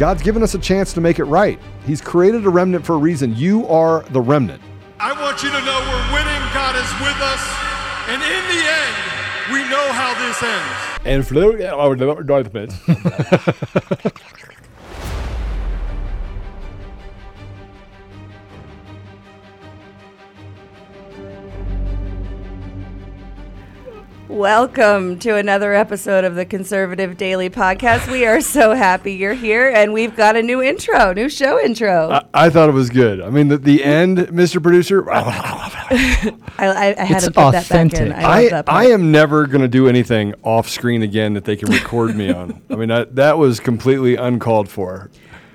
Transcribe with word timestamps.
God's 0.00 0.22
given 0.22 0.42
us 0.42 0.54
a 0.54 0.58
chance 0.58 0.94
to 0.94 1.00
make 1.02 1.18
it 1.18 1.24
right. 1.24 1.60
He's 1.84 2.00
created 2.00 2.46
a 2.46 2.48
remnant 2.48 2.86
for 2.86 2.94
a 2.94 2.96
reason. 2.96 3.36
You 3.36 3.66
are 3.66 4.00
the 4.12 4.20
remnant. 4.22 4.62
I 4.98 5.12
want 5.12 5.42
you 5.42 5.50
to 5.50 5.60
know 5.60 5.78
we're 5.92 6.14
winning. 6.14 6.40
God 6.54 6.74
is 6.74 6.88
with 7.04 7.20
us. 7.20 7.44
And 8.08 8.22
in 8.22 8.42
the 8.48 8.64
end, 8.64 8.96
we 9.52 9.60
know 9.68 9.92
how 9.92 10.14
this 10.24 10.42
ends. 10.42 10.72
And 11.04 11.22
Welcome 24.34 25.18
to 25.18 25.34
another 25.34 25.74
episode 25.74 26.22
of 26.22 26.36
the 26.36 26.44
Conservative 26.46 27.16
Daily 27.16 27.50
Podcast. 27.50 28.08
We 28.12 28.24
are 28.26 28.40
so 28.40 28.74
happy 28.74 29.14
you're 29.14 29.34
here, 29.34 29.68
and 29.68 29.92
we've 29.92 30.14
got 30.14 30.36
a 30.36 30.42
new 30.42 30.62
intro, 30.62 31.12
new 31.12 31.28
show 31.28 31.58
intro. 31.60 32.12
I, 32.12 32.24
I 32.46 32.48
thought 32.48 32.68
it 32.68 32.72
was 32.72 32.90
good. 32.90 33.20
I 33.20 33.28
mean, 33.28 33.48
the, 33.48 33.58
the 33.58 33.82
end, 33.82 34.18
Mr. 34.18 34.62
Producer. 34.62 35.10
I, 35.10 35.18
I, 36.58 36.94
I 36.96 37.02
had 37.02 37.16
It's 37.16 37.24
to 37.24 37.32
put 37.32 37.50
that 37.50 37.68
back 37.68 37.92
in. 37.92 38.12
authentic. 38.12 38.12
I, 38.12 38.22
love 38.22 38.30
I, 38.30 38.48
that 38.50 38.66
part. 38.66 38.82
I 38.84 38.86
am 38.90 39.10
never 39.10 39.48
going 39.48 39.62
to 39.62 39.68
do 39.68 39.88
anything 39.88 40.32
off 40.44 40.68
screen 40.68 41.02
again 41.02 41.34
that 41.34 41.44
they 41.44 41.56
can 41.56 41.68
record 41.68 42.14
me 42.14 42.32
on. 42.32 42.62
I 42.70 42.76
mean, 42.76 42.92
I, 42.92 43.06
that 43.06 43.36
was 43.36 43.58
completely 43.58 44.14
uncalled 44.14 44.68
for. 44.68 45.10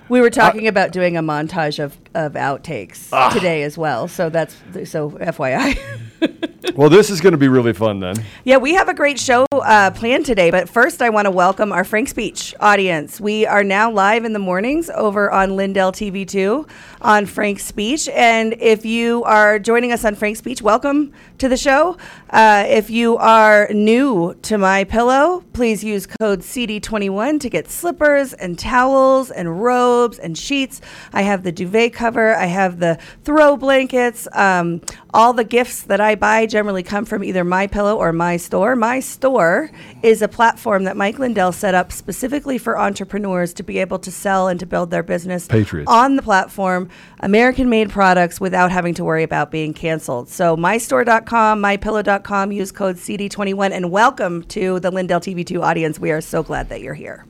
We 0.09 0.19
were 0.19 0.29
talking 0.29 0.67
about 0.67 0.91
doing 0.91 1.15
a 1.15 1.23
montage 1.23 1.81
of, 1.81 1.97
of 2.15 2.33
outtakes 2.33 3.09
Ah. 3.11 3.29
today 3.29 3.63
as 3.63 3.77
well. 3.77 4.07
So 4.07 4.29
that's 4.29 4.55
so 4.85 5.11
FYI. 5.11 5.77
Well, 6.75 6.89
this 6.89 7.09
is 7.11 7.21
going 7.21 7.31
to 7.33 7.37
be 7.37 7.47
really 7.47 7.71
fun 7.73 7.99
then. 7.99 8.15
yeah, 8.43 8.57
we 8.57 8.73
have 8.73 8.89
a 8.89 8.93
great 8.93 9.19
show 9.19 9.45
uh, 9.53 9.91
planned 9.91 10.25
today. 10.25 10.49
But 10.49 10.67
first, 10.67 10.99
I 11.01 11.09
want 11.09 11.25
to 11.25 11.31
welcome 11.31 11.71
our 11.71 11.83
Frank 11.83 12.07
Speech 12.09 12.55
audience. 12.59 13.21
We 13.21 13.45
are 13.45 13.63
now 13.63 13.91
live 13.91 14.25
in 14.25 14.33
the 14.33 14.39
mornings 14.39 14.89
over 14.89 15.31
on 15.31 15.55
Lindell 15.55 15.91
TV2 15.91 16.67
on 17.01 17.27
Frank's 17.27 17.63
Speech. 17.63 18.09
And 18.09 18.55
if 18.59 18.83
you 18.83 19.23
are 19.25 19.59
joining 19.59 19.91
us 19.91 20.03
on 20.03 20.15
Frank's 20.15 20.39
Speech, 20.39 20.61
welcome 20.63 21.13
to 21.37 21.47
the 21.47 21.55
show. 21.55 21.97
Uh, 22.31 22.65
if 22.67 22.89
you 22.89 23.15
are 23.17 23.69
new 23.71 24.33
to 24.41 24.57
My 24.57 24.83
Pillow, 24.85 25.43
please 25.53 25.83
use 25.83 26.07
code 26.07 26.39
CD21 26.39 27.39
to 27.41 27.49
get 27.49 27.69
slippers 27.69 28.33
and 28.33 28.57
towels 28.57 29.29
and 29.29 29.61
robes 29.61 30.17
and 30.17 30.35
sheets. 30.37 30.81
I 31.13 31.21
have 31.21 31.43
the 31.43 31.51
duvet 31.51 31.93
cover. 31.93 32.04
I 32.05 32.45
have 32.45 32.79
the 32.79 32.99
throw 33.23 33.57
blankets. 33.57 34.27
Um, 34.33 34.81
all 35.13 35.31
the 35.31 35.43
gifts 35.43 35.83
that 35.83 36.01
I 36.01 36.15
buy 36.15 36.45
generally 36.45 36.83
come 36.83 37.05
from 37.05 37.23
either 37.23 37.43
My 37.43 37.67
Pillow 37.67 37.97
or 37.97 38.11
My 38.11 38.37
Store. 38.37 38.75
My 38.75 38.99
Store 38.99 39.71
is 40.03 40.21
a 40.21 40.27
platform 40.27 40.83
that 40.83 40.97
Mike 40.97 41.19
Lindell 41.19 41.51
set 41.51 41.73
up 41.73 41.91
specifically 41.91 42.57
for 42.57 42.77
entrepreneurs 42.77 43.53
to 43.53 43.63
be 43.63 43.79
able 43.79 43.97
to 43.99 44.11
sell 44.11 44.47
and 44.47 44.59
to 44.59 44.65
build 44.65 44.91
their 44.91 45.03
business 45.03 45.47
Patriots. 45.47 45.89
on 45.89 46.17
the 46.17 46.21
platform, 46.21 46.89
American 47.21 47.69
made 47.69 47.89
products 47.89 48.41
without 48.41 48.71
having 48.71 48.93
to 48.95 49.03
worry 49.03 49.23
about 49.23 49.51
being 49.51 49.73
canceled. 49.73 50.29
So 50.29 50.57
mystore.com, 50.57 51.61
mypillow.com, 51.61 52.51
use 52.51 52.71
code 52.71 52.97
CD21 52.97 53.71
and 53.71 53.89
welcome 53.91 54.43
to 54.43 54.79
the 54.81 54.91
Lindell 54.91 55.21
TV2 55.21 55.61
audience. 55.61 55.97
We 55.97 56.11
are 56.11 56.21
so 56.21 56.43
glad 56.43 56.69
that 56.69 56.81
you're 56.81 56.93
here. 56.93 57.25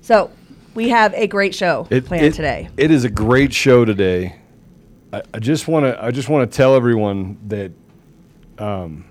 So, 0.00 0.30
we 0.78 0.90
have 0.90 1.12
a 1.14 1.26
great 1.26 1.56
show 1.56 1.88
it, 1.90 2.04
planned 2.04 2.24
it- 2.26 2.34
today. 2.34 2.68
It 2.76 2.92
is 2.92 3.02
a 3.04 3.10
great 3.10 3.52
show 3.52 3.84
today. 3.84 4.36
I, 5.12 5.22
I 5.34 5.38
just 5.40 5.66
want 5.66 5.86
to 5.86 6.02
I 6.02 6.12
just 6.12 6.28
want 6.28 6.48
to 6.48 6.56
tell 6.56 6.76
everyone 6.76 7.36
that 7.48 7.72
um, 8.58 9.04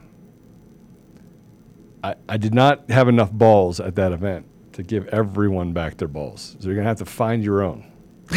I, 2.02 2.16
I 2.30 2.38
did 2.38 2.54
not 2.54 2.90
have 2.90 3.10
enough 3.10 3.34
balls 3.34 3.82
at 3.82 3.96
that 3.96 4.14
event 4.14 4.46
to 4.74 4.84
give 4.84 5.08
everyone 5.08 5.74
back 5.74 5.98
their 5.98 6.08
balls. 6.08 6.56
So 6.60 6.68
you're 6.68 6.76
gonna 6.76 6.88
have 6.88 7.00
to 7.00 7.06
find 7.06 7.44
your 7.44 7.62
own. 7.62 7.86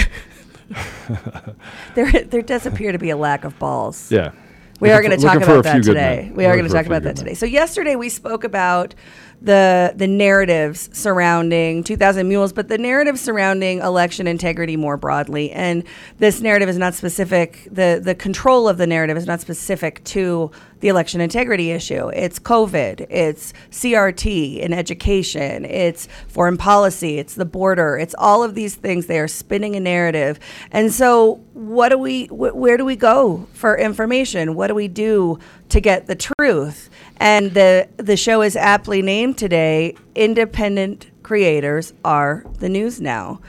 There, 1.96 2.08
there 2.12 2.42
does 2.42 2.64
appear 2.64 2.92
to 2.92 2.98
be 2.98 3.10
a 3.10 3.16
lack 3.16 3.42
of 3.42 3.58
balls. 3.58 4.12
Yeah. 4.12 4.30
We 4.78 4.90
are 4.90 5.02
going 5.02 5.18
to 5.18 5.26
talk 5.26 5.42
about 5.42 5.64
that 5.64 5.82
today. 5.82 6.26
men. 6.26 6.34
We 6.36 6.46
are 6.46 6.56
going 6.56 6.68
to 6.68 6.72
talk 6.72 6.86
about 6.86 7.02
that 7.02 7.16
men. 7.16 7.24
today. 7.24 7.34
So 7.34 7.44
yesterday 7.44 7.96
we 7.96 8.08
spoke 8.08 8.44
about 8.44 8.94
the 9.42 9.92
the 9.96 10.06
narratives 10.06 10.90
surrounding 10.92 11.82
2000 11.82 12.28
Mules, 12.28 12.52
but 12.52 12.68
the 12.68 12.78
narrative 12.78 13.18
surrounding 13.18 13.78
election 13.78 14.26
integrity 14.26 14.76
more 14.76 14.96
broadly. 14.96 15.50
And 15.52 15.84
this 16.18 16.40
narrative 16.40 16.68
is 16.68 16.76
not 16.76 16.94
specific. 16.94 17.66
the 17.70 18.00
The 18.02 18.14
control 18.14 18.68
of 18.68 18.76
the 18.76 18.86
narrative 18.86 19.16
is 19.16 19.26
not 19.26 19.40
specific 19.40 20.04
to 20.04 20.50
the 20.80 20.88
election 20.88 21.20
integrity 21.20 21.70
issue. 21.70 22.08
It's 22.08 22.38
COVID. 22.38 23.06
It's 23.10 23.52
CRT 23.70 24.58
in 24.58 24.72
education. 24.72 25.64
It's 25.64 26.08
foreign 26.28 26.56
policy. 26.56 27.18
It's 27.18 27.34
the 27.34 27.44
border. 27.44 27.98
It's 27.98 28.14
all 28.18 28.42
of 28.42 28.54
these 28.54 28.74
things. 28.74 29.06
They 29.06 29.20
are 29.20 29.28
spinning 29.28 29.76
a 29.76 29.80
narrative. 29.80 30.38
And 30.70 30.92
so, 30.92 31.42
what 31.54 31.90
do 31.90 31.98
we? 31.98 32.26
Wh- 32.26 32.54
where 32.56 32.76
do 32.76 32.84
we 32.84 32.96
go 32.96 33.46
for 33.52 33.76
information? 33.78 34.54
What 34.54 34.66
do 34.66 34.74
we 34.74 34.88
do 34.88 35.38
to 35.70 35.80
get 35.80 36.06
the 36.06 36.16
truth? 36.16 36.89
And 37.20 37.52
the 37.52 37.86
the 37.98 38.16
show 38.16 38.40
is 38.42 38.56
aptly 38.56 39.02
named 39.02 39.36
today. 39.38 39.94
Independent 40.14 41.10
creators 41.22 41.92
are 42.04 42.44
the 42.58 42.68
news 42.68 43.00
now. 43.00 43.40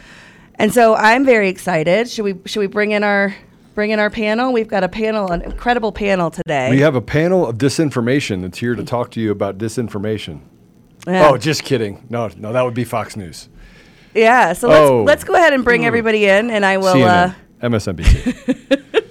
And 0.55 0.73
so 0.73 0.93
I'm 0.95 1.25
very 1.25 1.47
excited. 1.49 2.09
Should 2.09 2.25
we 2.25 2.35
should 2.45 2.59
we 2.59 2.67
bring 2.67 2.91
in 2.91 3.03
our 3.03 3.33
bring 3.73 3.91
in 3.91 3.99
our 3.99 4.09
panel? 4.09 4.51
We've 4.51 4.67
got 4.67 4.83
a 4.83 4.89
panel, 4.89 5.31
an 5.31 5.41
incredible 5.41 5.93
panel 5.93 6.29
today. 6.29 6.69
We 6.69 6.81
have 6.81 6.95
a 6.95 7.01
panel 7.01 7.47
of 7.47 7.57
disinformation 7.57 8.41
that's 8.41 8.57
here 8.57 8.75
to 8.75 8.83
talk 8.83 9.09
to 9.11 9.21
you 9.21 9.31
about 9.31 9.57
disinformation. 9.57 10.41
Yeah. 11.07 11.29
Oh, 11.29 11.37
just 11.37 11.63
kidding. 11.63 12.05
No, 12.09 12.29
no, 12.37 12.51
that 12.53 12.61
would 12.63 12.75
be 12.75 12.83
Fox 12.83 13.15
News. 13.15 13.47
Yeah, 14.13 14.51
so 14.53 14.67
let's 14.67 14.89
Oh. 14.89 15.03
let's 15.03 15.23
go 15.23 15.33
ahead 15.33 15.53
and 15.53 15.63
bring 15.63 15.85
everybody 15.85 16.25
in, 16.25 16.51
and 16.51 16.65
I 16.65 16.77
will 16.77 17.03
uh, 17.03 17.33
MSNBC. 17.61 19.03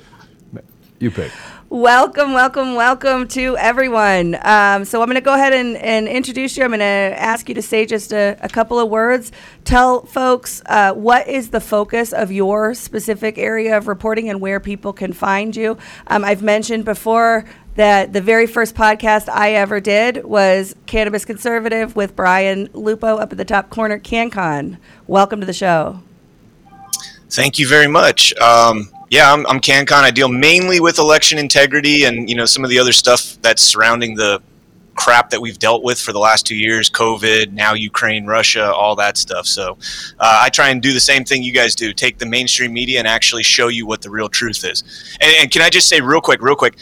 you 1.00 1.10
pick. 1.10 1.32
Welcome, 1.70 2.32
welcome, 2.32 2.75
welcome 2.75 3.28
to 3.28 3.56
everyone. 3.56 4.37
Um, 4.43 4.84
so 4.84 5.02
I'm 5.02 5.06
going 5.06 5.14
to 5.14 5.20
go 5.20 5.34
ahead 5.34 5.52
and, 5.52 5.76
and 5.76 6.08
introduce 6.08 6.56
you. 6.56 6.64
I'm 6.64 6.70
going 6.70 6.81
to 6.81 6.84
ask 6.84 7.49
you 7.49 7.55
to 7.55 7.62
say 7.62 7.87
just 7.87 8.12
a, 8.12 8.37
a 8.40 8.49
couple 8.49 8.81
of 8.81 8.88
words. 8.88 9.31
Tell 9.62 10.05
folks 10.05 10.62
uh, 10.67 10.94
what 10.94 11.28
is 11.28 11.50
the 11.50 11.61
focus 11.61 12.12
of 12.12 12.32
your 12.32 12.75
specific 12.75 13.38
area 13.38 13.76
of 13.76 13.87
reporting 13.87 14.28
and 14.28 14.40
where 14.40 14.58
people 14.58 14.93
can 14.93 15.12
find 15.12 15.55
you. 15.55 15.78
Um, 16.08 16.25
I've 16.25 16.43
mentioned 16.43 16.84
before 16.84 17.44
that 17.76 18.12
the 18.12 18.20
very 18.20 18.49
first 18.49 18.75
podcast 18.75 19.28
I 19.28 19.52
ever 19.52 19.78
did 19.78 20.25
was 20.25 20.75
Cannabis 20.87 21.25
Conservative 21.25 21.94
with 21.94 22.17
Brian 22.17 22.69
Lupo 22.72 23.19
up 23.19 23.31
at 23.31 23.38
the 23.38 23.44
top 23.44 23.70
corner, 23.70 24.00
CannCon. 24.00 24.76
Welcome 25.06 25.38
to 25.38 25.46
the 25.46 25.52
show. 25.52 26.02
Thank 27.28 27.61
you 27.61 27.69
very 27.69 27.87
much. 27.87 28.37
Um, 28.38 28.90
yeah, 29.10 29.32
I'm, 29.32 29.44
I'm 29.48 29.60
CannCon. 29.60 30.02
I 30.04 30.10
deal 30.12 30.28
mainly 30.28 30.80
with 30.80 30.98
election 30.98 31.36
integrity 31.36 32.04
and 32.04 32.30
you 32.30 32.36
know 32.36 32.46
some 32.46 32.64
of 32.64 32.70
the 32.70 32.78
other 32.78 32.92
stuff 32.92 33.36
that's 33.42 33.62
surrounding 33.62 34.14
the 34.14 34.40
crap 34.94 35.30
that 35.30 35.40
we've 35.40 35.58
dealt 35.58 35.82
with 35.82 35.98
for 35.98 36.12
the 36.12 36.18
last 36.18 36.44
two 36.44 36.56
years 36.56 36.90
covid 36.90 37.52
now 37.52 37.72
ukraine 37.72 38.26
russia 38.26 38.70
all 38.74 38.94
that 38.94 39.16
stuff 39.16 39.46
so 39.46 39.78
uh, 40.18 40.40
i 40.42 40.50
try 40.50 40.68
and 40.68 40.82
do 40.82 40.92
the 40.92 41.00
same 41.00 41.24
thing 41.24 41.42
you 41.42 41.52
guys 41.54 41.74
do 41.74 41.92
take 41.94 42.18
the 42.18 42.26
mainstream 42.26 42.70
media 42.72 42.98
and 42.98 43.08
actually 43.08 43.42
show 43.42 43.68
you 43.68 43.86
what 43.86 44.02
the 44.02 44.10
real 44.10 44.28
truth 44.28 44.62
is 44.62 44.84
and, 45.22 45.32
and 45.40 45.50
can 45.50 45.62
i 45.62 45.70
just 45.70 45.88
say 45.88 46.02
real 46.02 46.20
quick 46.20 46.42
real 46.42 46.56
quick 46.56 46.76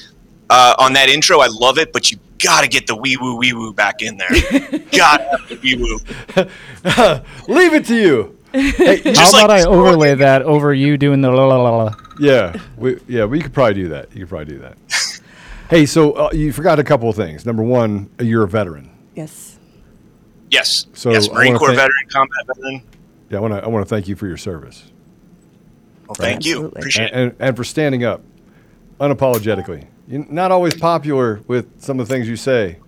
uh, 0.51 0.75
on 0.79 0.95
that 0.95 1.09
intro 1.09 1.39
i 1.39 1.47
love 1.47 1.79
it 1.79 1.93
but 1.93 2.11
you 2.11 2.19
gotta 2.39 2.67
get 2.67 2.89
the 2.89 2.97
wee 2.97 3.17
woo 3.21 3.37
wee 3.37 3.53
woo 3.53 3.73
back 3.73 4.03
in 4.03 4.17
there 4.17 4.31
gotta 4.91 5.25
have 5.25 5.49
the 5.49 5.59
wee 5.63 5.77
woo 5.77 6.01
Leave 7.49 7.75
it 7.75 7.85
to 7.87 7.97
you. 7.97 8.38
Hey, 8.53 8.97
How 8.99 9.13
Just 9.13 9.33
like 9.33 9.45
about 9.45 9.51
I 9.51 9.59
this 9.59 9.67
overlay 9.67 10.15
that 10.17 10.43
over 10.43 10.73
you 10.73 10.97
doing 10.97 11.21
the 11.21 11.31
la 11.31 11.47
la 11.47 11.57
la 11.57 11.77
la? 11.85 11.95
yeah, 12.19 12.57
we, 12.77 12.99
yeah, 13.07 13.25
we 13.25 13.41
could 13.41 13.53
probably 13.53 13.75
do 13.75 13.89
that. 13.89 14.13
You 14.15 14.21
could 14.21 14.29
probably 14.29 14.55
do 14.55 14.59
that. 14.61 14.79
hey, 15.71 15.85
so 15.87 16.13
uh, 16.13 16.31
you 16.33 16.53
forgot 16.53 16.79
a 16.79 16.85
couple 16.85 17.09
of 17.09 17.17
things. 17.17 17.45
Number 17.45 17.63
one, 17.63 18.11
you're 18.19 18.45
a 18.45 18.49
veteran. 18.49 18.91
Yes. 19.15 19.59
Yes. 20.51 20.87
So 20.95 21.11
yes, 21.11 21.31
Marine 21.31 21.57
Corps 21.57 21.69
thank- 21.69 21.79
veteran, 21.79 22.09
combat 22.11 22.47
veteran. 22.47 22.83
Yeah, 23.31 23.39
I 23.39 23.41
want 23.43 23.55
to. 23.55 23.63
I 23.63 23.67
want 23.69 23.87
to 23.87 23.89
thank 23.95 24.09
you 24.09 24.17
for 24.17 24.27
your 24.27 24.39
service 24.39 24.91
Well, 26.07 26.15
thank 26.15 26.47
you. 26.47 26.53
Absolutely. 26.53 26.81
Appreciate 26.81 27.11
and, 27.13 27.21
it. 27.21 27.37
and, 27.39 27.49
and 27.49 27.57
for 27.57 27.65
standing 27.65 28.05
up 28.05 28.23
unapologetically. 28.99 29.87
You're 30.09 30.25
not 30.31 30.51
always 30.51 30.75
popular 30.75 31.43
with 31.47 31.83
some 31.83 32.01
of 32.01 32.09
the 32.09 32.15
things 32.15 32.27
you 32.29 32.37
say, 32.37 32.79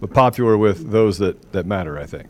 but 0.00 0.12
popular 0.12 0.58
with 0.58 0.90
those 0.90 1.18
that 1.18 1.52
that 1.52 1.66
matter. 1.66 1.96
I 1.98 2.06
think. 2.06 2.26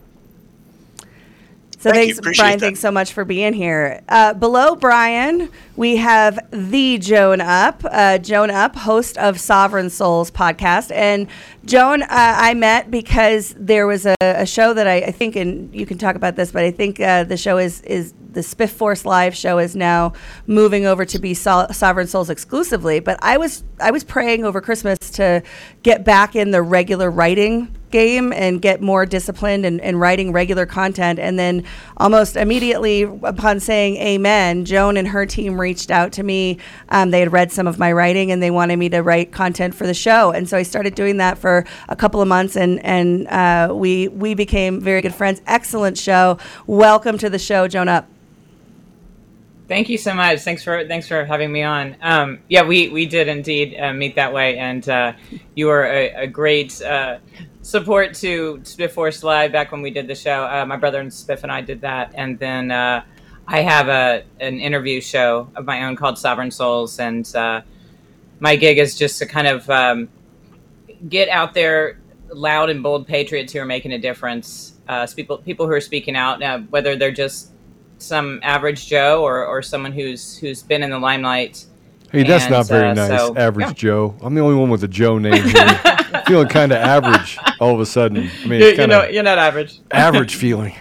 So 1.84 1.90
Thank 1.90 2.14
thanks, 2.14 2.38
Brian. 2.38 2.52
that. 2.52 2.64
Thanks 2.64 2.80
so 2.80 2.90
much 2.90 3.12
for 3.12 3.26
being 3.26 3.52
here. 3.52 4.00
Uh, 4.08 4.32
below 4.32 4.74
Brian, 4.74 5.50
we 5.76 5.96
have 5.96 6.38
the 6.50 6.96
Joan 6.96 7.42
Up. 7.42 7.82
Uh, 7.84 8.16
Joan 8.16 8.50
Up, 8.50 8.74
host 8.74 9.18
of 9.18 9.38
Sovereign 9.38 9.90
Souls 9.90 10.30
podcast. 10.30 10.90
And 10.94 11.26
Joan, 11.66 12.00
uh, 12.00 12.06
I 12.08 12.54
met 12.54 12.90
because 12.90 13.54
there 13.58 13.86
was 13.86 14.06
a, 14.06 14.16
a 14.22 14.46
show 14.46 14.72
that 14.72 14.88
I, 14.88 14.96
I 14.96 15.10
think, 15.10 15.36
and 15.36 15.74
you 15.74 15.84
can 15.84 15.98
talk 15.98 16.16
about 16.16 16.36
this, 16.36 16.52
but 16.52 16.64
I 16.64 16.70
think 16.70 17.00
uh, 17.00 17.24
the 17.24 17.36
show 17.36 17.58
is 17.58 17.82
is 17.82 18.14
the 18.32 18.40
Spiff 18.40 18.70
Force 18.70 19.04
Live 19.04 19.36
show 19.36 19.58
is 19.58 19.76
now 19.76 20.14
moving 20.46 20.86
over 20.86 21.04
to 21.04 21.18
be 21.18 21.34
so- 21.34 21.66
Sovereign 21.70 22.06
Souls 22.06 22.30
exclusively. 22.30 22.98
But 23.00 23.18
I 23.20 23.36
was 23.36 23.62
I 23.78 23.90
was 23.90 24.04
praying 24.04 24.46
over 24.46 24.62
Christmas 24.62 24.98
to 25.10 25.42
get 25.82 26.02
back 26.02 26.34
in 26.34 26.50
the 26.50 26.62
regular 26.62 27.10
writing 27.10 27.76
game 27.90 28.32
and 28.32 28.60
get 28.60 28.80
more 28.80 29.06
disciplined 29.06 29.64
and, 29.64 29.80
and 29.80 30.00
writing 30.00 30.32
regular 30.32 30.66
content. 30.66 31.18
And 31.18 31.38
then 31.38 31.64
almost 31.96 32.36
immediately 32.36 33.02
upon 33.02 33.60
saying 33.60 33.96
amen, 33.96 34.64
Joan 34.64 34.96
and 34.96 35.08
her 35.08 35.26
team 35.26 35.60
reached 35.60 35.90
out 35.90 36.12
to 36.12 36.22
me. 36.22 36.58
Um, 36.88 37.10
they 37.10 37.20
had 37.20 37.32
read 37.32 37.52
some 37.52 37.66
of 37.66 37.78
my 37.78 37.92
writing 37.92 38.32
and 38.32 38.42
they 38.42 38.50
wanted 38.50 38.76
me 38.76 38.88
to 38.90 39.00
write 39.00 39.32
content 39.32 39.74
for 39.74 39.86
the 39.86 39.94
show. 39.94 40.32
And 40.32 40.48
so 40.48 40.56
I 40.56 40.62
started 40.62 40.94
doing 40.94 41.18
that 41.18 41.38
for 41.38 41.64
a 41.88 41.96
couple 41.96 42.20
of 42.20 42.28
months 42.28 42.56
and, 42.56 42.84
and 42.84 43.28
uh, 43.28 43.72
we, 43.74 44.08
we 44.08 44.34
became 44.34 44.80
very 44.80 45.00
good 45.00 45.14
friends. 45.14 45.40
Excellent 45.46 45.96
show. 45.96 46.38
Welcome 46.66 47.18
to 47.18 47.30
the 47.30 47.38
show, 47.38 47.68
Joan 47.68 47.88
Up. 47.88 48.08
Thank 49.66 49.88
you 49.88 49.96
so 49.96 50.12
much. 50.12 50.40
Thanks 50.40 50.62
for 50.62 50.86
thanks 50.86 51.08
for 51.08 51.24
having 51.24 51.50
me 51.50 51.62
on. 51.62 51.96
Um, 52.02 52.40
yeah, 52.48 52.62
we 52.64 52.88
we 52.88 53.06
did 53.06 53.28
indeed 53.28 53.74
uh, 53.80 53.94
meet 53.94 54.14
that 54.16 54.30
way, 54.30 54.58
and 54.58 54.86
uh, 54.86 55.14
you 55.54 55.66
were 55.68 55.84
a, 55.86 56.24
a 56.24 56.26
great 56.26 56.82
uh, 56.82 57.18
support 57.64 58.12
to 58.14 58.58
Spiff 58.62 58.90
Force 58.90 59.22
Live 59.24 59.50
back 59.50 59.72
when 59.72 59.80
we 59.82 59.90
did 59.90 60.06
the 60.06 60.14
show. 60.14 60.44
Uh, 60.44 60.64
my 60.66 60.76
brother 60.76 61.00
and 61.00 61.10
Spiff 61.10 61.42
and 61.42 61.50
I 61.50 61.62
did 61.62 61.80
that, 61.80 62.12
and 62.14 62.38
then 62.38 62.70
uh, 62.70 63.02
I 63.48 63.62
have 63.62 63.88
a 63.88 64.22
an 64.38 64.60
interview 64.60 65.00
show 65.00 65.48
of 65.56 65.64
my 65.64 65.84
own 65.84 65.96
called 65.96 66.18
Sovereign 66.18 66.50
Souls, 66.50 67.00
and 67.00 67.34
uh, 67.34 67.62
my 68.38 68.54
gig 68.54 68.78
is 68.78 68.96
just 68.96 69.18
to 69.18 69.26
kind 69.26 69.46
of 69.48 69.68
um, 69.70 70.08
get 71.08 71.28
out 71.30 71.54
there, 71.54 71.98
loud 72.28 72.68
and 72.70 72.82
bold 72.82 73.06
patriots 73.06 73.52
who 73.52 73.58
are 73.60 73.64
making 73.66 73.92
a 73.92 73.98
difference. 73.98 74.74
Uh, 74.86 75.06
people 75.16 75.38
people 75.38 75.66
who 75.66 75.72
are 75.72 75.80
speaking 75.80 76.14
out, 76.16 76.42
uh, 76.42 76.58
whether 76.70 76.94
they're 76.96 77.10
just 77.10 77.50
some 77.98 78.38
average 78.42 78.86
Joe 78.86 79.22
or, 79.22 79.46
or 79.46 79.62
someone 79.62 79.92
who's 79.92 80.36
who's 80.36 80.62
been 80.62 80.82
in 80.82 80.90
the 80.90 80.98
limelight. 80.98 81.64
Hey, 82.12 82.22
that's 82.22 82.44
And, 82.44 82.52
not 82.52 82.68
very 82.68 82.90
uh, 82.90 82.94
nice. 82.94 83.08
so- 83.08 83.34
average 83.36 83.68
yeah. 83.68 83.72
Joe. 83.72 84.14
I'm 84.20 84.34
the 84.34 84.40
only 84.42 84.54
one 84.56 84.68
with 84.68 84.84
a 84.84 84.88
Joe 84.88 85.18
name 85.18 85.42
here. 85.42 85.80
feeling 86.26 86.48
kind 86.48 86.72
of 86.72 86.78
average 86.78 87.38
all 87.60 87.74
of 87.74 87.80
a 87.80 87.86
sudden. 87.86 88.30
I 88.42 88.46
mean, 88.46 88.60
you, 88.60 88.68
you 88.68 88.86
know, 88.86 89.04
you're 89.04 89.22
not 89.22 89.38
average. 89.38 89.80
average 89.90 90.34
feeling. 90.44 90.74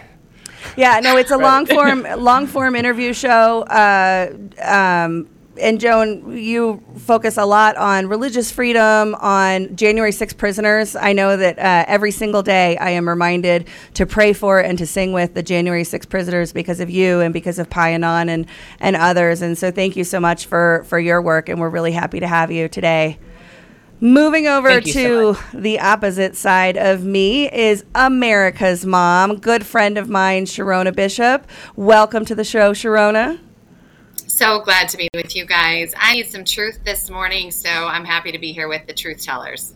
Yeah, 0.75 1.00
no, 1.01 1.18
it's 1.18 1.31
a 1.31 1.38
long 1.38 1.66
form 1.68 2.04
long 2.18 2.48
form 2.48 2.75
interview 2.75 3.13
show. 3.13 3.63
Uh, 3.63 4.34
um, 4.62 5.30
and 5.60 5.80
Joan, 5.80 6.36
you 6.36 6.81
focus 6.98 7.38
a 7.38 7.45
lot 7.45 7.75
on 7.75 8.07
religious 8.07 8.51
freedom, 8.51 9.16
on 9.16 9.75
January 9.75 10.12
6 10.12 10.34
prisoners. 10.34 10.95
I 10.95 11.13
know 11.13 11.38
that 11.38 11.60
uh, 11.60 11.86
every 11.88 12.12
single 12.12 12.42
day 12.42 12.75
I 12.78 12.92
am 12.92 13.07
reminded 13.07 13.68
to 13.94 14.06
pray 14.06 14.34
for 14.34 14.60
and 14.60 14.78
to 14.80 14.88
sing 14.88 15.13
with 15.13 15.36
the 15.36 15.44
January 15.44 15.84
6 15.84 16.06
prisoners 16.07 16.54
because 16.54 16.80
of 16.80 16.90
you 16.90 17.19
and 17.19 17.34
because 17.34 17.60
of 17.60 17.69
Payanon 17.69 18.30
and, 18.30 18.48
and 18.80 18.95
others. 18.95 19.42
And 19.42 19.57
so 19.57 19.69
thank 19.69 19.95
you 19.95 20.04
so 20.04 20.19
much 20.19 20.48
for, 20.48 20.84
for 20.88 21.00
your 21.00 21.22
work, 21.22 21.50
and 21.50 21.60
we're 21.60 21.69
really 21.69 21.92
happy 21.92 22.19
to 22.19 22.28
have 22.28 22.51
you 22.51 22.68
today. 22.68 23.19
Moving 24.04 24.48
over 24.48 24.82
to 24.82 24.92
so 24.92 25.38
the 25.54 25.80
opposite 25.80 26.36
side 26.36 26.76
of 26.76 27.06
me 27.06 27.50
is 27.50 27.86
America's 27.96 28.86
mom, 28.86 29.38
good 29.38 29.66
friend 29.66 29.98
of 29.98 30.10
mine, 30.10 30.44
Sherronna 30.44 30.94
Bishop. 30.94 31.48
Welcome 31.78 32.26
to 32.26 32.36
the 32.36 32.44
show, 32.44 32.74
Sherronna. 32.74 33.40
So 34.28 34.60
glad 34.60 34.90
to 34.90 34.98
be 34.98 35.08
with 35.14 35.38
you 35.38 35.46
guys. 35.46 35.94
I 35.98 36.16
need 36.16 36.28
some 36.28 36.44
truth 36.44 36.82
this 36.84 37.10
morning, 37.10 37.50
so 37.50 37.70
I'm 37.70 38.04
happy 38.04 38.34
to 38.34 38.40
be 38.40 38.52
here 38.52 38.68
with 38.68 38.86
the 38.88 38.94
truth 38.94 39.24
tellers. 39.24 39.74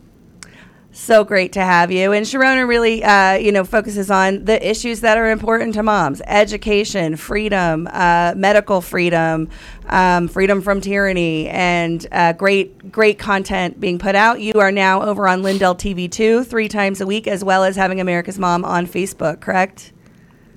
So 0.99 1.23
great 1.23 1.53
to 1.53 1.61
have 1.61 1.91
you. 1.91 2.11
And 2.11 2.25
Sherronna 2.25 2.67
really, 2.67 3.03
uh, 3.03 3.33
you 3.33 3.51
know, 3.51 3.63
focuses 3.63 4.09
on 4.09 4.45
the 4.45 4.67
issues 4.67 5.01
that 5.01 5.15
are 5.15 5.29
important 5.29 5.75
to 5.75 5.83
moms: 5.83 6.23
education, 6.25 7.15
freedom, 7.15 7.87
uh, 7.93 8.33
medical 8.35 8.81
freedom, 8.81 9.47
um, 9.89 10.27
freedom 10.27 10.59
from 10.59 10.81
tyranny, 10.81 11.49
and 11.49 12.05
uh, 12.11 12.33
great, 12.33 12.91
great 12.91 13.19
content 13.19 13.79
being 13.79 13.99
put 13.99 14.15
out. 14.15 14.41
You 14.41 14.53
are 14.55 14.71
now 14.71 15.03
over 15.03 15.27
on 15.27 15.43
Lindell 15.43 15.75
TV 15.75 16.11
two, 16.11 16.43
three 16.43 16.67
times 16.67 16.99
a 16.99 17.05
week, 17.05 17.27
as 17.27 17.43
well 17.43 17.63
as 17.63 17.75
having 17.75 18.01
America's 18.01 18.39
Mom 18.39 18.65
on 18.65 18.87
Facebook. 18.87 19.39
Correct? 19.39 19.93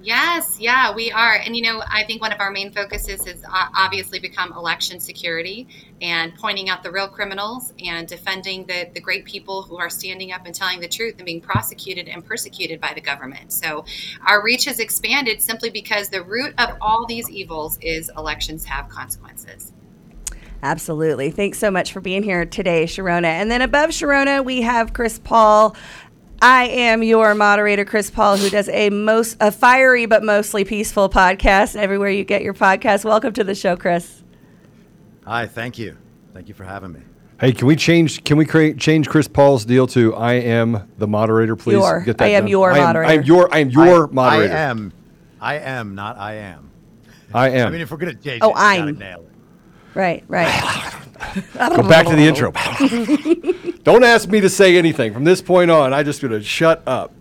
Yes, 0.03 0.59
yeah, 0.59 0.95
we 0.95 1.13
are. 1.13 1.35
And 1.35 1.55
you 1.55 1.63
know, 1.63 1.83
I 1.87 2.05
think 2.05 2.23
one 2.23 2.33
of 2.33 2.41
our 2.41 2.51
main 2.51 2.73
focuses 2.73 3.25
has 3.27 3.43
uh, 3.45 3.67
obviously 3.77 4.19
become 4.19 4.53
election 4.53 4.99
security 4.99 5.69
and 6.01 6.35
pointing 6.37 6.71
out 6.71 6.83
the 6.83 6.91
real 6.91 7.09
criminals 7.09 7.75
and 7.85 8.09
defending 8.09 8.65
the, 8.67 8.89
the 8.95 9.01
great 9.01 9.25
people 9.27 9.63
who 9.63 9.79
are 9.79 9.91
standing 9.91 10.33
up 10.33 10.47
and 10.47 10.55
telling 10.55 10.81
the 10.81 10.89
truth 10.89 11.17
and 11.19 11.27
being 11.27 11.41
prosecuted 11.41 12.09
and 12.09 12.25
persecuted 12.25 12.81
by 12.81 12.93
the 12.95 13.01
government. 13.01 13.53
So 13.53 13.85
our 14.27 14.43
reach 14.43 14.65
has 14.65 14.79
expanded 14.79 15.43
simply 15.43 15.71
because 15.71 16.09
the 16.09 16.23
root 16.23 16.55
of 16.59 16.77
all 16.81 17.05
these 17.07 17.29
evils 17.29 17.79
is 17.83 18.11
elections 18.17 18.65
have 18.65 18.89
consequences. 18.89 19.73
Absolutely. 20.63 21.31
Thanks 21.31 21.59
so 21.59 21.71
much 21.71 21.93
for 21.93 22.01
being 22.01 22.23
here 22.23 22.45
today, 22.45 22.85
Sherronna. 22.85 23.25
And 23.25 23.51
then 23.51 23.63
above 23.63 23.91
Sherronna, 23.91 24.45
we 24.45 24.63
have 24.63 24.93
Chris 24.93 25.19
Paul. 25.19 25.75
I 26.43 26.65
am 26.69 27.03
your 27.03 27.35
moderator, 27.35 27.85
Chris 27.85 28.11
Paul, 28.11 28.39
who 28.39 28.49
does 28.49 28.69
a 28.71 28.89
most 28.89 29.37
a 29.41 29.53
fiery 29.53 30.07
but 30.07 30.23
mostly 30.23 30.65
peaceful 30.65 31.11
podcast 31.11 31.77
everywhere 31.77 32.09
you 32.11 32.25
get 32.25 32.43
your 32.43 32.55
podcast. 32.55 33.05
Welcome 33.05 33.35
to 33.35 33.45
the 33.45 33.55
show, 33.55 33.77
Chris. 33.77 34.23
Hi, 35.27 35.47
thank 35.47 35.79
you. 35.79 35.99
Thank 36.33 36.49
you 36.49 36.55
for 36.55 36.65
having 36.65 36.93
me. 36.93 37.01
Hey, 37.41 37.53
can 37.53 37.67
we 37.67 37.77
change? 37.77 38.25
Can 38.25 38.39
we 38.39 38.47
create 38.47 38.79
change 38.79 39.09
Chris 39.09 39.29
Paul's 39.29 39.67
deal 39.67 39.87
to 39.89 40.15
I 40.15 40.35
am 40.35 40.91
the 40.97 41.07
moderator, 41.07 41.57
please? 41.57 41.73
Your. 41.75 42.07
I 42.19 42.29
am 42.29 42.47
your 42.47 42.73
I 42.73 42.79
am, 42.79 42.83
I 42.83 42.87
moderator. 42.87 43.13
am 43.13 43.23
your. 43.25 43.55
I 43.55 43.59
am 43.59 43.71
your 43.71 44.09
I, 44.09 44.13
moderator. 44.13 44.55
I 44.55 44.59
am. 44.59 44.93
I 45.43 45.55
am, 45.59 45.95
not 45.95 46.19
I 46.19 46.35
am. 46.37 46.71
I 47.35 47.49
am. 47.51 47.67
I 47.69 47.71
mean, 47.71 47.81
if 47.83 47.91
we're 47.91 47.97
going 47.99 48.17
to 48.17 48.23
change 48.23 48.41
Oh, 48.43 48.49
it, 48.49 48.51
you 48.51 48.55
gotta 48.55 48.65
I'm. 48.83 48.99
nail 48.99 49.21
it. 49.21 49.30
Right, 49.95 50.25
right. 50.29 50.95
Go 51.55 51.89
back 51.89 52.07
to 52.07 52.17
the 52.17 52.27
intro. 52.27 52.53
Don't 53.85 54.05
ask 54.05 54.29
me 54.29 54.41
to 54.41 54.49
say 54.49 54.77
anything 54.77 55.13
from 55.13 55.25
this 55.25 55.43
point 55.43 55.71
on. 55.71 55.93
I 55.93 56.03
just 56.03 56.23
gonna 56.23 56.43
shut 56.43 56.83
up. 56.87 57.13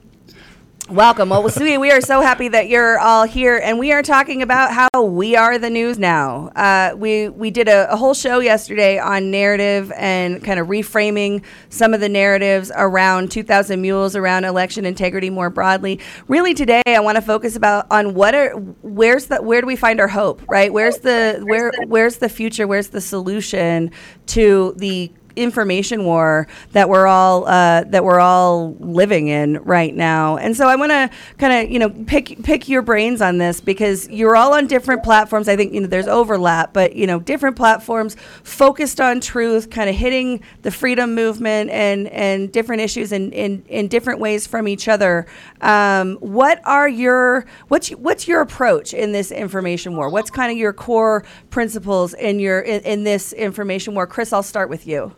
Welcome. 0.90 1.30
Well, 1.30 1.48
sweetie, 1.50 1.78
we 1.78 1.92
are 1.92 2.02
so 2.02 2.20
happy 2.22 2.48
that 2.48 2.68
you're 2.68 2.98
all 2.98 3.26
here, 3.26 3.62
and 3.64 3.78
we 3.78 3.92
are 3.92 4.02
talking 4.02 4.42
about 4.42 4.74
how 4.74 5.04
we 5.04 5.36
are 5.36 5.60
the 5.60 5.70
news 5.70 6.00
now. 6.00 6.48
Uh, 6.56 6.96
we 6.98 7.30
we 7.30 7.52
did 7.52 7.68
a, 7.68 7.94
a 7.94 7.96
whole 7.96 8.16
show 8.16 8.40
yesterday 8.40 8.98
on 8.98 9.30
narrative 9.30 9.92
and 9.96 10.44
kind 10.44 10.60
of 10.60 10.66
reframing 10.66 11.44
some 11.70 11.94
of 11.94 12.00
the 12.00 12.10
narratives 12.10 12.72
around 12.76 13.30
2,000 13.30 13.80
Mules, 13.80 14.16
around 14.16 14.46
election 14.46 14.84
integrity 14.84 15.30
more 15.30 15.52
broadly. 15.52 16.00
Really, 16.28 16.56
today 16.56 16.82
I 16.88 17.02
want 17.02 17.18
to 17.18 17.22
focus 17.22 17.56
about 17.56 17.86
on 17.92 18.16
what 18.16 18.34
are 18.34 18.54
where's 18.82 19.28
the 19.28 19.44
where 19.44 19.62
do 19.62 19.68
we 19.68 19.76
find 19.76 20.00
our 20.00 20.08
hope, 20.08 20.42
right? 20.50 20.74
Where's 20.74 20.98
the 20.98 21.44
where 21.44 21.72
where's 21.86 22.18
the 22.18 22.30
future? 22.30 22.66
Where's 22.66 22.88
the 22.88 23.02
solution 23.02 23.92
to 24.26 24.74
the 24.78 25.12
information 25.36 26.06
war 26.06 26.48
that 26.72 26.90
we're 26.90 27.08
all 27.08 27.48
uh, 27.48 27.84
that 27.86 28.04
we're 28.04 28.20
all 28.20 28.76
living 28.80 29.28
in 29.28 29.58
right 29.64 29.96
now. 29.96 30.38
And 30.38 30.56
so 30.56 30.68
I 30.68 30.76
want 30.76 30.92
to 30.92 31.10
kind 31.38 31.54
of 31.54 31.72
you 31.72 31.80
know 31.80 31.90
pick 31.90 32.42
pick 32.44 32.68
your 32.68 32.82
brains 32.82 33.22
on 33.22 33.38
this 33.38 33.62
because 33.62 34.08
you're 34.10 34.36
all 34.36 34.54
on 34.54 34.68
different 34.68 35.04
platforms. 35.04 35.48
I 35.48 35.56
think 35.56 35.74
you 35.74 35.82
know 35.82 35.88
there's 35.88 36.08
overlap, 36.08 36.74
but 36.74 36.96
you 36.96 37.08
know 37.08 37.20
different 37.20 37.56
platforms 37.56 38.16
focused 38.44 39.00
on 39.00 39.22
truth, 39.22 39.70
kind 39.70 39.90
of 39.90 39.96
hitting 39.96 40.42
the 40.62 40.72
freedom 40.72 41.16
movement 41.16 41.70
and 41.70 42.08
and 42.10 42.52
different 42.52 42.82
issues 42.82 43.12
in 43.12 43.32
in, 43.32 43.64
in 43.68 43.88
different 43.88 44.20
ways 44.20 44.48
from 44.48 44.68
each 44.68 44.88
other. 44.88 45.26
Um, 45.62 46.16
what 46.18 46.62
are 46.66 46.88
your 46.88 47.46
what's 47.68 47.90
what's 47.90 48.28
your 48.28 48.42
approach 48.42 48.94
in 48.94 49.12
this 49.12 49.32
information 49.32 49.96
war? 49.96 50.10
What's 50.10 50.30
kind 50.30 50.52
of 50.52 50.58
your 50.58 50.74
core 50.74 51.24
principles 51.50 52.14
in 52.14 52.40
your 52.40 52.60
in, 52.62 52.82
in 52.82 53.04
this 53.04 53.34
information 53.34 53.94
war? 53.96 54.08
Chris, 54.08 54.34
I'll 54.34 54.44
start 54.44 54.70
with 54.70 54.88
you. 54.88 55.14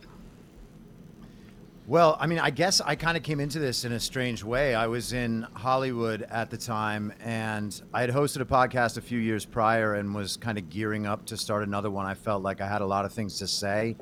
Well, 1.92 2.16
I 2.18 2.26
mean, 2.26 2.38
I 2.38 2.48
guess 2.48 2.80
I 2.80 2.94
kind 2.94 3.18
of 3.18 3.22
came 3.22 3.38
into 3.38 3.58
this 3.58 3.84
in 3.84 3.92
a 3.92 4.00
strange 4.00 4.42
way. 4.42 4.74
I 4.74 4.86
was 4.86 5.12
in 5.12 5.42
Hollywood 5.52 6.22
at 6.22 6.48
the 6.48 6.56
time, 6.56 7.12
and 7.20 7.78
I 7.92 8.00
had 8.00 8.08
hosted 8.08 8.40
a 8.40 8.46
podcast 8.46 8.96
a 8.96 9.02
few 9.02 9.18
years 9.18 9.44
prior 9.44 9.96
and 9.96 10.14
was 10.14 10.38
kind 10.38 10.56
of 10.56 10.70
gearing 10.70 11.04
up 11.04 11.26
to 11.26 11.36
start 11.36 11.62
another 11.62 11.90
one. 11.90 12.06
I 12.06 12.14
felt 12.14 12.42
like 12.42 12.62
I 12.62 12.66
had 12.66 12.80
a 12.80 12.86
lot 12.86 13.04
of 13.04 13.12
things 13.12 13.38
to 13.40 13.46
say, 13.46 13.98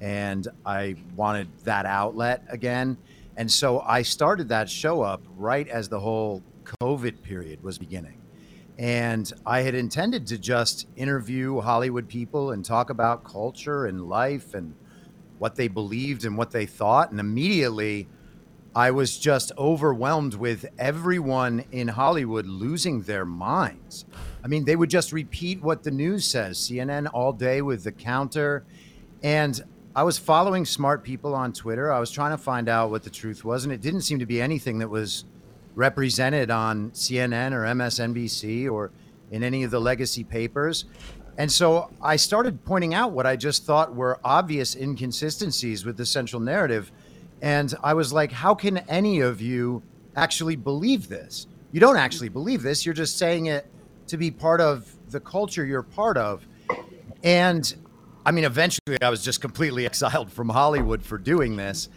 and 0.00 0.48
I 0.64 0.96
wanted 1.16 1.48
that 1.64 1.84
outlet 1.84 2.46
again. 2.48 2.96
And 3.36 3.52
so 3.52 3.80
I 3.80 4.00
started 4.00 4.48
that 4.48 4.70
show 4.70 5.02
up 5.02 5.20
right 5.36 5.68
as 5.68 5.90
the 5.90 6.00
whole 6.00 6.42
COVID 6.80 7.20
period 7.20 7.62
was 7.62 7.76
beginning. 7.76 8.22
And 8.78 9.30
I 9.44 9.60
had 9.60 9.74
intended 9.74 10.26
to 10.28 10.38
just 10.38 10.86
interview 10.96 11.60
Hollywood 11.60 12.08
people 12.08 12.52
and 12.52 12.64
talk 12.64 12.88
about 12.88 13.22
culture 13.22 13.84
and 13.84 14.08
life 14.08 14.54
and 14.54 14.74
what 15.44 15.56
they 15.56 15.68
believed 15.68 16.24
and 16.24 16.38
what 16.38 16.52
they 16.52 16.64
thought. 16.64 17.10
And 17.10 17.20
immediately, 17.20 18.08
I 18.74 18.92
was 18.92 19.18
just 19.18 19.52
overwhelmed 19.58 20.32
with 20.32 20.64
everyone 20.78 21.66
in 21.70 21.86
Hollywood 21.86 22.46
losing 22.46 23.02
their 23.02 23.26
minds. 23.26 24.06
I 24.42 24.48
mean, 24.48 24.64
they 24.64 24.74
would 24.74 24.88
just 24.88 25.12
repeat 25.12 25.60
what 25.60 25.82
the 25.82 25.90
news 25.90 26.24
says 26.24 26.56
CNN 26.56 27.10
all 27.12 27.34
day 27.34 27.60
with 27.60 27.84
the 27.84 27.92
counter. 27.92 28.64
And 29.22 29.62
I 29.94 30.02
was 30.02 30.16
following 30.16 30.64
smart 30.64 31.04
people 31.04 31.34
on 31.34 31.52
Twitter. 31.52 31.92
I 31.92 32.00
was 32.00 32.10
trying 32.10 32.30
to 32.30 32.42
find 32.42 32.66
out 32.66 32.88
what 32.88 33.02
the 33.02 33.10
truth 33.10 33.44
was, 33.44 33.64
and 33.64 33.72
it 33.72 33.82
didn't 33.82 34.00
seem 34.00 34.20
to 34.20 34.26
be 34.26 34.40
anything 34.40 34.78
that 34.78 34.88
was 34.88 35.26
represented 35.74 36.50
on 36.50 36.90
CNN 36.92 37.52
or 37.52 37.64
MSNBC 37.64 38.72
or 38.72 38.92
in 39.30 39.44
any 39.44 39.62
of 39.62 39.70
the 39.70 39.80
legacy 39.80 40.24
papers. 40.24 40.86
And 41.36 41.50
so 41.50 41.90
I 42.00 42.16
started 42.16 42.64
pointing 42.64 42.94
out 42.94 43.12
what 43.12 43.26
I 43.26 43.36
just 43.36 43.64
thought 43.64 43.94
were 43.94 44.20
obvious 44.24 44.76
inconsistencies 44.76 45.84
with 45.84 45.96
the 45.96 46.06
central 46.06 46.40
narrative. 46.40 46.92
And 47.42 47.74
I 47.82 47.94
was 47.94 48.12
like, 48.12 48.30
how 48.30 48.54
can 48.54 48.78
any 48.78 49.20
of 49.20 49.40
you 49.40 49.82
actually 50.14 50.56
believe 50.56 51.08
this? 51.08 51.46
You 51.72 51.80
don't 51.80 51.96
actually 51.96 52.28
believe 52.28 52.62
this. 52.62 52.86
You're 52.86 52.94
just 52.94 53.18
saying 53.18 53.46
it 53.46 53.66
to 54.06 54.16
be 54.16 54.30
part 54.30 54.60
of 54.60 54.94
the 55.10 55.18
culture 55.18 55.64
you're 55.64 55.82
part 55.82 56.16
of. 56.16 56.46
And 57.24 57.74
I 58.24 58.30
mean, 58.30 58.44
eventually 58.44 58.96
I 59.02 59.10
was 59.10 59.24
just 59.24 59.40
completely 59.40 59.86
exiled 59.86 60.32
from 60.32 60.48
Hollywood 60.48 61.02
for 61.02 61.18
doing 61.18 61.56
this. 61.56 61.88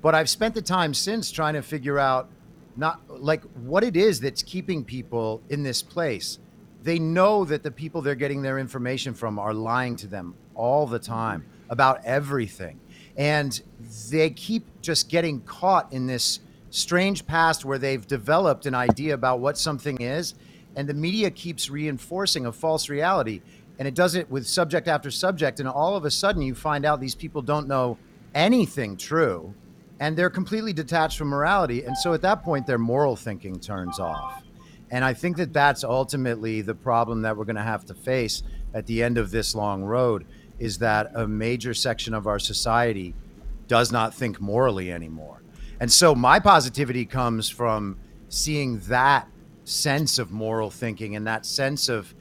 But 0.00 0.14
I've 0.14 0.30
spent 0.30 0.54
the 0.54 0.62
time 0.62 0.94
since 0.94 1.30
trying 1.30 1.54
to 1.54 1.62
figure 1.62 1.98
out 1.98 2.30
not 2.76 3.00
like 3.08 3.42
what 3.56 3.84
it 3.84 3.96
is 3.96 4.20
that's 4.20 4.42
keeping 4.42 4.84
people 4.84 5.42
in 5.50 5.62
this 5.62 5.82
place 5.82 6.38
they 6.86 7.00
know 7.00 7.44
that 7.44 7.64
the 7.64 7.70
people 7.70 8.00
they're 8.00 8.14
getting 8.14 8.42
their 8.42 8.60
information 8.60 9.12
from 9.12 9.40
are 9.40 9.52
lying 9.52 9.96
to 9.96 10.06
them 10.06 10.36
all 10.54 10.86
the 10.86 11.00
time 11.00 11.44
about 11.68 12.04
everything. 12.04 12.78
And 13.16 13.60
they 14.08 14.30
keep 14.30 14.64
just 14.82 15.08
getting 15.08 15.40
caught 15.40 15.92
in 15.92 16.06
this 16.06 16.38
strange 16.70 17.26
past 17.26 17.64
where 17.64 17.78
they've 17.78 18.06
developed 18.06 18.66
an 18.66 18.74
idea 18.76 19.14
about 19.14 19.40
what 19.40 19.58
something 19.58 20.00
is, 20.00 20.34
and 20.76 20.88
the 20.88 20.94
media 20.94 21.28
keeps 21.28 21.68
reinforcing 21.68 22.46
a 22.46 22.52
false 22.52 22.88
reality. 22.88 23.42
And 23.80 23.88
it 23.88 23.94
does 23.94 24.14
it 24.14 24.30
with 24.30 24.46
subject 24.46 24.86
after 24.86 25.10
subject. 25.10 25.58
And 25.58 25.68
all 25.68 25.96
of 25.96 26.04
a 26.04 26.10
sudden, 26.10 26.40
you 26.40 26.54
find 26.54 26.86
out 26.86 27.00
these 27.00 27.16
people 27.16 27.42
don't 27.42 27.66
know 27.66 27.98
anything 28.32 28.96
true 28.96 29.54
and 29.98 30.16
they're 30.16 30.30
completely 30.30 30.72
detached 30.72 31.18
from 31.18 31.28
morality. 31.28 31.82
And 31.84 31.96
so 31.96 32.12
at 32.12 32.22
that 32.22 32.42
point, 32.42 32.66
their 32.66 32.78
moral 32.78 33.16
thinking 33.16 33.58
turns 33.58 33.98
off. 33.98 34.45
And 34.90 35.04
I 35.04 35.14
think 35.14 35.36
that 35.38 35.52
that's 35.52 35.82
ultimately 35.82 36.60
the 36.60 36.74
problem 36.74 37.22
that 37.22 37.36
we're 37.36 37.44
going 37.44 37.56
to 37.56 37.62
have 37.62 37.84
to 37.86 37.94
face 37.94 38.42
at 38.72 38.86
the 38.86 39.02
end 39.02 39.18
of 39.18 39.30
this 39.30 39.54
long 39.54 39.82
road 39.82 40.26
is 40.58 40.78
that 40.78 41.10
a 41.14 41.26
major 41.26 41.74
section 41.74 42.14
of 42.14 42.26
our 42.26 42.38
society 42.38 43.14
does 43.68 43.90
not 43.90 44.14
think 44.14 44.40
morally 44.40 44.92
anymore. 44.92 45.42
And 45.80 45.92
so 45.92 46.14
my 46.14 46.38
positivity 46.38 47.04
comes 47.04 47.48
from 47.48 47.98
seeing 48.28 48.78
that 48.80 49.28
sense 49.64 50.18
of 50.18 50.30
moral 50.30 50.70
thinking 50.70 51.16
and 51.16 51.26
that 51.26 51.44
sense 51.44 51.88
of 51.88 52.14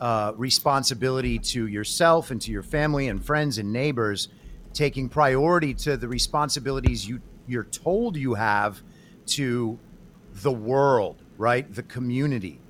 uh, 0.00 0.32
responsibility 0.36 1.38
to 1.38 1.66
yourself 1.66 2.30
and 2.30 2.40
to 2.42 2.50
your 2.50 2.62
family 2.62 3.08
and 3.08 3.24
friends 3.24 3.58
and 3.58 3.72
neighbors, 3.72 4.28
taking 4.72 5.08
priority 5.08 5.72
to 5.74 5.96
the 5.96 6.08
responsibilities 6.08 7.06
you 7.06 7.20
you're 7.48 7.64
told 7.64 8.16
you 8.16 8.34
have 8.34 8.82
to 9.24 9.78
the 10.42 10.52
world 10.52 11.22
right? 11.38 11.72
The 11.72 11.82
community. 11.82 12.60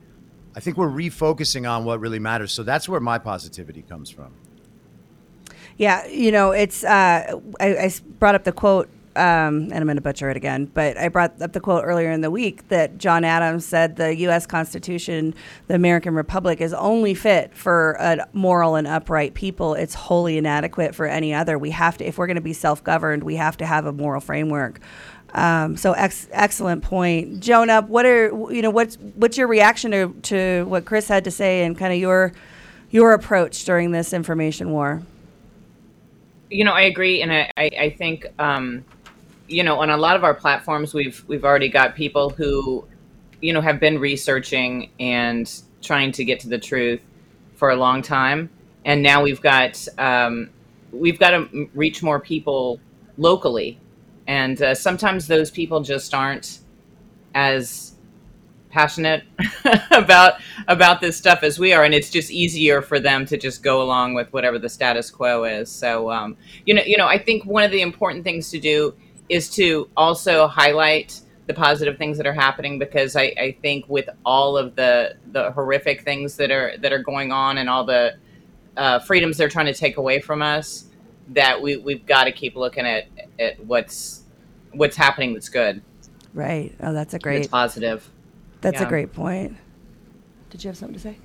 I 0.54 0.60
think 0.60 0.76
we're 0.76 0.88
refocusing 0.88 1.70
on 1.70 1.84
what 1.84 2.00
really 2.00 2.18
matters. 2.18 2.52
So 2.52 2.62
that's 2.62 2.88
where 2.88 3.00
my 3.00 3.18
positivity 3.18 3.82
comes 3.82 4.10
from. 4.10 4.32
Yeah, 5.76 6.06
you 6.06 6.32
know, 6.32 6.52
it's. 6.52 6.84
Uh, 6.84 7.38
I, 7.60 7.66
I 7.66 7.92
brought 8.18 8.34
up 8.34 8.44
the 8.44 8.52
quote, 8.52 8.88
um, 9.14 9.64
and 9.64 9.74
I'm 9.74 9.84
going 9.84 9.96
to 9.96 10.02
butcher 10.02 10.30
it 10.30 10.36
again, 10.36 10.70
but 10.72 10.96
I 10.96 11.08
brought 11.08 11.40
up 11.42 11.52
the 11.52 11.60
quote 11.60 11.84
earlier 11.84 12.10
in 12.10 12.22
the 12.22 12.30
week 12.30 12.68
that 12.68 12.96
John 12.96 13.24
Adams 13.24 13.66
said 13.66 13.96
the 13.96 14.16
U.S. 14.16 14.46
Constitution, 14.46 15.34
the 15.66 15.74
American 15.74 16.14
Republic, 16.14 16.62
is 16.62 16.72
only 16.72 17.12
fit 17.12 17.54
for 17.54 17.92
a 18.00 18.26
moral 18.32 18.76
and 18.76 18.86
upright 18.86 19.34
people. 19.34 19.74
It's 19.74 19.94
wholly 19.94 20.38
inadequate 20.38 20.94
for 20.94 21.06
any 21.06 21.34
other. 21.34 21.58
We 21.58 21.70
have 21.70 21.98
to, 21.98 22.06
if 22.06 22.16
we're 22.16 22.26
going 22.26 22.36
to 22.36 22.40
be 22.40 22.54
self-governed, 22.54 23.22
we 23.22 23.36
have 23.36 23.58
to 23.58 23.66
have 23.66 23.84
a 23.84 23.92
moral 23.92 24.22
framework. 24.22 24.80
Um, 25.36 25.76
so 25.76 25.92
ex- 25.92 26.28
excellent 26.32 26.82
point, 26.82 27.40
Jonah. 27.40 27.82
What 27.82 28.06
are 28.06 28.28
you 28.50 28.62
know 28.62 28.70
what's 28.70 28.96
what's 28.96 29.36
your 29.36 29.46
reaction 29.46 29.90
to, 29.90 30.14
to 30.22 30.64
what 30.64 30.86
Chris 30.86 31.06
had 31.08 31.24
to 31.24 31.30
say 31.30 31.64
and 31.64 31.76
kind 31.76 31.92
of 31.92 31.98
your 31.98 32.32
your 32.90 33.12
approach 33.12 33.66
during 33.66 33.90
this 33.90 34.14
information 34.14 34.72
war? 34.72 35.02
You 36.50 36.64
know, 36.64 36.72
I 36.72 36.82
agree, 36.82 37.20
and 37.20 37.30
I 37.30 37.50
I, 37.58 37.70
I 37.78 37.90
think 37.90 38.26
um, 38.38 38.82
you 39.46 39.62
know 39.62 39.78
on 39.78 39.90
a 39.90 39.96
lot 39.98 40.16
of 40.16 40.24
our 40.24 40.32
platforms 40.32 40.94
we've 40.94 41.22
we've 41.28 41.44
already 41.44 41.68
got 41.68 41.94
people 41.94 42.30
who 42.30 42.86
you 43.42 43.52
know 43.52 43.60
have 43.60 43.78
been 43.78 43.98
researching 43.98 44.88
and 44.98 45.52
trying 45.82 46.12
to 46.12 46.24
get 46.24 46.40
to 46.40 46.48
the 46.48 46.58
truth 46.58 47.02
for 47.56 47.68
a 47.68 47.76
long 47.76 48.00
time, 48.00 48.48
and 48.86 49.02
now 49.02 49.22
we've 49.22 49.42
got 49.42 49.86
um, 49.98 50.48
we've 50.92 51.18
got 51.18 51.30
to 51.30 51.68
reach 51.74 52.02
more 52.02 52.20
people 52.20 52.80
locally 53.18 53.78
and 54.26 54.60
uh, 54.62 54.74
sometimes 54.74 55.26
those 55.26 55.50
people 55.50 55.80
just 55.80 56.14
aren't 56.14 56.60
as 57.34 57.92
passionate 58.70 59.24
about 59.90 60.34
about 60.68 61.00
this 61.00 61.16
stuff 61.16 61.42
as 61.42 61.58
we 61.58 61.72
are 61.72 61.84
and 61.84 61.94
it's 61.94 62.10
just 62.10 62.30
easier 62.30 62.82
for 62.82 63.00
them 63.00 63.24
to 63.24 63.38
just 63.38 63.62
go 63.62 63.80
along 63.80 64.12
with 64.12 64.30
whatever 64.32 64.58
the 64.58 64.68
status 64.68 65.10
quo 65.10 65.44
is. 65.44 65.70
So 65.70 66.10
um, 66.10 66.36
you 66.66 66.74
know 66.74 66.82
you 66.82 66.96
know 66.96 67.06
i 67.06 67.18
think 67.18 67.44
one 67.44 67.64
of 67.64 67.70
the 67.70 67.80
important 67.80 68.24
things 68.24 68.50
to 68.50 68.60
do 68.60 68.94
is 69.28 69.48
to 69.50 69.88
also 69.96 70.46
highlight 70.46 71.20
the 71.46 71.54
positive 71.54 71.96
things 71.96 72.16
that 72.16 72.26
are 72.26 72.32
happening 72.32 72.78
because 72.78 73.16
I, 73.16 73.32
I 73.38 73.56
think 73.62 73.88
with 73.88 74.08
all 74.24 74.56
of 74.56 74.74
the 74.76 75.16
the 75.32 75.52
horrific 75.52 76.02
things 76.02 76.36
that 76.36 76.50
are 76.50 76.76
that 76.78 76.92
are 76.92 77.02
going 77.02 77.32
on 77.32 77.58
and 77.58 77.68
all 77.68 77.84
the 77.84 78.16
uh, 78.76 78.98
freedoms 78.98 79.36
they're 79.36 79.48
trying 79.48 79.66
to 79.66 79.74
take 79.74 79.96
away 79.96 80.20
from 80.20 80.42
us 80.42 80.86
that 81.28 81.60
we 81.60 81.76
we've 81.76 82.06
got 82.06 82.24
to 82.24 82.32
keep 82.32 82.56
looking 82.56 82.86
at 82.86 83.08
at 83.38 83.64
what's 83.64 84.22
what's 84.72 84.96
happening 84.96 85.34
that's 85.34 85.48
good. 85.48 85.82
Right. 86.34 86.74
Oh, 86.80 86.92
that's 86.92 87.14
a 87.14 87.18
great. 87.18 87.40
It's 87.40 87.48
positive. 87.48 88.08
That's 88.60 88.80
Yeah. 88.80 88.86
a 88.86 88.88
great 88.88 89.12
point. 89.12 89.56
Did 90.50 90.62
you 90.64 90.68
have 90.68 90.76
something 90.76 90.94
to 90.94 91.00
say? 91.00 91.16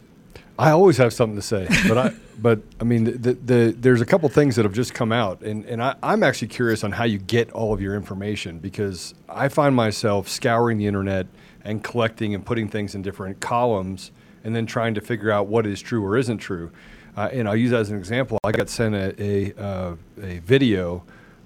I 0.58 0.72
always 0.72 0.98
have 0.98 1.12
something 1.14 1.36
to 1.36 1.42
say, 1.42 1.68
but 1.88 1.98
I, 1.98 2.14
but 2.40 2.62
I 2.80 2.84
mean, 2.84 3.06
the, 3.06 3.12
the, 3.12 3.34
the 3.34 3.76
there's 3.78 4.02
a 4.02 4.06
couple 4.06 4.30
things 4.30 4.56
that 4.56 4.64
have 4.66 4.74
just 4.74 4.94
come 4.94 5.12
out, 5.12 5.42
and 5.42 5.66
and 5.66 5.82
I, 5.82 5.96
I'm 6.04 6.24
actually 6.24 6.50
curious 6.50 6.84
on 6.84 6.92
how 6.92 7.04
you 7.04 7.18
get 7.18 7.52
all 7.52 7.74
of 7.74 7.82
your 7.82 7.96
information 7.96 8.60
because 8.60 9.14
I 9.28 9.48
find 9.48 9.76
myself 9.76 10.28
scouring 10.28 10.78
the 10.78 10.88
internet 10.88 11.28
and 11.64 11.84
collecting 11.84 12.34
and 12.36 12.46
putting 12.46 12.68
things 12.68 12.96
in 12.96 13.02
different 13.02 13.40
columns, 13.40 14.12
and 14.44 14.56
then 14.56 14.66
trying 14.66 14.94
to 14.96 15.02
figure 15.02 15.32
out 15.32 15.48
what 15.48 15.66
is 15.66 15.82
true 15.82 16.06
or 16.06 16.18
isn't 16.18 16.38
true. 16.40 16.72
Uh, 17.16 17.30
and 17.32 17.48
I'll 17.48 17.56
use 17.56 17.72
that 17.72 17.82
as 17.82 17.90
an 17.90 17.98
example. 17.98 18.38
I 18.44 18.52
got 18.52 18.70
sent 18.70 18.96
a 18.96 19.22
a, 19.22 19.54
uh, 19.62 19.96
a 20.22 20.40
video 20.40 21.04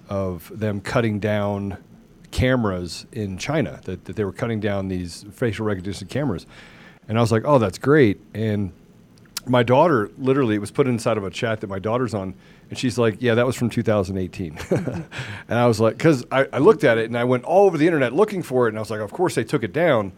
of 0.10 0.52
them 0.58 0.82
cutting 0.82 1.20
down 1.20 1.78
cameras 2.32 3.06
in 3.12 3.38
China 3.38 3.80
that, 3.86 4.06
that 4.06 4.16
they 4.16 4.24
were 4.24 4.34
cutting 4.34 4.60
down 4.60 4.88
these 4.88 5.26
facial 5.32 5.66
recognition 5.66 6.08
cameras. 6.08 6.46
And 7.08 7.18
I 7.18 7.22
was 7.22 7.32
like, 7.32 7.44
oh, 7.46 7.60
that's 7.60 7.78
great. 7.78 8.20
And 8.34 8.72
my 9.48 9.64
daughter 9.64 10.10
literally 10.18 10.56
it 10.56 10.60
was 10.60 10.72
put 10.72 10.88
inside 10.88 11.18
of 11.18 11.24
a 11.24 11.30
chat 11.30 11.62
that 11.62 11.68
my 11.68 11.80
daughter's 11.80 12.14
on. 12.14 12.34
And 12.70 12.78
she's 12.78 12.98
like, 12.98 13.18
yeah, 13.22 13.36
that 13.36 13.46
was 13.46 13.56
from 13.56 13.70
2018. 13.70 14.58
and 14.72 15.06
I 15.50 15.68
was 15.68 15.80
like, 15.80 15.98
because 15.98 16.26
I, 16.32 16.48
I 16.52 16.58
looked 16.58 16.84
at 16.84 16.98
it 16.98 17.06
and 17.06 17.18
I 17.18 17.24
went 17.24 17.44
all 17.44 17.68
over 17.68 17.78
the 17.78 17.86
internet 17.86 18.14
looking 18.14 18.42
for 18.42 18.66
it. 18.66 18.70
And 18.70 18.78
I 18.78 18.82
was 18.82 18.90
like, 18.90 19.02
of 19.02 19.12
course 19.12 19.36
they 19.36 19.44
took 19.44 19.64
it 19.64 19.72
down. 19.72 20.12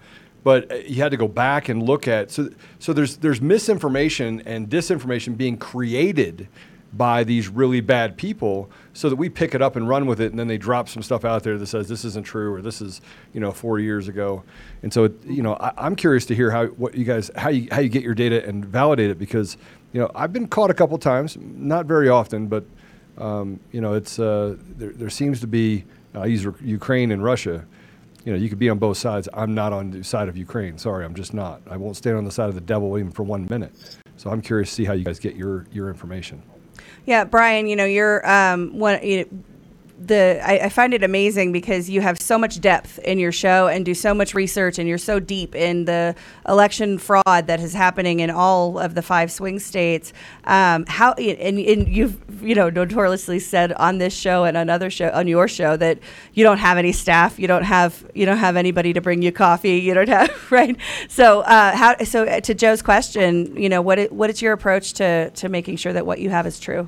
But 0.48 0.72
uh, 0.72 0.76
you 0.76 1.02
had 1.02 1.12
to 1.12 1.18
go 1.18 1.28
back 1.28 1.68
and 1.68 1.84
look 1.84 2.08
at 2.08 2.32
so 2.32 2.48
so 2.80 2.94
there's 2.94 3.18
there's 3.18 3.42
misinformation 3.42 4.42
and 4.46 4.70
disinformation 4.70 5.36
being 5.36 5.58
created 5.58 6.48
by 6.94 7.26
these 7.26 7.50
really 7.50 7.82
bad 7.82 8.16
people 8.16 8.72
so 8.94 9.10
that 9.10 9.18
we 9.18 9.28
pick 9.28 9.54
it 9.54 9.62
up 9.62 9.76
and 9.76 9.90
run 9.90 10.06
with 10.06 10.22
it 10.22 10.32
and 10.32 10.40
then 10.40 10.48
they 10.48 10.58
drop 10.58 10.88
some 10.88 11.04
stuff 11.04 11.26
out 11.26 11.44
there 11.44 11.58
that 11.58 11.68
says 11.68 11.90
this 11.90 12.06
isn't 12.06 12.24
true 12.24 12.54
or 12.54 12.62
this 12.62 12.82
is 12.82 13.02
you 13.34 13.42
know 13.42 13.52
four 13.52 13.78
years 13.78 14.08
ago 14.08 14.42
and 14.84 14.94
so 14.94 15.14
you 15.26 15.44
know 15.44 15.58
I, 15.60 15.74
i'm 15.78 15.98
curious 15.98 16.26
to 16.28 16.34
hear 16.34 16.50
how 16.50 16.68
what 16.68 16.96
you 16.96 17.04
guys 17.04 17.30
how 17.36 17.50
you 17.50 17.68
how 17.70 17.82
you 17.82 17.90
get 17.90 18.04
your 18.04 18.16
data 18.16 18.48
and 18.48 18.64
validate 18.64 19.10
it 19.10 19.20
because 19.20 19.58
you 19.92 20.00
know 20.00 20.10
i've 20.16 20.32
been 20.32 20.48
caught 20.48 20.72
a 20.72 20.74
couple 20.74 20.98
times 20.98 21.38
not 21.42 21.88
very 21.88 22.08
often 22.08 22.48
but 22.48 22.64
um, 23.18 23.60
you 23.74 23.82
know 23.82 23.96
it's 23.96 24.18
uh, 24.18 24.56
there, 24.78 24.92
there 24.92 25.10
seems 25.10 25.42
to 25.42 25.48
be 25.48 25.84
I 26.18 26.26
use 26.26 26.48
Ukraine 26.62 27.12
and 27.12 27.24
Russia. 27.24 27.66
You 28.28 28.34
know, 28.34 28.40
you 28.40 28.50
could 28.50 28.60
be 28.60 28.70
on 28.70 28.78
both 28.78 28.98
sides. 28.98 29.30
I'm 29.34 29.56
not 29.56 29.72
on 29.72 29.90
the 29.90 30.04
side 30.04 30.28
of 30.28 30.36
Ukraine. 30.36 30.78
Sorry, 30.78 31.06
I'm 31.06 31.16
just 31.16 31.34
not. 31.34 31.62
I 31.66 31.78
won't 31.78 31.96
stand 31.96 32.18
on 32.18 32.26
the 32.26 32.32
side 32.32 32.50
of 32.50 32.56
the 32.56 32.60
devil 32.60 32.98
even 32.98 33.10
for 33.10 33.24
one 33.24 33.48
minute. 33.50 33.72
So 34.18 34.30
I'm 34.30 34.42
curious 34.42 34.68
to 34.68 34.76
see 34.76 34.84
how 34.84 34.92
you 34.92 35.06
guys 35.06 35.18
get 35.18 35.38
your 35.38 35.66
your 35.72 35.88
information. 35.88 36.44
Yeah, 37.06 37.24
Brian, 37.24 37.68
you 37.68 37.78
know, 37.78 37.86
you're 37.86 38.30
um, 38.30 38.78
one. 38.78 39.02
You 39.02 39.24
know, 39.24 39.44
the 40.00 40.40
I, 40.44 40.66
I, 40.66 40.70
find 40.70 40.94
it 40.94 41.04
amazing 41.04 41.52
because 41.52 41.90
you 41.90 42.02
have 42.02 42.22
so 42.22 42.38
much 42.38 42.62
depth 42.62 43.00
in 43.00 43.18
your 43.18 43.32
show 43.32 43.68
and 43.68 43.84
do 43.84 43.96
so 43.96 44.14
much 44.14 44.36
research 44.36 44.78
and 44.78 44.88
you're 44.88 44.98
so 44.98 45.20
deep 45.20 45.56
in 45.56 45.86
the 45.86 46.16
election 46.48 47.00
fraud 47.00 47.48
that 47.48 47.60
is 47.60 47.74
happening 47.74 48.20
in 48.20 48.30
all 48.30 48.78
of 48.78 48.94
the 48.94 49.02
five 49.02 49.32
swing 49.32 49.58
states. 49.58 50.14
Um, 50.44 50.86
how 50.88 51.14
and, 51.14 51.60
and 51.60 51.88
you've 51.88 52.22
you 52.44 52.54
know 52.54 52.70
notoriously 52.70 53.40
said 53.40 53.74
on 53.74 53.98
this 53.98 54.14
show 54.14 54.44
and 54.44 54.56
on 54.56 54.70
other 54.70 54.92
show 54.92 55.10
on 55.10 55.28
your 55.28 55.48
show 55.48 55.76
that 55.78 56.00
you 56.34 56.44
don't 56.44 56.60
have 56.60 56.78
any 56.78 56.92
staff, 56.92 57.40
you 57.40 57.48
don't 57.48 57.64
have 57.64 58.06
you 58.14 58.26
don't 58.26 58.38
have 58.38 58.56
anybody 58.56 58.94
to 58.94 59.02
bring 59.02 59.24
you 59.24 59.32
coffee, 59.32 59.78
you 59.78 59.96
don't 59.96 60.10
have 60.10 60.30
right. 60.52 60.78
So 61.10 61.42
uh, 61.42 61.76
how 61.76 61.98
so 62.04 62.26
uh, 62.26 62.42
to 62.42 62.54
Joe's 62.54 62.84
question, 62.84 63.58
you 63.58 63.70
know 63.70 63.82
what 63.82 63.98
it, 63.98 64.12
what 64.12 64.30
is 64.30 64.42
your 64.42 64.54
approach 64.54 64.94
to 64.94 65.32
to 65.32 65.50
making 65.50 65.78
sure 65.78 65.94
that 65.94 66.06
what 66.06 66.20
you 66.20 66.30
have 66.30 66.46
is 66.46 66.60
true? 66.60 66.88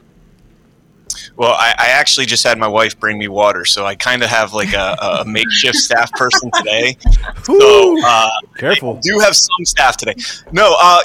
Well, 1.39 1.53
I, 1.53 1.74
I, 1.77 1.88
actually 1.91 2.25
just 2.25 2.43
had 2.43 2.58
my 2.58 2.67
wife 2.67 3.00
bring 3.00 3.17
me 3.17 3.29
water, 3.29 3.63
so 3.63 3.86
I 3.86 3.96
kind 3.96 4.24
of 4.24 4.29
have 4.29 4.51
like 4.51 4.74
a, 4.74 4.98
a 5.22 5.25
makeshift 5.25 5.77
staff 5.77 6.12
person 6.12 6.51
today. 6.53 6.98
So 7.43 7.98
uh, 8.05 8.29
careful. 8.58 8.98
I 8.98 9.00
do 9.00 9.19
have 9.19 9.38
some 9.38 9.63
staff 9.63 9.96
today. 9.96 10.15
No, 10.51 10.75
uh, 10.77 11.00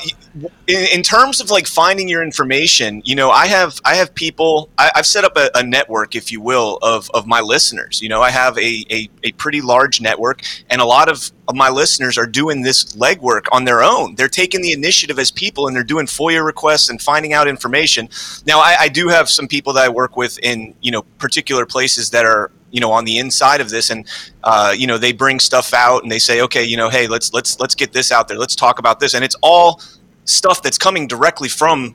in, 0.66 0.86
in, 0.92 1.02
terms 1.04 1.40
of 1.40 1.50
like 1.50 1.68
finding 1.68 2.08
your 2.08 2.20
information, 2.20 3.00
you 3.04 3.14
know, 3.14 3.30
I 3.30 3.46
have 3.46 3.80
I 3.84 3.94
have 3.94 4.12
people. 4.12 4.70
I, 4.76 4.90
have 4.96 5.06
set 5.06 5.22
up 5.22 5.36
a, 5.36 5.50
a, 5.54 5.62
network, 5.62 6.16
if 6.16 6.32
you 6.32 6.40
will, 6.40 6.80
of, 6.82 7.08
of 7.14 7.28
my 7.28 7.40
listeners. 7.40 8.02
You 8.02 8.08
know, 8.08 8.20
I 8.20 8.30
have 8.30 8.58
a, 8.58 8.84
a, 8.90 9.08
a 9.22 9.32
pretty 9.32 9.60
large 9.60 10.00
network, 10.00 10.42
and 10.68 10.80
a 10.80 10.84
lot 10.84 11.08
of, 11.08 11.30
of 11.48 11.54
my 11.54 11.68
listeners 11.68 12.16
are 12.16 12.26
doing 12.26 12.62
this 12.62 12.84
legwork 12.96 13.46
on 13.52 13.64
their 13.64 13.82
own. 13.82 14.14
They're 14.14 14.28
taking 14.28 14.62
the 14.62 14.72
initiative 14.72 15.18
as 15.18 15.30
people, 15.30 15.66
and 15.66 15.76
they're 15.76 15.84
doing 15.84 16.06
FOIA 16.06 16.44
requests 16.44 16.88
and 16.88 17.00
finding 17.00 17.32
out 17.32 17.48
information. 17.48 18.08
Now, 18.46 18.60
I, 18.60 18.76
I 18.80 18.88
do 18.88 19.08
have 19.08 19.28
some 19.28 19.46
people 19.46 19.72
that 19.74 19.84
I 19.84 19.88
work 19.88 20.16
with 20.16 20.38
in 20.42 20.74
you 20.80 20.90
know 20.90 21.02
particular 21.18 21.66
places 21.66 22.10
that 22.10 22.24
are 22.24 22.50
you 22.70 22.80
know 22.80 22.90
on 22.90 23.04
the 23.04 23.18
inside 23.18 23.60
of 23.60 23.70
this 23.70 23.90
and 23.90 24.06
uh, 24.42 24.74
you 24.76 24.86
know 24.86 24.98
they 24.98 25.12
bring 25.12 25.38
stuff 25.38 25.72
out 25.72 26.02
and 26.02 26.10
they 26.10 26.18
say 26.18 26.40
okay 26.40 26.64
you 26.64 26.76
know 26.76 26.88
hey 26.88 27.06
let's 27.06 27.32
let's 27.32 27.60
let's 27.60 27.74
get 27.76 27.92
this 27.92 28.10
out 28.10 28.26
there 28.26 28.36
let's 28.36 28.56
talk 28.56 28.80
about 28.80 28.98
this 28.98 29.14
and 29.14 29.24
it's 29.24 29.36
all 29.42 29.80
stuff 30.24 30.60
that's 30.60 30.78
coming 30.78 31.06
directly 31.06 31.48
from 31.48 31.94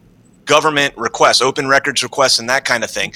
government 0.50 0.94
requests, 0.98 1.42
open 1.42 1.68
records 1.68 2.04
requests, 2.04 2.40
and 2.40 2.50
that 2.50 2.66
kind 2.66 2.84
of 2.84 2.90
thing. 2.90 3.14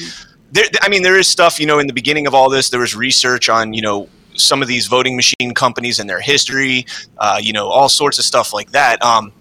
There, 0.52 0.66
I 0.82 0.88
mean, 0.88 1.02
there 1.02 1.18
is 1.18 1.28
stuff, 1.28 1.60
you 1.60 1.66
know, 1.66 1.80
in 1.80 1.88
the 1.88 1.94
beginning 1.94 2.28
of 2.28 2.36
all 2.36 2.50
this, 2.50 2.70
there 2.70 2.80
was 2.80 2.96
research 2.96 3.50
on, 3.50 3.74
you 3.74 3.82
know, 3.82 4.08
some 4.36 4.62
of 4.62 4.68
these 4.68 4.88
voting 4.88 5.16
machine 5.16 5.54
companies 5.54 6.00
and 6.00 6.10
their 6.10 6.20
history, 6.20 6.86
uh, 7.18 7.40
you 7.42 7.54
know, 7.54 7.68
all 7.68 7.90
sorts 7.90 8.20
of 8.20 8.26
stuff 8.26 8.54
like 8.54 8.72
that. 8.72 9.04
Um, 9.04 9.32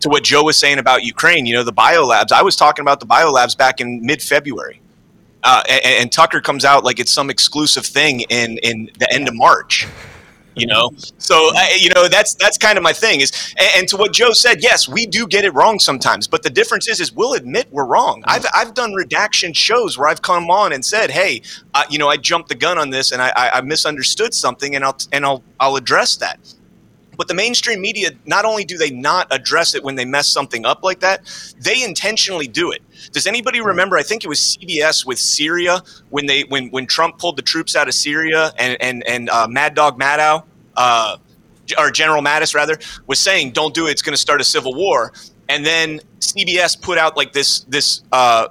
to 0.00 0.08
what 0.08 0.24
Joe 0.24 0.42
was 0.42 0.56
saying 0.56 0.78
about 0.78 1.04
Ukraine, 1.04 1.46
you 1.46 1.54
know, 1.54 1.62
the 1.62 1.72
biolabs, 1.72 2.32
I 2.32 2.42
was 2.42 2.56
talking 2.56 2.82
about 2.82 3.00
the 3.00 3.06
biolabs 3.06 3.56
back 3.56 3.80
in 3.80 4.04
mid 4.04 4.20
February. 4.20 4.80
Uh, 5.44 5.62
and, 5.68 5.84
and, 5.84 6.12
Tucker 6.12 6.40
comes 6.40 6.64
out 6.64 6.84
like 6.84 7.00
it's 7.00 7.10
some 7.10 7.28
exclusive 7.28 7.84
thing 7.84 8.20
in, 8.20 8.58
in 8.58 8.88
the 8.98 9.12
end 9.12 9.26
of 9.26 9.34
March 9.34 9.88
you 10.54 10.66
know? 10.66 10.90
So 11.18 11.50
uh, 11.54 11.66
you 11.78 11.90
know 11.94 12.08
that's 12.08 12.34
that's 12.34 12.58
kind 12.58 12.76
of 12.76 12.84
my 12.84 12.92
thing 12.92 13.20
is 13.20 13.54
and, 13.58 13.68
and, 13.76 13.88
to 13.88 13.96
what 13.96 14.12
joe 14.12 14.32
said 14.32 14.62
yes 14.62 14.88
we 14.88 15.06
do 15.06 15.26
get 15.26 15.44
it 15.44 15.52
wrong 15.54 15.78
sometimes 15.78 16.26
but 16.26 16.42
the 16.42 16.50
difference 16.50 16.88
is 16.88 17.00
is 17.00 17.12
we'll 17.12 17.34
admit 17.34 17.66
we're 17.70 17.84
wrong. 17.84 18.22
I've, 18.26 18.46
I've 18.54 18.74
done 18.74 18.92
redaction 18.94 19.52
shows 19.52 19.98
where 19.98 20.08
i've 20.08 20.22
come 20.22 20.50
on 20.50 20.72
and 20.72 20.84
said 20.84 21.10
hey 21.10 21.42
uh, 21.74 21.84
you 21.90 21.98
know 21.98 22.08
i 22.08 22.16
jumped 22.16 22.48
the 22.48 22.54
gun 22.54 22.78
on 22.78 22.90
this 22.90 23.12
and 23.12 23.20
I, 23.20 23.32
I, 23.36 23.50
I 23.58 23.60
misunderstood 23.60 24.34
something 24.34 24.74
and 24.74 24.84
i'll 24.84 24.96
and 25.12 25.24
i'll 25.24 25.42
i'll 25.60 25.76
address 25.76 26.16
that 26.16 26.38
but 27.22 27.28
the 27.28 27.34
mainstream 27.34 27.80
media 27.80 28.10
not 28.26 28.44
only 28.44 28.64
do 28.64 28.76
they 28.76 28.90
not 28.90 29.28
address 29.30 29.76
it 29.76 29.84
when 29.84 29.94
they 29.94 30.04
mess 30.04 30.26
something 30.26 30.66
up 30.66 30.82
like 30.82 30.98
that 30.98 31.22
they 31.60 31.84
intentionally 31.84 32.48
do 32.48 32.72
it. 32.72 32.82
Does 33.12 33.28
anybody 33.28 33.60
remember 33.60 33.96
i 33.96 34.02
think 34.02 34.24
it 34.24 34.26
was 34.26 34.40
cbs 34.40 35.06
with 35.06 35.20
syria 35.20 35.82
when 36.10 36.26
they 36.26 36.42
when 36.42 36.68
when 36.70 36.84
trump 36.84 37.18
pulled 37.18 37.36
the 37.36 37.42
troops 37.42 37.76
out 37.76 37.86
of 37.86 37.94
syria 37.94 38.50
and 38.58 38.76
and 38.80 39.06
and 39.06 39.30
uh, 39.30 39.46
mad 39.46 39.76
dog 39.76 40.00
maddow 40.00 40.42
uh, 40.74 41.16
or 41.78 41.92
general 41.92 42.24
mattis 42.24 42.56
rather 42.56 42.76
was 43.06 43.20
saying 43.20 43.52
don't 43.52 43.72
do 43.72 43.86
it 43.86 43.92
it's 43.92 44.02
going 44.02 44.14
to 44.14 44.20
start 44.20 44.40
a 44.40 44.44
civil 44.44 44.74
war. 44.74 45.12
And 45.48 45.64
then 45.64 46.00
cbs 46.18 46.82
put 46.82 46.98
out 46.98 47.16
like 47.16 47.32
this 47.32 47.60
this 47.68 48.02
uh, 48.10 48.48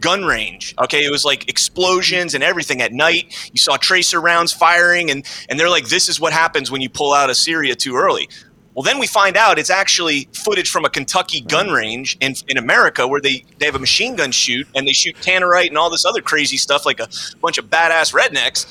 gun 0.00 0.24
range. 0.24 0.74
Okay, 0.82 1.04
it 1.04 1.10
was 1.10 1.24
like 1.24 1.48
explosions 1.48 2.34
and 2.34 2.42
everything 2.42 2.82
at 2.82 2.92
night. 2.92 3.50
You 3.52 3.58
saw 3.58 3.76
tracer 3.76 4.20
rounds 4.20 4.52
firing, 4.52 5.10
and 5.10 5.24
and 5.48 5.58
they're 5.58 5.70
like, 5.70 5.88
this 5.88 6.08
is 6.08 6.20
what 6.20 6.32
happens 6.32 6.70
when 6.70 6.80
you 6.80 6.88
pull 6.88 7.12
out 7.12 7.30
of 7.30 7.36
Syria 7.36 7.74
too 7.74 7.96
early. 7.96 8.28
Well, 8.74 8.82
then 8.82 8.98
we 8.98 9.06
find 9.06 9.36
out 9.36 9.58
it's 9.58 9.70
actually 9.70 10.28
footage 10.32 10.68
from 10.68 10.84
a 10.84 10.90
Kentucky 10.90 11.40
gun 11.40 11.70
range 11.70 12.16
in, 12.20 12.34
in 12.48 12.58
America 12.58 13.06
where 13.06 13.20
they, 13.20 13.44
they 13.58 13.66
have 13.66 13.76
a 13.76 13.80
machine 13.80 14.16
gun 14.16 14.32
shoot 14.32 14.66
and 14.74 14.86
they 14.86 14.92
shoot 14.92 15.14
tannerite 15.16 15.68
and 15.68 15.78
all 15.78 15.90
this 15.90 16.04
other 16.04 16.20
crazy 16.20 16.56
stuff 16.56 16.84
like 16.84 16.98
a 16.98 17.08
bunch 17.40 17.56
of 17.56 17.66
badass 17.66 18.12
rednecks. 18.12 18.66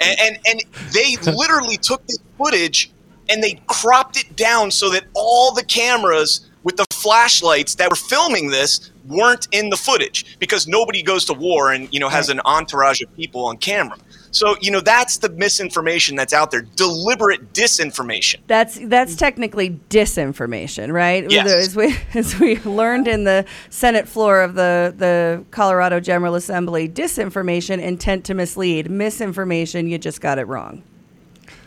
And, 0.00 0.16
and, 0.20 0.38
and 0.46 0.92
they 0.92 1.16
literally 1.32 1.76
took 1.76 2.06
this 2.06 2.18
footage 2.38 2.92
and 3.28 3.42
they 3.42 3.60
cropped 3.66 4.16
it 4.16 4.36
down 4.36 4.70
so 4.70 4.90
that 4.90 5.06
all 5.14 5.52
the 5.52 5.64
cameras 5.64 6.48
with 6.62 6.76
the 6.76 6.86
flashlights 6.92 7.74
that 7.76 7.90
were 7.90 7.96
filming 7.96 8.50
this 8.50 8.92
weren't 9.08 9.48
in 9.52 9.70
the 9.70 9.76
footage 9.76 10.38
because 10.38 10.68
nobody 10.68 11.02
goes 11.02 11.24
to 11.26 11.32
war 11.32 11.72
and 11.72 11.92
you 11.92 12.00
know 12.00 12.08
has 12.08 12.28
an 12.28 12.40
entourage 12.44 13.00
of 13.00 13.14
people 13.16 13.44
on 13.46 13.56
camera. 13.56 13.96
So 14.30 14.56
you 14.60 14.70
know 14.70 14.80
that's 14.80 15.18
the 15.18 15.30
misinformation 15.30 16.16
that's 16.16 16.32
out 16.32 16.50
there, 16.50 16.62
deliberate 16.62 17.52
disinformation. 17.52 18.36
That's 18.46 18.78
that's 18.84 19.16
technically 19.16 19.80
disinformation, 19.88 20.92
right? 20.92 21.28
Yes. 21.30 21.50
As 21.50 21.76
we 21.76 21.96
as 22.14 22.38
we 22.38 22.58
learned 22.60 23.08
in 23.08 23.24
the 23.24 23.46
Senate 23.70 24.06
floor 24.06 24.42
of 24.42 24.54
the 24.54 24.94
the 24.96 25.44
Colorado 25.50 26.00
General 26.00 26.34
Assembly, 26.34 26.88
disinformation 26.88 27.80
intent 27.80 28.24
to 28.26 28.34
mislead, 28.34 28.90
misinformation 28.90 29.88
you 29.88 29.98
just 29.98 30.20
got 30.20 30.38
it 30.38 30.46
wrong. 30.46 30.82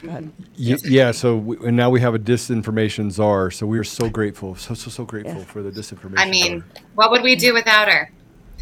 Y- 0.03 0.77
yeah. 0.83 1.11
So 1.11 1.37
we, 1.37 1.57
and 1.67 1.77
now 1.77 1.89
we 1.89 1.99
have 2.01 2.15
a 2.15 2.19
disinformation 2.19 3.11
czar. 3.11 3.51
So 3.51 3.65
we 3.65 3.77
are 3.79 3.83
so 3.83 4.09
grateful, 4.09 4.55
so 4.55 4.73
so 4.73 4.89
so 4.89 5.05
grateful 5.05 5.39
yeah. 5.39 5.45
for 5.45 5.61
the 5.61 5.71
disinformation. 5.71 6.19
I 6.19 6.29
mean, 6.29 6.59
czar. 6.59 6.83
what 6.95 7.11
would 7.11 7.23
we 7.23 7.35
do 7.35 7.53
without 7.53 7.87
her? 7.91 8.11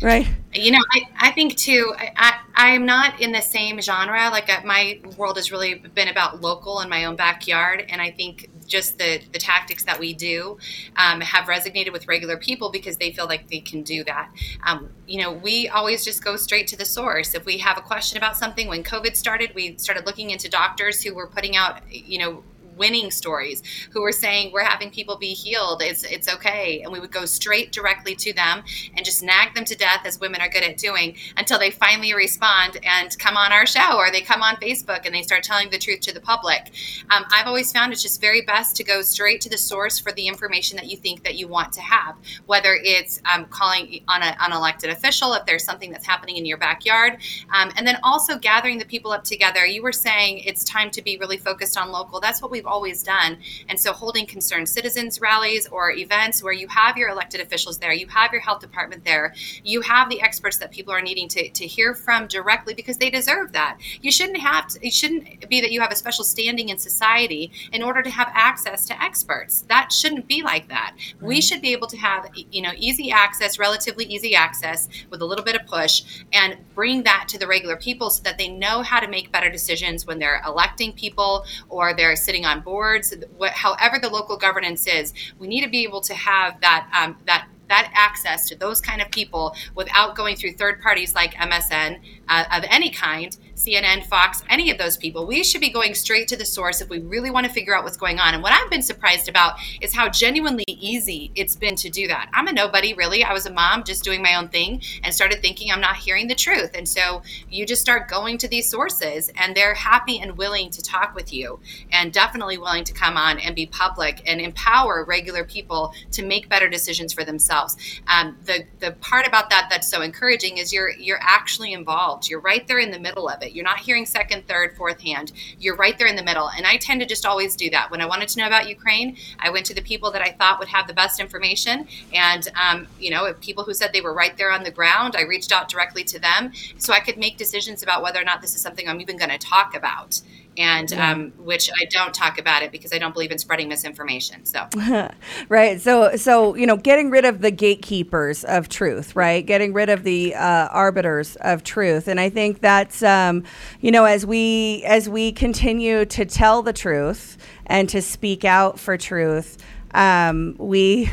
Right. 0.02 0.28
You 0.54 0.72
know, 0.72 0.80
I, 0.92 1.02
I 1.20 1.32
think 1.32 1.58
too. 1.58 1.94
I, 1.98 2.40
I 2.56 2.70
am 2.70 2.86
not 2.86 3.20
in 3.22 3.32
the 3.32 3.42
same 3.42 3.82
genre. 3.82 4.30
Like 4.30 4.50
uh, 4.50 4.62
my 4.64 5.00
world 5.18 5.36
has 5.36 5.52
really 5.52 5.76
been 5.76 6.08
about 6.08 6.42
local 6.42 6.80
in 6.82 6.90
my 6.90 7.06
own 7.06 7.16
backyard, 7.16 7.86
and 7.90 8.02
I 8.02 8.12
think 8.12 8.50
just 8.70 8.98
the 8.98 9.22
the 9.34 9.40
tactics 9.40 9.84
that 9.84 10.00
we 10.00 10.14
do 10.14 10.58
um, 10.96 11.22
have 11.22 11.46
resonated 11.46 11.92
with 11.92 12.08
regular 12.08 12.38
people 12.38 12.72
because 12.72 12.98
they 12.98 13.12
feel 13.12 13.26
like 13.26 13.50
they 13.50 13.60
can 13.60 13.84
do 13.84 14.04
that. 14.06 14.32
Um, 14.66 14.90
you 15.08 15.22
know, 15.22 15.34
we 15.34 15.68
always 15.68 16.06
just 16.06 16.24
go 16.24 16.38
straight 16.38 16.68
to 16.68 16.78
the 16.78 16.86
source. 16.86 17.34
If 17.34 17.46
we 17.46 17.58
have 17.58 17.78
a 17.78 17.82
question 17.82 18.18
about 18.18 18.38
something, 18.38 18.68
when 18.68 18.84
COVID 18.84 19.16
started, 19.16 19.54
we 19.56 19.78
started 19.78 20.06
looking 20.06 20.30
into 20.30 20.50
doctors 20.50 21.04
who 21.04 21.14
were 21.14 21.28
putting 21.28 21.56
out, 21.56 21.82
you 21.92 22.20
know, 22.20 22.44
winning 22.80 23.12
stories 23.12 23.62
who 23.92 24.02
were 24.02 24.12
saying 24.12 24.52
we're 24.52 24.64
having 24.64 24.90
people 24.90 25.18
be 25.18 25.34
healed. 25.34 25.82
It's 25.84 26.04
it's 26.04 26.28
okay. 26.28 26.82
And 26.82 26.92
we 26.92 27.00
would 27.00 27.12
go 27.12 27.26
straight 27.26 27.72
directly 27.72 28.16
to 28.16 28.34
them 28.34 28.64
and 28.96 29.06
just 29.06 29.22
nag 29.22 29.54
them 29.54 29.66
to 29.66 29.76
death 29.76 30.02
as 30.06 30.20
women 30.20 30.42
are 30.42 30.50
good 30.50 30.64
at 30.64 30.78
doing 30.78 31.16
until 31.38 31.60
they 31.60 31.70
finally 31.70 32.14
respond 32.14 32.78
and 32.84 33.18
come 33.20 33.38
on 33.38 33.52
our 33.52 33.68
show 33.68 33.98
or 33.98 34.10
they 34.10 34.22
come 34.22 34.42
on 34.42 34.56
facebook 34.56 35.06
and 35.06 35.14
they 35.14 35.22
start 35.22 35.44
telling 35.44 35.70
the 35.70 35.78
truth 35.78 36.00
to 36.00 36.14
the 36.14 36.22
public. 36.22 36.72
Um, 37.10 37.26
i've 37.32 37.48
always 37.48 37.72
found 37.72 37.92
it's 37.92 38.02
just 38.02 38.22
very 38.22 38.42
best 38.42 38.76
to 38.78 38.84
go 38.84 39.02
straight 39.02 39.42
to 39.42 39.50
the 39.50 39.58
source 39.58 40.00
for 40.00 40.12
the 40.12 40.28
information 40.28 40.78
that 40.78 40.88
you 40.88 40.98
think 40.98 41.24
that 41.24 41.36
you 41.36 41.48
want 41.48 41.72
to 41.74 41.82
have 41.82 42.16
whether 42.46 42.80
it's 42.82 43.22
um, 43.32 43.46
calling 43.46 44.04
on 44.08 44.22
a, 44.22 44.36
an 44.40 44.52
elected 44.52 44.90
official 44.90 45.34
if 45.34 45.46
there's 45.46 45.64
something 45.64 45.92
that's 45.92 46.06
happening 46.06 46.38
in 46.38 46.46
your 46.46 46.58
backyard. 46.58 47.18
Um, 47.54 47.72
and 47.76 47.86
then 47.86 47.98
also 48.04 48.38
gathering 48.38 48.78
the 48.78 48.86
people 48.86 49.12
up 49.12 49.24
together. 49.24 49.66
You 49.66 49.84
were 49.84 49.92
saying 49.92 50.40
it's 50.40 50.64
time 50.64 50.90
to 50.92 51.02
be 51.02 51.18
really 51.18 51.38
focused 51.38 51.78
on 51.78 51.92
local. 51.92 52.20
That's 52.20 52.42
what 52.42 52.52
we've 52.52 52.66
always 52.70 53.04
done. 53.04 53.38
And 53.68 53.80
so 53.80 53.92
holding 53.92 54.26
concerned 54.26 54.70
citizens 54.70 55.20
rallies 55.20 55.68
or 55.68 55.92
events 55.92 56.44
where 56.44 56.54
you 56.54 56.68
have 56.68 56.98
your 56.98 57.10
elected 57.10 57.42
officials 57.42 57.80
there, 57.80 57.92
you 57.94 58.08
have 58.08 58.32
your 58.32 58.42
health 58.42 58.62
department 58.62 59.04
there, 59.04 59.34
you 59.64 59.82
have 59.82 60.10
the 60.10 60.22
experts 60.22 60.58
that 60.58 60.72
people 60.72 60.94
are 60.94 61.02
needing 61.02 61.28
to, 61.30 61.50
to 61.50 61.68
hear 61.68 61.94
from 61.94 62.28
directly 62.28 62.74
because 62.74 62.98
they 62.98 63.10
deserve 63.10 63.52
that. 63.54 63.78
You 64.02 64.12
shouldn't 64.12 64.40
have 64.40 64.68
to, 64.68 64.88
it 64.88 64.94
shouldn't 64.94 65.50
be 65.50 65.62
that 65.62 65.72
you 65.72 65.82
have 65.82 65.92
a 65.92 65.96
special 65.96 66.24
standing 66.24 66.70
in 66.70 66.78
society 66.78 67.52
in 67.72 67.84
order 67.84 68.02
to 68.02 68.10
have 68.10 68.30
access 68.34 68.86
to 68.86 69.04
experts. 69.04 69.66
That 69.68 69.92
shouldn't 69.92 70.28
be 70.28 70.42
like 70.42 70.70
that. 70.70 70.96
Right. 71.20 71.28
We 71.28 71.42
should 71.42 71.62
be 71.62 71.72
able 71.74 71.88
to 71.88 71.98
have, 71.98 72.30
you 72.36 72.62
know, 72.62 72.72
easy 72.78 73.12
access, 73.12 73.60
relatively 73.60 74.06
easy 74.06 74.36
access 74.36 74.88
with 75.10 75.22
a 75.22 75.26
little 75.26 75.46
bit 75.46 75.56
of 75.56 75.66
push 75.66 76.24
and 76.32 76.58
bring 76.74 77.04
that 77.04 77.28
to 77.30 77.38
the 77.38 77.48
regular 77.48 77.76
people 77.76 78.10
so 78.10 78.24
that 78.24 78.38
they 78.38 78.48
know 78.48 78.82
how 78.82 79.00
to 79.00 79.08
make 79.08 79.32
better 79.32 79.50
decisions 79.50 80.06
when 80.06 80.20
they're 80.20 80.42
electing 80.46 80.94
people 80.94 81.46
or 81.68 81.94
they're 81.94 82.16
sitting 82.16 82.46
on 82.46 82.49
boards, 82.58 83.14
what, 83.38 83.52
however 83.52 84.00
the 84.00 84.10
local 84.10 84.38
governance 84.38 84.88
is, 84.88 85.14
we 85.38 85.48
need 85.48 85.64
to 85.64 85.70
be 85.70 85.84
able 85.84 86.02
to 86.02 86.14
have 86.14 86.60
that 86.62 86.90
um, 87.00 87.18
that 87.26 87.48
that 87.70 87.92
access 87.94 88.48
to 88.50 88.56
those 88.56 88.82
kind 88.82 89.02
of 89.02 89.10
people 89.12 89.56
without 89.76 90.16
going 90.16 90.36
through 90.36 90.54
third 90.54 90.82
parties 90.82 91.16
like 91.16 91.34
MSN 91.36 92.00
uh, 92.28 92.46
of 92.52 92.66
any 92.68 92.90
kind 92.90 93.38
CNN, 93.60 94.06
Fox, 94.06 94.42
any 94.50 94.72
of 94.72 94.78
those 94.78 94.96
people. 94.96 95.28
We 95.28 95.44
should 95.44 95.60
be 95.60 95.70
going 95.70 95.94
straight 95.94 96.30
to 96.30 96.38
the 96.38 96.46
source 96.46 96.80
if 96.80 96.90
we 96.90 97.00
really 97.00 97.30
want 97.30 97.46
to 97.46 97.52
figure 97.52 97.76
out 97.76 97.84
what's 97.84 97.98
going 97.98 98.18
on. 98.18 98.34
And 98.34 98.42
what 98.42 98.54
I've 98.54 98.70
been 98.70 98.82
surprised 98.82 99.28
about 99.28 99.60
is 99.82 99.94
how 99.94 100.08
genuinely 100.08 100.64
easy 100.68 101.32
it's 101.36 101.58
been 101.58 101.76
to 101.76 101.90
do 101.90 102.08
that. 102.08 102.30
I'm 102.34 102.48
a 102.48 102.54
nobody, 102.54 102.94
really. 102.94 103.24
I 103.24 103.34
was 103.34 103.46
a 103.46 103.52
mom 103.52 103.84
just 103.84 104.04
doing 104.04 104.22
my 104.22 104.36
own 104.36 104.48
thing 104.48 104.82
and 105.04 105.14
started 105.14 105.42
thinking 105.42 105.72
I'm 105.72 105.82
not 105.82 105.98
hearing 105.98 106.28
the 106.28 106.36
truth. 106.36 106.72
And 106.74 106.88
so 106.88 107.22
you 107.50 107.66
just 107.66 107.82
start 107.82 108.08
going 108.08 108.38
to 108.38 108.48
these 108.48 108.70
sources, 108.70 109.30
and 109.36 109.56
they're 109.56 109.74
happy 109.74 110.20
and 110.20 110.38
willing 110.38 110.70
to 110.72 110.82
talk 110.82 111.14
with 111.14 111.34
you 111.34 111.60
and 111.92 112.14
definitely 112.14 112.58
willing 112.58 112.86
to 112.86 112.94
come 112.94 113.18
on 113.18 113.40
and 113.40 113.56
be 113.56 113.66
public 113.66 114.24
and 114.26 114.40
empower 114.40 115.04
regular 115.04 115.44
people 115.44 115.94
to 116.12 116.26
make 116.26 116.48
better 116.48 116.70
decisions 116.70 117.12
for 117.12 117.26
themselves. 117.26 117.76
Um, 118.08 118.38
the, 118.46 118.64
the 118.80 118.94
part 118.94 119.28
about 119.28 119.50
that 119.50 119.68
that's 119.70 119.90
so 119.90 120.02
encouraging 120.02 120.58
is 120.58 120.72
you're 120.72 120.92
you're 120.92 121.20
actually 121.22 121.74
involved. 121.74 122.30
You're 122.30 122.40
right 122.40 122.66
there 122.68 122.80
in 122.80 122.92
the 122.92 123.00
middle 123.00 123.28
of 123.28 123.42
it. 123.44 123.49
You're 123.54 123.66
not 123.66 123.80
hearing 123.80 124.06
second, 124.06 124.48
third, 124.48 124.76
fourth 124.76 125.02
hand. 125.02 125.32
You're 125.60 125.76
right 125.76 125.98
there 125.98 126.08
in 126.08 126.16
the 126.16 126.24
middle. 126.24 126.50
And 126.50 126.66
I 126.66 126.78
tend 126.78 127.02
to 127.02 127.08
just 127.08 127.26
always 127.26 127.56
do 127.56 127.70
that. 127.70 127.92
When 127.92 128.02
I 128.02 128.06
wanted 128.06 128.30
to 128.30 128.40
know 128.40 128.48
about 128.48 128.68
Ukraine, 128.68 129.18
I 129.40 129.50
went 129.50 129.66
to 129.68 129.74
the 129.74 129.82
people 129.82 130.12
that 130.12 130.22
I 130.22 130.32
thought 130.32 130.60
would 130.60 130.68
have 130.70 130.88
the 130.88 130.94
best 130.94 131.20
information. 131.20 131.88
And, 132.14 132.48
um, 132.62 132.88
you 133.00 133.12
know, 133.12 133.34
people 133.42 133.64
who 133.64 133.74
said 133.74 133.92
they 133.94 134.02
were 134.02 134.14
right 134.14 134.36
there 134.38 134.52
on 134.52 134.64
the 134.64 134.72
ground, 134.72 135.16
I 135.18 135.22
reached 135.22 135.52
out 135.52 135.70
directly 135.70 136.04
to 136.06 136.20
them 136.20 136.52
so 136.78 136.94
I 136.94 137.00
could 137.00 137.18
make 137.18 137.38
decisions 137.38 137.84
about 137.84 138.02
whether 138.02 138.20
or 138.20 138.26
not 138.26 138.42
this 138.42 138.56
is 138.56 138.62
something 138.62 138.88
I'm 138.88 139.02
even 139.02 139.18
going 139.18 139.32
to 139.32 139.38
talk 139.38 139.76
about 139.76 140.22
and 140.58 140.92
um, 140.94 141.32
which 141.38 141.70
I 141.80 141.86
don't 141.86 142.14
talk 142.14 142.38
about 142.38 142.64
it 142.64 142.72
because 142.72 142.92
I 142.94 142.98
don't 142.98 143.14
believe 143.14 143.32
in 143.32 143.38
spreading 143.38 143.70
misinformation. 143.70 144.46
So, 144.46 144.68
right. 145.50 145.80
So, 145.80 146.16
so 146.16 146.56
you 146.56 146.66
know, 146.66 146.78
getting 146.78 147.10
rid 147.10 147.26
of 147.26 147.42
the 147.42 147.52
gatekeepers 147.52 148.44
of 148.44 148.70
truth, 148.70 149.16
right? 149.16 149.46
Getting 149.46 149.74
rid 149.74 149.90
of 149.90 150.04
the 150.04 150.36
uh, 150.36 150.68
arbiters 150.68 151.36
of 151.38 151.64
truth, 151.64 152.08
and 152.08 152.20
I 152.20 152.30
think 152.30 152.62
that's 152.62 153.02
um, 153.04 153.44
you 153.82 153.92
know, 153.92 154.06
as 154.06 154.26
we 154.26 154.84
as 154.86 155.08
we 155.08 155.32
continue 155.32 156.06
to 156.06 156.26
tell 156.26 156.62
the 156.62 156.74
truth 156.74 157.38
and 157.66 157.88
to 157.90 158.02
speak 158.02 158.44
out 158.44 158.80
for 158.80 158.98
truth, 158.98 159.58
um, 159.94 160.56
we 160.58 161.10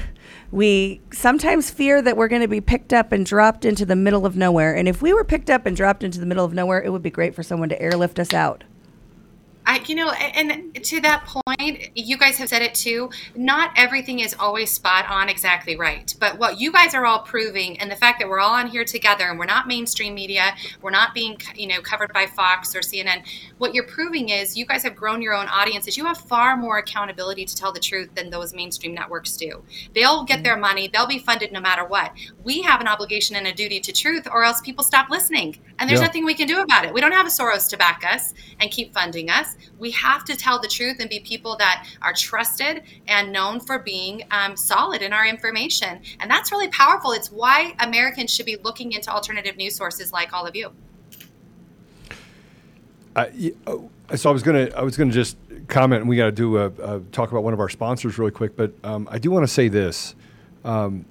we 0.51 1.01
sometimes 1.12 1.70
fear 1.70 2.01
that 2.01 2.16
we're 2.16 2.29
going 2.29 2.42
to 2.42 2.49
be 2.49 2.61
picked 2.61 2.92
up 2.92 3.12
and 3.12 3.27
dropped 3.27 3.64
into 3.64 3.85
the 3.85 3.96
middle 3.96 4.25
of 4.25 4.37
nowhere. 4.37 4.75
And 4.75 4.88
if 4.88 5.03
we 5.03 5.12
were 5.12 5.25
picked 5.25 5.51
up 5.51 5.66
and 5.66 5.77
dropped 5.77 6.03
into 6.03 6.20
the 6.20 6.27
middle 6.27 6.44
of 6.44 6.55
nowhere, 6.55 6.83
it 6.83 6.90
would 6.90 7.03
be 7.03 7.11
great 7.11 7.35
for 7.35 7.42
someone 7.42 7.68
to 7.68 7.81
airlift 7.81 8.18
us 8.18 8.33
out. 8.33 8.64
I, 9.66 9.83
you 9.87 9.96
know, 9.96 10.11
and 10.11 10.72
to 10.85 11.00
that 11.00 11.26
point, 11.26 11.90
you 11.96 12.16
guys 12.16 12.38
have 12.38 12.48
said 12.48 12.62
it 12.62 12.72
too. 12.72 13.11
Not 13.35 13.72
everything 13.76 14.20
is 14.20 14.33
always 14.38 14.70
spot 14.70 15.11
on 15.11 15.29
exactly 15.29 15.74
right. 15.76 16.14
But 16.20 16.38
what 16.38 16.61
you 16.61 16.70
guys 16.70 16.94
are 16.94 17.05
all 17.05 17.18
proving, 17.20 17.79
and 17.81 17.90
the 17.90 17.96
fact 17.96 18.20
that 18.20 18.29
we're 18.29 18.38
all 18.38 18.55
on 18.55 18.68
here 18.68 18.85
together 18.85 19.24
and 19.24 19.40
we're 19.40 19.44
not 19.44 19.66
mainstream 19.66 20.14
media, 20.14 20.55
we're 20.83 20.90
not 20.90 21.14
being, 21.14 21.37
you 21.57 21.66
know, 21.66 21.81
covered 21.81 22.12
by 22.12 22.26
Fox 22.26 22.76
or 22.76 22.81
CNN. 22.81 23.26
What 23.59 23.74
you're 23.74 23.88
proving 23.88 24.29
is 24.29 24.57
you 24.57 24.66
guys 24.66 24.85
have 24.85 24.94
grown 24.94 25.20
your 25.20 25.35
own 25.35 25.48
audiences. 25.48 25.96
You 25.96 26.05
have 26.05 26.18
far 26.18 26.57
more 26.57 26.79
accountability 26.79 27.44
to 27.44 27.57
tell 27.57 27.72
the 27.72 27.81
truth 27.81 28.14
than 28.14 28.31
those 28.31 28.55
mainstream 28.55 28.94
networks 28.94 29.37
do. 29.37 29.64
They'll 29.94 30.22
get 30.22 30.44
their 30.44 30.57
money, 30.57 30.88
they'll 30.92 31.09
be 31.09 31.18
funded 31.18 31.50
no 31.50 31.61
matter 31.61 31.85
what. 31.85 32.12
We 32.44 32.62
have 32.62 32.81
an 32.81 32.87
obligation 32.87 33.35
and 33.35 33.48
a 33.48 33.52
duty 33.52 33.81
to 33.81 33.92
truth, 33.92 34.29
or 34.31 34.44
else 34.44 34.61
people 34.61 34.85
stop 34.85 35.11
listening. 35.11 35.59
And 35.81 35.90
there's 35.90 36.00
yeah. 36.00 36.07
nothing 36.07 36.24
we 36.24 36.35
can 36.35 36.46
do 36.46 36.61
about 36.61 36.85
it. 36.85 36.94
We 36.94 37.00
don't 37.00 37.12
have 37.12 37.26
a 37.26 37.31
Soros 37.31 37.68
to 37.70 37.76
back 37.76 38.05
us 38.09 38.33
and 38.61 38.70
keep 38.70 38.94
funding 38.94 39.29
us 39.29 39.56
we 39.79 39.90
have 39.92 40.25
to 40.25 40.37
tell 40.37 40.61
the 40.61 40.69
truth 40.69 40.97
and 41.01 41.09
be 41.09 41.21
people 41.21 41.57
that 41.57 41.87
are 42.03 42.12
trusted 42.12 42.83
and 43.07 43.33
known 43.33 43.61
for 43.61 43.79
being 43.79 44.23
um, 44.31 44.57
solid 44.57 45.03
in 45.03 45.12
our 45.12 45.27
information. 45.27 46.01
And 46.21 46.31
that's 46.31 46.53
really 46.53 46.69
powerful. 46.69 47.12
It's 47.12 47.31
why 47.31 47.75
Americans 47.81 48.35
should 48.35 48.47
be 48.47 48.57
looking 48.57 48.92
into 48.92 49.11
alternative 49.11 49.57
news 49.57 49.77
sources 49.77 50.12
like 50.12 50.33
all 50.33 50.47
of 50.47 50.57
you. 50.57 50.73
Uh, 53.14 53.27
so 54.14 54.29
I 54.29 54.33
was 54.33 54.42
gonna 54.42 54.69
I 54.77 54.83
was 54.83 54.97
gonna 54.97 55.11
just 55.11 55.38
comment, 55.69 56.03
and 56.03 56.09
we 56.09 56.16
got 56.16 56.27
to 56.27 56.33
do 56.33 56.59
a, 56.59 56.66
a, 56.66 57.01
talk 57.12 57.31
about 57.31 57.42
one 57.42 57.55
of 57.55 57.61
our 57.61 57.69
sponsors 57.71 58.19
really 58.19 58.31
quick. 58.31 58.57
But 58.57 58.73
um, 58.85 59.09
I 59.11 59.19
do 59.19 59.31
want 59.31 59.45
to 59.45 59.53
say 59.53 59.69
this. 59.69 60.14
Um, 60.64 61.07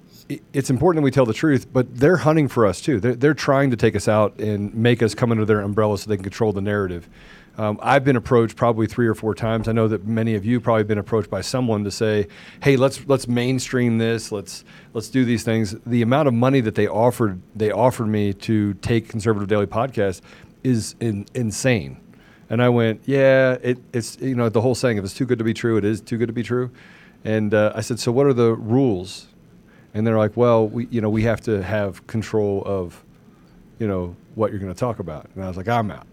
it's 0.54 0.70
important 0.70 1.02
that 1.02 1.06
we 1.06 1.12
tell 1.12 1.26
the 1.26 1.34
truth, 1.34 1.72
but 1.72 1.96
they're 1.96 2.18
hunting 2.18 2.48
for 2.48 2.66
us 2.66 2.82
too. 2.82 3.00
They're, 3.00 3.16
they're 3.16 3.34
trying 3.36 3.70
to 3.72 3.78
take 3.78 3.96
us 3.96 4.08
out 4.08 4.40
and 4.40 4.74
make 4.74 5.04
us 5.04 5.14
come 5.14 5.32
under 5.32 5.46
their 5.46 5.62
umbrella 5.62 5.98
so 5.98 6.10
they 6.10 6.16
can 6.16 6.24
control 6.24 6.52
the 6.52 6.62
narrative. 6.62 7.08
Um, 7.58 7.80
I've 7.82 8.04
been 8.04 8.18
approached 8.18 8.58
probably 8.58 8.86
three 8.86 9.08
or 9.08 9.16
four 9.16 9.34
times. 9.34 9.68
I 9.68 9.72
know 9.72 9.88
that 9.88 10.06
many 10.06 10.36
of 10.36 10.44
you 10.46 10.60
probably 10.60 10.84
been 10.84 10.98
approached 10.98 11.30
by 11.30 11.42
someone 11.42 11.84
to 11.86 11.92
say, 11.92 12.28
"Hey, 12.62 12.76
let's 12.76 13.08
let's 13.08 13.28
mainstream 13.28 13.98
this. 13.98 14.32
Let's 14.32 14.66
let's 14.94 15.10
do 15.10 15.24
these 15.24 15.44
things." 15.44 15.76
The 15.86 16.02
amount 16.02 16.28
of 16.28 16.34
money 16.34 16.60
that 16.62 16.76
they 16.76 16.88
offered 16.88 17.42
they 17.56 17.72
offered 17.72 18.08
me 18.08 18.34
to 18.34 18.74
take 18.76 19.08
Conservative 19.08 19.48
Daily 19.48 19.68
Podcast 19.68 20.22
is 20.64 20.96
in, 21.00 21.26
insane. 21.34 21.98
And 22.50 22.62
I 22.62 22.70
went, 22.70 23.02
"Yeah, 23.06 23.58
it, 23.62 23.78
it's 23.94 24.18
you 24.20 24.36
know 24.36 24.50
the 24.50 24.62
whole 24.62 24.76
saying 24.76 24.98
if 24.98 25.06
it's 25.06 25.14
too 25.14 25.26
good 25.26 25.40
to 25.40 25.46
be 25.46 25.54
true, 25.54 25.78
it 25.78 25.86
is 25.86 26.02
too 26.02 26.18
good 26.18 26.28
to 26.28 26.34
be 26.34 26.44
true." 26.44 26.72
And 27.24 27.54
uh, 27.54 27.72
I 27.74 27.82
said, 27.82 28.00
"So 28.00 28.12
what 28.12 28.26
are 28.26 28.34
the 28.34 28.54
rules?" 28.54 29.28
And 29.94 30.06
they're 30.06 30.18
like, 30.18 30.36
"Well, 30.36 30.68
we 30.68 30.88
you 30.92 31.00
know 31.00 31.10
we 31.10 31.24
have 31.24 31.40
to 31.42 31.64
have 31.64 32.06
control 32.06 32.64
of, 32.66 33.02
you 33.80 33.88
know, 33.88 34.14
what 34.36 34.52
you're 34.52 34.60
going 34.60 34.74
to 34.74 34.80
talk 34.80 35.00
about." 35.00 35.30
And 35.36 35.44
I 35.44 35.48
was 35.48 35.56
like, 35.56 35.70
"I'm 35.70 35.90
out." 35.90 36.06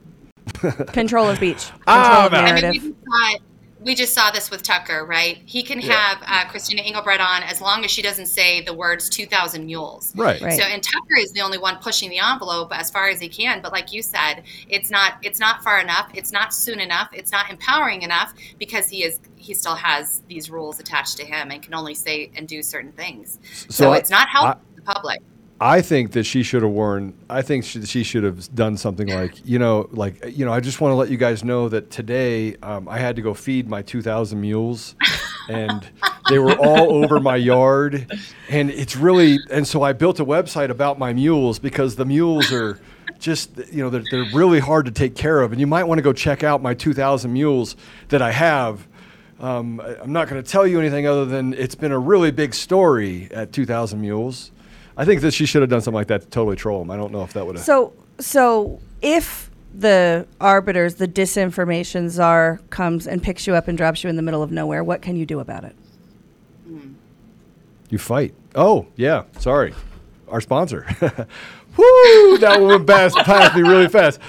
Control 0.92 1.28
of 1.28 1.37
speech. 1.37 1.70
Ah, 1.87 2.28
Control 2.28 2.40
of 2.40 2.46
narrative. 2.46 2.64
I 2.64 2.72
mean, 2.72 2.83
we, 2.83 3.33
just 3.33 3.42
we, 3.81 3.94
just 3.94 4.14
saw 4.14 4.31
this 4.31 4.50
with 4.50 4.62
Tucker, 4.62 5.05
right? 5.05 5.40
He 5.44 5.62
can 5.62 5.81
yeah. 5.81 5.92
have 5.92 6.18
uh, 6.26 6.50
Christina 6.50 6.83
Engelbrecht 6.83 7.20
on 7.20 7.42
as 7.42 7.61
long 7.61 7.85
as 7.85 7.90
she 7.90 8.02
doesn't 8.02 8.26
say 8.26 8.62
the 8.62 8.74
words 8.74 9.09
2,000 9.09 9.66
mules. 9.66 10.14
Right. 10.16 10.40
right. 10.40 10.52
So, 10.52 10.62
and 10.62 10.83
Tucker 10.83 11.16
is 11.18 11.33
the 11.33 11.40
only 11.40 11.59
one 11.59 11.78
pushing 11.78 12.11
the 12.11 12.18
envelope 12.18 12.72
as 12.72 12.90
far 12.90 13.09
as 13.09 13.20
he 13.20 13.28
can. 13.28 13.62
But 13.62 13.72
like 13.72 13.92
you 13.92 14.02
said, 14.02 14.44
it's 14.68 14.90
not 14.90 15.14
it's 15.22 15.40
not 15.40 15.62
far 15.62 15.81
enough. 15.81 16.11
It's 16.14 16.33
not 16.33 16.55
soon 16.55 16.81
enough. 16.81 17.09
It's 17.12 17.33
not 17.33 17.50
empowering 17.50 18.02
enough 18.02 18.35
because 18.59 18.88
he 18.88 19.05
is 19.05 19.20
he 19.37 19.55
still 19.55 19.74
has 19.74 20.22
these 20.28 20.50
rules 20.50 20.78
attached 20.78 21.16
to 21.18 21.24
him 21.24 21.50
and 21.50 21.62
can 21.62 21.74
only 21.74 21.94
say 21.94 22.31
and 22.37 22.46
do 22.46 22.62
certain 22.62 22.92
things. 22.92 23.38
So, 23.68 23.85
so 23.85 23.92
it's 23.92 24.11
not 24.11 24.28
helping 24.28 24.62
the 24.76 24.83
public. 24.83 25.20
I 25.62 25.81
think 25.81 26.11
that 26.12 26.25
she 26.25 26.42
should 26.42 26.64
have 26.64 26.72
worn. 26.72 27.14
I 27.31 27.40
think 27.40 27.62
she, 27.62 27.87
she, 27.87 28.03
should 28.03 28.25
have 28.25 28.53
done 28.53 28.77
something 28.77 29.07
like, 29.07 29.46
you 29.46 29.61
know, 29.61 29.88
like, 29.92 30.37
you 30.37 30.44
know, 30.44 30.53
I 30.53 30.59
just 30.59 30.81
want 30.81 30.90
to 30.90 30.96
let 30.96 31.09
you 31.09 31.16
guys 31.16 31.44
know 31.44 31.68
that 31.68 31.88
today 31.88 32.57
um, 32.64 32.88
I 32.88 32.98
had 32.98 33.14
to 33.14 33.22
go 33.22 33.33
feed 33.33 33.68
my 33.68 33.81
2,000 33.81 34.40
mules, 34.40 34.96
and 35.48 35.88
they 36.29 36.40
were 36.40 36.57
all 36.59 37.05
over 37.05 37.20
my 37.20 37.37
yard, 37.37 38.12
and 38.48 38.72
it's 38.72 38.96
really, 38.96 39.38
and 39.53 39.64
so 39.64 39.85
I 39.85 39.92
built 39.92 40.18
a 40.18 40.25
website 40.25 40.70
about 40.70 40.98
my 40.98 41.12
mules 41.12 41.61
because 41.61 41.94
the 41.94 42.07
mules 42.07 42.51
are 42.51 42.81
just, 43.20 43.57
you 43.72 43.85
know, 43.85 43.88
they're, 43.88 44.03
they're 44.11 44.35
really 44.35 44.59
hard 44.59 44.87
to 44.87 44.90
take 44.90 45.14
care 45.14 45.42
of, 45.42 45.53
and 45.53 45.61
you 45.61 45.68
might 45.68 45.85
want 45.85 45.96
to 45.98 46.03
go 46.03 46.12
check 46.12 46.42
out 46.42 46.61
my 46.61 46.75
2,000 46.75 47.33
mules 47.33 47.77
that 48.09 48.20
I 48.20 48.33
have. 48.33 48.88
Um, 49.38 49.81
I'm 49.81 50.12
not 50.12 50.29
going 50.29 50.42
to 50.42 50.51
tell 50.51 50.66
you 50.66 50.81
anything 50.81 51.07
other 51.07 51.25
than 51.25 51.55
it's 51.55 51.77
been 51.77 51.92
a 51.92 52.01
really 52.01 52.33
big 52.33 52.53
story 52.53 53.29
at 53.31 53.53
2,000 53.53 54.01
mules. 54.01 54.51
I 55.03 55.05
think 55.05 55.21
that 55.23 55.35
she 55.35 55.47
should 55.47 55.62
have 55.62 55.69
done 55.69 55.81
something 55.81 55.97
like 55.97 56.07
that 56.07 56.21
to 56.21 56.29
totally 56.29 56.55
troll 56.55 56.81
him. 56.81 56.88
I 56.88 56.97
don't 56.97 57.11
know 57.11 57.25
if 57.25 57.33
that 57.33 57.45
would 57.45 57.57
have. 57.57 57.65
So, 57.65 57.93
so 58.21 58.81
if 59.01 59.51
the 59.75 60.29
arbiters, 60.41 60.95
the 60.95 61.09
disinformation 61.09 62.09
czar 62.09 62.61
comes 62.71 63.09
and 63.09 63.21
picks 63.21 63.49
you 63.49 63.57
up 63.57 63.67
and 63.67 63.77
drops 63.77 64.05
you 64.05 64.11
in 64.11 64.15
the 64.15 64.23
middle 64.23 64.45
of 64.45 64.53
nowhere, 64.53 64.85
what 64.85 65.03
can 65.03 65.17
you 65.17 65.27
do 65.27 65.41
about 65.41 65.65
it? 65.65 65.75
You 67.91 67.99
fight. 67.99 68.33
Oh, 68.55 68.87
yeah. 68.95 69.25
Sorry. 69.41 69.75
Our 70.29 70.41
sponsor. 70.41 70.87
Woo! 71.01 72.38
That 72.38 72.61
one 72.61 72.69
went 72.69 72.87
past, 72.87 73.17
past 73.17 73.57
me 73.57 73.62
really 73.62 73.88
fast. 73.88 74.21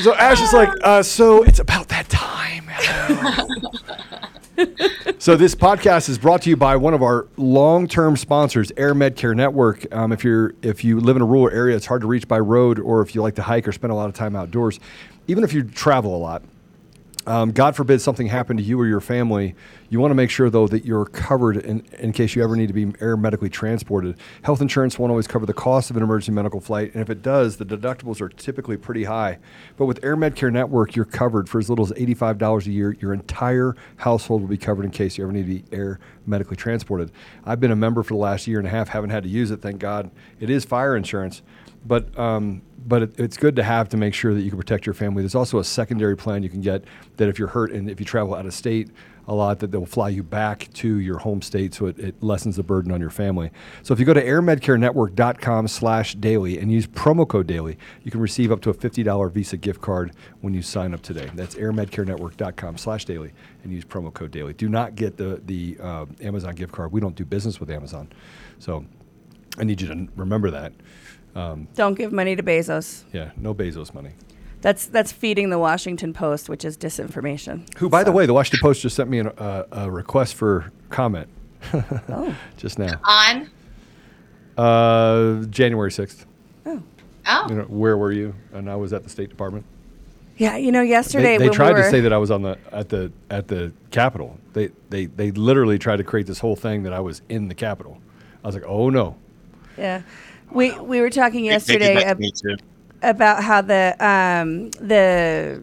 So 0.00 0.16
Ash 0.16 0.40
is 0.40 0.52
like, 0.52 0.68
uh, 0.82 1.04
so 1.04 1.44
it's 1.44 1.60
about 1.60 1.88
that 1.90 2.08
time. 2.08 2.68
so 5.18 5.36
this 5.36 5.54
podcast 5.54 6.08
is 6.08 6.18
brought 6.18 6.42
to 6.42 6.50
you 6.50 6.56
by 6.56 6.76
one 6.76 6.94
of 6.94 7.02
our 7.02 7.26
long-term 7.36 8.16
sponsors, 8.16 8.70
Air 8.76 8.94
Med 8.94 9.16
Care 9.16 9.34
Network. 9.34 9.92
Um, 9.94 10.12
if 10.12 10.24
you're 10.24 10.54
if 10.62 10.84
you 10.84 11.00
live 11.00 11.16
in 11.16 11.22
a 11.22 11.24
rural 11.24 11.54
area, 11.54 11.76
it's 11.76 11.86
hard 11.86 12.02
to 12.02 12.06
reach 12.06 12.28
by 12.28 12.38
road, 12.38 12.78
or 12.78 13.00
if 13.02 13.14
you 13.14 13.22
like 13.22 13.34
to 13.36 13.42
hike 13.42 13.66
or 13.66 13.72
spend 13.72 13.92
a 13.92 13.96
lot 13.96 14.08
of 14.08 14.14
time 14.14 14.36
outdoors, 14.36 14.78
even 15.28 15.44
if 15.44 15.52
you 15.52 15.62
travel 15.62 16.14
a 16.16 16.18
lot, 16.18 16.42
um, 17.26 17.52
God 17.52 17.76
forbid 17.76 18.00
something 18.00 18.26
happened 18.26 18.58
to 18.58 18.64
you 18.64 18.80
or 18.80 18.86
your 18.86 19.00
family, 19.00 19.54
you 19.90 20.00
want 20.00 20.10
to 20.10 20.14
make 20.16 20.30
sure 20.30 20.50
though 20.50 20.66
that 20.68 20.84
you're 20.84 21.04
covered 21.04 21.56
in, 21.58 21.80
in 21.98 22.12
case 22.12 22.34
you 22.34 22.42
ever 22.42 22.56
need 22.56 22.66
to 22.66 22.72
be 22.72 22.92
air 23.00 23.16
medically 23.16 23.48
transported. 23.48 24.16
Health 24.42 24.60
insurance 24.60 24.98
won't 24.98 25.10
always 25.10 25.26
cover 25.26 25.46
the 25.46 25.52
cost 25.52 25.90
of 25.90 25.96
an 25.96 26.02
emergency 26.02 26.32
medical 26.32 26.60
flight, 26.60 26.92
and 26.94 27.02
if 27.02 27.10
it 27.10 27.22
does, 27.22 27.58
the 27.58 27.64
deductibles 27.64 28.20
are 28.20 28.28
typically 28.28 28.76
pretty 28.76 29.04
high. 29.04 29.38
But 29.76 29.86
with 29.86 30.02
Air 30.02 30.16
Med 30.16 30.34
Care 30.34 30.50
Network, 30.50 30.96
you're 30.96 31.04
covered 31.04 31.48
for 31.48 31.58
as 31.58 31.70
little 31.70 31.84
as 31.84 31.92
$85 31.92 32.66
a 32.66 32.70
year. 32.70 32.96
Your 33.00 33.12
entire 33.12 33.76
household 33.96 34.40
will 34.40 34.48
be 34.48 34.58
covered 34.58 34.84
in 34.84 34.90
case 34.90 35.16
you 35.16 35.24
ever 35.24 35.32
need 35.32 35.46
to 35.46 35.62
be 35.62 35.64
air 35.76 36.00
medically 36.26 36.56
transported. 36.56 37.12
I've 37.44 37.60
been 37.60 37.70
a 37.70 37.76
member 37.76 38.02
for 38.02 38.14
the 38.14 38.20
last 38.20 38.46
year 38.46 38.58
and 38.58 38.66
a 38.66 38.70
half, 38.70 38.88
haven't 38.88 39.10
had 39.10 39.22
to 39.22 39.28
use 39.28 39.50
it, 39.50 39.62
thank 39.62 39.78
God. 39.78 40.10
It 40.40 40.50
is 40.50 40.64
fire 40.64 40.96
insurance. 40.96 41.42
But 41.84 42.16
um, 42.18 42.62
but 42.86 43.02
it, 43.02 43.20
it's 43.20 43.36
good 43.36 43.56
to 43.56 43.62
have 43.62 43.88
to 43.90 43.96
make 43.96 44.14
sure 44.14 44.34
that 44.34 44.42
you 44.42 44.50
can 44.50 44.58
protect 44.58 44.86
your 44.86 44.94
family. 44.94 45.22
There's 45.22 45.34
also 45.34 45.58
a 45.58 45.64
secondary 45.64 46.16
plan 46.16 46.42
you 46.42 46.48
can 46.48 46.60
get 46.60 46.84
that 47.16 47.28
if 47.28 47.38
you're 47.38 47.48
hurt 47.48 47.72
and 47.72 47.88
if 47.88 48.00
you 48.00 48.06
travel 48.06 48.34
out 48.34 48.46
of 48.46 48.54
state 48.54 48.90
a 49.28 49.34
lot, 49.34 49.60
that 49.60 49.70
they'll 49.70 49.86
fly 49.86 50.08
you 50.08 50.22
back 50.22 50.68
to 50.74 50.98
your 50.98 51.18
home 51.18 51.42
state, 51.42 51.74
so 51.74 51.86
it, 51.86 51.98
it 51.98 52.22
lessens 52.22 52.56
the 52.56 52.62
burden 52.62 52.90
on 52.90 53.00
your 53.00 53.10
family. 53.10 53.50
So 53.82 53.94
if 53.94 54.00
you 54.00 54.06
go 54.06 54.14
to 54.14 54.24
airmedcarenetwork.com 54.24 55.68
slash 55.68 56.14
daily 56.16 56.58
and 56.58 56.72
use 56.72 56.86
promo 56.86 57.26
code 57.26 57.46
daily, 57.46 57.78
you 58.02 58.10
can 58.10 58.20
receive 58.20 58.50
up 58.50 58.60
to 58.62 58.70
a 58.70 58.74
$50 58.74 59.30
Visa 59.30 59.56
gift 59.56 59.80
card 59.80 60.12
when 60.40 60.54
you 60.54 60.62
sign 60.62 60.92
up 60.92 61.02
today. 61.02 61.30
That's 61.34 61.54
airmedcarenetwork.com 61.54 62.78
slash 62.78 63.04
daily 63.04 63.32
and 63.62 63.72
use 63.72 63.84
promo 63.84 64.12
code 64.12 64.32
daily. 64.32 64.54
Do 64.54 64.68
not 64.68 64.96
get 64.96 65.16
the, 65.16 65.40
the 65.44 65.76
uh, 65.80 66.06
Amazon 66.20 66.54
gift 66.54 66.72
card. 66.72 66.90
We 66.90 67.00
don't 67.00 67.14
do 67.14 67.24
business 67.24 67.60
with 67.60 67.70
Amazon. 67.70 68.08
So 68.58 68.84
I 69.58 69.64
need 69.64 69.80
you 69.80 69.88
to 69.88 70.08
remember 70.16 70.50
that. 70.50 70.72
Um, 71.34 71.68
Don't 71.74 71.94
give 71.94 72.12
money 72.12 72.36
to 72.36 72.42
Bezos. 72.42 73.04
yeah, 73.12 73.30
no 73.36 73.54
Bezos 73.54 73.94
money. 73.94 74.10
That's 74.60 74.86
that's 74.86 75.10
feeding 75.10 75.50
the 75.50 75.58
Washington 75.58 76.12
Post, 76.12 76.48
which 76.48 76.64
is 76.64 76.76
disinformation. 76.76 77.72
Who, 77.78 77.88
by 77.88 78.04
the 78.04 78.12
way, 78.12 78.26
the 78.26 78.34
Washington 78.34 78.60
Post 78.62 78.82
just 78.82 78.94
sent 78.94 79.10
me 79.10 79.18
an, 79.18 79.28
uh, 79.28 79.64
a 79.72 79.90
request 79.90 80.34
for 80.34 80.70
comment 80.90 81.28
Oh. 81.72 82.34
just 82.56 82.78
now. 82.78 83.00
On. 83.04 83.50
Uh, 84.56 85.44
January 85.46 85.90
6th. 85.90 86.26
Oh. 86.66 86.82
Oh. 87.26 87.46
You 87.48 87.54
know, 87.56 87.62
where 87.64 87.96
were 87.96 88.12
you? 88.12 88.34
And 88.52 88.68
I 88.70 88.76
was 88.76 88.92
at 88.92 89.02
the 89.02 89.08
State 89.08 89.30
Department. 89.30 89.64
Yeah, 90.36 90.56
you 90.56 90.72
know, 90.72 90.82
yesterday 90.82 91.32
they, 91.32 91.38
they 91.38 91.44
when 91.48 91.54
tried 91.54 91.68
we 91.68 91.80
were, 91.80 91.82
to 91.82 91.90
say 91.90 92.00
that 92.00 92.12
I 92.12 92.18
was 92.18 92.30
on 92.30 92.42
the 92.42 92.58
at 92.72 92.88
the 92.88 93.12
at 93.30 93.48
the 93.48 93.72
Capitol. 93.90 94.38
They 94.54 94.70
they 94.90 95.06
they 95.06 95.30
literally 95.30 95.78
tried 95.78 95.96
to 95.96 96.04
create 96.04 96.26
this 96.26 96.38
whole 96.40 96.56
thing 96.56 96.82
that 96.84 96.92
I 96.92 97.00
was 97.00 97.22
in 97.28 97.48
the 97.48 97.54
Capitol. 97.54 97.98
I 98.42 98.48
was 98.48 98.54
like, 98.54 98.64
oh 98.66 98.90
no. 98.90 99.16
Yeah, 99.76 100.02
we 100.54 100.78
we 100.80 101.00
were 101.00 101.10
talking 101.10 101.44
They- 101.44 101.50
they 101.50 101.78
did 101.78 101.80
yesterday 101.82 102.04
ab- 102.04 102.18
about 103.02 103.42
how 103.42 103.60
the 103.62 103.94
um 104.04 104.70
the 104.72 105.62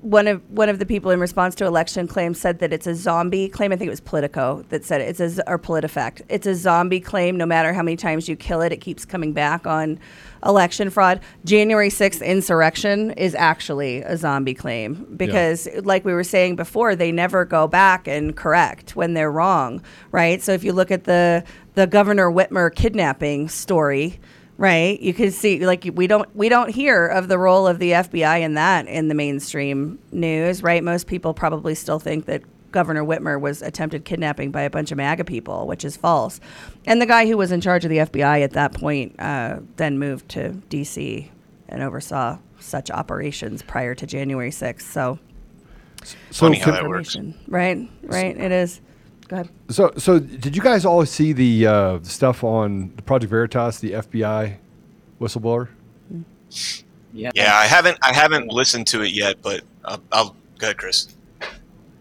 one 0.00 0.26
of 0.26 0.42
one 0.50 0.68
of 0.68 0.80
the 0.80 0.86
people 0.86 1.12
in 1.12 1.20
response 1.20 1.54
to 1.54 1.64
election 1.64 2.08
claims 2.08 2.40
said 2.40 2.58
that 2.58 2.72
it's 2.72 2.88
a 2.88 2.94
zombie 2.94 3.48
claim. 3.48 3.70
I 3.72 3.76
think 3.76 3.86
it 3.86 3.90
was 3.90 4.00
Politico 4.00 4.64
that 4.70 4.84
said 4.84 5.00
it. 5.00 5.04
It's 5.08 5.20
a 5.20 5.28
z- 5.28 5.42
or 5.46 5.58
PolitiFact. 5.60 6.22
It's 6.28 6.46
a 6.46 6.56
zombie 6.56 6.98
claim. 6.98 7.36
No 7.36 7.46
matter 7.46 7.72
how 7.72 7.82
many 7.82 7.96
times 7.96 8.28
you 8.28 8.34
kill 8.34 8.62
it, 8.62 8.72
it 8.72 8.78
keeps 8.80 9.04
coming 9.04 9.32
back 9.32 9.64
on 9.64 10.00
election 10.44 10.90
fraud. 10.90 11.20
January 11.44 11.90
sixth 11.90 12.22
insurrection 12.22 13.12
is 13.12 13.34
actually 13.34 14.02
a 14.02 14.16
zombie 14.16 14.54
claim 14.54 15.06
because, 15.16 15.68
like 15.84 16.04
we 16.04 16.12
were 16.12 16.24
saying 16.24 16.56
before, 16.56 16.94
they 16.96 17.12
never 17.12 17.44
go 17.44 17.66
back 17.66 18.06
and 18.06 18.36
correct 18.36 18.96
when 18.96 19.14
they're 19.14 19.32
wrong, 19.32 19.82
right? 20.10 20.42
So 20.42 20.52
if 20.52 20.64
you 20.64 20.72
look 20.72 20.90
at 20.90 21.04
the 21.04 21.44
the 21.74 21.86
Governor 21.86 22.30
Whitmer 22.30 22.74
kidnapping 22.74 23.48
story 23.48 24.20
right 24.58 25.00
you 25.00 25.14
can 25.14 25.30
see 25.30 25.64
like 25.64 25.88
we 25.94 26.06
don't 26.06 26.34
we 26.36 26.48
don't 26.48 26.68
hear 26.68 27.06
of 27.06 27.26
the 27.28 27.38
role 27.38 27.66
of 27.66 27.78
the 27.78 27.92
fbi 27.92 28.42
in 28.42 28.52
that 28.54 28.86
in 28.86 29.08
the 29.08 29.14
mainstream 29.14 29.98
news 30.12 30.62
right 30.62 30.84
most 30.84 31.06
people 31.06 31.32
probably 31.32 31.74
still 31.74 31.98
think 31.98 32.26
that 32.26 32.42
governor 32.72 33.04
whitmer 33.04 33.40
was 33.40 33.62
attempted 33.62 34.04
kidnapping 34.04 34.50
by 34.50 34.62
a 34.62 34.70
bunch 34.70 34.90
of 34.90 34.96
maga 34.96 35.24
people 35.24 35.66
which 35.66 35.84
is 35.84 35.96
false 35.96 36.40
and 36.86 37.00
the 37.00 37.06
guy 37.06 37.26
who 37.26 37.36
was 37.36 37.52
in 37.52 37.60
charge 37.60 37.84
of 37.84 37.90
the 37.90 37.98
fbi 37.98 38.42
at 38.42 38.52
that 38.52 38.72
point 38.74 39.14
uh, 39.20 39.58
then 39.76 39.98
moved 39.98 40.28
to 40.28 40.50
dc 40.70 41.28
and 41.68 41.82
oversaw 41.82 42.36
such 42.58 42.90
operations 42.90 43.62
prior 43.62 43.94
to 43.94 44.06
january 44.06 44.50
6th 44.50 44.82
so 44.82 45.18
So 46.30 46.46
Funny 46.46 46.58
how 46.58 46.72
that 46.72 46.88
works. 46.88 47.14
information 47.14 47.38
right 47.48 47.88
right 48.02 48.36
it 48.36 48.50
is 48.52 48.80
go 49.28 49.36
ahead 49.36 49.48
So, 49.70 49.92
so 49.96 50.18
did 50.18 50.54
you 50.56 50.62
guys 50.62 50.84
all 50.84 51.04
see 51.06 51.32
the 51.32 51.66
uh, 51.66 51.98
stuff 52.02 52.42
on 52.44 52.92
the 52.96 53.02
Project 53.02 53.30
Veritas, 53.30 53.78
the 53.80 53.92
FBI 53.92 54.56
whistleblower? 55.20 55.68
Yeah. 57.14 57.30
Yeah, 57.34 57.54
I 57.56 57.66
haven't 57.66 57.98
I 58.02 58.12
haven't 58.12 58.48
listened 58.48 58.86
to 58.88 59.02
it 59.02 59.12
yet, 59.12 59.40
but 59.42 59.62
I'll, 59.84 60.02
I'll 60.12 60.36
go 60.58 60.66
ahead, 60.68 60.78
Chris. 60.78 61.08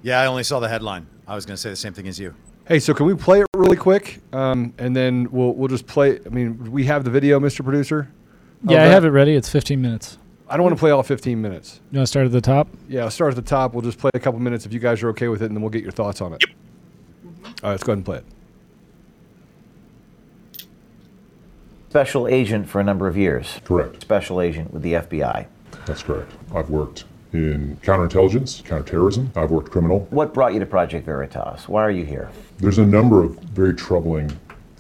Yeah, 0.04 0.20
I 0.20 0.26
only 0.26 0.44
saw 0.44 0.60
the 0.60 0.70
headline. 0.70 1.08
I 1.28 1.36
was 1.36 1.46
going 1.46 1.56
to 1.56 1.62
say 1.62 1.70
the 1.70 1.76
same 1.76 1.94
thing 1.94 2.08
as 2.08 2.20
you. 2.20 2.34
Hey, 2.68 2.80
so 2.80 2.94
can 2.94 3.06
we 3.06 3.16
play 3.16 3.42
it 3.42 3.48
really 3.56 3.78
quick, 3.78 4.22
um, 4.34 4.74
and 4.78 4.96
then 4.96 5.28
we'll 5.32 5.54
we'll 5.54 5.68
just 5.68 5.88
play? 5.88 6.20
I 6.26 6.30
mean, 6.30 6.72
we 6.72 6.86
have 6.86 7.04
the 7.04 7.10
video, 7.10 7.40
Mr. 7.40 7.64
Producer. 7.64 8.10
Yeah, 8.64 8.84
of 8.84 8.90
I 8.90 8.94
have 8.94 9.06
it 9.06 9.10
ready. 9.10 9.34
It's 9.36 9.50
15 9.50 9.82
minutes. 9.82 10.18
I 10.48 10.58
don't 10.58 10.64
want 10.64 10.76
to 10.76 10.80
play 10.80 10.92
all 10.92 11.02
15 11.02 11.42
minutes. 11.42 11.80
You 11.92 11.98
want 11.98 12.08
to 12.08 12.08
start 12.08 12.26
at 12.26 12.32
the 12.32 12.42
top? 12.42 12.68
Yeah, 12.88 13.04
I'll 13.04 13.10
start 13.12 13.32
at 13.32 13.36
the 13.36 13.50
top. 13.50 13.74
We'll 13.74 13.82
just 13.82 13.98
play 13.98 14.12
a 14.14 14.20
couple 14.20 14.40
minutes 14.40 14.66
if 14.66 14.74
you 14.74 14.80
guys 14.80 15.02
are 15.02 15.10
okay 15.10 15.28
with 15.28 15.42
it, 15.42 15.46
and 15.46 15.56
then 15.56 15.62
we'll 15.62 15.72
get 15.72 15.82
your 15.82 15.92
thoughts 15.92 16.22
on 16.22 16.34
it. 16.34 16.44
Yep. 16.46 16.56
All 17.46 17.52
right, 17.64 17.72
let's 17.72 17.84
go 17.84 17.94
ahead 17.94 17.98
and 18.00 18.06
play 18.06 18.18
it. 18.18 18.26
Special 21.90 22.28
agent 22.28 22.70
for 22.70 22.80
a 22.80 22.84
number 22.84 23.08
of 23.08 23.18
years. 23.18 23.60
Correct. 23.66 24.02
Special 24.02 24.40
agent 24.40 24.72
with 24.74 24.82
the 24.82 24.94
FBI. 24.94 25.46
That's 25.86 26.04
correct. 26.04 26.32
I've 26.54 26.70
worked 26.70 27.06
in 27.34 27.78
counterintelligence, 27.82 28.64
counterterrorism. 28.66 29.32
I've 29.36 29.52
worked 29.52 29.72
criminal. 29.72 30.08
What 30.10 30.34
brought 30.34 30.54
you 30.54 30.60
to 30.60 30.66
Project 30.66 31.06
Veritas? 31.06 31.68
Why 31.68 31.82
are 31.82 31.92
you 31.92 32.06
here? 32.06 32.30
There's 32.58 32.78
a 32.78 32.86
number 32.86 33.24
of 33.24 33.40
very 33.40 33.74
troubling 33.74 34.32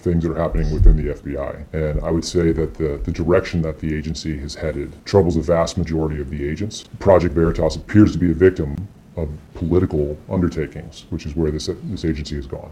things 0.01 0.23
that 0.23 0.31
are 0.31 0.41
happening 0.41 0.71
within 0.73 0.97
the 0.97 1.13
FBI. 1.13 1.73
And 1.73 2.03
I 2.03 2.11
would 2.11 2.25
say 2.25 2.51
that 2.51 2.73
the, 2.73 2.99
the 3.03 3.11
direction 3.11 3.61
that 3.61 3.79
the 3.79 3.95
agency 3.95 4.37
has 4.39 4.55
headed 4.55 4.93
troubles 5.05 5.37
a 5.37 5.41
vast 5.41 5.77
majority 5.77 6.19
of 6.19 6.29
the 6.29 6.47
agents. 6.47 6.85
Project 6.99 7.33
Veritas 7.35 7.75
appears 7.75 8.11
to 8.13 8.17
be 8.17 8.31
a 8.31 8.33
victim 8.33 8.75
of 9.15 9.29
political 9.53 10.17
undertakings, 10.29 11.05
which 11.09 11.25
is 11.25 11.35
where 11.35 11.51
this, 11.51 11.69
this 11.83 12.05
agency 12.05 12.35
has 12.35 12.47
gone. 12.47 12.71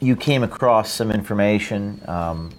You 0.00 0.16
came 0.16 0.42
across 0.42 0.90
some 0.90 1.10
information. 1.10 2.02
Um, 2.08 2.50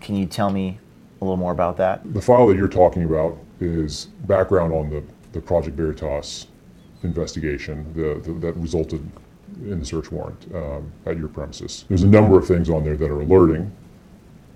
can 0.00 0.14
you 0.14 0.26
tell 0.26 0.50
me 0.50 0.78
a 1.20 1.24
little 1.24 1.36
more 1.36 1.52
about 1.52 1.76
that? 1.78 2.14
The 2.14 2.22
file 2.22 2.46
that 2.46 2.56
you're 2.56 2.68
talking 2.68 3.04
about 3.04 3.36
is 3.60 4.06
background 4.26 4.72
on 4.72 4.90
the, 4.90 5.02
the 5.38 5.46
Project 5.46 5.76
Veritas 5.76 6.48
investigation 7.04 7.86
the, 7.94 8.20
the, 8.24 8.32
that 8.40 8.56
resulted 8.56 9.08
in 9.62 9.78
the 9.78 9.86
search 9.86 10.10
warrant 10.10 10.46
um, 10.52 10.92
at 11.06 11.16
your 11.16 11.28
premises. 11.28 11.84
There's 11.88 12.02
a 12.02 12.08
number 12.08 12.36
of 12.36 12.46
things 12.46 12.68
on 12.68 12.84
there 12.84 12.96
that 12.96 13.08
are 13.08 13.20
alerting, 13.20 13.70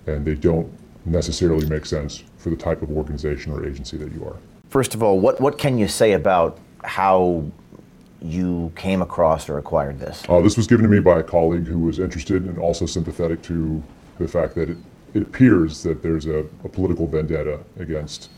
and 0.07 0.25
they 0.25 0.35
don't 0.35 0.69
necessarily 1.05 1.65
make 1.67 1.85
sense 1.85 2.23
for 2.37 2.49
the 2.49 2.57
type 2.57 2.81
of 2.81 2.91
organization 2.91 3.53
or 3.53 3.65
agency 3.65 3.95
that 3.97 4.11
you 4.11 4.25
are. 4.25 4.35
First 4.69 4.93
of 4.93 5.01
all, 5.01 5.19
what, 5.19 5.39
what 5.39 5.57
can 5.57 5.77
you 5.77 5.87
say 5.87 6.13
about 6.13 6.59
how 6.83 7.45
you 8.21 8.71
came 8.75 9.01
across 9.01 9.47
or 9.47 9.57
acquired 9.57 9.99
this? 9.99 10.23
Uh, 10.27 10.41
this 10.41 10.57
was 10.57 10.67
given 10.67 10.83
to 10.83 10.89
me 10.89 10.99
by 10.99 11.19
a 11.19 11.23
colleague 11.23 11.67
who 11.67 11.79
was 11.79 11.99
interested 11.99 12.43
and 12.43 12.57
also 12.57 12.85
sympathetic 12.85 13.41
to 13.43 13.81
the 14.19 14.27
fact 14.27 14.53
that 14.55 14.69
it, 14.69 14.77
it 15.13 15.23
appears 15.23 15.81
that 15.83 16.03
there's 16.03 16.25
a, 16.25 16.39
a 16.65 16.69
political 16.69 17.07
vendetta 17.07 17.59
against 17.79 18.29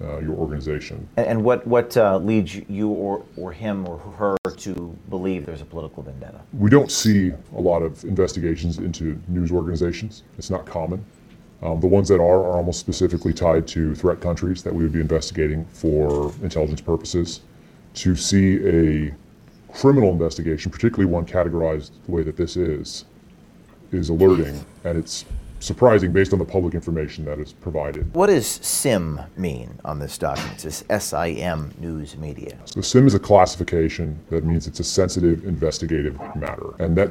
uh, 0.00 0.18
your 0.20 0.34
organization. 0.34 1.08
And, 1.16 1.26
and 1.26 1.44
what, 1.44 1.66
what 1.66 1.96
uh, 1.96 2.18
leads 2.18 2.54
you 2.68 2.88
or, 2.88 3.24
or 3.36 3.52
him 3.52 3.86
or 3.86 3.98
her 3.98 4.36
to 4.56 4.98
believe 5.10 5.46
there's 5.46 5.60
a 5.60 5.64
political 5.64 6.02
vendetta? 6.02 6.40
We 6.52 6.70
don't 6.70 6.90
see 6.90 7.32
a 7.56 7.60
lot 7.60 7.82
of 7.82 8.02
investigations 8.04 8.78
into 8.78 9.20
news 9.28 9.52
organizations. 9.52 10.22
It's 10.38 10.50
not 10.50 10.66
common. 10.66 11.04
Um, 11.62 11.78
the 11.80 11.86
ones 11.86 12.08
that 12.08 12.20
are 12.20 12.44
are 12.44 12.56
almost 12.56 12.80
specifically 12.80 13.32
tied 13.32 13.68
to 13.68 13.94
threat 13.94 14.20
countries 14.20 14.62
that 14.64 14.74
we 14.74 14.82
would 14.82 14.92
be 14.92 15.00
investigating 15.00 15.64
for 15.66 16.32
intelligence 16.42 16.80
purposes. 16.80 17.40
To 17.94 18.16
see 18.16 18.56
a 18.66 19.14
criminal 19.72 20.10
investigation, 20.10 20.72
particularly 20.72 21.10
one 21.10 21.24
categorized 21.24 21.92
the 22.06 22.12
way 22.12 22.22
that 22.22 22.36
this 22.36 22.56
is, 22.56 23.04
is 23.92 24.08
alerting, 24.08 24.64
and 24.84 24.98
it's 24.98 25.24
surprising 25.62 26.12
based 26.12 26.32
on 26.32 26.38
the 26.38 26.44
public 26.44 26.74
information 26.74 27.24
that 27.24 27.38
is 27.38 27.52
provided. 27.52 28.12
What 28.14 28.26
does 28.26 28.46
SIM 28.46 29.20
mean 29.36 29.78
on 29.84 29.98
this 29.98 30.18
document? 30.18 30.64
It 30.64 30.72
says 30.72 31.04
SIM 31.04 31.72
News 31.78 32.16
Media. 32.16 32.58
So 32.64 32.80
SIM 32.80 33.06
is 33.06 33.14
a 33.14 33.20
classification 33.20 34.18
that 34.30 34.44
means 34.44 34.66
it's 34.66 34.80
a 34.80 34.84
sensitive 34.84 35.44
investigative 35.44 36.18
matter, 36.34 36.74
and 36.78 36.96
that 36.96 37.10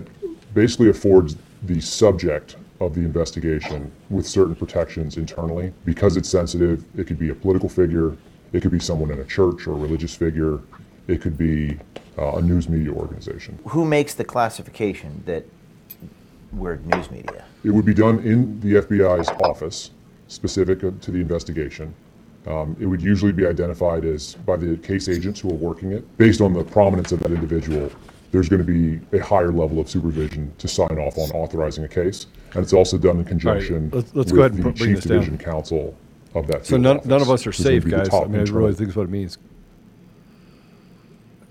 basically 0.53 0.89
affords 0.89 1.37
the 1.63 1.79
subject 1.79 2.57
of 2.81 2.95
the 2.95 3.01
investigation 3.01 3.91
with 4.09 4.27
certain 4.27 4.55
protections 4.55 5.17
internally. 5.17 5.71
Because 5.85 6.17
it's 6.17 6.29
sensitive, 6.29 6.83
it 6.97 7.05
could 7.05 7.19
be 7.19 7.29
a 7.29 7.35
political 7.35 7.69
figure, 7.69 8.17
it 8.53 8.61
could 8.61 8.71
be 8.71 8.79
someone 8.79 9.11
in 9.11 9.19
a 9.19 9.23
church 9.25 9.67
or 9.67 9.73
a 9.73 9.75
religious 9.75 10.15
figure, 10.15 10.59
it 11.07 11.21
could 11.21 11.37
be 11.37 11.77
uh, 12.17 12.33
a 12.33 12.41
news 12.41 12.67
media 12.67 12.91
organization. 12.91 13.57
Who 13.67 13.85
makes 13.85 14.15
the 14.15 14.25
classification 14.25 15.23
that 15.25 15.45
we're 16.53 16.75
news 16.77 17.09
media? 17.11 17.45
It 17.63 17.69
would 17.71 17.85
be 17.85 17.93
done 17.93 18.19
in 18.19 18.59
the 18.59 18.75
FBI's 18.81 19.29
office, 19.43 19.91
specific 20.27 20.79
to 20.79 21.11
the 21.11 21.19
investigation. 21.19 21.93
Um, 22.47 22.75
it 22.79 22.85
would 22.87 23.01
usually 23.01 23.31
be 23.31 23.45
identified 23.45 24.03
as 24.03 24.33
by 24.33 24.57
the 24.57 24.75
case 24.77 25.07
agents 25.07 25.39
who 25.39 25.49
are 25.51 25.55
working 25.55 25.91
it. 25.91 26.17
Based 26.17 26.41
on 26.41 26.53
the 26.53 26.63
prominence 26.63 27.11
of 27.11 27.19
that 27.19 27.31
individual, 27.31 27.91
there's 28.31 28.49
going 28.49 28.65
to 28.65 28.99
be 28.99 28.99
a 29.17 29.21
higher 29.21 29.51
level 29.51 29.79
of 29.79 29.89
supervision 29.89 30.51
to 30.57 30.67
sign 30.67 30.97
off 30.97 31.17
on 31.17 31.29
authorizing 31.31 31.83
a 31.83 31.87
case, 31.87 32.27
and 32.53 32.63
it's 32.63 32.73
also 32.73 32.97
done 32.97 33.17
in 33.19 33.25
conjunction 33.25 33.89
let's- 33.93 34.15
let's 34.15 34.31
with 34.31 34.35
go 34.35 34.41
ahead 34.41 34.53
and 34.53 34.59
the 34.61 34.63
put- 34.69 34.77
bring 34.77 34.89
chief 34.91 34.95
this 34.97 35.05
down. 35.05 35.17
division 35.19 35.37
counsel 35.37 35.95
of 36.33 36.47
that. 36.47 36.65
So 36.65 36.77
none, 36.77 36.97
office, 36.97 37.07
none 37.09 37.21
of 37.21 37.29
us 37.29 37.45
are 37.45 37.51
safe, 37.51 37.85
guys. 37.85 38.07
I 38.07 38.09
top 38.09 38.29
mean, 38.29 38.39
I 38.39 38.43
really 38.51 38.73
think 38.73 38.87
that's 38.89 38.95
what 38.95 39.03
it 39.03 39.09
means. 39.11 39.37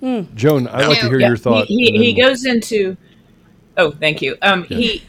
Hmm. 0.00 0.22
Joan, 0.34 0.66
I'd 0.68 0.86
like 0.88 1.00
to 1.00 1.08
hear 1.08 1.20
Yeah, 1.20 1.28
your 1.28 1.36
thought. 1.36 1.66
He, 1.66 1.92
he, 1.92 1.98
he 1.98 2.12
goes 2.20 2.44
into. 2.46 2.96
Oh, 3.76 3.90
thank 3.90 4.22
you. 4.22 4.36
Um, 4.42 4.66
Yeah. 4.68 4.76
he, 4.76 5.02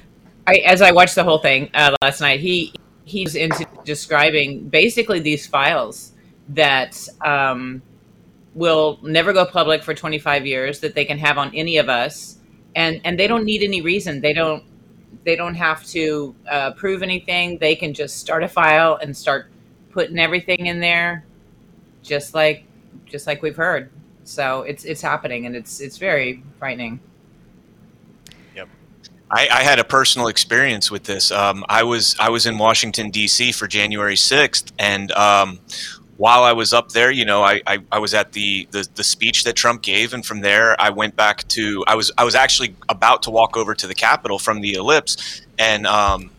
I, 0.48 0.56
as 0.66 0.82
I 0.82 0.92
watched 0.92 1.16
the 1.16 1.24
whole 1.24 1.40
thing 1.40 1.70
uh, 1.74 1.96
last 2.02 2.22
night, 2.22 2.40
he 2.40 2.74
he's 3.04 3.36
into 3.36 3.66
describing 3.84 4.70
basically 4.70 5.20
these 5.20 5.46
files 5.46 6.14
that 6.50 7.08
um, 7.22 7.82
will 8.54 9.00
never 9.02 9.34
go 9.34 9.46
public 9.46 9.84
for 9.84 9.94
25 9.94 10.46
years 10.46 10.80
that 10.80 10.96
they 10.96 11.06
can 11.06 11.18
have 11.18 11.38
on 11.38 11.54
any 11.56 11.78
of 11.78 11.90
us. 11.90 12.38
And 12.76 13.02
and 13.04 13.20
they 13.20 13.28
don't 13.28 13.44
need 13.44 13.64
any 13.64 13.82
reason. 13.82 14.22
They 14.22 14.34
don't 14.34 14.64
they 15.24 15.36
don't 15.36 15.56
have 15.56 15.86
to 15.88 16.36
uh, 16.50 16.72
prove 16.72 17.04
anything. 17.04 17.58
They 17.58 17.76
can 17.76 17.94
just 17.94 18.18
start 18.18 18.44
a 18.44 18.48
file 18.48 18.98
and 19.02 19.16
start 19.16 19.52
putting 19.92 20.18
everything 20.18 20.66
in 20.68 20.80
there 20.80 21.26
just 22.02 22.34
like 22.34 22.66
just 23.06 23.28
like 23.28 23.42
we've 23.42 23.56
heard. 23.56 23.92
So 24.24 24.62
it's 24.62 24.86
it's 24.86 25.02
happening 25.02 25.46
and 25.46 25.56
it's 25.56 25.82
it's 25.82 25.98
very 25.98 26.44
frightening 26.58 27.00
I, 29.32 29.48
I, 29.50 29.64
had 29.64 29.80
a 29.80 29.84
personal 29.84 30.28
experience 30.28 30.92
with 30.92 31.04
this. 31.04 31.32
Um, 31.32 31.64
I 31.70 31.84
was 31.84 32.16
I 32.20 32.30
was 32.30 32.46
in 32.46 32.58
Washington 32.58 33.12
D.C. 33.12 33.54
for 33.54 33.68
January 33.68 34.18
sixth, 34.18 34.72
and 34.78 35.12
um, 35.14 35.60
while 36.18 36.44
I 36.44 36.54
was 36.54 36.74
up 36.74 36.90
there, 36.90 37.10
you 37.10 37.26
know, 37.26 37.42
I, 37.42 37.62
I, 37.66 37.80
I, 37.92 38.00
was 38.00 38.14
at 38.14 38.34
the, 38.34 38.68
the 38.72 38.88
the 38.94 39.04
speech 39.04 39.44
that 39.46 39.54
Trump 39.54 39.82
gave, 39.82 40.14
and 40.14 40.26
from 40.26 40.42
there 40.42 40.80
I 40.80 40.90
went 40.90 41.16
back 41.16 41.48
to 41.50 41.84
I 41.88 41.96
was 41.96 42.12
I 42.18 42.26
was 42.26 42.36
actually 42.36 42.76
about 42.90 43.24
to 43.24 43.32
walk 43.32 43.56
over 43.56 43.74
to 43.74 43.88
the 43.88 43.96
Capitol 43.96 44.38
from 44.38 44.62
the 44.62 44.74
Ellipse, 44.74 45.42
and 45.58 45.88
um, 45.88 46.30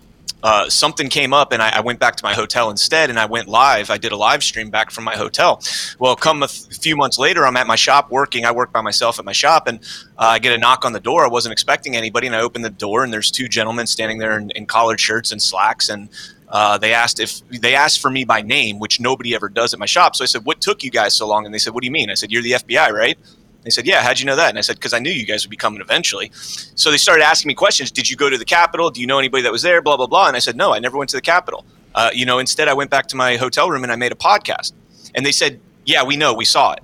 uh, 0.42 0.68
something 0.68 1.08
came 1.08 1.32
up 1.32 1.52
and 1.52 1.62
I, 1.62 1.76
I, 1.76 1.80
went 1.80 2.00
back 2.00 2.16
to 2.16 2.24
my 2.24 2.34
hotel 2.34 2.70
instead 2.70 3.10
and 3.10 3.18
I 3.18 3.26
went 3.26 3.48
live. 3.48 3.90
I 3.90 3.98
did 3.98 4.10
a 4.10 4.16
live 4.16 4.42
stream 4.42 4.70
back 4.70 4.90
from 4.90 5.04
my 5.04 5.14
hotel. 5.14 5.62
Well, 5.98 6.16
come 6.16 6.42
a 6.42 6.48
few 6.48 6.96
months 6.96 7.18
later, 7.18 7.46
I'm 7.46 7.56
at 7.56 7.66
my 7.66 7.76
shop 7.76 8.10
working. 8.10 8.44
I 8.44 8.50
work 8.50 8.72
by 8.72 8.80
myself 8.80 9.18
at 9.18 9.24
my 9.24 9.32
shop 9.32 9.68
and 9.68 9.78
uh, 10.18 10.34
I 10.34 10.38
get 10.40 10.52
a 10.52 10.58
knock 10.58 10.84
on 10.84 10.92
the 10.92 11.00
door. 11.00 11.24
I 11.24 11.28
wasn't 11.28 11.52
expecting 11.52 11.96
anybody 11.96 12.26
and 12.26 12.34
I 12.34 12.40
open 12.40 12.62
the 12.62 12.70
door 12.70 13.04
and 13.04 13.12
there's 13.12 13.30
two 13.30 13.48
gentlemen 13.48 13.86
standing 13.86 14.18
there 14.18 14.36
in, 14.36 14.50
in 14.50 14.66
collared 14.66 15.00
shirts 15.00 15.30
and 15.30 15.40
slacks 15.40 15.88
and 15.88 16.08
uh, 16.48 16.76
they 16.76 16.92
asked 16.92 17.18
if 17.18 17.40
they 17.48 17.74
asked 17.74 18.00
for 18.00 18.10
me 18.10 18.24
by 18.24 18.42
name, 18.42 18.78
which 18.78 19.00
nobody 19.00 19.34
ever 19.34 19.48
does 19.48 19.72
at 19.72 19.80
my 19.80 19.86
shop. 19.86 20.14
So 20.14 20.22
I 20.22 20.26
said, 20.26 20.44
"What 20.44 20.60
took 20.60 20.84
you 20.84 20.90
guys 20.90 21.16
so 21.16 21.26
long?" 21.26 21.46
And 21.46 21.54
they 21.54 21.58
said, 21.58 21.72
"What 21.72 21.80
do 21.80 21.86
you 21.86 21.90
mean?" 21.90 22.10
I 22.10 22.14
said, 22.14 22.30
"You're 22.30 22.42
the 22.42 22.52
FBI, 22.52 22.92
right?" 22.92 23.18
They 23.62 23.70
said, 23.70 23.86
"Yeah, 23.86 24.02
how'd 24.02 24.18
you 24.18 24.26
know 24.26 24.36
that?" 24.36 24.50
And 24.50 24.58
I 24.58 24.60
said, 24.60 24.76
"Because 24.76 24.92
I 24.92 24.98
knew 24.98 25.10
you 25.10 25.24
guys 25.24 25.44
would 25.44 25.50
be 25.50 25.56
coming 25.56 25.80
eventually." 25.80 26.30
So 26.34 26.90
they 26.90 26.96
started 26.96 27.24
asking 27.24 27.48
me 27.48 27.54
questions. 27.54 27.90
Did 27.90 28.10
you 28.10 28.16
go 28.16 28.28
to 28.28 28.36
the 28.36 28.44
Capitol? 28.44 28.90
Do 28.90 29.00
you 29.00 29.06
know 29.06 29.18
anybody 29.18 29.42
that 29.44 29.52
was 29.52 29.62
there? 29.62 29.80
Blah 29.80 29.96
blah 29.96 30.06
blah. 30.06 30.26
And 30.26 30.36
I 30.36 30.40
said, 30.40 30.56
"No, 30.56 30.74
I 30.74 30.78
never 30.78 30.98
went 30.98 31.10
to 31.10 31.16
the 31.16 31.22
Capitol." 31.22 31.64
Uh, 31.94 32.10
you 32.12 32.24
know, 32.24 32.38
instead 32.38 32.68
I 32.68 32.74
went 32.74 32.90
back 32.90 33.06
to 33.08 33.16
my 33.16 33.36
hotel 33.36 33.70
room 33.70 33.82
and 33.82 33.92
I 33.92 33.96
made 33.96 34.12
a 34.12 34.16
podcast. 34.16 34.72
And 35.14 35.24
they 35.24 35.32
said, 35.32 35.60
"Yeah, 35.84 36.02
we 36.02 36.16
know, 36.16 36.34
we 36.34 36.44
saw 36.44 36.72
it." 36.72 36.80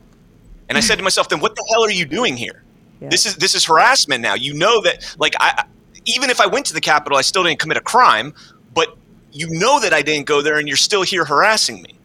And 0.68 0.76
I 0.76 0.80
said 0.80 0.96
to 0.96 1.02
myself, 1.02 1.28
"Then 1.28 1.40
what 1.40 1.56
the 1.56 1.64
hell 1.70 1.84
are 1.84 1.90
you 1.90 2.04
doing 2.04 2.36
here? 2.36 2.62
Yeah. 3.00 3.08
This 3.08 3.26
is 3.26 3.36
this 3.36 3.54
is 3.54 3.64
harassment 3.64 4.20
now. 4.22 4.34
You 4.34 4.54
know 4.54 4.80
that 4.82 5.16
like 5.18 5.34
I 5.40 5.64
even 6.04 6.30
if 6.30 6.40
I 6.40 6.46
went 6.46 6.66
to 6.66 6.74
the 6.74 6.80
Capitol, 6.80 7.18
I 7.18 7.22
still 7.22 7.42
didn't 7.42 7.58
commit 7.58 7.76
a 7.76 7.82
crime, 7.82 8.34
but 8.74 8.96
you 9.32 9.48
know 9.50 9.80
that 9.80 9.92
I 9.92 10.02
didn't 10.02 10.26
go 10.26 10.42
there, 10.42 10.58
and 10.58 10.68
you're 10.68 10.76
still 10.76 11.02
here 11.02 11.24
harassing 11.24 11.82
me." 11.82 11.97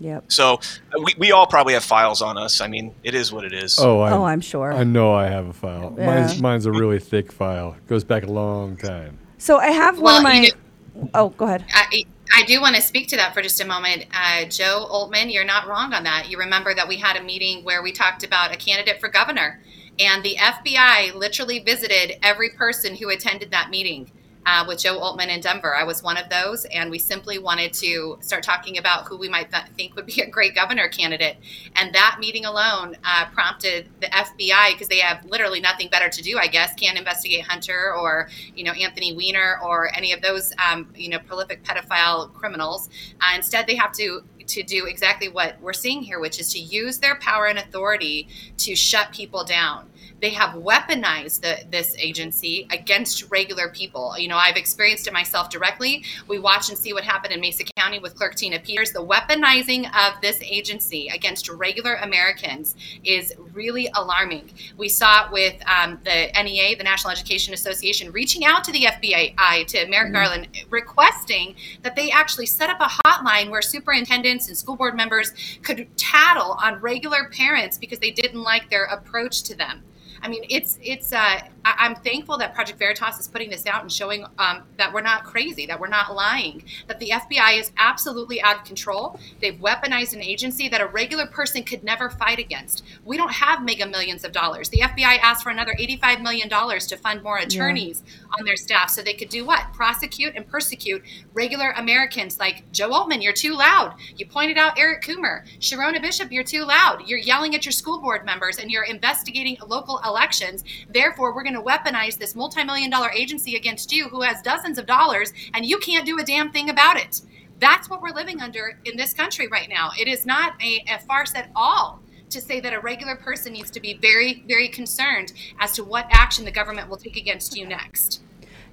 Yep. 0.00 0.32
So 0.32 0.54
uh, 0.54 1.00
we, 1.02 1.14
we 1.18 1.32
all 1.32 1.46
probably 1.46 1.74
have 1.74 1.84
files 1.84 2.22
on 2.22 2.38
us. 2.38 2.60
I 2.60 2.68
mean, 2.68 2.94
it 3.04 3.14
is 3.14 3.32
what 3.32 3.44
it 3.44 3.52
is. 3.52 3.78
Oh, 3.78 4.00
I, 4.00 4.12
oh, 4.12 4.24
I'm 4.24 4.40
sure. 4.40 4.72
I 4.72 4.84
know 4.84 5.12
I 5.14 5.26
have 5.26 5.46
a 5.46 5.52
file. 5.52 5.94
Yeah. 5.96 6.06
Mine's, 6.06 6.40
mine's 6.40 6.66
a 6.66 6.72
really 6.72 6.98
thick 6.98 7.30
file. 7.30 7.76
Goes 7.86 8.02
back 8.04 8.24
a 8.24 8.30
long 8.30 8.76
time. 8.76 9.18
So 9.38 9.58
I 9.58 9.68
have 9.68 9.96
one 9.96 10.04
Well, 10.04 10.16
of 10.18 10.22
my. 10.22 10.34
you 10.40 11.08
oh, 11.14 11.28
go 11.30 11.44
ahead. 11.46 11.64
I, 11.72 12.04
I 12.34 12.42
do 12.44 12.60
want 12.60 12.76
to 12.76 12.82
speak 12.82 13.08
to 13.08 13.16
that 13.16 13.34
for 13.34 13.42
just 13.42 13.60
a 13.60 13.66
moment. 13.66 14.06
Uh, 14.14 14.44
Joe 14.46 14.86
Oltmann, 14.90 15.32
you're 15.32 15.44
not 15.44 15.66
wrong 15.66 15.92
on 15.92 16.04
that. 16.04 16.30
You 16.30 16.38
remember 16.38 16.74
that 16.74 16.88
we 16.88 16.96
had 16.96 17.16
a 17.16 17.22
meeting 17.22 17.64
where 17.64 17.82
we 17.82 17.92
talked 17.92 18.24
about 18.24 18.54
a 18.54 18.56
candidate 18.56 19.00
for 19.00 19.08
governor, 19.08 19.60
and 19.98 20.22
the 20.22 20.36
FBI 20.36 21.14
literally 21.14 21.58
visited 21.58 22.18
every 22.22 22.50
person 22.50 22.96
who 22.96 23.08
attended 23.10 23.50
that 23.50 23.70
meeting. 23.70 24.10
Uh, 24.46 24.64
with 24.66 24.78
Joe 24.78 24.98
Oltmann 24.98 25.28
in 25.28 25.42
Denver. 25.42 25.76
I 25.76 25.84
was 25.84 26.02
one 26.02 26.16
of 26.16 26.30
those, 26.30 26.64
and 26.64 26.90
we 26.90 26.98
simply 26.98 27.38
wanted 27.38 27.74
to 27.74 28.16
start 28.22 28.42
talking 28.42 28.78
about 28.78 29.06
who 29.06 29.18
we 29.18 29.28
might 29.28 29.50
th- 29.52 29.64
think 29.76 29.94
would 29.96 30.06
be 30.06 30.22
a 30.22 30.26
great 30.30 30.54
governor 30.54 30.88
candidate. 30.88 31.36
And 31.76 31.94
that 31.94 32.16
meeting 32.18 32.46
alone 32.46 32.96
uh, 33.04 33.26
prompted 33.34 33.90
the 34.00 34.06
FBI, 34.06 34.72
because 34.72 34.88
they 34.88 35.00
have 35.00 35.24
literally 35.26 35.60
nothing 35.60 35.88
better 35.90 36.08
to 36.08 36.22
do, 36.22 36.38
I 36.38 36.46
guess, 36.46 36.72
can't 36.74 36.96
investigate 36.96 37.42
Hunter 37.42 37.94
or 37.94 38.30
you 38.56 38.64
know 38.64 38.72
Anthony 38.72 39.14
Weiner 39.14 39.58
or 39.62 39.94
any 39.94 40.12
of 40.12 40.22
those 40.22 40.54
um, 40.56 40.88
you 40.96 41.10
know 41.10 41.18
prolific 41.18 41.62
pedophile 41.62 42.32
criminals. 42.32 42.88
Uh, 43.20 43.36
instead, 43.36 43.66
they 43.66 43.76
have 43.76 43.92
to 43.92 44.22
to 44.46 44.62
do 44.62 44.86
exactly 44.86 45.28
what 45.28 45.60
we're 45.60 45.72
seeing 45.72 46.02
here, 46.02 46.18
which 46.18 46.40
is 46.40 46.52
to 46.52 46.58
use 46.58 46.98
their 46.98 47.14
power 47.16 47.46
and 47.46 47.58
authority 47.58 48.26
to 48.56 48.74
shut 48.74 49.12
people 49.12 49.44
down 49.44 49.89
they 50.20 50.30
have 50.30 50.54
weaponized 50.54 51.40
the, 51.40 51.58
this 51.70 51.96
agency 51.98 52.66
against 52.70 53.30
regular 53.30 53.68
people. 53.68 54.18
You 54.18 54.28
know, 54.28 54.36
I've 54.36 54.56
experienced 54.56 55.06
it 55.06 55.12
myself 55.12 55.50
directly. 55.50 56.04
We 56.28 56.38
watch 56.38 56.68
and 56.68 56.78
see 56.78 56.92
what 56.92 57.04
happened 57.04 57.32
in 57.32 57.40
Mesa 57.40 57.64
County 57.76 57.98
with 57.98 58.14
Clerk 58.14 58.34
Tina 58.34 58.60
Peters. 58.60 58.92
The 58.92 59.04
weaponizing 59.04 59.86
of 59.96 60.20
this 60.20 60.40
agency 60.42 61.08
against 61.08 61.48
regular 61.48 61.94
Americans 61.96 62.76
is 63.04 63.34
really 63.52 63.88
alarming. 63.94 64.50
We 64.76 64.88
saw 64.88 65.26
it 65.26 65.32
with 65.32 65.54
um, 65.68 65.98
the 66.04 66.28
NEA, 66.42 66.76
the 66.76 66.84
National 66.84 67.10
Education 67.12 67.54
Association, 67.54 68.12
reaching 68.12 68.44
out 68.44 68.64
to 68.64 68.72
the 68.72 68.84
FBI, 68.84 69.66
to 69.68 69.86
Merrick 69.88 70.12
mm-hmm. 70.12 70.12
Garland, 70.12 70.48
requesting 70.68 71.56
that 71.82 71.96
they 71.96 72.10
actually 72.10 72.46
set 72.46 72.70
up 72.70 72.80
a 72.80 73.08
hotline 73.08 73.50
where 73.50 73.62
superintendents 73.62 74.48
and 74.48 74.56
school 74.56 74.76
board 74.76 74.94
members 74.94 75.32
could 75.62 75.88
tattle 75.96 76.58
on 76.62 76.80
regular 76.80 77.30
parents 77.30 77.78
because 77.78 77.98
they 77.98 78.10
didn't 78.10 78.42
like 78.42 78.68
their 78.70 78.84
approach 78.84 79.42
to 79.44 79.56
them. 79.56 79.82
I 80.22 80.28
mean, 80.28 80.44
it's 80.48 80.78
it's. 80.82 81.12
Uh, 81.12 81.40
I, 81.64 81.86
am 81.86 81.94
thankful 81.96 82.38
that 82.38 82.54
Project 82.54 82.78
Veritas 82.78 83.18
is 83.18 83.28
putting 83.28 83.50
this 83.50 83.66
out 83.66 83.82
and 83.82 83.92
showing 83.92 84.24
um, 84.38 84.62
that 84.76 84.92
we're 84.92 85.00
not 85.02 85.24
crazy, 85.24 85.66
that 85.66 85.78
we're 85.78 85.88
not 85.88 86.14
lying, 86.14 86.64
that 86.86 86.98
the 86.98 87.10
FBI 87.10 87.58
is 87.58 87.72
absolutely 87.76 88.40
out 88.40 88.58
of 88.58 88.64
control. 88.64 89.18
They've 89.40 89.54
weaponized 89.54 90.14
an 90.14 90.22
agency 90.22 90.68
that 90.68 90.80
a 90.80 90.86
regular 90.86 91.26
person 91.26 91.62
could 91.62 91.84
never 91.84 92.10
fight 92.10 92.38
against. 92.38 92.84
We 93.04 93.16
don't 93.16 93.32
have 93.32 93.64
mega 93.64 93.86
millions 93.86 94.24
of 94.24 94.32
dollars. 94.32 94.68
The 94.68 94.80
FBI 94.80 95.18
asked 95.20 95.42
for 95.42 95.50
another 95.50 95.74
85 95.78 96.20
million 96.20 96.48
dollars 96.48 96.86
to 96.88 96.96
fund 96.96 97.22
more 97.22 97.38
attorneys 97.38 98.02
yeah. 98.06 98.36
on 98.38 98.44
their 98.44 98.56
staff 98.56 98.90
so 98.90 99.02
they 99.02 99.14
could 99.14 99.28
do 99.28 99.44
what? 99.44 99.72
Prosecute 99.72 100.34
and 100.36 100.46
persecute 100.46 101.02
regular 101.32 101.70
Americans 101.72 102.38
like 102.38 102.70
Joe 102.72 102.90
Oltmann. 102.90 103.22
You're 103.22 103.32
too 103.32 103.54
loud. 103.54 103.94
You 104.16 104.26
pointed 104.26 104.58
out 104.58 104.78
Eric 104.78 105.02
Coomer, 105.02 105.46
Sherronna 105.58 106.00
Bishop. 106.00 106.32
You're 106.32 106.44
too 106.44 106.64
loud. 106.64 107.06
You're 107.06 107.18
yelling 107.18 107.54
at 107.54 107.64
your 107.64 107.72
school 107.72 108.00
board 108.00 108.24
members 108.24 108.58
and 108.58 108.70
you're 108.70 108.84
investigating 108.84 109.56
local 109.66 110.00
elections. 110.04 110.64
Therefore, 110.88 111.34
we're 111.34 111.42
going 111.42 111.49
to 111.54 111.62
weaponize 111.62 112.18
this 112.18 112.34
multi-million 112.34 112.90
dollar 112.90 113.10
agency 113.10 113.56
against 113.56 113.92
you 113.92 114.08
who 114.08 114.22
has 114.22 114.42
dozens 114.42 114.78
of 114.78 114.86
dollars 114.86 115.32
and 115.54 115.64
you 115.64 115.78
can't 115.78 116.06
do 116.06 116.18
a 116.18 116.24
damn 116.24 116.50
thing 116.50 116.70
about 116.70 116.96
it. 116.96 117.22
That's 117.58 117.90
what 117.90 118.00
we're 118.00 118.14
living 118.14 118.40
under 118.40 118.78
in 118.84 118.96
this 118.96 119.12
country 119.12 119.48
right 119.48 119.68
now. 119.68 119.90
It 119.98 120.08
is 120.08 120.24
not 120.24 120.54
a, 120.62 120.84
a 120.88 120.98
farce 121.00 121.34
at 121.34 121.50
all 121.54 122.00
to 122.30 122.40
say 122.40 122.60
that 122.60 122.72
a 122.72 122.80
regular 122.80 123.16
person 123.16 123.52
needs 123.52 123.70
to 123.72 123.80
be 123.80 123.94
very, 123.94 124.44
very 124.46 124.68
concerned 124.68 125.32
as 125.58 125.72
to 125.72 125.84
what 125.84 126.06
action 126.10 126.44
the 126.44 126.50
government 126.50 126.88
will 126.88 126.96
take 126.96 127.16
against 127.16 127.56
you 127.56 127.66
next. 127.66 128.22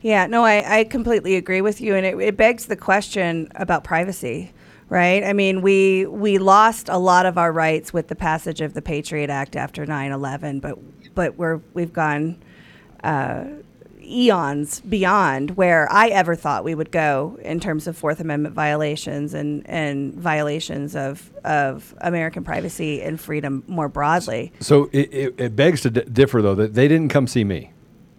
Yeah, 0.01 0.27
no, 0.27 0.43
I, 0.43 0.79
I 0.79 0.83
completely 0.83 1.35
agree 1.35 1.61
with 1.61 1.81
you. 1.81 1.95
And 1.95 2.05
it, 2.05 2.17
it 2.19 2.37
begs 2.37 2.67
the 2.67 2.75
question 2.75 3.51
about 3.55 3.83
privacy 3.83 4.53
right? 4.89 5.23
I 5.23 5.33
mean, 5.33 5.61
we 5.61 6.05
we 6.05 6.37
lost 6.37 6.89
a 6.89 6.97
lot 6.97 7.25
of 7.25 7.37
our 7.37 7.51
rights 7.51 7.93
with 7.93 8.07
the 8.07 8.15
passage 8.15 8.61
of 8.61 8.73
the 8.73 8.81
Patriot 8.81 9.29
Act 9.29 9.55
after 9.55 9.85
9/11, 9.85 10.61
but 10.61 10.77
but 11.15 11.35
we're 11.37 11.59
we've 11.73 11.93
gone 11.93 12.41
uh, 13.07 13.45
eons 14.01 14.81
beyond 14.81 15.51
where 15.51 15.87
I 15.91 16.09
ever 16.09 16.35
thought 16.35 16.63
we 16.63 16.75
would 16.75 16.91
go 16.91 17.39
in 17.41 17.59
terms 17.59 17.87
of 17.87 17.97
Fourth 17.97 18.19
Amendment 18.19 18.53
violations 18.53 19.33
and, 19.33 19.67
and 19.69 20.13
violations 20.13 20.95
of, 20.95 21.31
of 21.43 21.95
American 22.01 22.43
privacy 22.43 23.01
and 23.01 23.19
freedom 23.19 23.63
more 23.67 23.87
broadly. 23.89 24.51
So 24.59 24.89
it, 24.91 25.13
it, 25.13 25.35
it 25.37 25.55
begs 25.55 25.81
to 25.81 25.89
d- 25.89 26.01
differ, 26.01 26.41
though, 26.41 26.55
that 26.55 26.73
they 26.73 26.87
didn't 26.87 27.09
come 27.09 27.27
see 27.27 27.43
me. 27.43 27.71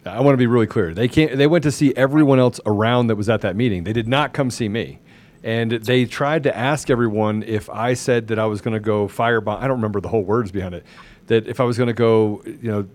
I 0.06 0.20
want 0.20 0.34
to 0.34 0.38
be 0.38 0.46
really 0.46 0.66
clear. 0.66 0.94
They 0.94 1.08
can't. 1.08 1.36
They 1.36 1.46
went 1.46 1.64
to 1.64 1.72
see 1.72 1.94
everyone 1.94 2.38
else 2.38 2.60
around 2.64 3.08
that 3.08 3.16
was 3.16 3.28
at 3.28 3.42
that 3.42 3.56
meeting. 3.56 3.84
They 3.84 3.92
did 3.92 4.08
not 4.08 4.32
come 4.32 4.50
see 4.50 4.68
me, 4.68 5.00
and 5.42 5.70
they 5.72 6.06
tried 6.06 6.44
to 6.44 6.56
ask 6.56 6.88
everyone 6.88 7.42
if 7.42 7.68
I 7.68 7.92
said 7.92 8.28
that 8.28 8.38
I 8.38 8.46
was 8.46 8.62
going 8.62 8.72
to 8.72 8.80
go 8.80 9.06
firebomb. 9.06 9.58
I 9.58 9.62
don't 9.62 9.76
remember 9.76 10.00
the 10.00 10.08
whole 10.08 10.22
words 10.22 10.50
behind 10.50 10.74
it 10.74 10.86
that 11.28 11.46
if 11.46 11.60
I 11.60 11.64
was 11.64 11.78
going 11.78 11.86
to 11.86 11.94
go, 11.94 12.42
you 12.44 12.70
know, 12.70 12.88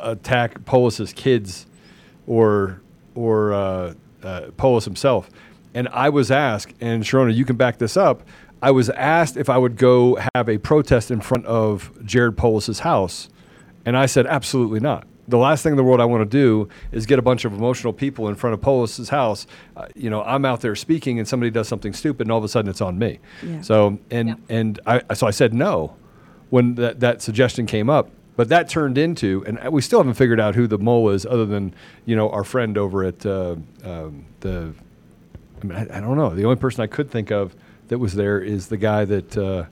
attack 0.00 0.64
Polis's 0.64 1.12
kids 1.12 1.66
or 2.26 2.80
or 3.14 3.52
uh, 3.52 3.94
uh, 4.22 4.40
Polis 4.56 4.84
himself, 4.84 5.28
and 5.74 5.88
I 5.88 6.08
was 6.08 6.30
asked, 6.30 6.74
and 6.80 7.02
Sherronna, 7.02 7.34
you 7.34 7.44
can 7.44 7.56
back 7.56 7.78
this 7.78 7.96
up. 7.96 8.22
I 8.62 8.70
was 8.70 8.88
asked 8.90 9.36
if 9.36 9.50
I 9.50 9.58
would 9.58 9.76
go 9.76 10.18
have 10.34 10.48
a 10.48 10.58
protest 10.58 11.10
in 11.10 11.20
front 11.20 11.44
of 11.46 11.92
Jared 12.04 12.36
Polis's 12.36 12.80
house, 12.80 13.28
and 13.84 13.96
I 13.96 14.06
said 14.06 14.26
absolutely 14.26 14.80
not. 14.80 15.06
The 15.28 15.38
last 15.38 15.62
thing 15.62 15.72
in 15.72 15.76
the 15.76 15.84
world 15.84 16.00
I 16.00 16.04
want 16.04 16.28
to 16.28 16.36
do 16.36 16.68
is 16.90 17.06
get 17.06 17.18
a 17.18 17.22
bunch 17.22 17.44
of 17.44 17.52
emotional 17.52 17.92
people 17.92 18.28
in 18.28 18.34
front 18.34 18.54
of 18.54 18.60
Polis's 18.60 19.08
house. 19.08 19.46
Uh, 19.76 19.86
you 19.94 20.10
know, 20.10 20.22
I'm 20.22 20.44
out 20.44 20.60
there 20.60 20.74
speaking, 20.74 21.18
and 21.18 21.26
somebody 21.26 21.50
does 21.50 21.68
something 21.68 21.92
stupid, 21.92 22.26
and 22.26 22.32
all 22.32 22.38
of 22.38 22.44
a 22.44 22.48
sudden 22.48 22.70
it's 22.70 22.80
on 22.80 22.98
me. 22.98 23.18
Yeah. 23.42 23.60
So, 23.60 23.98
and 24.10 24.28
yeah. 24.28 24.34
and 24.48 24.80
I 24.86 25.14
so 25.14 25.26
I 25.26 25.30
said 25.30 25.52
no 25.52 25.96
when 26.52 26.74
that, 26.74 27.00
that 27.00 27.22
suggestion 27.22 27.64
came 27.64 27.88
up. 27.88 28.10
But 28.36 28.50
that 28.50 28.68
turned 28.68 28.98
into, 28.98 29.42
and 29.46 29.72
we 29.72 29.80
still 29.80 30.00
haven't 30.00 30.14
figured 30.14 30.38
out 30.38 30.54
who 30.54 30.66
the 30.66 30.76
mole 30.76 31.08
is, 31.08 31.24
other 31.24 31.46
than 31.46 31.74
you 32.04 32.14
know 32.14 32.28
our 32.28 32.44
friend 32.44 32.76
over 32.76 33.04
at 33.04 33.24
uh, 33.24 33.56
um, 33.84 34.26
the 34.40 34.74
I 35.62 35.64
mean, 35.64 35.78
I, 35.78 35.96
I 35.96 36.00
don't 36.00 36.16
know. 36.16 36.34
The 36.34 36.44
only 36.44 36.56
person 36.56 36.82
I 36.82 36.88
could 36.88 37.10
think 37.10 37.30
of 37.30 37.54
that 37.88 37.98
was 37.98 38.14
there 38.14 38.38
is 38.38 38.68
the 38.68 38.76
guy 38.76 39.06
that 39.06 39.36
uh, 39.36 39.64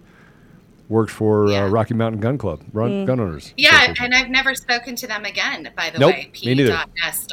worked 0.91 1.13
for 1.13 1.47
uh, 1.47 1.69
Rocky 1.69 1.95
Mountain 1.95 2.21
Gun 2.21 2.37
Club, 2.37 2.61
run, 2.73 2.91
Mm. 2.91 3.07
gun 3.07 3.21
owners. 3.21 3.55
Yeah, 3.57 3.95
and 4.01 4.13
I've 4.15 4.29
never 4.29 4.55
spoken 4.57 4.97
to 4.97 5.07
them 5.07 5.25
again. 5.25 5.71
By 5.77 5.89
the 5.91 6.01
Nope, 6.01 6.15
way, 6.15 6.33
me 6.45 6.55
neither. 6.57 6.77
P.S. 6.97 7.29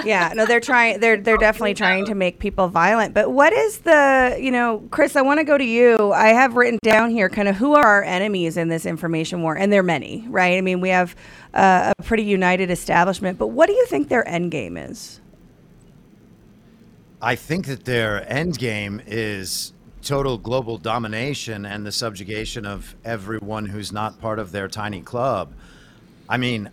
yeah, 0.04 0.32
no, 0.34 0.44
they're 0.44 0.58
trying. 0.60 0.98
They're 1.00 1.16
they're 1.16 1.36
definitely 1.38 1.74
trying 1.74 2.04
to 2.06 2.14
make 2.16 2.40
people 2.40 2.68
violent. 2.68 3.14
But 3.14 3.30
what 3.30 3.52
is 3.52 3.78
the 3.78 4.36
you 4.40 4.50
know, 4.50 4.82
Chris? 4.90 5.14
I 5.16 5.22
want 5.22 5.38
to 5.38 5.44
go 5.44 5.56
to 5.56 5.64
you. 5.64 6.12
I 6.12 6.28
have 6.28 6.56
written 6.56 6.78
down 6.82 7.10
here 7.10 7.28
kind 7.28 7.46
of 7.48 7.56
who 7.56 7.74
are 7.74 7.86
our 7.86 8.02
enemies 8.02 8.56
in 8.56 8.68
this 8.68 8.84
information 8.84 9.42
war, 9.42 9.56
and 9.56 9.72
they're 9.72 9.82
many, 9.84 10.26
right? 10.28 10.58
I 10.58 10.60
mean, 10.60 10.80
we 10.80 10.88
have 10.88 11.14
uh, 11.54 11.92
a 11.96 12.02
pretty 12.02 12.24
united 12.24 12.70
establishment. 12.70 13.38
But 13.38 13.48
what 13.48 13.66
do 13.68 13.72
you 13.72 13.86
think 13.86 14.08
their 14.08 14.26
end 14.28 14.50
game 14.50 14.76
is? 14.76 15.20
I 17.22 17.34
think 17.36 17.66
that 17.66 17.84
their 17.84 18.30
end 18.30 18.58
game 18.58 19.00
is 19.06 19.72
total 20.08 20.38
global 20.38 20.78
domination 20.78 21.66
and 21.66 21.84
the 21.84 21.92
subjugation 21.92 22.64
of 22.64 22.96
everyone 23.04 23.66
who's 23.66 23.92
not 23.92 24.18
part 24.18 24.38
of 24.38 24.52
their 24.52 24.66
tiny 24.66 25.02
club. 25.02 25.52
I 26.26 26.38
mean, 26.38 26.70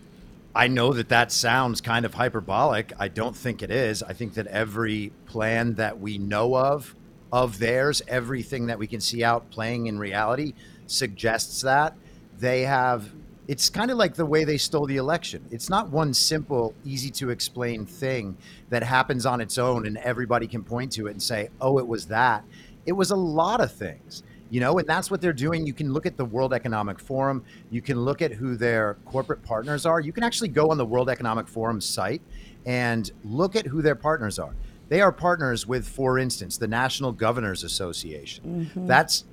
I 0.55 0.69
know 0.69 0.93
that 0.93 1.09
that 1.09 1.33
sounds 1.33 1.81
kind 1.81 2.05
of 2.05 2.13
hyperbolic. 2.13 2.93
I 2.97 3.09
don't 3.09 3.35
think 3.35 3.61
it 3.61 3.69
is. 3.69 4.01
I 4.01 4.13
think 4.13 4.35
that 4.35 4.47
every 4.47 5.11
plan 5.25 5.73
that 5.73 5.99
we 5.99 6.17
know 6.17 6.55
of 6.55 6.95
of 7.29 7.59
theirs, 7.59 8.01
everything 8.07 8.67
that 8.67 8.79
we 8.79 8.87
can 8.87 9.01
see 9.01 9.21
out 9.21 9.51
playing 9.51 9.87
in 9.87 9.99
reality 9.99 10.53
suggests 10.87 11.59
that 11.63 11.93
they 12.39 12.61
have 12.61 13.11
it's 13.47 13.69
kind 13.69 13.91
of 13.91 13.97
like 13.97 14.15
the 14.15 14.25
way 14.25 14.43
they 14.43 14.57
stole 14.57 14.85
the 14.85 14.97
election. 14.97 15.45
It's 15.51 15.69
not 15.69 15.89
one 15.89 16.13
simple, 16.13 16.73
easy 16.83 17.11
to 17.11 17.29
explain 17.29 17.85
thing 17.85 18.37
that 18.69 18.81
happens 18.81 19.25
on 19.25 19.39
its 19.41 19.57
own 19.57 19.85
and 19.85 19.97
everybody 19.97 20.47
can 20.47 20.63
point 20.63 20.93
to 20.93 21.07
it 21.07 21.11
and 21.11 21.21
say, 21.21 21.49
"Oh, 21.61 21.77
it 21.77 21.87
was 21.87 22.07
that." 22.07 22.43
It 22.85 22.91
was 22.93 23.11
a 23.11 23.15
lot 23.15 23.61
of 23.61 23.71
things. 23.71 24.23
You 24.51 24.59
know, 24.59 24.77
and 24.77 24.87
that's 24.87 25.09
what 25.09 25.21
they're 25.21 25.33
doing. 25.33 25.65
You 25.65 25.73
can 25.73 25.91
look 25.91 26.05
at 26.05 26.17
the 26.17 26.23
World 26.23 26.53
Economic 26.53 26.99
Forum. 26.99 27.43
You 27.71 27.81
can 27.81 27.99
look 28.01 28.21
at 28.21 28.31
who 28.31 28.55
their 28.55 28.93
corporate 29.05 29.41
partners 29.43 29.85
are. 29.87 29.99
You 29.99 30.13
can 30.13 30.23
actually 30.23 30.49
go 30.49 30.69
on 30.69 30.77
the 30.77 30.85
World 30.85 31.09
Economic 31.09 31.47
Forum 31.47 31.81
site 31.81 32.21
and 32.65 33.11
look 33.23 33.55
at 33.55 33.65
who 33.65 33.81
their 33.81 33.95
partners 33.95 34.37
are. 34.37 34.53
They 34.87 35.01
are 35.01 35.11
partners 35.11 35.65
with, 35.65 35.87
for 35.87 36.19
instance, 36.19 36.57
the 36.57 36.67
National 36.67 37.11
Governors 37.11 37.63
Association. 37.63 38.69
Mhm. 38.75 38.85
That's 38.87 39.25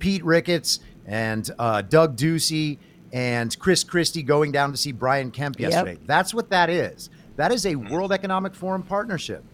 Pete 0.00 0.24
Ricketts 0.24 0.80
and 1.06 1.48
uh, 1.58 1.82
Doug 1.82 2.16
Ducey 2.16 2.78
and 3.12 3.56
Chris 3.60 3.84
Christie 3.84 4.24
going 4.24 4.50
down 4.50 4.72
to 4.72 4.76
see 4.76 4.90
Brian 4.92 5.30
Kemp 5.30 5.58
Yep. 5.60 5.70
yesterday. 5.70 5.98
That's 6.06 6.34
what 6.34 6.50
that 6.50 6.68
is. 6.68 7.10
That 7.36 7.52
is 7.52 7.64
a 7.64 7.76
World 7.76 8.10
Economic 8.12 8.56
Forum 8.56 8.82
partnership. 8.82 9.44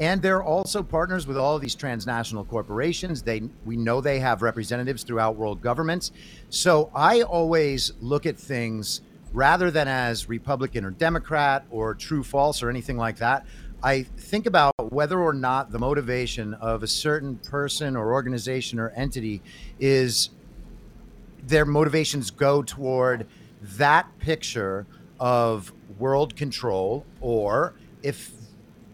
And 0.00 0.20
they're 0.20 0.42
also 0.42 0.82
partners 0.82 1.26
with 1.26 1.36
all 1.36 1.54
of 1.54 1.62
these 1.62 1.74
transnational 1.74 2.44
corporations. 2.44 3.22
They 3.22 3.42
we 3.64 3.76
know 3.76 4.00
they 4.00 4.18
have 4.18 4.42
representatives 4.42 5.04
throughout 5.04 5.36
world 5.36 5.60
governments. 5.60 6.10
So 6.50 6.90
I 6.94 7.22
always 7.22 7.92
look 8.00 8.26
at 8.26 8.36
things 8.36 9.02
rather 9.32 9.70
than 9.70 9.86
as 9.88 10.28
Republican 10.28 10.84
or 10.84 10.90
Democrat 10.90 11.64
or 11.70 11.94
true 11.94 12.22
false 12.22 12.62
or 12.62 12.70
anything 12.70 12.96
like 12.96 13.18
that. 13.18 13.46
I 13.82 14.02
think 14.02 14.46
about 14.46 14.72
whether 14.92 15.20
or 15.20 15.34
not 15.34 15.70
the 15.70 15.78
motivation 15.78 16.54
of 16.54 16.82
a 16.82 16.86
certain 16.86 17.36
person 17.36 17.96
or 17.96 18.14
organization 18.14 18.78
or 18.78 18.90
entity 18.90 19.42
is 19.78 20.30
their 21.46 21.66
motivations 21.66 22.30
go 22.30 22.62
toward 22.62 23.26
that 23.60 24.06
picture 24.18 24.86
of 25.20 25.72
world 25.98 26.34
control 26.34 27.04
or 27.20 27.74
if 28.02 28.32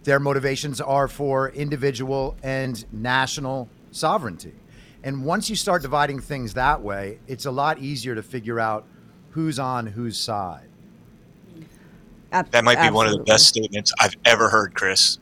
their 0.04 0.18
motivations 0.18 0.80
are 0.80 1.08
for 1.08 1.50
individual 1.50 2.36
and 2.42 2.84
national 2.92 3.68
sovereignty. 3.90 4.54
And 5.02 5.24
once 5.24 5.48
you 5.48 5.56
start 5.56 5.82
dividing 5.82 6.20
things 6.20 6.54
that 6.54 6.82
way, 6.82 7.18
it's 7.26 7.46
a 7.46 7.50
lot 7.50 7.78
easier 7.78 8.14
to 8.14 8.22
figure 8.22 8.60
out 8.60 8.84
who's 9.30 9.58
on 9.58 9.86
whose 9.86 10.18
side. 10.18 10.66
That 12.30 12.64
might 12.64 12.80
be 12.80 12.90
one 12.90 13.06
of 13.06 13.12
the 13.12 13.24
best 13.24 13.46
statements 13.46 13.92
I've 13.98 14.14
ever 14.24 14.48
heard, 14.48 14.74
Chris. 14.74 15.18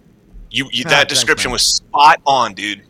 You, 0.50 0.68
you 0.72 0.84
that 0.84 0.90
thanks, 0.90 1.14
description 1.14 1.50
man. 1.50 1.54
was 1.54 1.76
spot 1.76 2.20
on, 2.26 2.54
dude. 2.54 2.82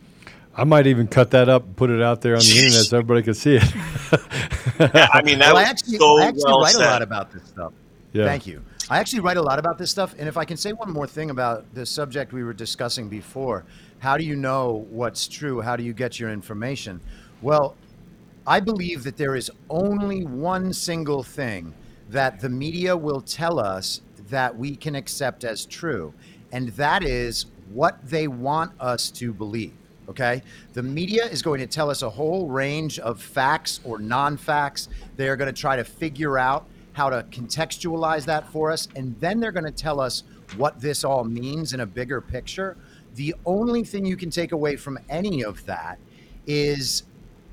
I 0.55 0.65
might 0.65 0.87
even 0.87 1.07
cut 1.07 1.31
that 1.31 1.47
up 1.47 1.63
and 1.63 1.75
put 1.75 1.89
it 1.89 2.01
out 2.01 2.21
there 2.21 2.33
on 2.33 2.41
the 2.41 2.49
internet 2.49 2.85
so 2.85 2.97
everybody 2.97 3.23
can 3.23 3.33
see 3.33 3.55
it. 3.55 3.63
I 5.13 5.21
mean, 5.23 5.39
that 5.39 5.53
Well, 5.53 5.57
I 5.57 5.63
actually, 5.63 5.97
so 5.97 6.19
I 6.19 6.25
actually 6.25 6.43
well 6.45 6.61
write 6.61 6.73
said. 6.73 6.85
a 6.85 6.91
lot 6.91 7.01
about 7.01 7.31
this 7.31 7.43
stuff. 7.43 7.71
Yeah. 8.11 8.25
Thank 8.25 8.45
you. 8.47 8.61
I 8.91 8.97
actually 8.97 9.19
write 9.19 9.37
a 9.37 9.41
lot 9.41 9.59
about 9.59 9.77
this 9.77 9.91
stuff. 9.91 10.15
And 10.17 10.27
if 10.27 10.35
I 10.35 10.45
can 10.45 10.57
say 10.57 10.73
one 10.73 10.91
more 10.91 11.05
thing 11.05 11.29
about 11.29 11.75
the 11.75 11.85
subject 11.85 12.33
we 12.33 12.43
were 12.43 12.53
discussing 12.53 13.07
before, 13.07 13.63
how 13.99 14.17
do 14.17 14.23
you 14.23 14.35
know 14.35 14.87
what's 14.89 15.27
true? 15.27 15.61
How 15.61 15.75
do 15.75 15.83
you 15.83 15.93
get 15.93 16.19
your 16.19 16.31
information? 16.31 16.99
Well, 17.43 17.75
I 18.47 18.59
believe 18.59 19.03
that 19.03 19.15
there 19.15 19.35
is 19.35 19.51
only 19.69 20.25
one 20.25 20.73
single 20.73 21.21
thing 21.21 21.75
that 22.09 22.39
the 22.39 22.49
media 22.49 22.97
will 22.97 23.21
tell 23.21 23.59
us 23.59 24.01
that 24.29 24.57
we 24.57 24.75
can 24.75 24.95
accept 24.95 25.43
as 25.43 25.67
true, 25.67 26.11
and 26.51 26.69
that 26.69 27.03
is 27.03 27.45
what 27.71 27.99
they 28.03 28.27
want 28.27 28.71
us 28.79 29.11
to 29.11 29.31
believe. 29.31 29.73
Okay? 30.09 30.41
The 30.73 30.81
media 30.81 31.25
is 31.25 31.43
going 31.43 31.59
to 31.59 31.67
tell 31.67 31.91
us 31.91 32.01
a 32.01 32.09
whole 32.09 32.47
range 32.47 32.97
of 32.97 33.21
facts 33.21 33.81
or 33.83 33.99
non 33.99 34.35
facts. 34.35 34.89
They 35.15 35.29
are 35.29 35.35
going 35.35 35.53
to 35.53 35.61
try 35.61 35.75
to 35.75 35.83
figure 35.83 36.39
out 36.39 36.65
how 36.93 37.09
to 37.09 37.23
contextualize 37.31 38.25
that 38.25 38.47
for 38.51 38.71
us, 38.71 38.87
and 38.95 39.19
then 39.19 39.39
they're 39.39 39.51
going 39.51 39.65
to 39.65 39.71
tell 39.71 39.99
us 39.99 40.23
what 40.57 40.79
this 40.81 41.03
all 41.03 41.23
means 41.23 41.73
in 41.73 41.79
a 41.81 41.85
bigger 41.85 42.21
picture. 42.21 42.75
The 43.15 43.35
only 43.45 43.83
thing 43.83 44.05
you 44.05 44.17
can 44.17 44.29
take 44.29 44.51
away 44.51 44.75
from 44.75 44.99
any 45.09 45.43
of 45.43 45.65
that 45.65 45.99
is 46.47 47.03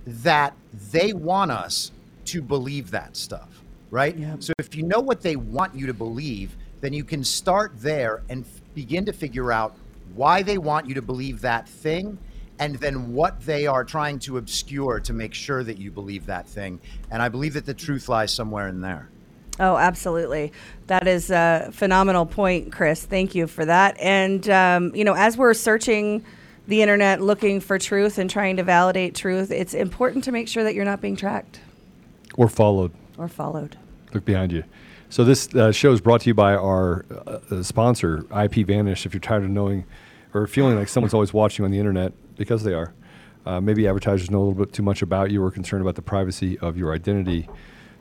that 0.06 0.54
they 0.92 1.12
want 1.12 1.50
us 1.50 1.90
to 2.26 2.42
believe 2.42 2.90
that 2.90 3.16
stuff, 3.16 3.62
right? 3.90 4.16
Yeah. 4.16 4.36
So 4.38 4.52
if 4.58 4.74
you 4.74 4.84
know 4.84 5.00
what 5.00 5.22
they 5.22 5.36
want 5.36 5.74
you 5.74 5.86
to 5.86 5.94
believe, 5.94 6.56
then 6.80 6.92
you 6.92 7.04
can 7.04 7.24
start 7.24 7.72
there 7.76 8.22
and 8.28 8.44
f- 8.44 8.60
begin 8.74 9.04
to 9.06 9.12
figure 9.12 9.52
out 9.52 9.74
why 10.14 10.42
they 10.42 10.58
want 10.58 10.86
you 10.86 10.94
to 10.94 11.02
believe 11.02 11.40
that 11.42 11.68
thing 11.68 12.18
and 12.58 12.76
then 12.76 13.12
what 13.12 13.40
they 13.42 13.66
are 13.66 13.84
trying 13.84 14.18
to 14.20 14.38
obscure 14.38 15.00
to 15.00 15.12
make 15.12 15.34
sure 15.34 15.62
that 15.62 15.78
you 15.78 15.90
believe 15.90 16.26
that 16.26 16.46
thing. 16.46 16.80
And 17.10 17.22
I 17.22 17.28
believe 17.28 17.54
that 17.54 17.66
the 17.66 17.74
truth 17.74 18.08
lies 18.08 18.32
somewhere 18.32 18.68
in 18.68 18.80
there. 18.80 19.08
Oh, 19.58 19.76
absolutely. 19.76 20.52
That 20.86 21.08
is 21.08 21.30
a 21.30 21.70
phenomenal 21.72 22.26
point, 22.26 22.72
Chris. 22.72 23.04
Thank 23.04 23.34
you 23.34 23.46
for 23.46 23.64
that. 23.64 23.98
And, 23.98 24.48
um, 24.50 24.94
you 24.94 25.04
know, 25.04 25.14
as 25.14 25.36
we're 25.36 25.54
searching 25.54 26.24
the 26.68 26.82
internet 26.82 27.22
looking 27.22 27.60
for 27.60 27.78
truth 27.78 28.18
and 28.18 28.28
trying 28.28 28.56
to 28.56 28.62
validate 28.62 29.14
truth, 29.14 29.50
it's 29.50 29.72
important 29.72 30.24
to 30.24 30.32
make 30.32 30.48
sure 30.48 30.64
that 30.64 30.74
you're 30.74 30.84
not 30.84 31.00
being 31.00 31.16
tracked 31.16 31.60
or 32.36 32.48
followed. 32.48 32.92
or 33.18 33.28
followed. 33.28 33.76
Look 34.12 34.24
behind 34.24 34.52
you. 34.52 34.64
So 35.08 35.24
this 35.24 35.54
uh, 35.54 35.72
show 35.72 35.92
is 35.92 36.00
brought 36.00 36.22
to 36.22 36.30
you 36.30 36.34
by 36.34 36.54
our 36.54 37.06
uh, 37.10 37.38
uh, 37.50 37.62
sponsor, 37.62 38.26
IP 38.36 38.66
Vanish. 38.66 39.06
If 39.06 39.14
you're 39.14 39.20
tired 39.20 39.44
of 39.44 39.50
knowing 39.50 39.84
or 40.34 40.46
feeling 40.46 40.76
like 40.76 40.88
someone's 40.88 41.14
always 41.14 41.32
watching 41.32 41.64
on 41.64 41.70
the 41.70 41.78
internet, 41.78 42.12
because 42.36 42.64
they 42.64 42.74
are, 42.74 42.92
uh, 43.46 43.60
maybe 43.60 43.86
advertisers 43.86 44.30
know 44.30 44.38
a 44.38 44.44
little 44.44 44.64
bit 44.66 44.72
too 44.72 44.82
much 44.82 45.02
about 45.02 45.30
you 45.30 45.42
or 45.42 45.50
concerned 45.50 45.82
about 45.82 45.94
the 45.94 46.02
privacy 46.02 46.58
of 46.58 46.76
your 46.76 46.92
identity. 46.92 47.48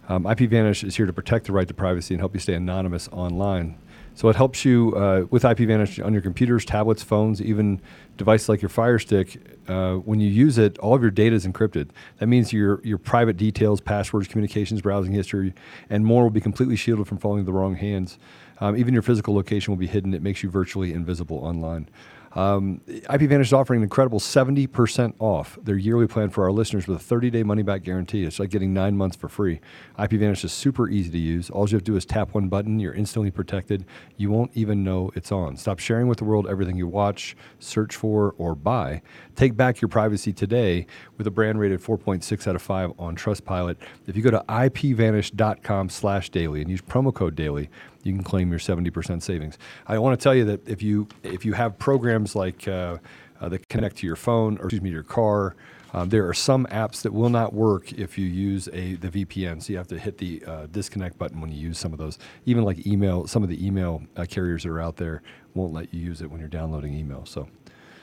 Um, 0.07 0.25
IP 0.25 0.49
Vanish 0.49 0.83
is 0.83 0.95
here 0.95 1.05
to 1.05 1.13
protect 1.13 1.47
the 1.47 1.51
right 1.51 1.67
to 1.67 1.73
privacy 1.73 2.13
and 2.13 2.21
help 2.21 2.33
you 2.33 2.39
stay 2.39 2.53
anonymous 2.53 3.07
online. 3.11 3.77
So 4.15 4.29
it 4.29 4.37
helps 4.37 4.63
you 4.63 4.93
uh, 4.95 5.25
with 5.29 5.43
IP 5.43 5.59
Vanish 5.59 5.99
on 5.99 6.13
your 6.13 6.21
computers, 6.21 6.63
tablets, 6.63 7.03
phones, 7.03 7.41
even 7.41 7.81
devices 8.15 8.47
like 8.47 8.61
your 8.61 8.69
Fire 8.69 8.97
Stick. 8.97 9.37
Uh, 9.67 9.95
when 9.95 10.21
you 10.21 10.29
use 10.29 10.57
it, 10.57 10.77
all 10.77 10.95
of 10.95 11.01
your 11.01 11.11
data 11.11 11.35
is 11.35 11.45
encrypted. 11.45 11.89
That 12.19 12.27
means 12.27 12.53
your 12.53 12.81
your 12.83 12.97
private 12.97 13.35
details, 13.35 13.81
passwords, 13.81 14.29
communications, 14.29 14.81
browsing 14.81 15.11
history, 15.11 15.53
and 15.89 16.05
more 16.05 16.23
will 16.23 16.29
be 16.29 16.39
completely 16.39 16.77
shielded 16.77 17.07
from 17.07 17.17
falling 17.17 17.39
into 17.39 17.51
the 17.51 17.57
wrong 17.57 17.75
hands. 17.75 18.17
Um, 18.59 18.77
even 18.77 18.93
your 18.93 19.03
physical 19.03 19.35
location 19.35 19.73
will 19.73 19.79
be 19.79 19.87
hidden. 19.87 20.13
It 20.13 20.21
makes 20.21 20.43
you 20.43 20.49
virtually 20.49 20.93
invisible 20.93 21.39
online. 21.39 21.89
Um, 22.35 22.81
IP 22.87 23.21
Vanish 23.21 23.47
is 23.47 23.53
offering 23.53 23.79
an 23.79 23.83
incredible 23.83 24.19
70% 24.19 25.13
off 25.19 25.57
their 25.63 25.77
yearly 25.77 26.07
plan 26.07 26.29
for 26.29 26.43
our 26.43 26.51
listeners 26.51 26.85
with 26.87 26.97
a 26.97 27.03
30 27.03 27.29
day 27.29 27.43
money 27.43 27.63
back 27.63 27.83
guarantee. 27.83 28.25
It's 28.25 28.39
like 28.39 28.49
getting 28.49 28.73
nine 28.73 28.97
months 28.97 29.15
for 29.15 29.29
free. 29.29 29.61
IPVanish 29.97 30.43
is 30.43 30.51
super 30.51 30.89
easy 30.89 31.11
to 31.11 31.17
use. 31.17 31.49
All 31.49 31.67
you 31.67 31.75
have 31.75 31.83
to 31.83 31.91
do 31.91 31.95
is 31.95 32.05
tap 32.05 32.33
one 32.33 32.49
button, 32.49 32.79
you're 32.79 32.93
instantly 32.93 33.31
protected. 33.31 33.85
You 34.17 34.31
won't 34.31 34.51
even 34.53 34.83
know 34.83 35.11
it's 35.15 35.31
on. 35.31 35.55
Stop 35.55 35.79
sharing 35.79 36.07
with 36.07 36.17
the 36.17 36.25
world 36.25 36.47
everything 36.47 36.75
you 36.75 36.87
watch, 36.87 37.37
search 37.59 37.95
for, 37.95 38.35
or 38.37 38.53
buy. 38.53 39.01
Take 39.35 39.55
back 39.55 39.81
your 39.81 39.89
privacy 39.89 40.33
today 40.33 40.87
with 41.17 41.27
a 41.27 41.31
brand 41.31 41.59
rated 41.59 41.81
4.6 41.81 42.47
out 42.47 42.55
of 42.55 42.61
5 42.61 42.93
on 42.99 43.15
Trustpilot. 43.15 43.77
If 44.07 44.17
you 44.17 44.21
go 44.21 44.31
to 44.31 44.43
ipvanish.com 44.49 45.89
slash 45.89 46.29
daily 46.29 46.61
and 46.61 46.69
use 46.69 46.81
promo 46.81 47.13
code 47.13 47.35
daily, 47.35 47.69
you 48.03 48.13
can 48.13 48.23
claim 48.23 48.51
your 48.51 48.59
70% 48.59 49.21
savings. 49.21 49.57
I 49.87 49.97
want 49.97 50.17
to 50.19 50.23
tell 50.23 50.35
you 50.35 50.45
that 50.45 50.67
if 50.67 50.83
you 50.83 51.07
if 51.23 51.43
you 51.43 51.53
have 51.53 51.77
programs 51.79 52.24
like 52.33 52.65
uh, 52.67 52.97
uh, 53.41 53.49
that 53.49 53.67
connect 53.67 53.97
to 53.97 54.07
your 54.07 54.15
phone 54.15 54.57
or 54.59 54.65
excuse 54.65 54.81
me 54.81 54.89
your 54.89 55.03
car, 55.03 55.55
um, 55.93 56.09
there 56.09 56.27
are 56.27 56.33
some 56.33 56.65
apps 56.67 57.01
that 57.03 57.13
will 57.13 57.29
not 57.29 57.53
work 57.53 57.91
if 57.93 58.17
you 58.17 58.25
use 58.25 58.67
a 58.73 58.95
the 58.95 59.09
VPN. 59.09 59.61
So 59.61 59.73
you 59.73 59.77
have 59.77 59.87
to 59.89 59.99
hit 59.99 60.17
the 60.17 60.43
uh, 60.45 60.65
disconnect 60.67 61.17
button 61.17 61.39
when 61.39 61.51
you 61.51 61.59
use 61.59 61.77
some 61.77 61.93
of 61.93 61.99
those. 61.99 62.17
Even 62.45 62.63
like 62.63 62.85
email, 62.87 63.27
some 63.27 63.43
of 63.43 63.49
the 63.49 63.65
email 63.65 64.01
uh, 64.17 64.25
carriers 64.27 64.63
that 64.63 64.69
are 64.69 64.81
out 64.81 64.97
there 64.97 65.21
won't 65.53 65.73
let 65.73 65.93
you 65.93 66.01
use 66.01 66.21
it 66.21 66.29
when 66.29 66.39
you're 66.39 66.49
downloading 66.49 66.93
email. 66.93 67.25
So 67.25 67.47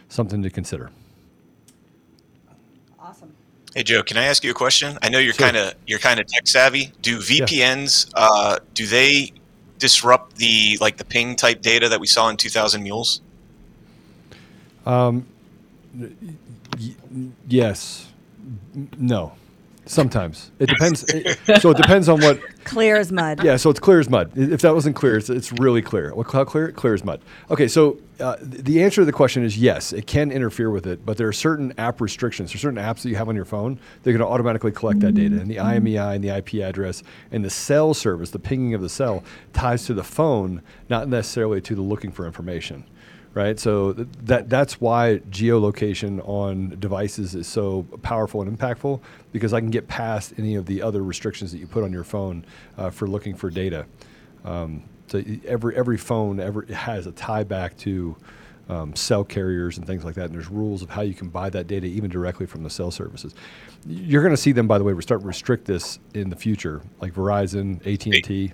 something 0.09 0.43
to 0.43 0.51
consider. 0.51 0.91
Awesome. 2.99 3.35
Hey 3.75 3.83
Joe, 3.83 4.03
can 4.03 4.17
I 4.17 4.25
ask 4.25 4.45
you 4.45 4.51
a 4.51 4.55
question? 4.55 4.99
I 5.03 5.09
know 5.09 5.19
you're 5.19 5.33
kind 5.35 5.57
of 5.57 5.75
you're 5.87 5.99
kind 5.99 6.21
of 6.21 6.27
tech 6.27 6.47
savvy. 6.47 6.93
Do 7.03 7.19
VPNs 7.19 8.11
uh, 8.15 8.59
do 8.75 8.87
they 8.87 9.33
disrupt 9.79 10.37
the 10.37 10.79
like 10.81 10.97
the 10.97 11.05
ping 11.05 11.37
type 11.37 11.61
data 11.61 11.89
that 11.89 11.99
we 11.99 12.07
saw 12.07 12.29
in 12.29 12.37
2000 12.37 12.83
Mules? 12.83 13.21
Um, 14.87 15.27
y- 15.99 16.95
yes, 17.49 18.09
no. 18.99 19.33
Sometimes 19.85 20.53
it 20.61 20.69
depends. 20.69 21.03
it- 21.09 21.61
so 21.61 21.71
it 21.71 21.77
depends 21.77 22.09
on 22.09 22.21
what. 22.21 22.41
Clear 22.65 22.97
as 22.97 23.11
mud. 23.11 23.43
Yeah, 23.43 23.57
so 23.57 23.69
it's 23.71 23.81
clear 23.81 23.99
as 23.99 24.09
mud. 24.09 24.31
If 24.37 24.61
that 24.63 24.73
wasn't 24.73 24.95
clear, 24.95 25.17
it's, 25.17 25.29
it's 25.29 25.51
really 25.59 25.83
clear. 25.83 26.15
What 26.15 26.31
how 26.31 26.45
clear? 26.45 26.71
Clear 26.71 26.95
as 26.95 27.05
mud. 27.05 27.21
Okay, 27.51 27.67
so 27.67 27.99
uh, 28.21 28.37
the 28.41 28.85
answer 28.85 29.01
to 29.01 29.05
the 29.05 29.13
question 29.13 29.45
is 29.45 29.59
yes, 29.59 29.93
it 29.93 30.07
can 30.07 30.31
interfere 30.31 30.71
with 30.71 30.87
it, 30.87 31.05
but 31.05 31.17
there 31.17 31.27
are 31.27 31.33
certain 31.33 31.75
app 31.79 32.01
restrictions. 32.01 32.53
There 32.53 32.59
are 32.59 32.61
certain 32.61 32.79
apps 32.79 33.03
that 33.03 33.09
you 33.09 33.17
have 33.17 33.29
on 33.29 33.35
your 33.35 33.45
phone 33.45 33.81
They're 34.05 34.13
going 34.17 34.25
to 34.25 34.33
automatically 34.33 34.71
collect 34.71 35.01
that 35.01 35.15
data, 35.15 35.41
and 35.41 35.51
the 35.51 35.57
IMEI 35.57 36.15
and 36.15 36.23
the 36.23 36.29
IP 36.29 36.55
address 36.63 37.03
and 37.33 37.45
the 37.45 37.51
cell 37.51 37.93
service, 37.95 38.31
the 38.31 38.39
pinging 38.39 38.75
of 38.75 38.81
the 38.81 38.89
cell, 38.89 39.25
ties 39.53 39.85
to 39.87 39.95
the 39.95 40.05
phone, 40.05 40.63
not 40.89 41.09
necessarily 41.09 41.61
to 41.63 41.75
the 41.75 41.83
looking 41.83 42.13
for 42.13 42.25
information 42.27 42.85
right? 43.35 43.59
So 43.59 43.93
th- 43.93 44.09
that 44.25 44.49
that's 44.49 44.81
why 44.81 45.21
geolocation 45.31 46.27
on 46.29 46.77
devices 46.79 47.35
is 47.35 47.47
so 47.47 47.85
powerful 48.03 48.43
and 48.43 48.59
impactful 48.59 49.01
because 49.33 49.53
I 49.53 49.61
can 49.61 49.71
get 49.71 49.89
past 49.89 50.35
any 50.39 50.55
of 50.55 50.67
the 50.67 50.83
other 50.83 51.03
restrictions 51.03 51.53
that 51.53 51.59
you 51.59 51.67
put 51.67 51.85
on 51.85 51.93
your 51.93 52.05
phone 52.05 52.45
uh, 52.77 52.91
for 52.91 53.07
looking 53.07 53.35
for 53.35 53.51
data. 53.51 53.87
Um, 54.45 54.83
so 55.07 55.23
every 55.47 55.77
every 55.77 55.99
phone 55.99 56.41
ever 56.41 56.63
has 56.73 57.07
a 57.07 57.13
tie 57.13 57.45
back 57.45 57.77
to 57.79 58.17
um, 58.69 58.95
cell 58.95 59.25
carriers 59.25 59.77
and 59.77 59.87
things 59.87 60.05
like 60.05 60.15
that, 60.15 60.27
and 60.27 60.35
there's 60.35 60.49
rules 60.49 60.83
of 60.83 60.91
how 60.91 61.03
you 61.03 61.15
can 61.15 61.29
buy 61.29 61.51
that 61.51 61.67
data 61.67 61.87
even 61.87 62.11
directly 62.11 62.47
from 62.47 62.63
the 62.63 62.71
cell 62.71 62.91
services. 62.91 63.35
You're 63.87 64.23
going 64.23 64.35
to 64.35 64.41
see 64.41 64.53
them, 64.53 64.69
by 64.69 64.79
the 64.79 64.85
way, 64.85 64.93
we 64.93 65.03
start 65.03 65.21
to 65.21 65.27
restrict 65.27 65.65
this 65.65 65.99
in 66.15 66.31
the 66.31 66.37
future, 66.37 66.81
like 67.01 67.13
Verizon, 67.13 67.81
AT 67.81 68.07
and 68.07 68.25
T. 68.25 68.53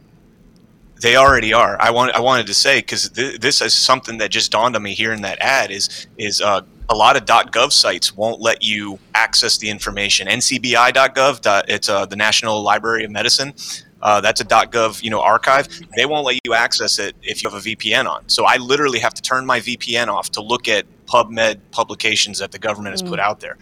They 1.01 1.17
already 1.17 1.53
are. 1.53 1.77
I 1.81 1.91
want 1.91 2.13
I 2.15 2.21
wanted 2.21 2.47
to 2.49 2.55
say 2.55 2.79
because 2.81 3.09
th- 3.11 3.41
this 3.41 3.61
is 3.61 3.75
something 3.75 4.19
that 4.19 4.31
just 4.31 4.51
dawned 4.51 4.75
on 4.77 4.83
me 4.83 4.95
here 4.95 5.13
in 5.13 5.23
that 5.23 5.39
ad 5.41 5.71
is 5.71 6.07
is 6.17 6.41
uh, 6.41 6.63
a 6.89 6.95
lot 6.95 7.17
of 7.17 7.25
.gov 7.25 7.71
sites 7.73 8.17
won't 8.17 8.41
let 8.41 8.63
you 8.63 8.99
access 9.15 9.59
the 9.59 9.69
information. 9.71 10.27
NCBI.gov, 10.27 11.65
it's 11.69 11.89
uh, 11.89 12.07
the 12.07 12.17
National 12.17 12.63
Library 12.63 13.05
of 13.05 13.11
Medicine. 13.11 13.53
Uh, 14.01 14.21
that's 14.21 14.41
a 14.41 14.45
.gov 14.45 15.03
you 15.03 15.11
know 15.11 15.21
archive. 15.21 15.69
They 15.97 16.07
won't 16.07 16.25
let 16.27 16.39
you 16.45 16.55
access 16.55 16.99
it 16.99 17.15
if 17.23 17.43
you 17.43 17.51
have 17.51 17.59
a 17.59 17.63
VPN 17.63 18.07
on. 18.09 18.29
So 18.29 18.45
I 18.45 18.57
literally 18.57 18.99
have 19.01 19.15
to 19.15 19.23
turn 19.23 19.45
my 19.47 19.61
VPN 19.61 20.09
off 20.09 20.31
to 20.33 20.41
look 20.41 20.69
at 20.69 20.87
PubMed 21.07 21.59
publications 21.73 22.39
that 22.39 22.53
the 22.53 22.59
government 22.59 22.93
has 22.93 23.03
put 23.03 23.19
Mm. 23.19 23.23
out 23.23 23.41
there. 23.41 23.57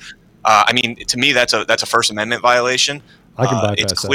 Uh, 0.44 0.64
I 0.66 0.72
mean, 0.72 0.96
to 1.06 1.16
me, 1.18 1.32
that's 1.32 1.52
a 1.52 1.64
that's 1.64 1.82
a 1.82 1.86
First 1.86 2.10
Amendment 2.10 2.42
violation. 2.42 3.02
I 3.38 3.46
can 3.46 3.56
Uh, 3.56 3.62
bypass 3.68 3.92
it's 3.92 4.02
that. 4.02 4.08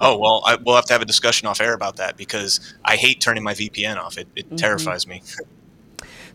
Oh 0.00 0.18
well, 0.18 0.42
I, 0.46 0.56
we'll 0.56 0.76
have 0.76 0.84
to 0.86 0.92
have 0.92 1.02
a 1.02 1.06
discussion 1.06 1.46
off 1.48 1.60
air 1.60 1.74
about 1.74 1.96
that 1.96 2.16
because 2.16 2.74
I 2.84 2.96
hate 2.96 3.20
turning 3.20 3.42
my 3.42 3.54
VPN 3.54 3.96
off. 3.96 4.18
It, 4.18 4.28
it 4.36 4.50
Mhm. 4.50 4.56
terrifies 4.56 5.06
me. 5.06 5.22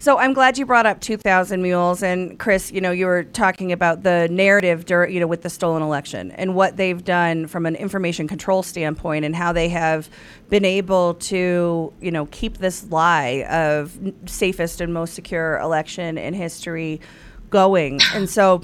So 0.02 0.18
I'm 0.18 0.32
glad 0.32 0.58
you 0.58 0.66
brought 0.66 0.86
up 0.86 1.02
2,000 1.02 1.62
Mules, 1.62 2.02
and 2.02 2.40
Chris, 2.40 2.72
you 2.72 2.80
know, 2.80 2.92
you 2.92 3.06
were 3.06 3.26
talking 3.26 3.74
about 3.74 4.04
the 4.04 4.30
narrative, 4.32 4.86
dur- 4.86 5.10
you 5.10 5.20
know, 5.20 5.28
with 5.28 5.42
the 5.42 5.50
stolen 5.50 5.82
election 5.84 6.32
and 6.32 6.56
what 6.56 6.78
they've 6.78 7.04
done 7.04 7.48
from 7.48 7.66
an 7.66 7.76
information 7.76 8.26
control 8.26 8.64
standpoint, 8.64 9.26
and 9.26 9.36
how 9.36 9.52
they 9.52 9.68
have 9.68 10.10
been 10.50 10.64
able 10.64 11.16
to, 11.16 11.92
you 12.00 12.12
know, 12.12 12.28
keep 12.28 12.60
this 12.60 12.86
lie 12.90 13.44
of 13.50 13.98
safest 14.26 14.80
and 14.80 14.94
most 14.94 15.16
secure 15.16 15.58
election 15.58 16.18
in 16.18 16.34
history 16.34 17.02
going. 17.50 18.00
And 18.14 18.30
so 18.30 18.62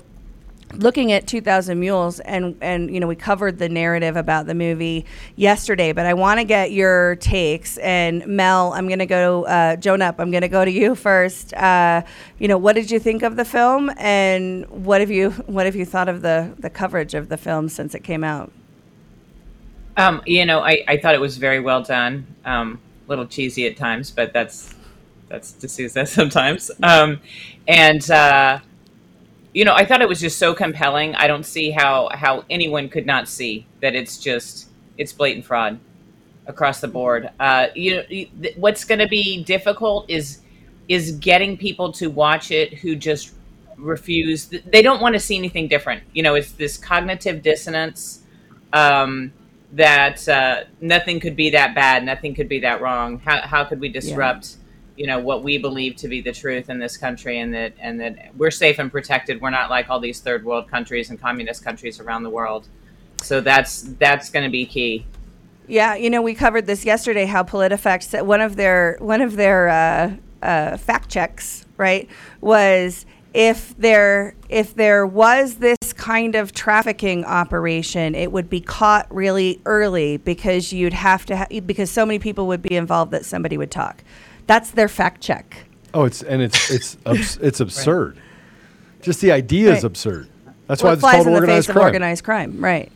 looking 0.80 1.12
at 1.12 1.28
2000 1.28 1.80
mules 1.80 2.20
and 2.22 2.56
and 2.62 2.94
you 2.94 3.00
know 3.00 3.08
we 3.08 3.16
covered 3.16 3.60
the 3.60 3.70
narrative 3.70 4.16
about 4.16 4.46
the 4.46 4.56
movie 4.56 5.06
yesterday 5.36 5.92
but 5.92 6.06
i 6.06 6.14
want 6.14 6.40
to 6.40 6.44
get 6.44 6.72
your 6.72 7.16
takes 7.18 7.78
and 7.80 8.26
mel 8.28 8.74
i'm 8.74 8.88
going 8.88 9.00
to 9.00 9.06
go 9.06 9.46
uh, 9.46 9.76
joan 9.78 10.02
up 10.02 10.20
i'm 10.20 10.32
going 10.32 10.42
to 10.42 10.48
go 10.48 10.66
to 10.66 10.72
you 10.72 10.96
first 10.96 11.54
uh, 11.56 12.02
you 12.40 12.48
know 12.48 12.58
what 12.58 12.74
did 12.76 12.92
you 12.92 13.00
think 13.00 13.24
of 13.24 13.36
the 13.36 13.46
film 13.46 13.92
and 13.98 14.68
what 14.70 15.02
have 15.02 15.12
you 15.12 15.32
what 15.48 15.66
have 15.66 15.76
you 15.76 15.86
thought 15.86 16.10
of 16.10 16.22
the 16.22 16.54
the 16.60 16.70
coverage 16.70 17.14
of 17.14 17.30
the 17.30 17.38
film 17.38 17.70
since 17.70 17.96
it 17.96 18.04
came 18.04 18.24
out 18.24 18.52
Um, 19.98 20.22
you 20.26 20.46
know, 20.46 20.60
I, 20.60 20.84
I 20.88 20.98
thought 20.98 21.16
it 21.16 21.22
was 21.22 21.38
very 21.38 21.60
well 21.60 21.82
done. 21.84 22.28
Um, 22.44 22.82
a 23.08 23.10
little 23.10 23.26
cheesy 23.28 23.66
at 23.68 23.78
times, 23.78 24.12
but 24.12 24.34
that's 24.34 24.74
that's 25.30 25.54
D'Souza 25.54 26.06
sometimes. 26.08 26.72
Um, 26.84 27.22
and 27.68 28.10
uh, 28.12 28.60
you 29.56 29.66
know, 29.66 29.74
I 29.74 29.86
thought 29.86 30.04
it 30.04 30.10
was 30.10 30.22
just 30.22 30.40
so 30.40 30.54
compelling. 30.56 31.16
I 31.16 31.28
don't 31.28 31.46
see 31.46 31.72
how 31.72 32.10
how 32.14 32.46
anyone 32.52 32.90
could 32.90 33.08
not 33.08 33.30
see 33.30 33.68
that 33.82 33.96
it's 33.96 34.20
just 34.20 34.70
it's 35.00 35.14
blatant 35.14 35.46
fraud 35.46 35.80
across 36.48 36.82
the 36.82 36.88
board. 36.88 37.30
Uh, 37.40 37.68
you 37.76 37.96
know, 37.96 38.52
what's 38.58 38.84
going 38.84 39.00
to 39.00 39.08
be 39.08 39.44
difficult 39.44 40.10
is 40.10 40.42
is 40.88 41.14
getting 41.14 41.58
people 41.58 41.92
to 41.94 42.08
watch 42.10 42.52
it 42.52 42.74
who 42.76 42.96
just 42.96 43.34
refuse. 43.78 44.46
th- 44.48 44.64
They 44.66 44.82
don't 44.84 45.02
want 45.02 45.14
to 45.16 45.20
see 45.20 45.38
anything 45.38 45.68
different. 45.68 46.04
You 46.14 46.24
know, 46.24 46.36
it's 46.36 46.52
this 46.54 46.78
cognitive 46.78 47.42
dissonance 47.42 48.24
um, 48.74 49.34
that 49.74 50.28
uh, 50.30 50.66
nothing 50.82 51.20
could 51.20 51.36
be 51.36 51.50
that 51.52 51.76
bad, 51.76 52.04
nothing 52.06 52.36
could 52.36 52.50
be 52.50 52.60
that 52.62 52.82
wrong. 52.82 53.20
How 53.20 53.42
how 53.42 53.66
could 53.66 53.80
we 53.80 53.90
disrupt? 53.90 54.58
You 54.96 55.08
know 55.08 55.20
what 55.20 55.44
we 55.44 55.58
believe 55.58 55.96
to 55.98 56.08
be 56.08 56.22
the 56.22 56.32
truth 56.32 56.70
in 56.70 56.80
this 56.80 56.98
country, 56.98 57.40
and 57.40 57.54
that 57.54 57.74
and 57.80 58.00
that 58.00 58.36
we're 58.38 58.52
safe 58.52 58.80
and 58.80 58.92
protected. 58.92 59.42
We're 59.42 59.50
not 59.50 59.70
like 59.70 59.90
all 59.90 60.00
these 60.00 60.22
third 60.22 60.46
world 60.46 60.70
countries 60.70 61.10
and 61.10 61.20
communist 61.20 61.64
countries 61.64 62.00
around 62.00 62.24
the 62.24 62.30
world. 62.30 62.68
So 63.22 63.42
that's 63.42 63.82
that's 64.00 64.30
going 64.30 64.46
to 64.46 64.52
be 64.52 64.66
key. 64.66 65.06
Yeah, 65.68 65.96
you 65.96 66.10
know, 66.10 66.22
we 66.22 66.36
covered 66.36 66.68
this 66.68 66.86
yesterday. 66.86 67.26
How 67.26 67.44
PolitiFact 67.44 68.26
one 68.26 68.42
of 68.42 68.56
their 68.56 68.98
one 69.00 69.22
of 69.22 69.36
their 69.36 69.70
uh, 69.70 70.16
uh, 70.42 70.78
fact 70.78 71.10
checks, 71.10 71.66
right, 71.78 72.08
was 72.40 73.06
if 73.34 73.76
there 73.78 74.34
if 74.48 74.76
there 74.76 75.06
was 75.06 75.56
this 75.56 75.92
kind 75.94 76.36
of 76.36 76.54
trafficking 76.54 77.26
operation, 77.26 78.16
it 78.16 78.32
would 78.32 78.50
be 78.50 78.62
caught 78.62 79.14
really 79.14 79.62
early 79.66 80.18
because 80.18 80.72
you'd 80.72 80.94
have 80.94 81.26
to 81.26 81.38
ha- 81.38 81.60
because 81.66 81.92
so 81.92 82.06
many 82.06 82.20
people 82.20 82.48
would 82.48 82.62
be 82.62 82.76
involved 82.76 83.12
that 83.12 83.26
somebody 83.26 83.58
would 83.58 83.72
talk. 83.72 84.04
That's 84.48 84.72
their 84.72 84.88
fact 84.88 85.22
check. 85.22 85.66
Oh, 85.94 86.04
it's 86.06 86.22
and 86.22 86.42
it's 86.42 86.70
it's 86.72 86.98
abs- 87.06 87.38
it's 87.38 87.60
absurd. 87.60 88.18
Just 89.02 89.22
the 89.22 89.32
idea 89.32 89.74
is 89.74 89.84
absurd. 89.84 90.28
That's 90.68 90.82
Well, 90.82 90.90
why 90.90 90.94
it 90.94 90.96
it's 90.96 91.02
called 91.02 91.28
in 91.28 91.34
the 91.34 91.40
organized 91.40 91.68
face 91.68 91.74
crime. 91.74 91.78
of 91.78 91.88
organized 91.94 92.24
crime, 92.24 92.64
right? 92.64 92.92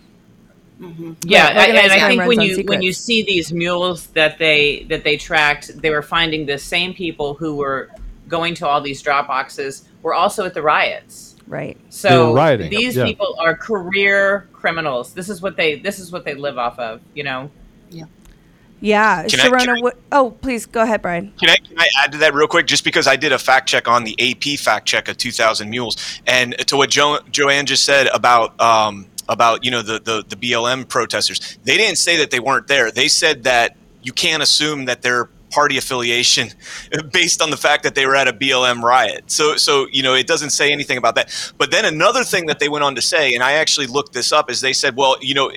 Mm-hmm. 0.82 1.14
Yeah, 1.26 1.48
Right, 1.48 1.58
I- 1.76 1.80
and 1.84 1.92
I 1.92 2.08
think 2.08 2.26
when 2.28 2.40
on 2.40 2.46
you 2.46 2.64
when 2.66 2.82
you 2.82 2.94
see 2.94 3.24
these 3.24 3.52
mules 3.52 4.08
that 4.08 4.38
they 4.38 4.86
that 4.90 5.04
they 5.04 5.18
tracked, 5.18 5.80
they 5.82 5.90
were 5.90 6.02
finding 6.02 6.46
the 6.46 6.58
same 6.58 6.94
people 6.94 7.34
who 7.34 7.56
were 7.56 7.90
going 8.28 8.54
to 8.56 8.68
all 8.68 8.80
these 8.82 9.02
drop 9.02 9.28
boxes 9.28 9.88
were 10.02 10.14
also 10.14 10.46
at 10.46 10.54
the 10.54 10.62
riots. 10.62 11.36
Right. 11.48 11.78
So 11.90 12.34
were 12.34 12.58
these 12.58 12.96
yeah. 12.96 13.06
people 13.06 13.36
are 13.40 13.56
career 13.56 14.48
criminals. 14.54 15.14
This 15.14 15.30
is 15.30 15.42
what 15.42 15.58
they 15.58 15.80
this 15.80 16.00
is 16.00 16.12
what 16.12 16.24
they 16.24 16.36
live 16.36 16.58
off 16.58 16.78
of. 16.80 17.02
You 17.14 17.24
know. 17.24 17.52
Yeah, 17.90 18.06
Can 19.28 19.40
I- 19.42 19.50
can 19.50 19.68
Sherronna. 19.68 19.92
oh, 20.12 20.32
please 20.42 20.66
go 20.66 20.82
ahead, 20.82 21.02
Brian. 21.02 21.34
Can 21.40 21.50
I, 21.50 21.58
can 21.58 21.78
I 21.78 21.88
add 22.04 22.12
to 22.14 22.18
that 22.20 22.34
real 22.34 22.48
quick? 22.48 22.66
Just 22.68 22.84
because 22.84 23.08
I 23.08 23.16
did 23.16 23.32
a 23.32 23.40
fact 23.40 23.68
check 23.68 23.88
on 23.88 24.04
the 24.04 24.16
AP 24.20 24.58
fact 24.60 24.88
check 24.88 25.08
of 25.08 25.18
2,000 25.18 25.70
Mules, 25.70 25.98
and 26.28 26.58
to 26.68 26.78
what 26.78 26.90
jo- 26.90 27.20
Joanne 27.32 27.66
just 27.66 27.84
said 27.84 28.08
about 28.08 28.60
um, 28.62 29.06
about 29.28 29.64
you 29.64 29.72
know 29.72 29.82
the, 29.82 30.00
the 30.00 30.24
the 30.28 30.36
BLM 30.36 30.88
protesters, 30.88 31.58
they 31.64 31.78
didn't 31.78 31.98
say 31.98 32.18
that 32.18 32.32
they 32.32 32.40
weren't 32.40 32.68
there. 32.68 32.92
They 32.92 33.08
said 33.08 33.44
that 33.44 33.76
you 34.02 34.14
can't 34.14 34.42
assume 34.42 34.86
that 34.86 35.02
their 35.02 35.30
party 35.52 35.78
affiliation 35.78 36.50
based 37.12 37.42
on 37.42 37.50
the 37.50 37.58
fact 37.58 37.82
that 37.84 37.96
they 37.96 38.06
were 38.06 38.16
at 38.16 38.28
a 38.28 38.34
BLM 38.34 38.82
riot. 38.82 39.30
So 39.32 39.56
so 39.58 39.88
you 39.92 40.04
know 40.04 40.14
it 40.14 40.28
doesn't 40.28 40.52
say 40.52 40.72
anything 40.72 40.98
about 40.98 41.16
that. 41.16 41.54
But 41.58 41.72
then 41.72 41.86
another 41.86 42.24
thing 42.24 42.46
that 42.48 42.60
they 42.60 42.70
went 42.70 42.84
on 42.84 42.96
to 42.96 43.02
say, 43.02 43.34
and 43.34 43.44
I 43.44 43.54
actually 43.54 43.88
looked 43.88 44.14
this 44.14 44.32
up, 44.32 44.50
is 44.50 44.62
they 44.62 44.74
said, 44.74 44.96
well, 44.96 45.18
you 45.22 45.34
know. 45.34 45.52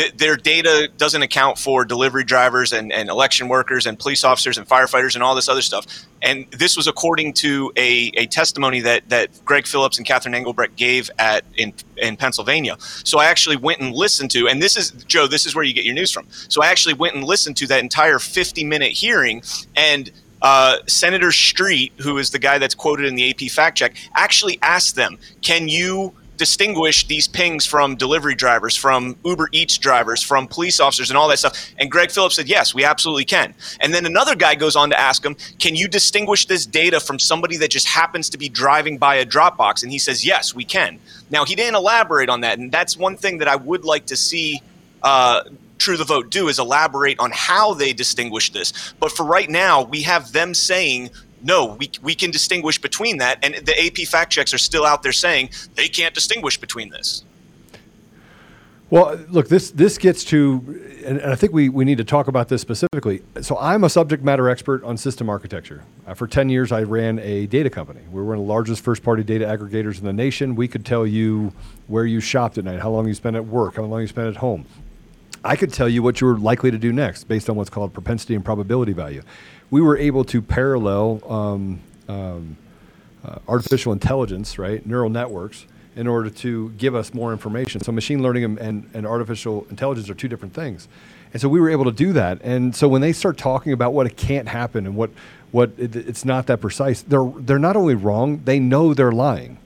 Th- 0.00 0.16
their 0.16 0.36
data 0.36 0.88
doesn't 0.96 1.22
account 1.22 1.58
for 1.58 1.84
delivery 1.84 2.24
drivers 2.24 2.72
and, 2.72 2.92
and 2.92 3.08
election 3.08 3.48
workers 3.48 3.86
and 3.86 3.98
police 3.98 4.24
officers 4.24 4.56
and 4.56 4.66
firefighters 4.66 5.14
and 5.14 5.22
all 5.22 5.34
this 5.34 5.48
other 5.48 5.62
stuff. 5.62 5.86
And 6.22 6.46
this 6.50 6.76
was 6.76 6.86
according 6.86 7.34
to 7.34 7.72
a, 7.76 8.10
a 8.14 8.26
testimony 8.26 8.80
that, 8.80 9.08
that 9.08 9.44
Greg 9.44 9.66
Phillips 9.66 9.98
and 9.98 10.06
Catherine 10.06 10.34
Engelbrecht 10.34 10.76
gave 10.76 11.10
at 11.18 11.44
in, 11.56 11.72
in 11.96 12.16
Pennsylvania. 12.16 12.76
So 12.78 13.18
I 13.18 13.26
actually 13.26 13.56
went 13.56 13.80
and 13.80 13.94
listened 13.94 14.30
to, 14.32 14.48
and 14.48 14.62
this 14.62 14.76
is 14.76 14.90
Joe, 14.90 15.26
this 15.26 15.46
is 15.46 15.54
where 15.54 15.64
you 15.64 15.74
get 15.74 15.84
your 15.84 15.94
news 15.94 16.10
from. 16.10 16.26
So 16.30 16.62
I 16.62 16.68
actually 16.68 16.94
went 16.94 17.14
and 17.14 17.24
listened 17.24 17.56
to 17.58 17.66
that 17.68 17.80
entire 17.80 18.18
50 18.18 18.64
minute 18.64 18.92
hearing 18.92 19.42
and 19.76 20.10
uh, 20.42 20.78
Senator 20.86 21.32
Street, 21.32 21.92
who 21.98 22.16
is 22.16 22.30
the 22.30 22.38
guy 22.38 22.56
that's 22.56 22.74
quoted 22.74 23.04
in 23.04 23.14
the 23.14 23.28
AP 23.28 23.50
fact 23.50 23.76
check, 23.76 23.94
actually 24.14 24.58
asked 24.62 24.96
them, 24.96 25.18
"Can 25.42 25.68
you 25.68 26.14
distinguish 26.40 27.06
these 27.06 27.28
pings 27.28 27.66
from 27.66 27.94
delivery 27.94 28.34
drivers, 28.34 28.74
from 28.74 29.14
Uber 29.24 29.50
Eats 29.52 29.78
drivers, 29.78 30.22
from 30.22 30.48
police 30.48 30.80
officers, 30.80 31.10
and 31.10 31.16
all 31.16 31.28
that 31.28 31.38
stuff? 31.38 31.72
And 31.78 31.90
Greg 31.90 32.10
Phillips 32.10 32.34
said, 32.34 32.48
yes, 32.48 32.74
we 32.74 32.82
absolutely 32.82 33.26
can. 33.26 33.54
And 33.80 33.92
then 33.94 34.06
another 34.06 34.34
guy 34.34 34.54
goes 34.54 34.74
on 34.74 34.88
to 34.90 34.98
ask 34.98 35.24
him, 35.24 35.36
can 35.58 35.76
you 35.76 35.86
distinguish 35.86 36.46
this 36.46 36.64
data 36.64 36.98
from 36.98 37.18
somebody 37.18 37.58
that 37.58 37.70
just 37.70 37.86
happens 37.86 38.30
to 38.30 38.38
be 38.38 38.48
driving 38.48 38.96
by 38.98 39.16
a 39.16 39.26
Dropbox? 39.26 39.82
And 39.82 39.92
he 39.92 39.98
says, 39.98 40.24
yes, 40.24 40.54
we 40.54 40.64
can. 40.64 40.98
Now, 41.30 41.44
he 41.44 41.54
didn't 41.54 41.76
elaborate 41.76 42.30
on 42.30 42.40
that. 42.40 42.58
And 42.58 42.72
that's 42.72 42.96
one 42.96 43.16
thing 43.16 43.38
that 43.38 43.48
I 43.48 43.56
would 43.56 43.84
like 43.84 44.06
to 44.06 44.16
see. 44.16 44.60
Uh, 45.02 45.44
True 45.78 45.96
the 45.96 46.04
Vote 46.04 46.30
do 46.30 46.48
is 46.48 46.58
elaborate 46.58 47.18
on 47.18 47.30
how 47.32 47.72
they 47.72 47.94
distinguish 47.94 48.52
this. 48.52 48.92
But 49.00 49.12
for 49.12 49.24
right 49.24 49.48
now, 49.48 49.82
we 49.82 50.02
have 50.02 50.32
them 50.32 50.52
saying 50.52 51.08
no, 51.42 51.76
we, 51.78 51.90
we 52.02 52.14
can 52.14 52.30
distinguish 52.30 52.80
between 52.80 53.18
that. 53.18 53.38
And 53.42 53.54
the 53.66 53.86
AP 53.86 54.06
fact 54.08 54.32
checks 54.32 54.52
are 54.52 54.58
still 54.58 54.84
out 54.84 55.02
there 55.02 55.12
saying 55.12 55.50
they 55.74 55.88
can't 55.88 56.14
distinguish 56.14 56.58
between 56.58 56.90
this. 56.90 57.24
Well, 58.90 59.20
look, 59.28 59.48
this 59.48 59.70
this 59.70 59.98
gets 59.98 60.24
to, 60.24 60.98
and, 61.06 61.22
I 61.22 61.36
think 61.36 61.52
we, 61.52 61.68
we 61.68 61.84
need 61.84 61.98
to 61.98 62.04
talk 62.04 62.26
about 62.26 62.48
this 62.48 62.60
specifically. 62.60 63.22
So 63.40 63.56
I'm 63.56 63.84
a 63.84 63.88
subject 63.88 64.24
matter 64.24 64.48
expert 64.48 64.82
on 64.82 64.96
system 64.96 65.30
architecture. 65.30 65.84
Uh, 66.08 66.14
for 66.14 66.26
10 66.26 66.48
years, 66.48 66.72
I 66.72 66.82
ran 66.82 67.20
a 67.20 67.46
data 67.46 67.70
company. 67.70 68.00
We 68.10 68.20
were 68.20 68.24
one 68.24 68.38
of 68.38 68.42
the 68.42 68.48
largest 68.48 68.82
first 68.82 69.04
party 69.04 69.22
data 69.22 69.44
aggregators 69.44 70.00
in 70.00 70.06
the 70.06 70.12
nation. 70.12 70.56
We 70.56 70.66
could 70.66 70.84
tell 70.84 71.06
you 71.06 71.52
where 71.86 72.04
you 72.04 72.18
shopped 72.18 72.58
at 72.58 72.64
night, 72.64 72.80
how 72.80 72.90
long 72.90 73.06
you 73.06 73.14
spent 73.14 73.36
at 73.36 73.46
work, 73.46 73.76
how 73.76 73.84
long 73.84 74.00
you 74.00 74.08
spent 74.08 74.26
at 74.26 74.36
home. 74.36 74.66
I 75.44 75.56
could 75.56 75.72
tell 75.72 75.88
you 75.88 76.02
what 76.02 76.20
you're 76.20 76.36
likely 76.36 76.70
to 76.70 76.78
do 76.78 76.92
next 76.92 77.24
based 77.24 77.48
on 77.48 77.56
what's 77.56 77.70
called 77.70 77.94
propensity 77.94 78.34
and 78.34 78.44
probability 78.44 78.92
value. 78.92 79.22
We 79.70 79.80
were 79.80 79.96
able 79.96 80.24
to 80.24 80.42
parallel 80.42 81.20
um, 81.26 81.80
um, 82.08 82.56
uh, 83.24 83.38
artificial 83.48 83.92
intelligence, 83.92 84.58
right, 84.58 84.84
neural 84.84 85.10
networks, 85.10 85.66
in 85.96 86.06
order 86.06 86.30
to 86.30 86.70
give 86.70 86.94
us 86.94 87.14
more 87.14 87.32
information. 87.32 87.80
So 87.80 87.92
machine 87.92 88.22
learning 88.22 88.44
and, 88.44 88.58
and, 88.58 88.90
and 88.94 89.06
artificial 89.06 89.66
intelligence 89.70 90.10
are 90.10 90.14
two 90.14 90.28
different 90.28 90.54
things. 90.54 90.88
And 91.32 91.40
so 91.40 91.48
we 91.48 91.60
were 91.60 91.70
able 91.70 91.84
to 91.84 91.92
do 91.92 92.12
that. 92.14 92.40
And 92.42 92.74
so 92.74 92.88
when 92.88 93.00
they 93.00 93.12
start 93.12 93.38
talking 93.38 93.72
about 93.72 93.92
what 93.92 94.06
it 94.06 94.16
can't 94.16 94.48
happen 94.48 94.86
and 94.86 94.96
what, 94.96 95.10
what 95.52 95.70
it, 95.78 95.94
it's 95.94 96.24
not 96.24 96.46
that 96.48 96.60
precise, 96.60 97.02
they're, 97.02 97.30
they're 97.36 97.58
not 97.58 97.76
only 97.76 97.94
wrong, 97.94 98.42
they 98.44 98.58
know 98.58 98.94
they're 98.94 99.12
lying. 99.12 99.58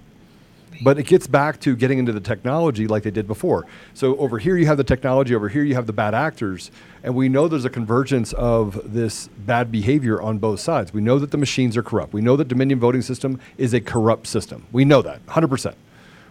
But 0.83 0.99
it 0.99 1.07
gets 1.07 1.27
back 1.27 1.61
to 1.61 1.77
getting 1.77 1.99
into 1.99 2.13
the 2.13 2.21
technology 2.21 2.87
like 2.87 3.03
they 3.03 3.11
did 3.11 3.27
before. 3.27 3.67
So 3.95 4.17
over 4.17 4.39
here 4.39 4.57
you 4.57 4.67
have 4.67 4.77
the 4.77 4.85
technology, 4.85 5.35
over 5.35 5.49
here 5.49 5.63
you 5.63 5.75
have 5.75 5.87
the 5.87 5.93
bad 5.93 6.15
actors, 6.15 6.71
and 7.03 7.15
we 7.15 7.29
know 7.29 7.49
there's 7.49 7.65
a 7.65 7.71
convergence 7.71 8.33
of 8.33 8.93
this 8.93 9.29
bad 9.29 9.71
behavior 9.71 10.21
on 10.21 10.39
both 10.39 10.61
sides. 10.61 10.93
We 10.93 11.01
know 11.01 11.19
that 11.19 11.31
the 11.31 11.37
machines 11.37 11.77
are 11.77 11.83
corrupt. 11.83 12.13
We 12.13 12.21
know 12.21 12.37
that 12.37 12.49
Dominion 12.49 12.81
voting 12.81 13.03
system 13.03 13.41
is 13.57 13.73
a 13.73 13.81
corrupt 13.81 14.27
system. 14.27 14.67
We 14.73 14.85
know 14.85 15.03
that 15.03 15.25
100%. 15.27 15.75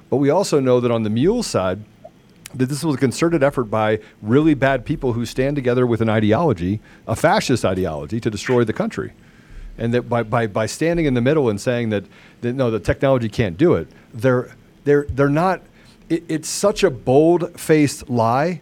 But 0.10 0.18
we 0.18 0.30
also 0.30 0.60
know 0.60 0.80
that 0.80 0.92
on 0.92 1.04
the 1.04 1.10
mule 1.10 1.44
side, 1.44 1.80
that 2.54 2.68
this 2.68 2.84
was 2.84 2.96
a 2.96 3.00
concerted 3.00 3.44
effort 3.44 3.66
by 3.66 4.00
really 4.22 4.54
bad 4.54 4.86
people 4.86 5.14
who 5.14 5.26
stand 5.26 5.56
together 5.56 5.88
with 5.88 6.02
an 6.02 6.10
ideology, 6.10 6.80
a 7.08 7.16
fascist 7.16 7.66
ideology, 7.66 8.20
to 8.20 8.30
destroy 8.30 8.64
the 8.64 8.74
country. 8.74 9.14
And 9.78 9.94
that 9.94 10.04
by, 10.04 10.24
by, 10.24 10.48
by 10.48 10.66
standing 10.66 11.06
in 11.06 11.14
the 11.14 11.22
middle 11.22 11.50
and 11.50 11.60
saying 11.60 11.90
that, 11.90 12.06
that 12.42 12.54
no, 12.54 12.70
the 12.70 12.80
technology 12.80 13.30
can't 13.30 13.58
do 13.58 13.74
it, 13.74 13.88
they're, 14.14 14.56
they're, 14.84 15.06
they're 15.10 15.30
not, 15.30 15.62
it, 16.10 16.24
it's 16.28 16.48
such 16.48 16.84
a 16.84 16.90
bold 16.90 17.60
faced 17.60 18.10
lie 18.10 18.62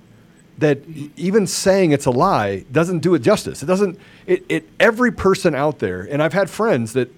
that 0.57 0.79
even 1.17 1.47
saying 1.47 1.91
it's 1.91 2.05
a 2.05 2.11
lie 2.11 2.59
doesn't 2.71 2.99
do 2.99 3.13
it 3.15 3.19
justice. 3.19 3.63
It 3.63 3.65
doesn't, 3.65 3.99
it, 4.27 4.45
it, 4.47 4.69
every 4.79 5.11
person 5.11 5.55
out 5.55 5.79
there, 5.79 6.01
and 6.01 6.21
I've 6.21 6.33
had 6.33 6.49
friends 6.49 6.93
that 6.93 7.13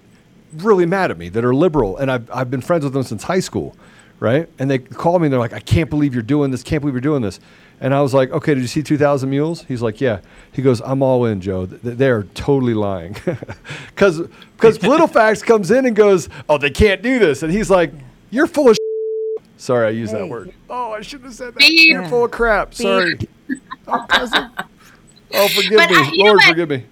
really 0.56 0.86
mad 0.86 1.10
at 1.10 1.18
me 1.18 1.28
that 1.28 1.44
are 1.44 1.54
liberal, 1.54 1.96
and 1.98 2.10
I've, 2.10 2.30
I've 2.30 2.50
been 2.50 2.62
friends 2.62 2.84
with 2.84 2.94
them 2.94 3.02
since 3.02 3.24
high 3.24 3.40
school, 3.40 3.76
right? 4.20 4.48
And 4.58 4.70
they 4.70 4.78
call 4.78 5.18
me 5.18 5.26
and 5.26 5.32
they're 5.32 5.40
like, 5.40 5.52
I 5.52 5.60
can't 5.60 5.90
believe 5.90 6.14
you're 6.14 6.22
doing 6.22 6.50
this, 6.50 6.62
can't 6.62 6.80
believe 6.80 6.94
you're 6.94 7.00
doing 7.00 7.22
this. 7.22 7.40
And 7.80 7.92
I 7.92 8.00
was 8.00 8.14
like, 8.14 8.30
okay, 8.30 8.54
did 8.54 8.60
you 8.60 8.66
see 8.66 8.82
2,000 8.82 9.28
Mules? 9.28 9.64
He's 9.64 9.82
like, 9.82 10.00
yeah. 10.00 10.20
He 10.52 10.62
goes, 10.62 10.80
I'm 10.80 11.02
all 11.02 11.24
in, 11.26 11.40
Joe. 11.40 11.66
They're 11.66 12.22
totally 12.34 12.74
lying. 12.74 13.16
Because 13.94 14.78
PolitiFacts 14.78 15.42
comes 15.46 15.70
in 15.70 15.86
and 15.86 15.94
goes, 15.94 16.28
oh, 16.48 16.58
they 16.58 16.70
can't 16.70 17.00
do 17.02 17.18
this. 17.18 17.42
And 17.42 17.52
he's 17.52 17.70
like, 17.70 17.92
you're 18.30 18.46
full 18.46 18.70
of 18.70 18.76
Sorry, 19.56 19.86
I 19.86 19.90
used 19.90 20.12
hey. 20.12 20.18
that 20.18 20.28
word. 20.28 20.52
Oh, 20.68 20.92
I 20.92 21.00
shouldn't 21.00 21.26
have 21.26 21.34
said 21.34 21.54
that. 21.54 21.58
Beep. 21.58 21.88
You're 21.88 22.08
full 22.08 22.24
of 22.24 22.30
crap. 22.30 22.74
Sorry. 22.74 23.18
oh, 23.86 24.06
oh, 25.32 25.48
forgive 25.48 25.76
but, 25.76 25.90
me. 25.90 25.96
Uh, 25.96 26.10
Lord, 26.14 26.42
forgive 26.42 26.68
me. 26.68 26.84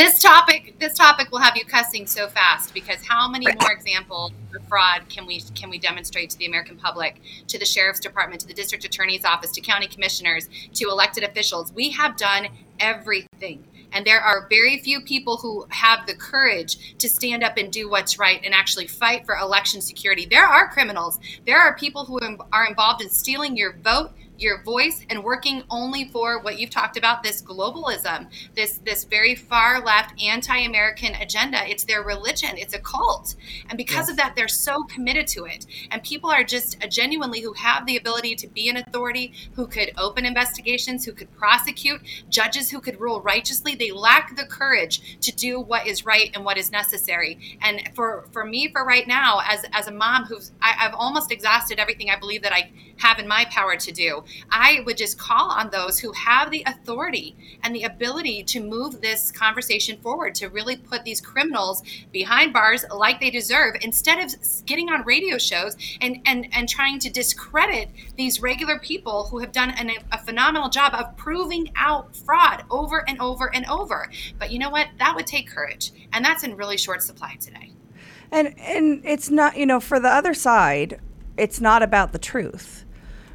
This 0.00 0.22
topic, 0.22 0.78
this 0.78 0.94
topic 0.94 1.30
will 1.30 1.40
have 1.40 1.58
you 1.58 1.64
cussing 1.66 2.06
so 2.06 2.26
fast 2.26 2.72
because 2.72 3.04
how 3.04 3.28
many 3.28 3.44
more 3.44 3.70
examples 3.70 4.32
of 4.56 4.66
fraud 4.66 5.02
can 5.10 5.26
we 5.26 5.42
can 5.54 5.68
we 5.68 5.78
demonstrate 5.78 6.30
to 6.30 6.38
the 6.38 6.46
American 6.46 6.78
public, 6.78 7.20
to 7.48 7.58
the 7.58 7.66
sheriff's 7.66 8.00
department, 8.00 8.40
to 8.40 8.46
the 8.46 8.54
district 8.54 8.82
attorney's 8.86 9.26
office, 9.26 9.50
to 9.50 9.60
county 9.60 9.86
commissioners, 9.86 10.48
to 10.72 10.88
elected 10.88 11.22
officials? 11.22 11.70
We 11.74 11.90
have 11.90 12.16
done 12.16 12.48
everything. 12.78 13.64
And 13.92 14.06
there 14.06 14.22
are 14.22 14.46
very 14.48 14.78
few 14.78 15.02
people 15.02 15.36
who 15.36 15.66
have 15.68 16.06
the 16.06 16.14
courage 16.14 16.96
to 16.96 17.06
stand 17.06 17.44
up 17.44 17.58
and 17.58 17.70
do 17.70 17.90
what's 17.90 18.18
right 18.18 18.40
and 18.42 18.54
actually 18.54 18.86
fight 18.86 19.26
for 19.26 19.36
election 19.36 19.82
security. 19.82 20.24
There 20.24 20.46
are 20.46 20.70
criminals. 20.70 21.18
There 21.44 21.60
are 21.60 21.76
people 21.76 22.06
who 22.06 22.18
are 22.50 22.64
involved 22.64 23.02
in 23.02 23.10
stealing 23.10 23.54
your 23.54 23.74
vote, 23.74 24.12
your 24.40 24.62
voice 24.62 25.04
and 25.08 25.22
working 25.22 25.62
only 25.70 26.08
for 26.08 26.40
what 26.40 26.58
you've 26.58 26.70
talked 26.70 26.96
about 26.96 27.22
this 27.22 27.42
globalism 27.42 28.26
this 28.54 28.78
this 28.84 29.04
very 29.04 29.34
far 29.34 29.80
left 29.80 30.20
anti-american 30.22 31.14
agenda. 31.16 31.68
It's 31.68 31.84
their 31.84 32.02
religion. 32.02 32.50
It's 32.56 32.74
a 32.74 32.78
cult. 32.78 33.34
And 33.68 33.76
because 33.76 34.08
yes. 34.08 34.10
of 34.10 34.16
that 34.16 34.34
they're 34.36 34.48
so 34.48 34.84
committed 34.84 35.26
to 35.28 35.44
it. 35.44 35.66
And 35.90 36.02
people 36.02 36.30
are 36.30 36.44
just 36.44 36.82
uh, 36.82 36.86
genuinely 36.86 37.40
who 37.40 37.52
have 37.54 37.86
the 37.86 37.96
ability 37.96 38.34
to 38.36 38.48
be 38.48 38.68
an 38.68 38.76
authority 38.76 39.32
who 39.54 39.66
could 39.66 39.92
open 39.96 40.24
investigations 40.24 41.04
who 41.04 41.12
could 41.12 41.30
prosecute 41.36 42.00
judges 42.28 42.70
who 42.70 42.80
could 42.80 43.00
rule 43.00 43.20
righteously. 43.20 43.74
They 43.74 43.90
lack 43.90 44.36
the 44.36 44.44
courage 44.44 45.18
to 45.20 45.34
do 45.34 45.60
what 45.60 45.86
is 45.86 46.04
right 46.04 46.30
and 46.34 46.44
what 46.44 46.58
is 46.58 46.70
necessary. 46.70 47.58
And 47.62 47.90
for 47.94 48.24
for 48.32 48.44
me 48.44 48.70
for 48.70 48.84
right 48.84 49.06
now 49.06 49.40
as 49.46 49.64
as 49.72 49.86
a 49.86 49.92
mom 49.92 50.24
who's 50.24 50.52
I, 50.60 50.74
i've 50.80 50.94
almost 50.94 51.30
exhausted 51.30 51.78
everything 51.78 52.10
i 52.10 52.18
believe 52.18 52.42
that 52.42 52.52
i 52.52 52.70
have 53.00 53.18
in 53.18 53.26
my 53.26 53.44
power 53.46 53.76
to 53.76 53.92
do 53.92 54.22
I 54.50 54.80
would 54.86 54.96
just 54.96 55.18
call 55.18 55.50
on 55.50 55.70
those 55.70 55.98
who 55.98 56.12
have 56.12 56.50
the 56.50 56.62
authority 56.66 57.36
and 57.62 57.74
the 57.74 57.82
ability 57.82 58.42
to 58.44 58.60
move 58.60 59.00
this 59.00 59.30
conversation 59.30 59.98
forward, 59.98 60.34
to 60.36 60.48
really 60.48 60.76
put 60.76 61.04
these 61.04 61.20
criminals 61.20 61.82
behind 62.12 62.52
bars 62.52 62.84
like 62.94 63.20
they 63.20 63.30
deserve, 63.30 63.76
instead 63.82 64.22
of 64.22 64.34
getting 64.66 64.88
on 64.90 65.04
radio 65.04 65.38
shows 65.38 65.76
and, 66.00 66.20
and, 66.26 66.48
and 66.52 66.68
trying 66.68 66.98
to 67.00 67.10
discredit 67.10 67.90
these 68.16 68.40
regular 68.40 68.78
people 68.78 69.24
who 69.24 69.38
have 69.38 69.52
done 69.52 69.70
an, 69.70 69.90
a 70.12 70.18
phenomenal 70.18 70.68
job 70.68 70.94
of 70.94 71.16
proving 71.16 71.70
out 71.76 72.14
fraud 72.16 72.64
over 72.70 73.08
and 73.08 73.20
over 73.20 73.54
and 73.54 73.66
over. 73.66 74.10
But 74.38 74.50
you 74.50 74.58
know 74.58 74.70
what? 74.70 74.88
That 74.98 75.14
would 75.14 75.26
take 75.26 75.48
courage. 75.48 75.92
And 76.12 76.24
that's 76.24 76.42
in 76.42 76.56
really 76.56 76.76
short 76.76 77.02
supply 77.02 77.36
today. 77.40 77.72
And 78.32 78.58
and 78.60 79.02
it's 79.04 79.28
not, 79.28 79.56
you 79.56 79.66
know, 79.66 79.80
for 79.80 79.98
the 79.98 80.08
other 80.08 80.34
side, 80.34 81.00
it's 81.36 81.60
not 81.60 81.82
about 81.82 82.12
the 82.12 82.18
truth 82.18 82.84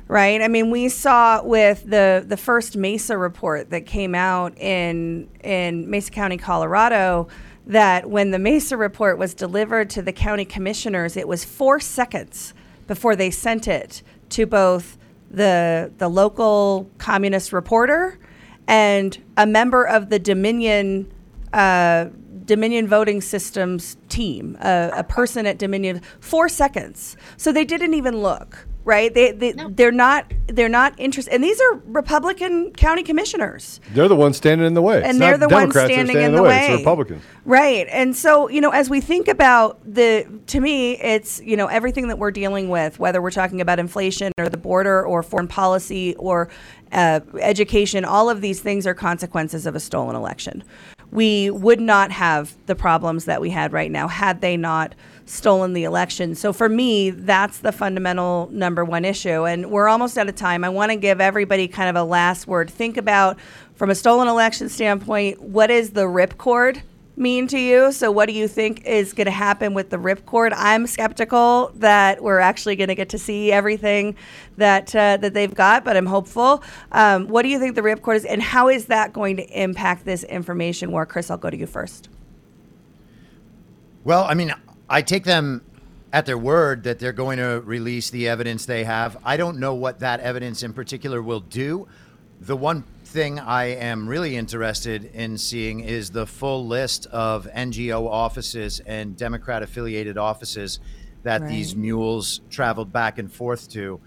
right? 0.07 0.41
I 0.41 0.47
mean, 0.47 0.69
we 0.69 0.89
saw 0.89 1.41
with 1.43 1.89
the 1.89 2.23
the 2.25 2.37
first 2.37 2.77
Mesa 2.77 3.17
report 3.17 3.69
that 3.71 3.85
came 3.85 4.15
out 4.15 4.57
in 4.57 5.29
in 5.43 5.89
Mesa 5.89 6.11
County, 6.11 6.37
Colorado, 6.37 7.27
that 7.65 8.09
when 8.09 8.31
the 8.31 8.39
Mesa 8.39 8.77
report 8.77 9.17
was 9.17 9.33
delivered 9.33 9.89
to 9.91 10.01
the 10.01 10.13
county 10.13 10.45
commissioners, 10.45 11.17
it 11.17 11.27
was 11.27 11.43
four 11.43 11.79
seconds 11.79 12.53
before 12.87 13.15
they 13.15 13.31
sent 13.31 13.67
it 13.67 14.03
to 14.29 14.45
both 14.45 14.97
the 15.31 15.91
the 15.97 16.07
local 16.07 16.89
communist 16.97 17.51
reporter 17.51 18.19
and 18.67 19.23
a 19.37 19.45
member 19.45 19.85
of 19.85 20.09
the 20.09 20.19
Dominion. 20.19 21.11
Uh, 21.51 22.09
Dominion 22.43 22.87
voting 22.87 23.21
systems 23.21 23.97
team, 24.07 24.55
a 24.61 25.03
person 25.03 25.47
at 25.47 25.57
Dominion, 25.57 25.99
four 26.19 26.47
seconds. 26.47 27.17
So 27.37 27.51
they 27.51 27.65
didn't 27.65 27.95
even 27.95 28.17
look 28.17 28.67
right? 28.85 29.13
They, 29.13 29.31
they 29.31 29.53
no. 29.53 29.69
they're 29.69 29.91
not 29.91 30.31
they're 30.47 30.69
not 30.69 30.97
interested, 30.97 31.33
and 31.33 31.43
these 31.43 31.59
are 31.59 31.73
Republican 31.87 32.71
county 32.73 33.03
commissioners. 33.03 33.81
They're 33.91 34.07
the 34.07 34.15
ones 34.15 34.37
standing 34.37 34.65
in 34.65 34.75
the 34.75 34.81
way, 34.81 34.97
and 34.97 35.17
it's 35.17 35.19
they're 35.19 35.37
the 35.37 35.47
Democrats 35.47 35.75
ones 35.75 35.91
standing, 35.91 36.15
standing 36.15 36.25
in 36.25 36.35
the 36.35 36.43
way. 36.43 36.49
way. 36.49 36.67
It's 36.73 36.81
Republicans, 36.81 37.23
right? 37.43 37.87
And 37.89 38.15
so 38.15 38.47
you 38.47 38.61
know, 38.61 38.69
as 38.69 38.89
we 38.89 39.01
think 39.01 39.27
about 39.27 39.79
the, 39.85 40.27
to 40.47 40.59
me, 40.59 40.97
it's 40.97 41.41
you 41.41 41.57
know 41.57 41.67
everything 41.67 42.07
that 42.07 42.19
we're 42.19 42.31
dealing 42.31 42.69
with, 42.69 42.99
whether 42.99 43.21
we're 43.21 43.31
talking 43.31 43.59
about 43.59 43.79
inflation 43.79 44.31
or 44.37 44.47
the 44.47 44.57
border 44.57 45.03
or 45.05 45.23
foreign 45.23 45.47
policy 45.47 46.15
or 46.15 46.49
uh, 46.91 47.19
education, 47.41 48.05
all 48.05 48.29
of 48.29 48.41
these 48.41 48.61
things 48.61 48.85
are 48.85 48.93
consequences 48.93 49.65
of 49.65 49.75
a 49.75 49.79
stolen 49.79 50.15
election. 50.15 50.63
We 51.15 51.49
would 51.49 51.79
not 51.79 52.11
have 52.11 52.55
the 52.65 52.75
problems 52.75 53.25
that 53.25 53.41
we 53.41 53.49
had 53.49 53.73
right 53.73 53.89
now 53.89 54.07
had 54.07 54.41
they 54.41 54.57
not 54.57 54.93
stolen 55.25 55.73
the 55.73 55.83
election. 55.83 56.35
So 56.35 56.53
for 56.53 56.69
me, 56.69 57.09
that's 57.09 57.59
the 57.59 57.71
fundamental 57.71 58.49
number 58.51 58.85
one 58.85 59.05
issue. 59.05 59.45
And 59.45 59.71
we're 59.71 59.87
almost 59.87 60.17
out 60.17 60.29
of 60.29 60.35
time. 60.35 60.63
I 60.63 60.69
want 60.69 60.91
to 60.91 60.97
give 60.97 61.19
everybody 61.19 61.67
kind 61.67 61.89
of 61.89 61.95
a 61.95 62.03
last 62.03 62.47
word. 62.47 62.69
Think 62.69 62.97
about, 62.97 63.39
from 63.75 63.89
a 63.89 63.95
stolen 63.95 64.27
election 64.27 64.69
standpoint, 64.69 65.41
what 65.41 65.71
is 65.71 65.91
the 65.91 66.03
ripcord 66.03 66.81
mean 67.17 67.47
to 67.47 67.59
you? 67.59 67.91
So, 67.91 68.11
what 68.11 68.27
do 68.27 68.33
you 68.33 68.47
think 68.47 68.85
is 68.85 69.13
going 69.13 69.25
to 69.25 69.31
happen 69.31 69.73
with 69.73 69.89
the 69.89 69.97
ripcord? 69.97 70.53
I'm 70.55 70.87
skeptical 70.87 71.71
that 71.75 72.21
we're 72.21 72.39
actually 72.39 72.75
going 72.75 72.89
to 72.89 72.95
get 72.95 73.09
to 73.09 73.17
see 73.17 73.51
everything 73.51 74.15
that 74.57 74.95
uh, 74.95 75.17
that 75.17 75.33
they've 75.33 75.53
got, 75.53 75.85
but 75.85 75.97
I'm 75.97 76.05
hopeful. 76.05 76.63
Um, 76.91 77.27
what 77.27 77.43
do 77.43 77.49
you 77.49 77.59
think 77.59 77.75
the 77.75 77.81
ripcord 77.81 78.17
is, 78.17 78.25
and 78.25 78.41
how 78.41 78.69
is 78.69 78.85
that 78.85 79.13
going 79.13 79.37
to 79.37 79.61
impact 79.61 80.05
this 80.05 80.23
information 80.23 80.91
war? 80.91 81.05
Chris, 81.05 81.31
I'll 81.31 81.37
go 81.37 81.49
to 81.49 81.57
you 81.57 81.67
first. 81.67 82.09
Well, 84.03 84.23
I 84.25 84.33
mean, 84.33 84.53
I 84.89 85.01
take 85.01 85.23
them 85.23 85.61
at 86.13 86.25
their 86.25 86.37
word 86.37 86.83
that 86.83 86.99
they're 86.99 87.11
going 87.11 87.37
to 87.37 87.61
release 87.65 88.09
the 88.09 88.29
evidence 88.29 88.65
they 88.65 88.83
have. 88.83 89.17
I 89.25 89.35
don't 89.35 89.59
know 89.59 89.73
what 89.73 89.99
that 89.99 90.19
evidence 90.21 90.63
in 90.63 90.71
particular 90.73 91.21
will 91.21 91.41
do. 91.41 91.87
The 92.39 92.55
one 92.55 92.83
thing 93.15 93.39
I 93.39 93.67
am 93.67 94.09
really 94.09 94.35
interested 94.35 95.05
in 95.13 95.37
seeing 95.37 95.79
is 95.79 96.09
the 96.09 96.27
full 96.27 96.67
list 96.67 97.07
of 97.07 97.47
NGO 97.55 98.05
offices 98.09 98.81
and 98.85 99.15
Democrat 99.15 99.63
affiliated 99.63 100.17
offices 100.17 100.81
that 101.23 101.39
Right. 101.39 101.49
these 101.49 101.77
mules 101.77 102.41
traveled 102.49 102.91
back 102.91 103.17
and 103.17 103.31
forth 103.31 103.69
to. 103.71 104.01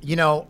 You 0.00 0.16
know, 0.16 0.48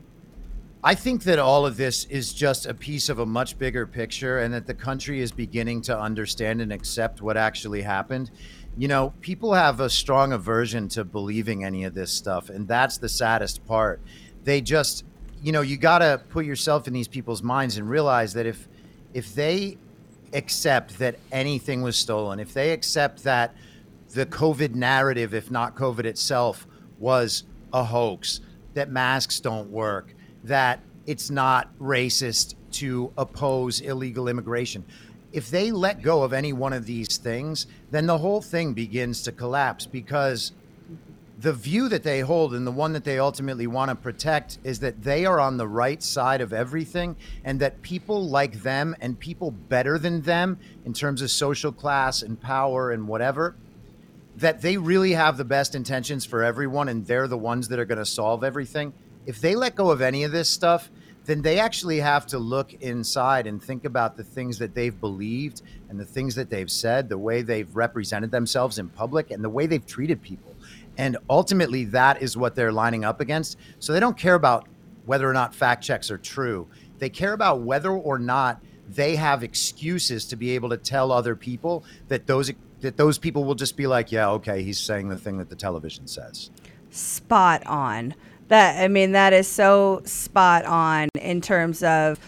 I 0.85 0.95
think 0.95 1.25
that 1.25 1.41
all 1.41 1.66
of 1.66 1.77
this 1.77 2.05
is 2.05 2.33
just 2.33 2.64
a 2.64 2.75
piece 2.75 3.09
of 3.09 3.18
a 3.18 3.27
much 3.27 3.59
bigger 3.59 3.89
picture 3.89 4.39
and 4.39 4.55
that 4.55 4.68
the 4.68 4.75
country 4.75 5.20
is 5.20 5.33
beginning 5.33 5.83
to 5.83 5.99
understand 5.99 6.61
and 6.61 6.72
accept 6.72 7.22
what 7.22 7.37
actually 7.37 7.83
happened. 7.83 8.31
You 8.77 8.87
know, 8.87 9.12
people 9.20 9.55
have 9.55 9.81
a 9.81 9.91
strong 9.91 10.33
aversion 10.33 10.89
to 10.91 11.05
believing 11.05 11.64
any 11.64 11.83
of 11.83 11.95
this 11.95 12.12
stuff, 12.12 12.51
and 12.51 12.68
that's 12.68 12.99
the 12.99 13.09
saddest 13.09 13.66
part. 13.66 14.01
They 14.45 14.61
just, 14.61 15.05
you 15.45 15.53
know, 15.53 15.61
you 15.61 15.76
got 15.76 15.99
to 15.99 16.22
put 16.30 16.47
yourself 16.47 16.88
in 16.88 16.95
these 16.95 17.07
people's 17.07 17.42
minds 17.42 17.76
and 17.76 17.88
realize 17.88 18.32
that 18.32 18.47
if 18.47 18.66
if 19.12 19.34
they 19.34 19.76
accept 20.32 20.99
that 20.99 21.16
anything 21.30 21.82
was 21.82 21.97
stolen, 21.97 22.40
if 22.40 22.55
they 22.55 22.72
accept 22.72 23.22
that 23.24 23.55
the 24.14 24.24
COVID 24.24 24.74
narrative, 24.74 25.34
if 25.34 25.51
not 25.51 25.76
COVID 25.76 26.07
itself, 26.07 26.66
was 26.99 27.45
a 27.74 27.84
hoax, 27.84 28.40
that 28.72 28.90
masks 28.90 29.38
don't 29.38 29.70
work, 29.70 30.14
that 30.45 30.80
it's 31.07 31.28
not 31.30 31.68
racist 31.78 32.55
to 32.72 33.12
oppose 33.18 33.80
illegal 33.82 34.28
immigration. 34.28 34.82
If 35.34 35.51
they 35.51 35.70
let 35.70 36.01
go 36.01 36.22
of 36.22 36.32
any 36.32 36.55
one 36.55 36.72
of 36.72 36.86
these 36.86 37.18
things, 37.18 37.66
then 37.90 38.07
the 38.07 38.16
whole 38.16 38.40
thing 38.40 38.72
begins 38.72 39.22
to 39.24 39.32
collapse 39.32 39.84
because 39.84 40.53
the 41.39 41.53
view 41.53 41.89
that 41.89 42.05
they 42.05 42.20
hold 42.20 42.55
and 42.55 42.66
the 42.66 42.72
one 42.72 42.93
that 42.93 43.05
they 43.05 43.18
ultimately 43.18 43.66
want 43.66 43.89
to 43.89 43.95
protect 43.97 44.59
is 44.62 44.78
that 44.80 45.03
they 45.03 45.26
are 45.26 45.41
on 45.41 45.57
the 45.57 45.66
right 45.66 46.03
side 46.03 46.41
of 46.41 46.53
everything 46.53 47.16
and 47.45 47.61
that 47.61 47.82
people 47.82 48.28
like 48.28 48.62
them 48.62 48.95
and 49.01 49.18
people 49.18 49.51
better 49.51 49.99
than 49.99 50.22
them 50.22 50.59
in 50.85 50.93
terms 50.93 51.22
of 51.22 51.30
social 51.30 51.72
class 51.72 52.22
and 52.22 52.41
power 52.41 52.93
and 52.93 53.09
whatever 53.09 53.57
that 54.37 54.62
they 54.62 54.76
really 54.76 55.12
have 55.12 55.37
the 55.37 55.45
best 55.45 55.74
intentions 55.74 56.24
for 56.24 56.43
everyone 56.43 56.89
and 56.89 57.07
they're 57.07 57.28
the 57.28 57.39
ones 57.39 57.68
that 57.68 57.78
are 57.78 57.85
going 57.85 57.99
to 57.99 58.07
solve 58.07 58.43
everything. 58.43 58.93
If 59.26 59.41
they 59.41 59.55
let 59.55 59.74
go 59.74 59.91
of 59.91 60.01
any 60.01 60.24
of 60.24 60.32
this 60.32 60.49
stuff, 60.49 60.91
then 61.24 61.43
they 61.43 61.59
actually 61.59 62.01
have 62.01 62.26
to 62.26 62.39
look 62.39 62.74
inside 62.74 63.47
and 63.47 63.62
think 63.62 63.85
about 63.85 64.16
the 64.16 64.24
things 64.24 64.59
that 64.59 64.74
they've 64.74 64.99
believed 65.01 65.62
and 65.89 65.99
the 65.99 66.05
things 66.05 66.35
that 66.35 66.51
they've 66.51 66.70
said, 66.70 67.09
the 67.09 67.16
way 67.16 67.43
they've 67.43 67.74
represented 67.74 68.30
themselves 68.30 68.78
in 68.78 68.89
public, 68.89 69.30
and 69.30 69.43
the 69.43 69.49
way 69.49 69.66
they've 69.66 69.87
treated 69.87 70.20
people. 70.20 70.54
And 70.97 71.16
ultimately, 71.28 71.84
that 71.86 72.22
is 72.22 72.36
what 72.36 72.55
they're 72.55 72.72
lining 72.72 73.05
up 73.05 73.20
against. 73.20 73.59
So 73.78 73.92
they 73.92 74.01
don't 74.01 74.16
care 74.16 74.34
about 74.34 74.68
whether 75.07 75.28
or 75.28 75.32
not 75.32 75.55
fact 75.55 75.82
checks 75.84 76.11
are 76.11 76.18
true. 76.18 76.68
They 76.99 77.09
care 77.09 77.32
about 77.32 77.61
whether 77.61 77.90
or 77.90 78.18
not 78.18 78.62
they 78.88 79.16
have 79.16 79.42
excuses 79.42 80.26
to 80.26 80.36
be 80.36 80.51
able 80.51 80.68
to 80.70 80.76
tell 80.76 81.11
other 81.11 81.34
people 81.34 81.84
that 82.09 82.26
those 82.26 82.53
that 82.80 82.97
those 82.97 83.18
people 83.18 83.45
will 83.45 83.55
just 83.55 83.76
be 83.76 83.86
like, 83.86 84.12
yeah, 84.12 84.28
okay, 84.28 84.62
he's 84.62 84.78
saying 84.78 85.09
the 85.09 85.16
thing 85.16 85.38
that 85.38 85.49
the 85.49 85.57
television 85.57 86.07
says. 86.07 86.51
spot 86.90 87.66
on. 87.66 88.14
That 88.49 88.82
I 88.82 88.88
mean, 88.88 89.12
that 89.12 89.32
is 89.32 89.49
so 89.49 90.03
spot 90.05 90.66
on 90.66 91.09
in 91.18 91.40
terms 91.40 91.82
of 91.82 92.18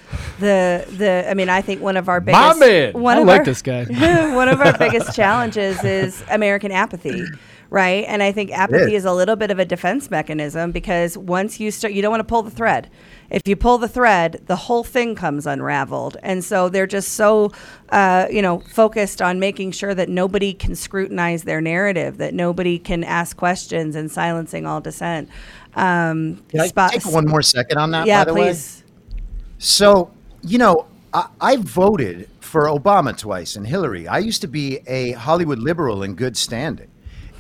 the 0.41 0.87
the. 0.97 1.29
I 1.29 1.35
mean, 1.35 1.51
I 1.51 1.61
think 1.61 1.83
one 1.83 1.99
of 1.99 2.09
our 2.09 2.21
My 2.21 2.55
biggest 2.55 2.61
man! 2.61 3.03
one 3.03 3.19
I 3.19 3.21
of 3.21 3.27
like 3.27 3.39
our, 3.41 3.45
this 3.45 3.61
guy. 3.61 3.85
one 4.35 4.49
of 4.49 4.61
our 4.61 4.77
biggest 4.79 5.15
challenges 5.15 5.85
is 5.85 6.25
American 6.31 6.73
apathy. 6.73 7.23
Right. 7.69 8.05
And 8.07 8.23
I 8.23 8.31
think 8.33 8.53
apathy 8.53 8.95
is. 8.95 9.03
is 9.03 9.05
a 9.05 9.13
little 9.13 9.37
bit 9.37 9.51
of 9.51 9.59
a 9.59 9.65
defense 9.65 10.11
mechanism 10.11 10.71
because 10.71 11.19
once 11.19 11.59
you 11.59 11.71
start, 11.71 11.93
you 11.93 12.03
don't 12.03 12.13
want 12.13 12.21
to 12.21 12.25
pull 12.25 12.43
the 12.43 12.51
thread. 12.51 12.89
If 13.29 13.43
you 13.47 13.57
pull 13.57 13.79
the 13.79 13.89
thread, 13.89 14.43
the 14.47 14.55
whole 14.55 14.85
thing 14.85 15.17
comes 15.17 15.47
unraveled. 15.47 16.17
And 16.23 16.45
so 16.45 16.69
they're 16.69 16.87
just 16.87 17.15
so, 17.15 17.51
uh, 17.89 18.27
you 18.31 18.41
know, 18.41 18.61
focused 18.61 19.21
on 19.21 19.41
making 19.41 19.73
sure 19.73 19.95
that 19.95 20.09
nobody 20.09 20.55
can 20.55 20.77
scrutinize 20.77 21.43
their 21.43 21.61
narrative, 21.61 22.19
that 22.19 22.35
nobody 22.35 22.79
can 22.79 23.03
ask 23.03 23.37
questions 23.37 23.97
and 23.97 24.11
silencing 24.11 24.65
all 24.65 24.81
dissent. 24.81 25.29
Um, 25.75 26.45
Can 26.49 26.61
I 26.61 26.67
spot- 26.69 26.93
take 26.93 27.07
one 27.07 27.27
more 27.27 27.43
second 27.43 27.79
on 27.79 27.91
that? 27.91 28.07
Yeah, 28.07 28.25
by 28.25 28.31
the 28.31 28.33
please. 28.33 28.85
Way? 28.87 29.23
So, 29.59 30.11
you 30.43 30.59
know, 30.59 30.87
I, 31.13 31.29
I 31.41 31.57
voted 31.57 32.29
for 32.41 32.67
Obama 32.67 33.17
twice 33.17 33.57
and 33.57 33.67
Hillary. 33.67 34.07
I 34.07 34.19
used 34.19 34.41
to 34.43 34.49
be 34.49 34.79
a 34.87 35.13
Hollywood 35.13 35.59
liberal 35.59 36.03
in 36.03 36.15
good 36.15 36.37
standing. 36.37 36.89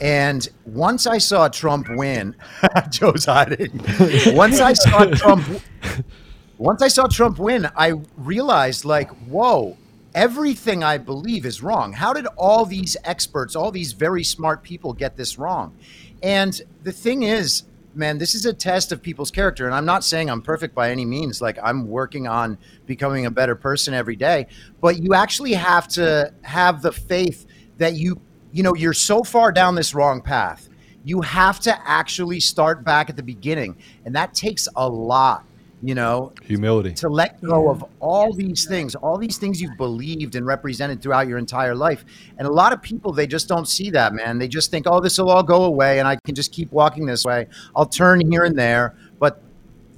And 0.00 0.46
once 0.64 1.06
I 1.06 1.18
saw 1.18 1.48
Trump 1.48 1.88
win, 1.90 2.36
Joe's 2.90 3.24
hiding. 3.24 3.80
once 4.34 4.60
I 4.60 4.74
saw 4.74 5.04
Trump, 5.06 5.62
once 6.58 6.82
I 6.82 6.88
saw 6.88 7.06
Trump 7.06 7.38
win, 7.38 7.68
I 7.76 7.94
realized, 8.16 8.84
like, 8.84 9.10
whoa, 9.26 9.76
everything 10.14 10.84
I 10.84 10.98
believe 10.98 11.46
is 11.46 11.62
wrong. 11.62 11.92
How 11.92 12.12
did 12.12 12.26
all 12.36 12.66
these 12.66 12.96
experts, 13.04 13.56
all 13.56 13.70
these 13.70 13.92
very 13.92 14.24
smart 14.24 14.62
people 14.62 14.92
get 14.92 15.16
this 15.16 15.38
wrong? 15.38 15.74
And 16.22 16.60
the 16.82 16.92
thing 16.92 17.22
is, 17.22 17.64
man, 17.94 18.18
this 18.18 18.34
is 18.34 18.46
a 18.46 18.52
test 18.52 18.92
of 18.92 19.02
people's 19.02 19.30
character. 19.30 19.66
And 19.66 19.74
I'm 19.74 19.86
not 19.86 20.04
saying 20.04 20.28
I'm 20.28 20.42
perfect 20.42 20.74
by 20.74 20.90
any 20.90 21.04
means. 21.04 21.40
Like, 21.40 21.58
I'm 21.62 21.88
working 21.88 22.26
on 22.26 22.58
becoming 22.86 23.26
a 23.26 23.30
better 23.30 23.54
person 23.54 23.94
every 23.94 24.16
day. 24.16 24.46
But 24.80 25.02
you 25.02 25.14
actually 25.14 25.54
have 25.54 25.88
to 25.88 26.32
have 26.42 26.82
the 26.82 26.92
faith 26.92 27.46
that 27.78 27.94
you, 27.94 28.20
you 28.56 28.62
know, 28.62 28.74
you're 28.74 28.94
so 28.94 29.22
far 29.22 29.52
down 29.52 29.74
this 29.74 29.94
wrong 29.94 30.22
path. 30.22 30.70
You 31.04 31.20
have 31.20 31.60
to 31.60 31.78
actually 31.86 32.40
start 32.40 32.84
back 32.84 33.10
at 33.10 33.16
the 33.16 33.22
beginning. 33.22 33.76
And 34.06 34.16
that 34.16 34.32
takes 34.32 34.66
a 34.74 34.88
lot, 34.88 35.44
you 35.82 35.94
know, 35.94 36.32
Humility. 36.42 36.94
to 36.94 37.10
let 37.10 37.42
go 37.42 37.68
of 37.68 37.84
all 38.00 38.32
these 38.32 38.64
things, 38.64 38.94
all 38.94 39.18
these 39.18 39.36
things 39.36 39.60
you've 39.60 39.76
believed 39.76 40.36
and 40.36 40.46
represented 40.46 41.02
throughout 41.02 41.28
your 41.28 41.36
entire 41.36 41.74
life. 41.74 42.06
And 42.38 42.48
a 42.48 42.50
lot 42.50 42.72
of 42.72 42.80
people, 42.80 43.12
they 43.12 43.26
just 43.26 43.46
don't 43.46 43.68
see 43.68 43.90
that, 43.90 44.14
man. 44.14 44.38
They 44.38 44.48
just 44.48 44.70
think, 44.70 44.86
oh, 44.88 45.00
this 45.00 45.18
will 45.18 45.28
all 45.28 45.42
go 45.42 45.64
away 45.64 45.98
and 45.98 46.08
I 46.08 46.16
can 46.24 46.34
just 46.34 46.50
keep 46.50 46.72
walking 46.72 47.04
this 47.04 47.26
way. 47.26 47.48
I'll 47.76 47.84
turn 47.84 48.22
here 48.30 48.44
and 48.44 48.58
there. 48.58 48.96
But 49.18 49.42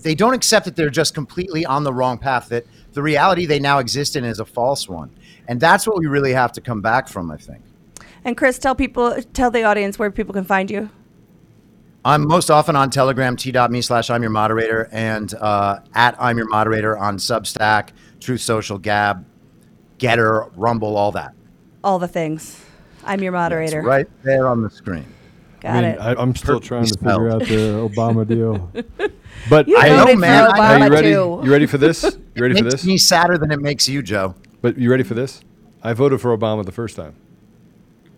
they 0.00 0.16
don't 0.16 0.34
accept 0.34 0.64
that 0.64 0.74
they're 0.74 0.90
just 0.90 1.14
completely 1.14 1.64
on 1.64 1.84
the 1.84 1.92
wrong 1.92 2.18
path, 2.18 2.48
that 2.48 2.66
the 2.92 3.02
reality 3.02 3.46
they 3.46 3.60
now 3.60 3.78
exist 3.78 4.16
in 4.16 4.24
is 4.24 4.40
a 4.40 4.44
false 4.44 4.88
one. 4.88 5.16
And 5.46 5.60
that's 5.60 5.86
what 5.86 5.96
we 6.00 6.06
really 6.06 6.32
have 6.32 6.50
to 6.54 6.60
come 6.60 6.80
back 6.80 7.06
from, 7.06 7.30
I 7.30 7.36
think. 7.36 7.62
And 8.24 8.36
Chris, 8.36 8.58
tell 8.58 8.74
people, 8.74 9.16
tell 9.32 9.50
the 9.50 9.62
audience 9.62 9.98
where 9.98 10.10
people 10.10 10.34
can 10.34 10.44
find 10.44 10.70
you. 10.70 10.90
I'm 12.04 12.26
most 12.26 12.50
often 12.50 12.76
on 12.76 12.90
Telegram, 12.90 13.36
t.me 13.36 13.80
slash 13.82 14.08
I'm 14.08 14.22
your 14.22 14.30
moderator, 14.30 14.88
and 14.92 15.32
uh, 15.34 15.80
at 15.94 16.16
I'm 16.20 16.38
your 16.38 16.48
moderator 16.48 16.96
on 16.96 17.18
Substack, 17.18 17.90
Truth 18.20 18.40
Social, 18.40 18.78
Gab, 18.78 19.26
GETTR, 19.98 20.50
Rumble, 20.56 20.96
all 20.96 21.12
that. 21.12 21.34
All 21.82 21.98
the 21.98 22.08
things. 22.08 22.64
I'm 23.04 23.20
your 23.22 23.32
moderator. 23.32 23.80
It's 23.80 23.86
right 23.86 24.08
there 24.22 24.46
on 24.48 24.62
the 24.62 24.70
screen. 24.70 25.04
Got 25.60 25.70
I 25.70 25.80
mean, 25.80 25.90
it. 25.90 25.98
I, 25.98 26.14
I'm 26.14 26.34
still 26.36 26.60
trying 26.60 26.84
to 26.86 26.94
Perfectly 26.98 27.12
figure 27.12 27.30
out 27.30 27.40
the 27.40 27.94
Obama 27.94 28.26
deal. 28.26 28.72
But 29.48 29.68
You 29.68 29.76
I 29.78 29.88
know, 29.88 30.16
man. 30.16 30.50
Obama 30.50 30.58
Are 30.60 30.84
you 30.86 30.92
ready? 30.92 31.08
too. 31.12 31.40
You 31.44 31.50
ready 31.50 31.66
for 31.66 31.78
this? 31.78 32.02
You 32.34 32.42
ready 32.42 32.54
it 32.54 32.58
for 32.58 32.64
makes 32.64 32.74
this? 32.74 32.84
me 32.84 32.98
sadder 32.98 33.38
than 33.38 33.50
it 33.52 33.60
makes 33.60 33.88
you, 33.88 34.02
Joe. 34.02 34.34
But 34.62 34.76
you 34.78 34.90
ready 34.90 35.04
for 35.04 35.14
this? 35.14 35.42
I 35.82 35.92
voted 35.92 36.20
for 36.20 36.36
Obama 36.36 36.64
the 36.64 36.72
first 36.72 36.96
time 36.96 37.14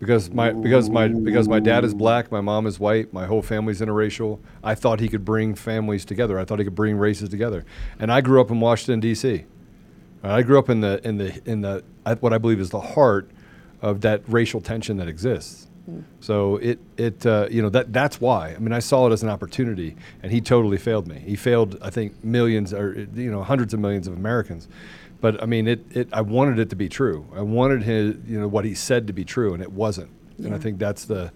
because 0.01 0.31
my 0.31 0.51
because 0.51 0.89
my 0.89 1.07
because 1.07 1.47
my 1.47 1.59
dad 1.59 1.85
is 1.85 1.93
black, 1.93 2.31
my 2.31 2.41
mom 2.41 2.65
is 2.65 2.79
white, 2.79 3.13
my 3.13 3.27
whole 3.27 3.43
family's 3.43 3.81
interracial. 3.81 4.39
I 4.63 4.73
thought 4.73 4.99
he 4.99 5.07
could 5.07 5.23
bring 5.23 5.53
families 5.53 6.05
together. 6.05 6.39
I 6.39 6.43
thought 6.43 6.57
he 6.57 6.65
could 6.65 6.73
bring 6.73 6.97
races 6.97 7.29
together. 7.29 7.63
And 7.99 8.11
I 8.11 8.19
grew 8.21 8.41
up 8.41 8.49
in 8.49 8.59
Washington 8.59 8.99
D.C. 8.99 9.45
I 10.23 10.41
grew 10.41 10.57
up 10.57 10.69
in 10.69 10.81
the 10.81 11.07
in 11.07 11.17
the 11.17 11.39
in 11.45 11.61
the 11.61 11.83
what 12.19 12.33
I 12.33 12.39
believe 12.39 12.59
is 12.59 12.71
the 12.71 12.81
heart 12.81 13.29
of 13.79 14.01
that 14.01 14.23
racial 14.27 14.59
tension 14.59 14.97
that 14.97 15.07
exists. 15.07 15.67
So 16.19 16.57
it 16.57 16.79
it 16.97 17.25
uh, 17.25 17.47
you 17.49 17.61
know 17.61 17.69
that 17.69 17.91
that's 17.93 18.21
why. 18.21 18.53
I 18.55 18.59
mean, 18.59 18.73
I 18.73 18.79
saw 18.79 19.07
it 19.07 19.13
as 19.13 19.23
an 19.23 19.29
opportunity, 19.29 19.95
and 20.23 20.31
he 20.31 20.41
totally 20.41 20.77
failed 20.77 21.07
me. 21.07 21.19
He 21.19 21.35
failed, 21.35 21.77
I 21.81 21.89
think, 21.89 22.23
millions 22.23 22.73
or 22.73 23.07
you 23.13 23.31
know 23.31 23.43
hundreds 23.43 23.73
of 23.73 23.79
millions 23.79 24.07
of 24.07 24.13
Americans. 24.13 24.67
But 25.19 25.41
I 25.41 25.45
mean, 25.45 25.67
it, 25.67 25.85
it 25.91 26.09
I 26.11 26.21
wanted 26.21 26.59
it 26.59 26.69
to 26.71 26.75
be 26.75 26.89
true. 26.89 27.27
I 27.35 27.41
wanted 27.41 27.83
his 27.83 28.15
you 28.27 28.39
know 28.39 28.47
what 28.47 28.65
he 28.65 28.73
said 28.73 29.07
to 29.07 29.13
be 29.13 29.23
true, 29.23 29.53
and 29.53 29.61
it 29.61 29.71
wasn't. 29.71 30.09
And 30.37 30.55
I 30.55 30.57
think 30.57 30.79
that's 30.79 31.05
the 31.05 31.31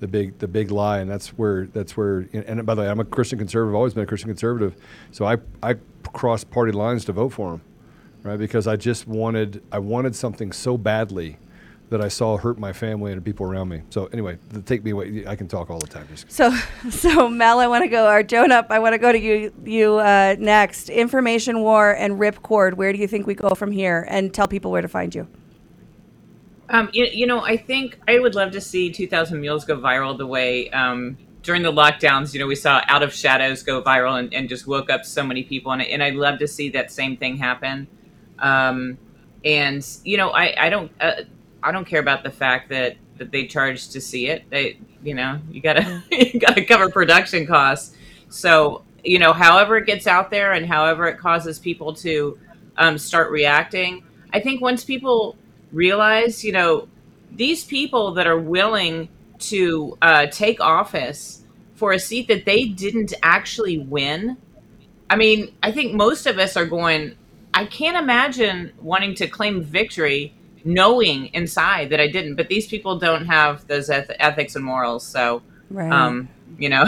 the 0.00 0.08
big 0.08 0.38
the 0.38 0.48
big 0.48 0.70
lie, 0.70 0.98
and 0.98 1.10
that's 1.10 1.28
where 1.30 1.66
that's 1.66 1.96
where. 1.96 2.28
And 2.32 2.64
by 2.64 2.74
the 2.74 2.82
way, 2.82 2.88
I'm 2.88 3.00
a 3.00 3.04
Christian 3.04 3.38
conservative. 3.38 3.72
I've 3.72 3.76
Always 3.76 3.94
been 3.94 4.04
a 4.04 4.06
Christian 4.06 4.30
conservative. 4.30 4.76
So 5.10 5.26
I 5.26 5.36
I 5.62 5.76
crossed 6.12 6.50
party 6.50 6.72
lines 6.72 7.04
to 7.06 7.12
vote 7.12 7.30
for 7.30 7.54
him, 7.54 7.62
right? 8.22 8.38
Because 8.38 8.66
I 8.66 8.76
just 8.76 9.06
wanted 9.06 9.62
I 9.70 9.78
wanted 9.78 10.14
something 10.16 10.52
so 10.52 10.78
badly 10.78 11.38
that 11.88 12.00
I 12.00 12.08
saw 12.08 12.36
hurt 12.36 12.58
my 12.58 12.72
family 12.72 13.12
and 13.12 13.20
the 13.20 13.24
people 13.24 13.46
around 13.46 13.68
me. 13.68 13.82
So 13.90 14.06
anyway, 14.06 14.38
the, 14.50 14.60
take 14.60 14.82
me 14.84 14.90
away. 14.90 15.24
I 15.26 15.36
can 15.36 15.46
talk 15.46 15.70
all 15.70 15.78
the 15.78 15.86
time. 15.86 16.06
Just 16.10 16.30
So, 16.30 16.50
so 16.90 17.28
Mel, 17.28 17.60
I 17.60 17.66
want 17.66 17.84
to 17.84 17.88
go, 17.88 18.10
or 18.10 18.22
Joan 18.22 18.50
up, 18.50 18.66
I 18.70 18.78
want 18.78 18.94
to 18.94 18.98
go 18.98 19.12
to 19.12 19.18
you, 19.18 19.52
you 19.64 19.94
uh, 19.94 20.36
next. 20.38 20.88
Information 20.88 21.60
war 21.60 21.92
and 21.92 22.18
ripcord. 22.18 22.74
Where 22.74 22.92
do 22.92 22.98
you 22.98 23.06
think 23.06 23.26
we 23.26 23.34
go 23.34 23.50
from 23.50 23.70
here? 23.70 24.06
And 24.08 24.34
tell 24.34 24.48
people 24.48 24.70
where 24.70 24.82
to 24.82 24.88
find 24.88 25.14
you. 25.14 25.28
Um, 26.68 26.90
you, 26.92 27.04
you 27.04 27.26
know, 27.26 27.40
I 27.44 27.56
think 27.56 27.98
I 28.08 28.18
would 28.18 28.34
love 28.34 28.50
to 28.52 28.60
see 28.60 28.90
2000 28.90 29.40
Mules 29.40 29.64
go 29.64 29.78
viral 29.78 30.18
the 30.18 30.26
way 30.26 30.68
um, 30.70 31.16
during 31.46 31.62
the 31.62 31.72
lockdowns, 31.72 32.34
you 32.34 32.40
know, 32.40 32.46
we 32.46 32.56
saw 32.56 32.82
Out 32.88 33.04
of 33.04 33.14
Shadows 33.14 33.62
go 33.62 33.80
viral 33.80 34.18
and, 34.18 34.34
and 34.34 34.48
just 34.48 34.66
woke 34.66 34.90
up 34.90 35.04
so 35.04 35.22
many 35.22 35.44
people. 35.44 35.70
And, 35.70 35.80
and 35.80 36.02
I'd 36.02 36.16
love 36.16 36.40
to 36.40 36.48
see 36.48 36.70
that 36.70 36.90
same 36.90 37.16
thing 37.16 37.36
happen. 37.36 37.86
Um, 38.40 38.98
and, 39.44 39.86
you 40.02 40.16
know, 40.16 40.30
I, 40.30 40.66
I 40.66 40.68
don't, 40.68 40.90
uh, 41.00 41.22
I 41.66 41.72
don't 41.72 41.84
care 41.84 42.00
about 42.00 42.22
the 42.22 42.30
fact 42.30 42.68
that, 42.68 42.96
that 43.18 43.32
they 43.32 43.46
charge 43.46 43.88
to 43.88 44.00
see 44.00 44.28
it. 44.28 44.48
They, 44.50 44.78
you 45.02 45.14
know, 45.14 45.40
you 45.50 45.60
gotta, 45.60 46.02
you 46.10 46.38
gotta 46.38 46.64
cover 46.64 46.88
production 46.90 47.44
costs. 47.44 47.96
So, 48.28 48.82
you 49.02 49.18
know, 49.18 49.32
however 49.32 49.76
it 49.78 49.86
gets 49.86 50.06
out 50.06 50.30
there 50.30 50.52
and 50.52 50.64
however 50.64 51.06
it 51.08 51.18
causes 51.18 51.58
people 51.58 51.92
to 51.94 52.38
um, 52.76 52.98
start 52.98 53.32
reacting, 53.32 54.04
I 54.32 54.40
think 54.40 54.60
once 54.60 54.84
people 54.84 55.36
realize, 55.72 56.44
you 56.44 56.52
know, 56.52 56.88
these 57.32 57.64
people 57.64 58.14
that 58.14 58.28
are 58.28 58.38
willing 58.38 59.08
to 59.38 59.98
uh, 60.00 60.26
take 60.26 60.60
office 60.60 61.42
for 61.74 61.92
a 61.92 61.98
seat 61.98 62.28
that 62.28 62.44
they 62.44 62.64
didn't 62.66 63.12
actually 63.22 63.78
win. 63.78 64.36
I 65.10 65.16
mean, 65.16 65.52
I 65.62 65.72
think 65.72 65.94
most 65.94 66.26
of 66.26 66.38
us 66.38 66.56
are 66.56 66.64
going, 66.64 67.16
I 67.52 67.66
can't 67.66 67.96
imagine 67.96 68.72
wanting 68.80 69.14
to 69.16 69.26
claim 69.26 69.62
victory 69.62 70.32
knowing 70.66 71.26
inside 71.32 71.90
that 71.90 72.00
I 72.00 72.08
didn't, 72.08 72.34
but 72.34 72.48
these 72.48 72.66
people 72.66 72.98
don't 72.98 73.26
have 73.26 73.66
those 73.66 73.88
eth- 73.88 74.10
ethics 74.18 74.56
and 74.56 74.64
morals. 74.64 75.06
So, 75.06 75.42
Right. 75.70 75.90
um, 75.90 76.28
you 76.58 76.68
know, 76.68 76.84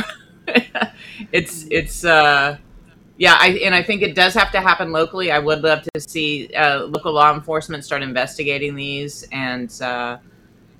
it's, 1.33 1.67
it's, 1.71 2.05
uh, 2.05 2.59
yeah, 3.17 3.37
I, 3.41 3.49
and 3.65 3.75
I 3.75 3.83
think 3.83 4.03
it 4.03 4.15
does 4.15 4.35
have 4.35 4.53
to 4.53 4.61
happen 4.61 4.93
locally. 4.93 5.33
I 5.33 5.39
would 5.39 5.63
love 5.63 5.83
to 5.95 6.01
see 6.01 6.53
uh, 6.55 6.85
local 6.85 7.13
law 7.13 7.35
enforcement 7.35 7.85
start 7.85 8.03
investigating 8.03 8.75
these 8.75 9.27
and, 9.33 9.71
uh, 9.81 10.19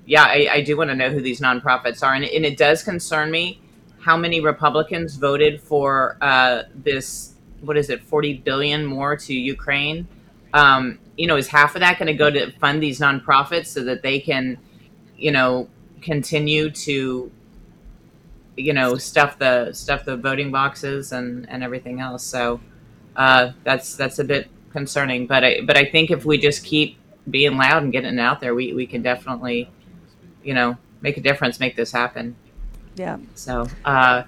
yeah, 0.05 0.23
I, 0.23 0.49
I 0.51 0.61
do 0.61 0.75
want 0.75 0.89
to 0.89 0.95
know 0.95 1.09
who 1.09 1.21
these 1.21 1.39
nonprofits 1.39 2.01
are, 2.01 2.15
and, 2.15 2.25
and 2.25 2.43
it 2.43 2.57
does 2.57 2.81
concern 2.81 3.29
me 3.29 3.61
how 3.99 4.17
many 4.17 4.41
Republicans 4.41 5.17
voted 5.17 5.61
for 5.61 6.17
uh, 6.19 6.63
this. 6.73 7.35
What 7.61 7.77
is 7.77 7.91
it, 7.91 8.01
forty 8.03 8.33
billion 8.33 8.85
more 8.85 9.15
to 9.17 9.33
Ukraine? 9.35 10.07
Um, 10.53 10.97
you 11.19 11.27
know, 11.27 11.35
is 11.35 11.47
half 11.47 11.75
of 11.75 11.81
that 11.81 11.99
going 11.99 12.07
to 12.07 12.13
go 12.13 12.31
to 12.31 12.51
fund 12.59 12.81
these 12.81 12.99
nonprofits 12.99 13.67
so 13.67 13.83
that 13.83 14.01
they 14.01 14.19
can, 14.19 14.57
you 15.17 15.31
know, 15.31 15.69
continue 16.01 16.69
to, 16.71 17.31
you 18.55 18.73
know, 18.73 18.95
stuff 18.95 19.37
the 19.37 19.73
stuff 19.73 20.05
the 20.05 20.15
voting 20.15 20.51
boxes 20.51 21.11
and 21.11 21.49
and 21.49 21.63
everything 21.63 21.99
else? 21.99 22.23
So 22.23 22.61
uh, 23.15 23.51
that's 23.63 23.95
that's 23.95 24.19
a 24.19 24.23
bit 24.23 24.49
concerning. 24.71 25.27
But 25.27 25.43
I 25.43 25.61
but 25.61 25.77
I 25.77 25.85
think 25.85 26.09
if 26.09 26.25
we 26.25 26.37
just 26.37 26.63
keep 26.63 26.97
being 27.29 27.57
loud 27.57 27.83
and 27.83 27.91
getting 27.91 28.17
it 28.17 28.19
out 28.19 28.39
there, 28.39 28.55
we 28.55 28.73
we 28.73 28.87
can 28.87 29.01
definitely 29.01 29.69
you 30.43 30.53
know, 30.53 30.77
make 31.01 31.17
a 31.17 31.21
difference, 31.21 31.59
make 31.59 31.75
this 31.75 31.91
happen. 31.91 32.35
Yeah. 32.95 33.17
So, 33.35 33.67
uh, 33.85 34.23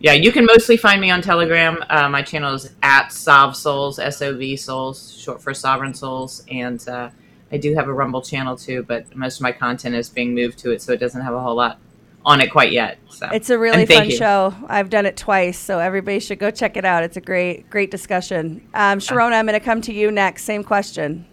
yeah, 0.00 0.12
you 0.12 0.32
can 0.32 0.44
mostly 0.46 0.76
find 0.76 1.00
me 1.00 1.10
on 1.10 1.22
Telegram. 1.22 1.84
Uh, 1.88 2.08
my 2.08 2.22
channel 2.22 2.54
is 2.54 2.70
at 2.82 3.12
Sov 3.12 3.54
Souls, 3.54 3.98
S 3.98 4.20
O 4.22 4.34
V 4.36 4.56
Souls, 4.56 5.16
short 5.16 5.40
for 5.42 5.54
Sovereign 5.54 5.94
Souls, 5.94 6.44
and 6.50 6.86
uh, 6.88 7.10
I 7.52 7.58
do 7.58 7.74
have 7.74 7.86
a 7.86 7.92
Rumble 7.92 8.22
channel 8.22 8.56
too, 8.56 8.82
but 8.82 9.14
most 9.14 9.36
of 9.36 9.42
my 9.42 9.52
content 9.52 9.94
is 9.94 10.08
being 10.08 10.34
moved 10.34 10.58
to 10.60 10.70
it, 10.72 10.82
so 10.82 10.92
it 10.92 11.00
doesn't 11.00 11.20
have 11.20 11.34
a 11.34 11.40
whole 11.40 11.54
lot 11.54 11.78
on 12.24 12.40
it 12.40 12.50
quite 12.50 12.70
yet. 12.72 12.98
So 13.08 13.28
It's 13.32 13.50
a 13.50 13.58
really 13.58 13.86
fun 13.86 14.10
you. 14.10 14.16
show. 14.16 14.54
I've 14.68 14.90
done 14.90 15.06
it 15.06 15.16
twice, 15.16 15.58
so 15.58 15.78
everybody 15.78 16.20
should 16.20 16.38
go 16.38 16.50
check 16.50 16.76
it 16.76 16.84
out. 16.84 17.02
It's 17.02 17.16
a 17.16 17.20
great, 17.20 17.70
great 17.70 17.90
discussion. 17.90 18.66
Um, 18.74 18.98
Sherronna, 18.98 19.32
I'm 19.32 19.46
going 19.46 19.58
to 19.58 19.64
come 19.64 19.80
to 19.82 19.92
you 19.92 20.10
next. 20.10 20.44
Same 20.44 20.62
question. 20.62 21.26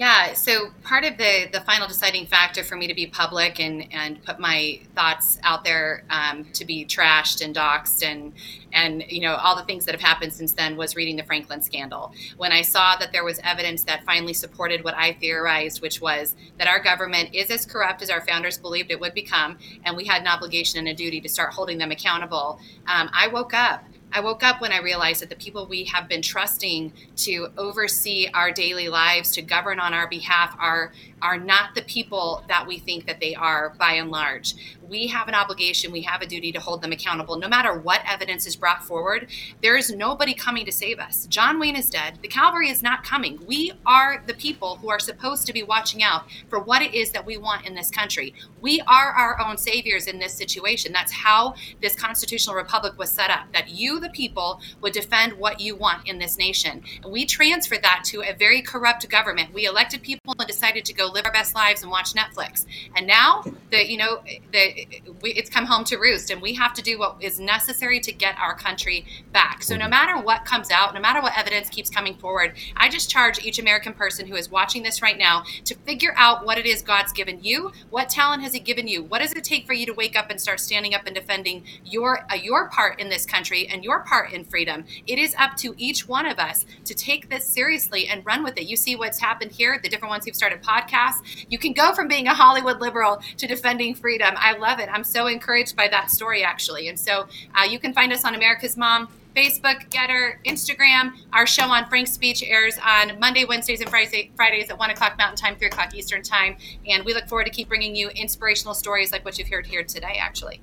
Yeah, 0.00 0.32
so 0.32 0.70
part 0.82 1.04
of 1.04 1.18
the 1.18 1.50
the 1.52 1.60
final 1.60 1.86
deciding 1.86 2.24
factor 2.24 2.64
for 2.64 2.74
me 2.74 2.86
to 2.86 2.94
be 2.94 3.06
public 3.06 3.60
and 3.60 3.86
and 3.92 4.24
put 4.24 4.40
my 4.40 4.80
thoughts 4.94 5.38
out 5.42 5.62
there 5.62 6.04
um, 6.08 6.46
to 6.54 6.64
be 6.64 6.86
trashed 6.86 7.44
and 7.44 7.54
doxxed 7.54 8.02
and 8.02 8.32
and 8.72 9.04
you 9.10 9.20
know 9.20 9.34
all 9.34 9.54
the 9.54 9.64
things 9.64 9.84
that 9.84 9.92
have 9.92 10.00
happened 10.00 10.32
since 10.32 10.54
then 10.54 10.78
was 10.78 10.96
reading 10.96 11.16
the 11.16 11.22
Franklin 11.22 11.60
scandal. 11.60 12.14
When 12.38 12.50
I 12.50 12.62
saw 12.62 12.96
that 12.96 13.12
there 13.12 13.24
was 13.24 13.40
evidence 13.44 13.84
that 13.84 14.02
finally 14.06 14.32
supported 14.32 14.84
what 14.84 14.94
I 14.94 15.12
theorized, 15.12 15.82
which 15.82 16.00
was 16.00 16.34
that 16.56 16.66
our 16.66 16.82
government 16.82 17.34
is 17.34 17.50
as 17.50 17.66
corrupt 17.66 18.00
as 18.00 18.08
our 18.08 18.22
founders 18.22 18.56
believed 18.56 18.90
it 18.90 19.00
would 19.00 19.12
become, 19.12 19.58
and 19.84 19.98
we 19.98 20.06
had 20.06 20.22
an 20.22 20.28
obligation 20.28 20.78
and 20.78 20.88
a 20.88 20.94
duty 20.94 21.20
to 21.20 21.28
start 21.28 21.52
holding 21.52 21.76
them 21.76 21.90
accountable. 21.90 22.58
Um, 22.86 23.10
I 23.12 23.28
woke 23.28 23.52
up. 23.52 23.84
I 24.12 24.20
woke 24.20 24.42
up 24.42 24.60
when 24.60 24.72
I 24.72 24.80
realized 24.80 25.22
that 25.22 25.30
the 25.30 25.36
people 25.36 25.66
we 25.66 25.84
have 25.84 26.08
been 26.08 26.22
trusting 26.22 26.92
to 27.16 27.48
oversee 27.56 28.28
our 28.34 28.50
daily 28.50 28.88
lives, 28.88 29.30
to 29.32 29.42
govern 29.42 29.78
on 29.78 29.94
our 29.94 30.08
behalf, 30.08 30.56
are 30.58 30.92
are 31.22 31.38
not 31.38 31.74
the 31.74 31.82
people 31.82 32.44
that 32.48 32.66
we 32.66 32.78
think 32.78 33.06
that 33.06 33.20
they 33.20 33.34
are 33.34 33.74
by 33.78 33.92
and 33.92 34.10
large. 34.10 34.54
We 34.88 35.06
have 35.08 35.28
an 35.28 35.34
obligation, 35.34 35.92
we 35.92 36.02
have 36.02 36.22
a 36.22 36.26
duty 36.26 36.50
to 36.52 36.60
hold 36.60 36.82
them 36.82 36.92
accountable 36.92 37.36
no 37.36 37.48
matter 37.48 37.78
what 37.78 38.02
evidence 38.06 38.46
is 38.46 38.56
brought 38.56 38.84
forward. 38.84 39.28
There 39.62 39.76
is 39.76 39.90
nobody 39.90 40.34
coming 40.34 40.64
to 40.66 40.72
save 40.72 40.98
us. 40.98 41.26
John 41.26 41.60
Wayne 41.60 41.76
is 41.76 41.90
dead. 41.90 42.18
The 42.22 42.28
Calvary 42.28 42.70
is 42.70 42.82
not 42.82 43.04
coming. 43.04 43.38
We 43.46 43.72
are 43.86 44.22
the 44.26 44.34
people 44.34 44.76
who 44.76 44.90
are 44.90 44.98
supposed 44.98 45.46
to 45.46 45.52
be 45.52 45.62
watching 45.62 46.02
out 46.02 46.24
for 46.48 46.58
what 46.58 46.82
it 46.82 46.94
is 46.94 47.12
that 47.12 47.24
we 47.24 47.36
want 47.36 47.66
in 47.66 47.74
this 47.74 47.90
country. 47.90 48.34
We 48.60 48.80
are 48.86 49.12
our 49.12 49.40
own 49.40 49.58
saviors 49.58 50.06
in 50.06 50.18
this 50.18 50.34
situation. 50.34 50.92
That's 50.92 51.12
how 51.12 51.54
this 51.80 51.94
constitutional 51.94 52.56
republic 52.56 52.98
was 52.98 53.12
set 53.12 53.30
up 53.30 53.52
that 53.52 53.68
you, 53.68 53.99
the 54.00 54.10
people, 54.10 54.60
would 54.80 54.92
defend 54.92 55.34
what 55.34 55.60
you 55.60 55.76
want 55.76 56.08
in 56.08 56.18
this 56.18 56.38
nation. 56.38 56.82
And 57.02 57.12
we 57.12 57.26
transferred 57.26 57.82
that 57.82 58.02
to 58.06 58.22
a 58.22 58.34
very 58.34 58.62
corrupt 58.62 59.08
government. 59.08 59.52
We 59.52 59.66
elected 59.66 60.02
people 60.02 60.34
and 60.38 60.46
decided 60.48 60.84
to 60.86 60.92
go 60.92 61.06
live 61.06 61.24
our 61.24 61.32
best 61.32 61.54
lives 61.54 61.82
and 61.82 61.90
watch 61.90 62.14
Netflix. 62.14 62.66
And 62.96 63.06
now, 63.06 63.44
the 63.70 63.90
you 63.90 63.96
know, 63.96 64.22
the 64.52 64.86
we, 65.20 65.32
it's 65.32 65.50
come 65.50 65.66
home 65.66 65.84
to 65.84 65.96
roost, 65.96 66.30
and 66.30 66.40
we 66.40 66.54
have 66.54 66.74
to 66.74 66.82
do 66.82 66.98
what 66.98 67.16
is 67.20 67.40
necessary 67.40 68.00
to 68.00 68.12
get 68.12 68.36
our 68.38 68.54
country 68.54 69.04
back. 69.32 69.62
So 69.62 69.76
no 69.76 69.88
matter 69.88 70.20
what 70.20 70.44
comes 70.44 70.70
out, 70.70 70.94
no 70.94 71.00
matter 71.00 71.20
what 71.20 71.36
evidence 71.36 71.68
keeps 71.68 71.90
coming 71.90 72.16
forward, 72.16 72.54
I 72.76 72.88
just 72.88 73.10
charge 73.10 73.44
each 73.44 73.58
American 73.58 73.92
person 73.92 74.26
who 74.26 74.36
is 74.36 74.50
watching 74.50 74.82
this 74.82 75.02
right 75.02 75.18
now 75.18 75.44
to 75.64 75.74
figure 75.74 76.14
out 76.16 76.44
what 76.44 76.58
it 76.58 76.66
is 76.66 76.82
God's 76.82 77.12
given 77.12 77.42
you. 77.42 77.72
What 77.90 78.08
talent 78.08 78.42
has 78.42 78.52
He 78.52 78.60
given 78.60 78.86
you? 78.86 79.02
What 79.02 79.20
does 79.20 79.32
it 79.32 79.44
take 79.44 79.66
for 79.66 79.72
you 79.72 79.86
to 79.86 79.92
wake 79.92 80.16
up 80.16 80.30
and 80.30 80.40
start 80.40 80.60
standing 80.60 80.94
up 80.94 81.06
and 81.06 81.14
defending 81.14 81.64
your 81.84 82.26
uh, 82.30 82.34
your 82.34 82.68
part 82.68 83.00
in 83.00 83.08
this 83.08 83.26
country 83.26 83.66
and 83.66 83.82
your 83.82 83.89
part 83.98 84.32
in 84.32 84.44
freedom? 84.44 84.84
It 85.08 85.18
is 85.18 85.34
up 85.36 85.56
to 85.56 85.74
each 85.76 86.06
one 86.06 86.26
of 86.26 86.38
us 86.38 86.64
to 86.84 86.94
take 86.94 87.28
this 87.28 87.44
seriously 87.44 88.06
and 88.06 88.24
run 88.24 88.44
with 88.44 88.56
it. 88.56 88.68
You 88.68 88.76
see 88.76 88.94
what's 88.94 89.18
happened 89.18 89.50
here, 89.50 89.80
the 89.82 89.88
different 89.88 90.10
ones 90.10 90.24
who've 90.24 90.36
started 90.36 90.62
podcasts. 90.62 91.46
You 91.48 91.58
can 91.58 91.72
go 91.72 91.92
from 91.92 92.06
being 92.06 92.28
a 92.28 92.34
Hollywood 92.34 92.80
liberal 92.80 93.20
to 93.38 93.46
defending 93.48 93.96
freedom. 93.96 94.34
I 94.38 94.56
love 94.56 94.78
it. 94.78 94.88
I'm 94.88 95.02
so 95.02 95.26
encouraged 95.26 95.74
by 95.74 95.88
that 95.88 96.10
story, 96.10 96.44
actually. 96.44 96.86
And 96.86 96.98
so 96.98 97.26
uh, 97.58 97.64
you 97.64 97.80
can 97.80 97.92
find 97.92 98.12
us 98.12 98.24
on 98.24 98.36
America's 98.36 98.76
Mom. 98.76 99.08
Facebook, 99.34 99.88
GETTR, 99.90 100.44
Instagram. 100.44 101.12
Our 101.32 101.46
show 101.46 101.64
on 101.64 101.88
Frank's 101.88 102.12
Speech 102.12 102.42
airs 102.42 102.78
on 102.84 103.18
Monday, 103.20 103.44
Wednesdays, 103.44 103.80
and 103.80 103.88
Fridays, 103.88 104.30
Fridays 104.34 104.70
at 104.70 104.78
1 104.78 104.90
o'clock 104.90 105.16
Mountain 105.18 105.36
Time, 105.36 105.56
3 105.56 105.68
o'clock 105.68 105.94
Eastern 105.94 106.22
Time. 106.22 106.56
And 106.86 107.04
we 107.04 107.14
look 107.14 107.28
forward 107.28 107.44
to 107.44 107.50
keep 107.50 107.68
bringing 107.68 107.94
you 107.94 108.08
inspirational 108.08 108.74
stories 108.74 109.12
like 109.12 109.24
what 109.24 109.38
you've 109.38 109.48
heard 109.48 109.66
here 109.66 109.84
today, 109.84 110.18
actually. 110.20 110.60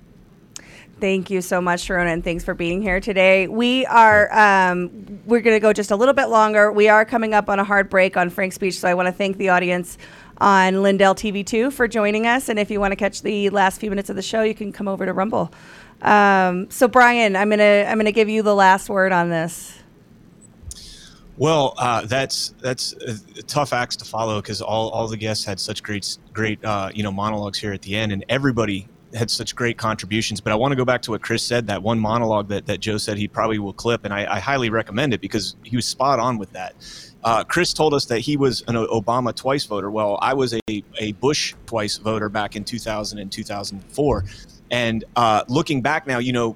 Thank 0.99 1.29
you 1.29 1.41
so 1.41 1.61
much, 1.61 1.87
Sherronna, 1.87 2.11
and 2.11 2.23
thanks 2.23 2.43
for 2.43 2.55
being 2.55 2.81
here 2.81 2.99
today. 2.99 3.47
We 3.47 3.85
are 3.85 4.33
um, 4.33 5.19
we're 5.27 5.41
going 5.41 5.55
to 5.55 5.59
go 5.59 5.71
just 5.71 5.91
a 5.91 5.95
little 5.95 6.15
bit 6.15 6.25
longer. 6.25 6.71
We 6.71 6.89
are 6.89 7.05
coming 7.05 7.35
up 7.35 7.49
on 7.49 7.59
a 7.59 7.63
hard 7.63 7.87
break 7.87 8.17
on 8.17 8.31
Frank's 8.31 8.55
speech, 8.55 8.79
so 8.79 8.87
I 8.87 8.95
want 8.95 9.05
to 9.05 9.11
thank 9.11 9.37
the 9.37 9.49
audience 9.49 9.99
on 10.39 10.81
Lindell 10.81 11.13
TV2 11.13 11.71
for 11.71 11.87
joining 11.87 12.25
us. 12.25 12.49
And 12.49 12.57
if 12.57 12.71
you 12.71 12.79
want 12.79 12.93
to 12.93 12.95
catch 12.95 13.21
the 13.21 13.51
last 13.51 13.79
few 13.79 13.91
minutes 13.91 14.09
of 14.09 14.15
the 14.15 14.23
show, 14.23 14.41
you 14.41 14.55
can 14.55 14.71
come 14.71 14.87
over 14.87 15.05
to 15.05 15.13
Rumble. 15.13 15.53
Um, 16.01 16.67
so, 16.71 16.87
Brian, 16.87 17.35
I'm 17.35 17.51
gonna 17.51 17.85
I'm 17.87 17.97
gonna 17.97 18.11
give 18.11 18.29
you 18.29 18.41
the 18.41 18.55
last 18.55 18.89
word 18.89 19.11
on 19.11 19.29
this. 19.29 19.77
Well, 21.37 21.75
uh, 21.77 22.05
that's 22.05 22.55
that's 22.59 22.93
a 22.93 23.43
tough 23.43 23.71
acts 23.71 23.95
to 23.97 24.05
follow 24.05 24.41
because 24.41 24.63
all, 24.63 24.89
all 24.89 25.07
the 25.07 25.17
guests 25.17 25.45
had 25.45 25.59
such 25.59 25.83
great 25.83 26.17
great 26.33 26.63
uh, 26.65 26.89
you 26.91 27.03
know 27.03 27.11
monologues 27.11 27.59
here 27.59 27.73
at 27.73 27.83
the 27.83 27.95
end, 27.95 28.11
and 28.11 28.25
everybody 28.29 28.87
had 29.17 29.29
such 29.29 29.55
great 29.55 29.77
contributions. 29.77 30.39
But 30.39 30.53
I 30.53 30.55
want 30.55 30.71
to 30.71 30.75
go 30.75 30.85
back 30.85 31.01
to 31.03 31.11
what 31.11 31.21
Chris 31.21 31.43
said 31.43 31.67
that 31.67 31.83
one 31.83 31.99
monologue 31.99 32.47
that, 32.49 32.65
that 32.67 32.79
Joe 32.79 32.97
said 32.97 33.17
he 33.17 33.27
probably 33.27 33.59
will 33.59 33.73
clip, 33.73 34.05
and 34.05 34.13
I, 34.13 34.35
I 34.35 34.39
highly 34.39 34.69
recommend 34.69 35.13
it 35.13 35.21
because 35.21 35.55
he 35.63 35.75
was 35.75 35.85
spot 35.85 36.19
on 36.19 36.37
with 36.37 36.51
that. 36.53 36.75
Uh, 37.23 37.43
Chris 37.43 37.73
told 37.73 37.93
us 37.93 38.05
that 38.05 38.19
he 38.19 38.37
was 38.37 38.61
an 38.67 38.75
Obama 38.75 39.35
twice 39.35 39.65
voter. 39.65 39.91
Well, 39.91 40.17
I 40.21 40.33
was 40.33 40.53
a, 40.53 40.83
a 40.97 41.11
Bush 41.13 41.55
twice 41.65 41.97
voter 41.97 42.29
back 42.29 42.55
in 42.55 42.63
2000 42.63 43.19
and 43.19 43.31
2004. 43.31 44.23
And 44.71 45.03
uh, 45.15 45.43
looking 45.47 45.81
back 45.81 46.07
now, 46.07 46.19
you 46.19 46.31
know, 46.31 46.55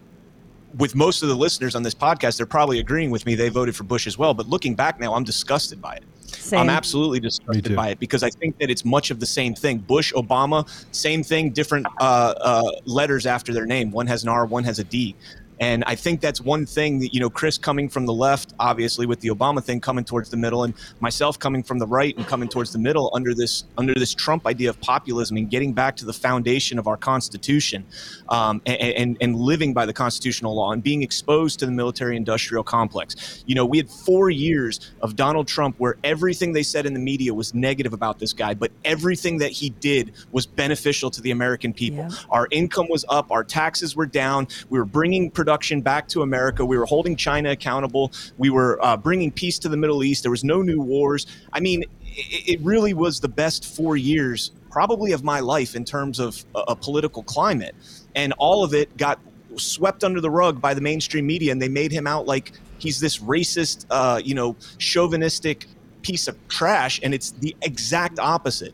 with 0.77 0.95
most 0.95 1.23
of 1.23 1.29
the 1.29 1.35
listeners 1.35 1.75
on 1.75 1.83
this 1.83 1.95
podcast, 1.95 2.37
they're 2.37 2.45
probably 2.45 2.79
agreeing 2.79 3.11
with 3.11 3.25
me. 3.25 3.35
They 3.35 3.49
voted 3.49 3.75
for 3.75 3.83
Bush 3.83 4.07
as 4.07 4.17
well. 4.17 4.33
But 4.33 4.47
looking 4.47 4.75
back 4.75 4.99
now, 4.99 5.13
I'm 5.13 5.23
disgusted 5.23 5.81
by 5.81 5.95
it. 5.95 6.03
Same. 6.35 6.59
I'm 6.59 6.69
absolutely 6.69 7.19
disgusted 7.19 7.75
by 7.75 7.89
it 7.89 7.99
because 7.99 8.23
I 8.23 8.29
think 8.29 8.57
that 8.59 8.69
it's 8.69 8.85
much 8.85 9.11
of 9.11 9.19
the 9.19 9.25
same 9.25 9.53
thing. 9.53 9.79
Bush, 9.79 10.13
Obama, 10.13 10.67
same 10.93 11.23
thing, 11.23 11.51
different 11.51 11.85
uh, 11.99 12.33
uh, 12.39 12.71
letters 12.85 13.25
after 13.25 13.53
their 13.53 13.65
name. 13.65 13.91
One 13.91 14.07
has 14.07 14.23
an 14.23 14.29
R, 14.29 14.45
one 14.45 14.63
has 14.63 14.79
a 14.79 14.83
D. 14.83 15.15
And 15.61 15.83
I 15.85 15.93
think 15.93 16.21
that's 16.21 16.41
one 16.41 16.65
thing 16.65 16.99
that, 16.99 17.13
you 17.13 17.19
know, 17.19 17.29
Chris 17.29 17.59
coming 17.59 17.87
from 17.87 18.07
the 18.07 18.13
left, 18.13 18.55
obviously 18.59 19.05
with 19.05 19.19
the 19.19 19.29
Obama 19.29 19.63
thing 19.63 19.79
coming 19.79 20.03
towards 20.03 20.31
the 20.31 20.37
middle 20.37 20.63
and 20.63 20.73
myself 20.99 21.37
coming 21.37 21.61
from 21.61 21.77
the 21.77 21.85
right 21.85 22.17
and 22.17 22.25
coming 22.25 22.49
towards 22.49 22.73
the 22.73 22.79
middle 22.79 23.11
under 23.13 23.35
this 23.35 23.65
under 23.77 23.93
this 23.93 24.15
Trump 24.15 24.47
idea 24.47 24.71
of 24.71 24.81
populism 24.81 25.37
and 25.37 25.51
getting 25.51 25.71
back 25.71 25.95
to 25.97 26.05
the 26.05 26.13
foundation 26.13 26.79
of 26.79 26.87
our 26.87 26.97
Constitution 26.97 27.85
um, 28.29 28.59
and, 28.65 28.81
and, 28.81 29.17
and 29.21 29.35
living 29.35 29.71
by 29.71 29.85
the 29.85 29.93
constitutional 29.93 30.55
law 30.55 30.71
and 30.71 30.81
being 30.81 31.03
exposed 31.03 31.59
to 31.59 31.67
the 31.67 31.71
military 31.71 32.17
industrial 32.17 32.63
complex. 32.63 33.43
You 33.45 33.53
know, 33.53 33.65
we 33.65 33.77
had 33.77 33.89
four 33.89 34.31
years 34.31 34.91
of 35.01 35.15
Donald 35.15 35.47
Trump 35.47 35.75
where 35.77 35.95
everything 36.03 36.53
they 36.53 36.63
said 36.63 36.87
in 36.87 36.95
the 36.95 36.99
media 36.99 37.35
was 37.35 37.53
negative 37.53 37.93
about 37.93 38.17
this 38.17 38.33
guy, 38.33 38.55
but 38.55 38.71
everything 38.83 39.37
that 39.37 39.51
he 39.51 39.69
did 39.69 40.13
was 40.31 40.47
beneficial 40.47 41.11
to 41.11 41.21
the 41.21 41.29
American 41.29 41.71
people. 41.71 42.07
Our 42.31 42.47
income 42.49 42.87
was 42.89 43.05
up, 43.09 43.29
our 43.29 43.43
taxes 43.43 43.95
were 43.95 44.07
down, 44.07 44.47
we 44.71 44.79
were 44.79 44.85
bringing 44.85 45.29
production 45.29 45.50
back 45.81 46.07
to 46.09 46.21
America, 46.21 46.65
we 46.65 46.77
were 46.77 46.85
holding 46.85 47.15
China 47.15 47.51
accountable, 47.51 48.11
we 48.37 48.49
were 48.49 48.83
uh, 48.83 48.97
bringing 48.97 49.31
peace 49.31 49.59
to 49.59 49.69
the 49.69 49.77
Middle 49.77 50.03
East, 50.03 50.23
there 50.23 50.31
was 50.31 50.43
no 50.43 50.61
new 50.61 50.81
wars. 50.81 51.27
I 51.53 51.59
mean, 51.59 51.83
it, 52.03 52.59
it 52.59 52.61
really 52.61 52.93
was 52.93 53.19
the 53.19 53.27
best 53.27 53.75
four 53.75 53.97
years, 53.97 54.51
probably 54.69 55.11
of 55.11 55.23
my 55.23 55.39
life 55.39 55.75
in 55.75 55.85
terms 55.85 56.19
of 56.19 56.43
a, 56.55 56.59
a 56.69 56.75
political 56.75 57.23
climate. 57.23 57.75
And 58.15 58.33
all 58.37 58.63
of 58.63 58.73
it 58.73 58.95
got 58.97 59.19
swept 59.57 60.03
under 60.03 60.21
the 60.21 60.29
rug 60.29 60.61
by 60.61 60.73
the 60.73 60.81
mainstream 60.81 61.25
media, 61.25 61.51
and 61.51 61.61
they 61.61 61.69
made 61.69 61.91
him 61.91 62.07
out 62.07 62.25
like 62.25 62.53
he's 62.77 62.99
this 62.99 63.19
racist, 63.19 63.85
uh, 63.89 64.21
you 64.23 64.35
know, 64.35 64.55
chauvinistic 64.77 65.67
piece 66.01 66.27
of 66.27 66.35
trash, 66.47 66.99
and 67.03 67.13
it's 67.13 67.31
the 67.31 67.55
exact 67.61 68.19
opposite. 68.19 68.73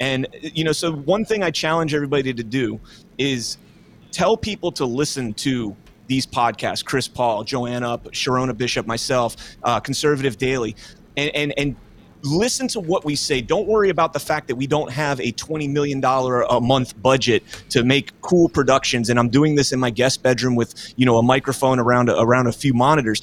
And 0.00 0.26
you 0.40 0.64
know, 0.64 0.72
so 0.72 0.92
one 0.92 1.24
thing 1.24 1.42
I 1.42 1.50
challenge 1.50 1.94
everybody 1.94 2.34
to 2.34 2.42
do 2.44 2.78
is 3.18 3.56
tell 4.10 4.36
people 4.36 4.72
to 4.72 4.84
listen 4.84 5.32
to 5.34 5.74
these 6.06 6.26
podcasts: 6.26 6.84
Chris 6.84 7.08
Paul, 7.08 7.44
Joanna, 7.44 7.94
Up, 7.94 8.04
Sherronna 8.06 8.56
Bishop, 8.56 8.86
myself, 8.86 9.36
uh, 9.62 9.80
Conservative 9.80 10.36
Daily, 10.36 10.76
and 11.16 11.30
and 11.34 11.54
and 11.56 11.76
listen 12.22 12.68
to 12.68 12.80
what 12.80 13.04
we 13.04 13.14
say. 13.14 13.40
Don't 13.40 13.66
worry 13.66 13.90
about 13.90 14.12
the 14.12 14.18
fact 14.18 14.48
that 14.48 14.56
we 14.56 14.66
don't 14.66 14.90
have 14.90 15.20
a 15.20 15.32
$20 15.32 15.70
million 15.70 16.02
a 16.04 16.60
month 16.60 17.00
budget 17.00 17.42
to 17.70 17.84
make 17.84 18.18
cool 18.20 18.48
productions. 18.48 19.08
And 19.08 19.18
I'm 19.18 19.28
doing 19.28 19.54
this 19.54 19.72
in 19.72 19.80
my 19.80 19.90
guest 19.90 20.22
bedroom 20.22 20.56
with, 20.56 20.94
you 20.96 21.06
know, 21.06 21.18
a 21.18 21.22
microphone 21.22 21.78
around, 21.78 22.10
around 22.10 22.46
a 22.46 22.52
few 22.52 22.74
monitors. 22.74 23.22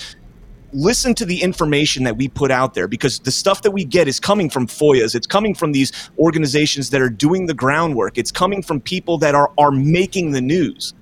Listen 0.71 1.13
to 1.15 1.25
the 1.25 1.41
information 1.41 2.03
that 2.03 2.17
we 2.17 2.27
put 2.27 2.49
out 2.49 2.73
there 2.73 2.87
because 2.87 3.19
the 3.19 3.31
stuff 3.31 3.61
that 3.61 3.71
we 3.71 3.85
get 3.85 4.07
is 4.07 4.19
coming 4.19 4.49
from 4.49 4.65
FOIAs. 4.65 5.13
It's 5.13 5.27
coming 5.27 5.53
from 5.53 5.71
these 5.71 5.91
organizations 6.17 6.89
that 6.89 7.01
are 7.01 7.09
doing 7.09 7.45
the 7.45 7.53
groundwork. 7.53 8.17
It's 8.17 8.31
coming 8.31 8.63
from 8.63 8.81
people 8.81 9.19
that 9.19 9.35
are, 9.35 9.51
are 9.57 9.71
making 9.71 10.31
the 10.31 10.41
news. 10.41 10.93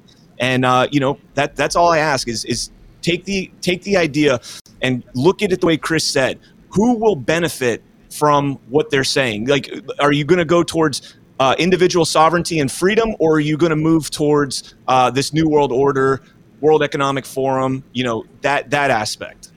And, 0.41 0.65
uh, 0.65 0.87
you 0.91 0.99
know, 0.99 1.17
that, 1.35 1.55
that's 1.55 1.77
all 1.77 1.89
I 1.89 1.99
ask 1.99 2.27
is, 2.27 2.43
is 2.45 2.71
take 3.01 3.23
the, 3.23 3.49
take 3.61 3.83
the 3.83 3.95
idea 3.95 4.41
and 4.81 5.03
look 5.13 5.41
at 5.41 5.53
it 5.53 5.61
the 5.61 5.67
way 5.67 5.77
Chris 5.77 6.03
said 6.03 6.39
who 6.71 6.93
will 6.93 7.15
benefit 7.15 7.83
from 8.09 8.55
what 8.69 8.89
they're 8.89 9.03
saying? 9.03 9.47
Like, 9.47 9.71
are 9.99 10.11
you 10.11 10.25
going 10.25 10.39
to 10.39 10.45
go 10.45 10.63
towards 10.63 11.15
uh, 11.39 11.55
individual 11.57 12.05
sovereignty 12.05 12.59
and 12.59 12.71
freedom, 12.71 13.15
or 13.19 13.35
are 13.35 13.39
you 13.39 13.57
going 13.57 13.71
to 13.71 13.75
move 13.75 14.11
towards 14.11 14.75
uh, 14.87 15.09
this 15.09 15.33
new 15.33 15.47
world 15.47 15.71
order, 15.71 16.21
World 16.59 16.83
Economic 16.83 17.25
Forum? 17.25 17.83
You 17.93 18.03
know 18.03 18.25
that 18.41 18.69
that 18.69 18.91
aspect. 18.91 19.51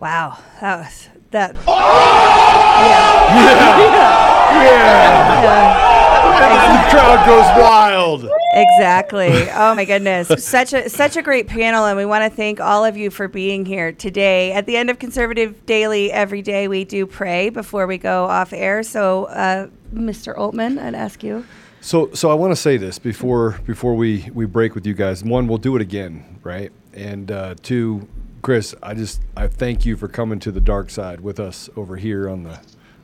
Wow, 0.00 0.38
that 0.60 0.78
was 0.78 1.08
that. 1.30 1.56
The 6.62 6.98
crowd 6.98 7.26
goes 7.26 7.62
wild. 7.62 8.30
Exactly. 8.52 9.50
Oh 9.50 9.74
my 9.74 9.84
goodness. 9.84 10.28
Such 10.44 10.72
a 10.72 10.88
such 10.90 11.16
a 11.16 11.22
great 11.22 11.46
panel 11.46 11.86
and 11.86 11.96
we 11.96 12.04
want 12.04 12.30
to 12.30 12.36
thank 12.36 12.60
all 12.60 12.84
of 12.84 12.96
you 12.96 13.10
for 13.10 13.26
being 13.26 13.64
here 13.64 13.92
today. 13.92 14.52
At 14.52 14.66
the 14.66 14.76
end 14.76 14.90
of 14.90 14.98
Conservative 14.98 15.64
Daily 15.64 16.12
every 16.12 16.42
day 16.42 16.68
we 16.68 16.84
do 16.84 17.06
pray 17.06 17.48
before 17.48 17.86
we 17.86 17.96
go 17.96 18.24
off 18.24 18.52
air. 18.52 18.82
So 18.82 19.24
uh, 19.26 19.68
Mr. 19.94 20.36
Oltmann, 20.36 20.78
I'd 20.78 20.94
ask 20.94 21.22
you. 21.22 21.46
So, 21.80 22.12
so 22.12 22.30
I 22.30 22.34
want 22.34 22.52
to 22.52 22.56
say 22.56 22.76
this 22.76 22.98
before 22.98 23.60
before 23.66 23.94
we 23.94 24.30
we 24.32 24.46
break 24.46 24.74
with 24.74 24.86
you 24.86 24.94
guys. 24.94 25.24
One, 25.24 25.48
we'll 25.48 25.58
do 25.58 25.74
it 25.74 25.82
again, 25.82 26.38
right? 26.42 26.70
And 26.92 27.30
uh, 27.30 27.54
two, 27.62 28.06
Chris, 28.42 28.74
I 28.82 28.94
just 28.94 29.20
I 29.36 29.48
thank 29.48 29.84
you 29.84 29.96
for 29.96 30.08
coming 30.08 30.38
to 30.40 30.52
the 30.52 30.60
dark 30.60 30.90
side 30.90 31.20
with 31.20 31.40
us 31.40 31.68
over 31.74 31.96
here 31.96 32.28
on 32.28 32.44
the 32.44 32.60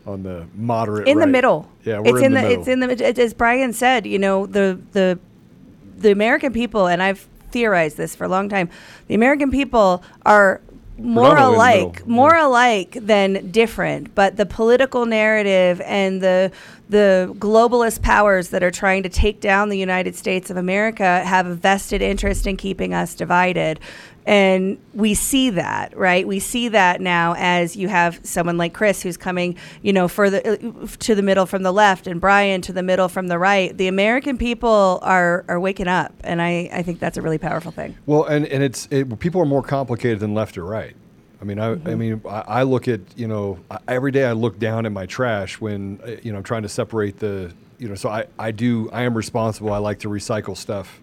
on 0.06 0.22
the 0.22 0.46
moderate 0.54 1.08
in 1.08 1.18
the 1.18 1.26
middle. 1.26 1.68
Yeah, 1.84 1.98
we're 1.98 2.16
it's 2.18 2.26
in, 2.26 2.32
the, 2.32 2.42
middle. 2.42 2.60
it's 2.60 2.68
in 2.68 2.80
the 2.80 3.22
as 3.22 3.34
Brian 3.34 3.72
said, 3.72 4.06
you 4.06 4.18
know, 4.18 4.46
the 4.46 4.80
the 4.92 5.18
the 6.00 6.10
American 6.10 6.52
people 6.52 6.86
and 6.86 7.02
I've 7.02 7.26
theorized 7.50 7.96
this 7.96 8.14
for 8.14 8.24
a 8.24 8.28
long 8.28 8.48
time. 8.48 8.68
The 9.06 9.14
American 9.14 9.50
people 9.50 10.02
are 10.24 10.60
more 10.98 11.36
alike, 11.36 12.06
more 12.06 12.34
alike 12.34 12.98
than 13.00 13.50
different, 13.50 14.14
but 14.14 14.36
the 14.36 14.46
political 14.46 15.06
narrative 15.06 15.80
and 15.82 16.20
the 16.20 16.50
the 16.88 17.34
globalist 17.38 18.02
powers 18.02 18.48
that 18.48 18.62
are 18.62 18.70
trying 18.70 19.02
to 19.02 19.08
take 19.08 19.40
down 19.40 19.68
the 19.68 19.78
United 19.78 20.16
States 20.16 20.50
of 20.50 20.56
America 20.56 21.22
have 21.24 21.46
a 21.46 21.54
vested 21.54 22.02
interest 22.02 22.46
in 22.46 22.56
keeping 22.56 22.94
us 22.94 23.14
divided. 23.14 23.78
And 24.28 24.76
we 24.92 25.14
see 25.14 25.48
that, 25.50 25.96
right? 25.96 26.28
We 26.28 26.38
see 26.38 26.68
that 26.68 27.00
now 27.00 27.34
as 27.38 27.76
you 27.76 27.88
have 27.88 28.20
someone 28.24 28.58
like 28.58 28.74
Chris 28.74 29.02
who's 29.02 29.16
coming, 29.16 29.56
you 29.80 29.90
know, 29.90 30.06
further 30.06 30.42
uh, 30.44 30.56
to 30.98 31.14
the 31.14 31.22
middle 31.22 31.46
from 31.46 31.62
the 31.62 31.72
left 31.72 32.06
and 32.06 32.20
Brian 32.20 32.60
to 32.60 32.72
the 32.74 32.82
middle 32.82 33.08
from 33.08 33.28
the 33.28 33.38
right. 33.38 33.74
The 33.74 33.88
American 33.88 34.36
people 34.36 34.98
are 35.00 35.46
are 35.48 35.58
waking 35.58 35.88
up, 35.88 36.12
and 36.24 36.42
I, 36.42 36.68
I 36.70 36.82
think 36.82 37.00
that's 37.00 37.16
a 37.16 37.22
really 37.22 37.38
powerful 37.38 37.72
thing. 37.72 37.96
Well, 38.04 38.24
and 38.24 38.44
and 38.48 38.62
it's 38.62 38.86
it, 38.90 39.18
people 39.18 39.40
are 39.40 39.46
more 39.46 39.62
complicated 39.62 40.20
than 40.20 40.34
left 40.34 40.58
or 40.58 40.64
right. 40.64 40.94
I 41.40 41.44
mean, 41.44 41.58
I, 41.58 41.70
I 41.72 41.76
Mhm. 41.76 41.98
mean, 41.98 42.20
I, 42.28 42.44
I 42.48 42.62
look 42.64 42.86
at 42.86 43.00
you 43.16 43.28
know 43.28 43.58
I, 43.70 43.78
every 43.88 44.10
day 44.12 44.26
I 44.26 44.32
look 44.32 44.58
down 44.58 44.84
at 44.84 44.92
my 44.92 45.06
trash 45.06 45.58
when 45.58 46.00
uh, 46.04 46.16
you 46.22 46.32
know 46.32 46.36
I'm 46.38 46.44
trying 46.44 46.64
to 46.64 46.68
separate 46.68 47.18
the 47.18 47.50
you 47.78 47.88
know. 47.88 47.94
So 47.94 48.10
I 48.10 48.26
I 48.38 48.50
do 48.50 48.90
I 48.92 49.04
am 49.04 49.16
responsible. 49.16 49.72
I 49.72 49.78
like 49.78 50.00
to 50.00 50.10
recycle 50.10 50.54
stuff. 50.54 51.00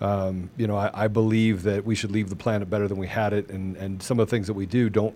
Um, 0.00 0.50
you 0.56 0.66
know, 0.66 0.76
I, 0.76 0.90
I 1.04 1.08
believe 1.08 1.62
that 1.64 1.84
we 1.84 1.94
should 1.94 2.10
leave 2.10 2.30
the 2.30 2.36
planet 2.36 2.70
better 2.70 2.88
than 2.88 2.98
we 2.98 3.06
had 3.06 3.32
it, 3.32 3.50
and 3.50 3.76
and 3.76 4.02
some 4.02 4.18
of 4.18 4.26
the 4.28 4.30
things 4.30 4.46
that 4.46 4.54
we 4.54 4.66
do 4.66 4.88
don't. 4.88 5.14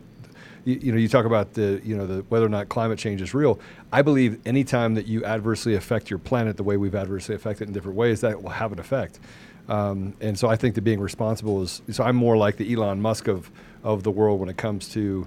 You, 0.64 0.78
you 0.80 0.92
know, 0.92 0.98
you 0.98 1.08
talk 1.08 1.24
about 1.24 1.54
the 1.54 1.80
you 1.84 1.96
know 1.96 2.06
the 2.06 2.22
whether 2.28 2.44
or 2.46 2.50
not 2.50 2.68
climate 2.68 2.98
change 2.98 3.22
is 3.22 3.34
real. 3.34 3.58
I 3.92 4.02
believe 4.02 4.38
anytime 4.46 4.94
that 4.94 5.06
you 5.06 5.24
adversely 5.24 5.74
affect 5.74 6.10
your 6.10 6.18
planet 6.18 6.56
the 6.56 6.62
way 6.62 6.76
we've 6.76 6.94
adversely 6.94 7.34
affected 7.34 7.64
it 7.64 7.68
in 7.68 7.74
different 7.74 7.96
ways, 7.96 8.20
that 8.20 8.42
will 8.42 8.50
have 8.50 8.72
an 8.72 8.78
effect. 8.78 9.20
Um, 9.68 10.14
and 10.20 10.38
so 10.38 10.48
I 10.48 10.56
think 10.56 10.74
that 10.74 10.82
being 10.82 11.00
responsible 11.00 11.62
is. 11.62 11.82
So 11.90 12.04
I'm 12.04 12.16
more 12.16 12.36
like 12.36 12.56
the 12.56 12.72
Elon 12.72 13.00
Musk 13.00 13.28
of 13.28 13.50
of 13.82 14.02
the 14.02 14.10
world 14.10 14.40
when 14.40 14.48
it 14.48 14.56
comes 14.56 14.88
to 14.90 15.26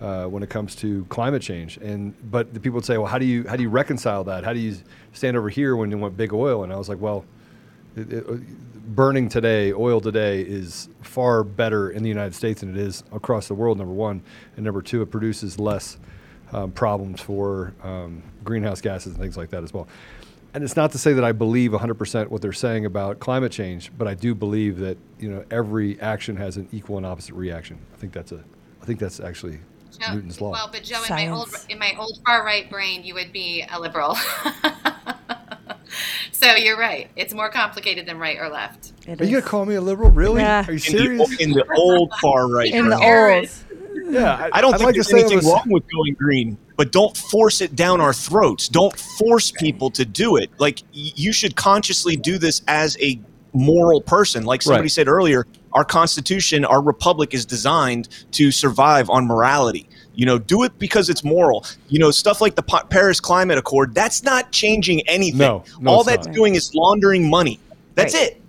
uh, 0.00 0.26
when 0.26 0.42
it 0.42 0.50
comes 0.50 0.74
to 0.76 1.04
climate 1.06 1.42
change. 1.42 1.76
And 1.78 2.14
but 2.30 2.54
the 2.54 2.60
people 2.60 2.76
would 2.76 2.84
say, 2.84 2.96
well, 2.96 3.06
how 3.06 3.18
do 3.18 3.26
you 3.26 3.46
how 3.46 3.56
do 3.56 3.62
you 3.62 3.68
reconcile 3.68 4.24
that? 4.24 4.44
How 4.44 4.52
do 4.52 4.60
you 4.60 4.76
stand 5.12 5.36
over 5.36 5.48
here 5.48 5.76
when 5.76 5.90
you 5.90 5.98
want 5.98 6.16
big 6.16 6.32
oil? 6.32 6.64
And 6.64 6.72
I 6.72 6.76
was 6.76 6.88
like, 6.88 7.00
well, 7.00 7.24
it, 7.96 8.12
it, 8.12 8.94
burning 8.94 9.28
today, 9.28 9.72
oil 9.72 10.00
today, 10.00 10.42
is 10.42 10.88
far 11.02 11.42
better 11.44 11.90
in 11.90 12.02
the 12.02 12.08
United 12.08 12.34
States 12.34 12.60
than 12.60 12.70
it 12.70 12.76
is 12.76 13.02
across 13.12 13.48
the 13.48 13.54
world. 13.54 13.78
Number 13.78 13.94
one, 13.94 14.22
and 14.56 14.64
number 14.64 14.82
two, 14.82 15.02
it 15.02 15.10
produces 15.10 15.58
less 15.58 15.98
um, 16.52 16.70
problems 16.72 17.20
for 17.20 17.74
um, 17.82 18.22
greenhouse 18.42 18.80
gases 18.80 19.12
and 19.12 19.20
things 19.20 19.36
like 19.36 19.50
that 19.50 19.62
as 19.62 19.72
well. 19.72 19.88
And 20.54 20.62
it's 20.62 20.76
not 20.76 20.92
to 20.92 20.98
say 20.98 21.12
that 21.14 21.24
I 21.24 21.32
believe 21.32 21.72
100% 21.72 22.28
what 22.28 22.40
they're 22.40 22.52
saying 22.52 22.86
about 22.86 23.18
climate 23.18 23.50
change, 23.50 23.90
but 23.98 24.06
I 24.06 24.14
do 24.14 24.36
believe 24.36 24.78
that 24.78 24.96
you 25.18 25.28
know 25.28 25.44
every 25.50 26.00
action 26.00 26.36
has 26.36 26.56
an 26.56 26.68
equal 26.70 26.96
and 26.96 27.04
opposite 27.04 27.34
reaction. 27.34 27.78
I 27.92 27.96
think 27.96 28.12
that's 28.12 28.30
a, 28.30 28.44
I 28.80 28.84
think 28.84 29.00
that's 29.00 29.18
actually 29.18 29.58
Joe, 29.98 30.14
Newton's 30.14 30.40
law. 30.40 30.52
Well, 30.52 30.68
but 30.70 30.84
Joe, 30.84 31.02
in 31.02 31.10
my 31.10 31.28
old 31.28 31.48
in 31.68 31.78
my 31.80 31.94
old 31.98 32.20
far 32.24 32.44
right 32.44 32.70
brain, 32.70 33.02
you 33.02 33.14
would 33.14 33.32
be 33.32 33.64
a 33.68 33.80
liberal. 33.80 34.16
so 36.32 36.54
you're 36.54 36.78
right. 36.78 37.10
It's 37.16 37.34
more 37.34 37.50
complicated 37.50 38.06
than 38.06 38.18
right 38.18 38.38
or 38.38 38.48
left. 38.48 38.92
It 39.06 39.20
Are 39.20 39.24
you 39.24 39.32
gonna 39.40 39.42
call 39.42 39.64
me 39.66 39.74
a 39.74 39.80
liberal? 39.80 40.10
Really? 40.10 40.40
Yeah. 40.42 40.62
Are 40.66 40.72
you 40.72 40.74
In 40.74 40.78
serious? 40.80 41.36
the, 41.36 41.42
in 41.42 41.50
the 41.52 41.64
old 41.76 42.12
far 42.20 42.48
right. 42.50 42.72
in 42.72 42.88
the 42.88 42.96
brain. 42.96 43.48
old. 43.96 44.12
yeah, 44.12 44.48
I 44.52 44.60
don't 44.60 44.74
I'd 44.74 44.78
think 44.78 44.86
like 44.88 44.94
there's 44.94 45.12
anything 45.12 45.38
a- 45.38 45.50
wrong 45.50 45.64
with 45.66 45.84
going 45.90 46.14
green, 46.14 46.58
but 46.76 46.92
don't 46.92 47.16
force 47.16 47.60
it 47.60 47.74
down 47.76 48.00
our 48.00 48.12
throats. 48.12 48.68
Don't 48.68 48.96
force 48.98 49.50
people 49.50 49.90
to 49.90 50.04
do 50.04 50.36
it. 50.36 50.50
Like 50.58 50.80
y- 50.94 51.12
you 51.14 51.32
should 51.32 51.56
consciously 51.56 52.16
do 52.16 52.38
this 52.38 52.62
as 52.68 52.96
a 53.00 53.20
moral 53.52 54.00
person. 54.00 54.44
Like 54.44 54.62
somebody 54.62 54.82
Right. 54.84 54.90
said 54.90 55.08
earlier, 55.08 55.46
our 55.72 55.84
constitution, 55.84 56.64
our 56.64 56.82
republic 56.82 57.34
is 57.34 57.44
designed 57.46 58.08
to 58.32 58.50
survive 58.50 59.08
on 59.10 59.26
morality. 59.26 59.88
You 60.14 60.26
know, 60.26 60.38
do 60.38 60.62
it 60.62 60.78
because 60.78 61.08
it's 61.08 61.24
moral. 61.24 61.64
You 61.88 61.98
know, 61.98 62.10
stuff 62.10 62.40
like 62.40 62.54
the 62.54 62.62
Pa- 62.62 62.84
Paris 62.84 63.20
Climate 63.20 63.58
Accord, 63.58 63.94
that's 63.94 64.22
not 64.22 64.52
changing 64.52 65.06
anything. 65.08 65.38
No, 65.38 65.64
no, 65.80 65.90
All 65.90 66.04
that's 66.04 66.26
not. 66.26 66.34
doing 66.34 66.54
is 66.54 66.74
laundering 66.74 67.28
money. 67.28 67.60
That's 67.94 68.14
Right. 68.14 68.28
it. 68.28 68.40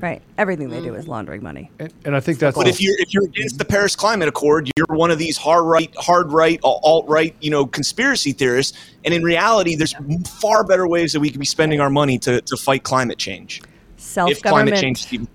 Right. 0.00 0.22
Everything 0.36 0.68
they 0.68 0.80
do 0.80 0.94
is 0.94 1.04
mm. 1.04 1.08
laundering 1.08 1.42
money. 1.42 1.70
And, 1.78 1.92
and 2.04 2.16
I 2.16 2.20
think 2.20 2.38
that's. 2.38 2.56
But 2.56 2.66
if 2.66 2.80
you're 2.80 2.98
if 2.98 3.14
you're 3.14 3.24
against 3.24 3.58
the 3.58 3.64
Paris 3.64 3.94
Climate 3.94 4.28
Accord, 4.28 4.70
you're 4.76 4.96
one 4.96 5.10
of 5.10 5.18
these 5.18 5.36
hard 5.36 5.64
right, 5.64 5.94
hard 5.96 6.32
right, 6.32 6.58
alt 6.64 7.06
right, 7.08 7.34
you 7.40 7.50
know, 7.50 7.66
conspiracy 7.66 8.32
theorists. 8.32 8.76
And 9.04 9.14
in 9.14 9.22
reality, 9.22 9.76
there's 9.76 9.94
far 10.40 10.64
better 10.64 10.88
ways 10.88 11.12
that 11.12 11.20
we 11.20 11.30
could 11.30 11.40
be 11.40 11.46
spending 11.46 11.80
our 11.80 11.90
money 11.90 12.18
to, 12.20 12.40
to 12.40 12.56
fight 12.56 12.82
climate 12.82 13.18
change. 13.18 13.62
Self 13.96 14.30
If 14.30 14.42
climate 14.42 14.74
government. 14.74 14.98
change 14.98 15.28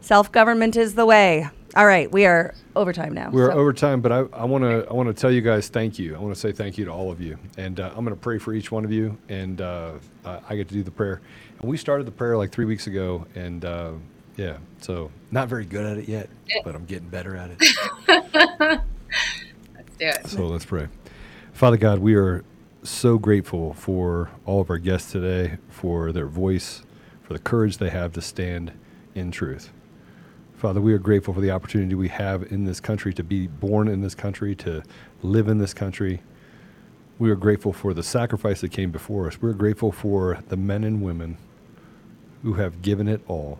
Self 0.00 0.30
government 0.32 0.76
is 0.76 0.94
the 0.94 1.06
way. 1.06 1.48
All 1.74 1.86
right, 1.86 2.10
we 2.12 2.26
are 2.26 2.54
overtime 2.76 3.14
now. 3.14 3.30
We're 3.30 3.50
so- 3.50 3.58
over 3.58 3.72
time, 3.72 4.00
but 4.02 4.12
I, 4.12 4.18
I 4.32 4.44
want 4.44 4.62
to 4.64 4.86
I 4.90 4.92
want 4.92 5.08
to 5.08 5.14
tell 5.18 5.30
you 5.30 5.40
guys 5.40 5.68
thank 5.68 5.98
you. 5.98 6.14
I 6.14 6.18
want 6.18 6.34
to 6.34 6.38
say 6.40 6.52
thank 6.52 6.76
you 6.76 6.84
to 6.84 6.90
all 6.90 7.10
of 7.10 7.20
you, 7.20 7.38
and 7.56 7.80
uh, 7.80 7.88
I'm 7.96 8.04
going 8.04 8.14
to 8.14 8.20
pray 8.20 8.38
for 8.38 8.52
each 8.52 8.70
one 8.70 8.84
of 8.84 8.92
you, 8.92 9.16
and 9.30 9.60
uh, 9.60 9.92
uh, 10.24 10.40
I 10.48 10.56
get 10.56 10.68
to 10.68 10.74
do 10.74 10.82
the 10.82 10.90
prayer. 10.90 11.22
And 11.60 11.70
we 11.70 11.76
started 11.78 12.06
the 12.06 12.10
prayer 12.12 12.36
like 12.36 12.50
three 12.52 12.66
weeks 12.66 12.86
ago, 12.88 13.26
and 13.34 13.64
uh, 13.64 13.92
yeah, 14.36 14.58
so 14.82 15.10
not 15.30 15.48
very 15.48 15.64
good 15.64 15.86
at 15.86 15.96
it 15.96 16.08
yet, 16.08 16.28
but 16.62 16.74
I'm 16.74 16.84
getting 16.84 17.08
better 17.08 17.36
at 17.36 17.50
it. 17.58 17.62
Let's 19.74 19.96
do 19.98 20.06
it. 20.06 20.26
So 20.26 20.46
let's 20.46 20.64
pray. 20.64 20.88
Father 21.52 21.76
God, 21.76 22.00
we 22.00 22.14
are 22.16 22.44
so 22.82 23.18
grateful 23.18 23.72
for 23.74 24.30
all 24.44 24.60
of 24.60 24.68
our 24.70 24.78
guests 24.78 25.12
today, 25.12 25.56
for 25.68 26.12
their 26.12 26.26
voice, 26.26 26.82
for 27.22 27.32
the 27.32 27.38
courage 27.38 27.78
they 27.78 27.90
have 27.90 28.12
to 28.14 28.20
stand 28.20 28.72
in 29.14 29.30
truth. 29.30 29.70
Father, 30.62 30.80
we 30.80 30.92
are 30.92 30.98
grateful 30.98 31.34
for 31.34 31.40
the 31.40 31.50
opportunity 31.50 31.96
we 31.96 32.06
have 32.06 32.52
in 32.52 32.64
this 32.64 32.78
country 32.78 33.12
to 33.14 33.24
be 33.24 33.48
born 33.48 33.88
in 33.88 34.00
this 34.00 34.14
country, 34.14 34.54
to 34.54 34.84
live 35.20 35.48
in 35.48 35.58
this 35.58 35.74
country. 35.74 36.22
We 37.18 37.32
are 37.32 37.34
grateful 37.34 37.72
for 37.72 37.92
the 37.92 38.04
sacrifice 38.04 38.60
that 38.60 38.70
came 38.70 38.92
before 38.92 39.26
us. 39.26 39.42
We're 39.42 39.54
grateful 39.54 39.90
for 39.90 40.38
the 40.50 40.56
men 40.56 40.84
and 40.84 41.02
women 41.02 41.36
who 42.44 42.52
have 42.52 42.80
given 42.80 43.08
it 43.08 43.22
all 43.26 43.58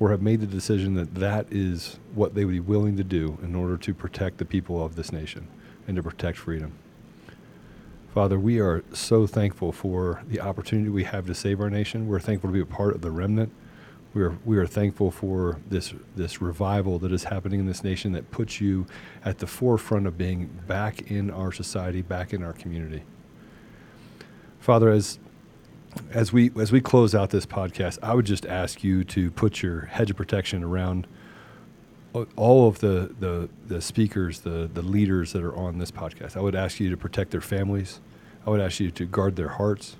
or 0.00 0.12
have 0.12 0.22
made 0.22 0.40
the 0.40 0.46
decision 0.46 0.94
that 0.94 1.14
that 1.16 1.46
is 1.50 1.98
what 2.14 2.34
they 2.34 2.46
would 2.46 2.52
be 2.52 2.60
willing 2.60 2.96
to 2.96 3.04
do 3.04 3.36
in 3.42 3.54
order 3.54 3.76
to 3.76 3.92
protect 3.92 4.38
the 4.38 4.46
people 4.46 4.82
of 4.82 4.96
this 4.96 5.12
nation 5.12 5.46
and 5.86 5.94
to 5.96 6.02
protect 6.02 6.38
freedom. 6.38 6.72
Father, 8.14 8.38
we 8.38 8.60
are 8.60 8.82
so 8.94 9.26
thankful 9.26 9.72
for 9.72 10.22
the 10.26 10.40
opportunity 10.40 10.88
we 10.88 11.04
have 11.04 11.26
to 11.26 11.34
save 11.34 11.60
our 11.60 11.68
nation. 11.68 12.08
We're 12.08 12.18
thankful 12.18 12.48
to 12.48 12.54
be 12.54 12.60
a 12.60 12.64
part 12.64 12.94
of 12.94 13.02
the 13.02 13.10
remnant. 13.10 13.52
We 14.14 14.22
are, 14.22 14.38
we 14.44 14.58
are 14.58 14.66
thankful 14.66 15.10
for 15.10 15.58
this, 15.68 15.92
this 16.14 16.40
revival 16.40 17.00
that 17.00 17.10
is 17.10 17.24
happening 17.24 17.58
in 17.58 17.66
this 17.66 17.82
nation 17.82 18.12
that 18.12 18.30
puts 18.30 18.60
you 18.60 18.86
at 19.24 19.38
the 19.38 19.46
forefront 19.48 20.06
of 20.06 20.16
being 20.16 20.46
back 20.68 21.10
in 21.10 21.32
our 21.32 21.50
society, 21.50 22.00
back 22.00 22.32
in 22.32 22.44
our 22.44 22.52
community. 22.52 23.02
Father, 24.60 24.88
as 24.90 25.18
as 26.10 26.32
we 26.32 26.50
as 26.58 26.72
we 26.72 26.80
close 26.80 27.14
out 27.14 27.30
this 27.30 27.46
podcast, 27.46 27.98
I 28.02 28.14
would 28.14 28.24
just 28.24 28.46
ask 28.46 28.82
you 28.82 29.04
to 29.04 29.30
put 29.30 29.62
your 29.62 29.82
hedge 29.82 30.10
of 30.10 30.16
protection 30.16 30.64
around 30.64 31.06
all 32.36 32.68
of 32.68 32.78
the 32.78 33.14
the, 33.18 33.48
the 33.66 33.80
speakers, 33.80 34.40
the 34.40 34.70
the 34.72 34.82
leaders 34.82 35.32
that 35.32 35.42
are 35.42 35.54
on 35.54 35.78
this 35.78 35.90
podcast. 35.90 36.36
I 36.36 36.40
would 36.40 36.54
ask 36.54 36.80
you 36.80 36.88
to 36.90 36.96
protect 36.96 37.30
their 37.30 37.40
families. 37.40 38.00
I 38.46 38.50
would 38.50 38.60
ask 38.60 38.80
you 38.80 38.90
to 38.92 39.06
guard 39.06 39.36
their 39.36 39.48
hearts, 39.48 39.96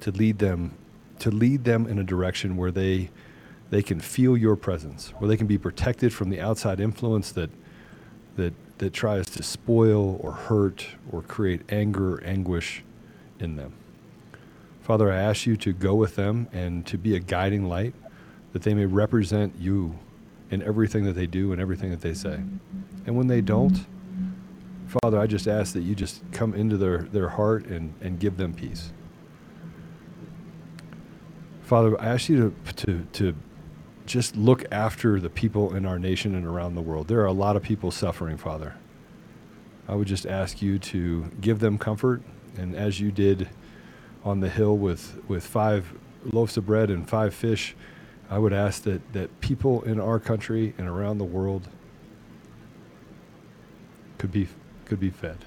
to 0.00 0.10
lead 0.10 0.38
them 0.38 0.76
to 1.22 1.30
lead 1.30 1.62
them 1.62 1.86
in 1.86 1.98
a 1.98 2.04
direction 2.04 2.56
where 2.56 2.72
they 2.72 3.08
they 3.72 3.82
can 3.82 3.98
feel 4.00 4.36
your 4.36 4.54
presence, 4.54 5.14
where 5.16 5.26
they 5.26 5.36
can 5.38 5.46
be 5.46 5.56
protected 5.56 6.12
from 6.12 6.28
the 6.28 6.38
outside 6.38 6.78
influence 6.78 7.32
that 7.32 7.48
that 8.36 8.52
that 8.76 8.92
tries 8.92 9.24
to 9.30 9.42
spoil 9.42 10.20
or 10.22 10.32
hurt 10.32 10.88
or 11.10 11.22
create 11.22 11.62
anger 11.70 12.16
or 12.16 12.22
anguish 12.22 12.84
in 13.40 13.56
them. 13.56 13.72
Father, 14.82 15.10
I 15.10 15.16
ask 15.16 15.46
you 15.46 15.56
to 15.56 15.72
go 15.72 15.94
with 15.94 16.16
them 16.16 16.48
and 16.52 16.84
to 16.86 16.98
be 16.98 17.16
a 17.16 17.18
guiding 17.18 17.66
light 17.66 17.94
that 18.52 18.60
they 18.60 18.74
may 18.74 18.84
represent 18.84 19.54
you 19.58 19.98
in 20.50 20.62
everything 20.62 21.04
that 21.04 21.14
they 21.14 21.26
do 21.26 21.52
and 21.52 21.60
everything 21.60 21.90
that 21.92 22.02
they 22.02 22.12
say. 22.12 22.40
And 23.06 23.16
when 23.16 23.28
they 23.28 23.40
don't, 23.40 23.86
Father, 25.00 25.18
I 25.18 25.26
just 25.26 25.48
ask 25.48 25.72
that 25.72 25.80
you 25.80 25.94
just 25.94 26.20
come 26.32 26.52
into 26.52 26.76
their, 26.76 26.98
their 26.98 27.30
heart 27.30 27.64
and, 27.66 27.94
and 28.02 28.18
give 28.18 28.36
them 28.36 28.52
peace. 28.52 28.92
Father, 31.62 31.98
I 31.98 32.08
ask 32.08 32.28
you 32.28 32.54
to, 32.66 32.74
to, 32.74 33.06
to 33.12 33.34
just 34.06 34.36
look 34.36 34.64
after 34.72 35.20
the 35.20 35.30
people 35.30 35.74
in 35.74 35.86
our 35.86 35.98
nation 35.98 36.34
and 36.34 36.46
around 36.46 36.74
the 36.74 36.82
world. 36.82 37.08
There 37.08 37.20
are 37.20 37.26
a 37.26 37.32
lot 37.32 37.56
of 37.56 37.62
people 37.62 37.90
suffering, 37.90 38.36
Father. 38.36 38.74
I 39.88 39.94
would 39.94 40.08
just 40.08 40.26
ask 40.26 40.62
you 40.62 40.78
to 40.78 41.30
give 41.40 41.58
them 41.58 41.78
comfort, 41.78 42.22
and 42.56 42.74
as 42.74 43.00
you 43.00 43.12
did 43.12 43.48
on 44.24 44.40
the 44.40 44.48
hill 44.48 44.76
with, 44.76 45.20
with 45.28 45.44
five 45.44 45.92
loaves 46.32 46.56
of 46.56 46.66
bread 46.66 46.90
and 46.90 47.08
five 47.08 47.34
fish, 47.34 47.74
I 48.30 48.38
would 48.38 48.52
ask 48.52 48.82
that, 48.84 49.12
that 49.12 49.40
people 49.40 49.82
in 49.82 50.00
our 50.00 50.18
country 50.18 50.74
and 50.78 50.88
around 50.88 51.18
the 51.18 51.24
world 51.24 51.68
could 54.18 54.32
be, 54.32 54.48
could 54.84 55.00
be 55.00 55.10
fed. 55.10 55.38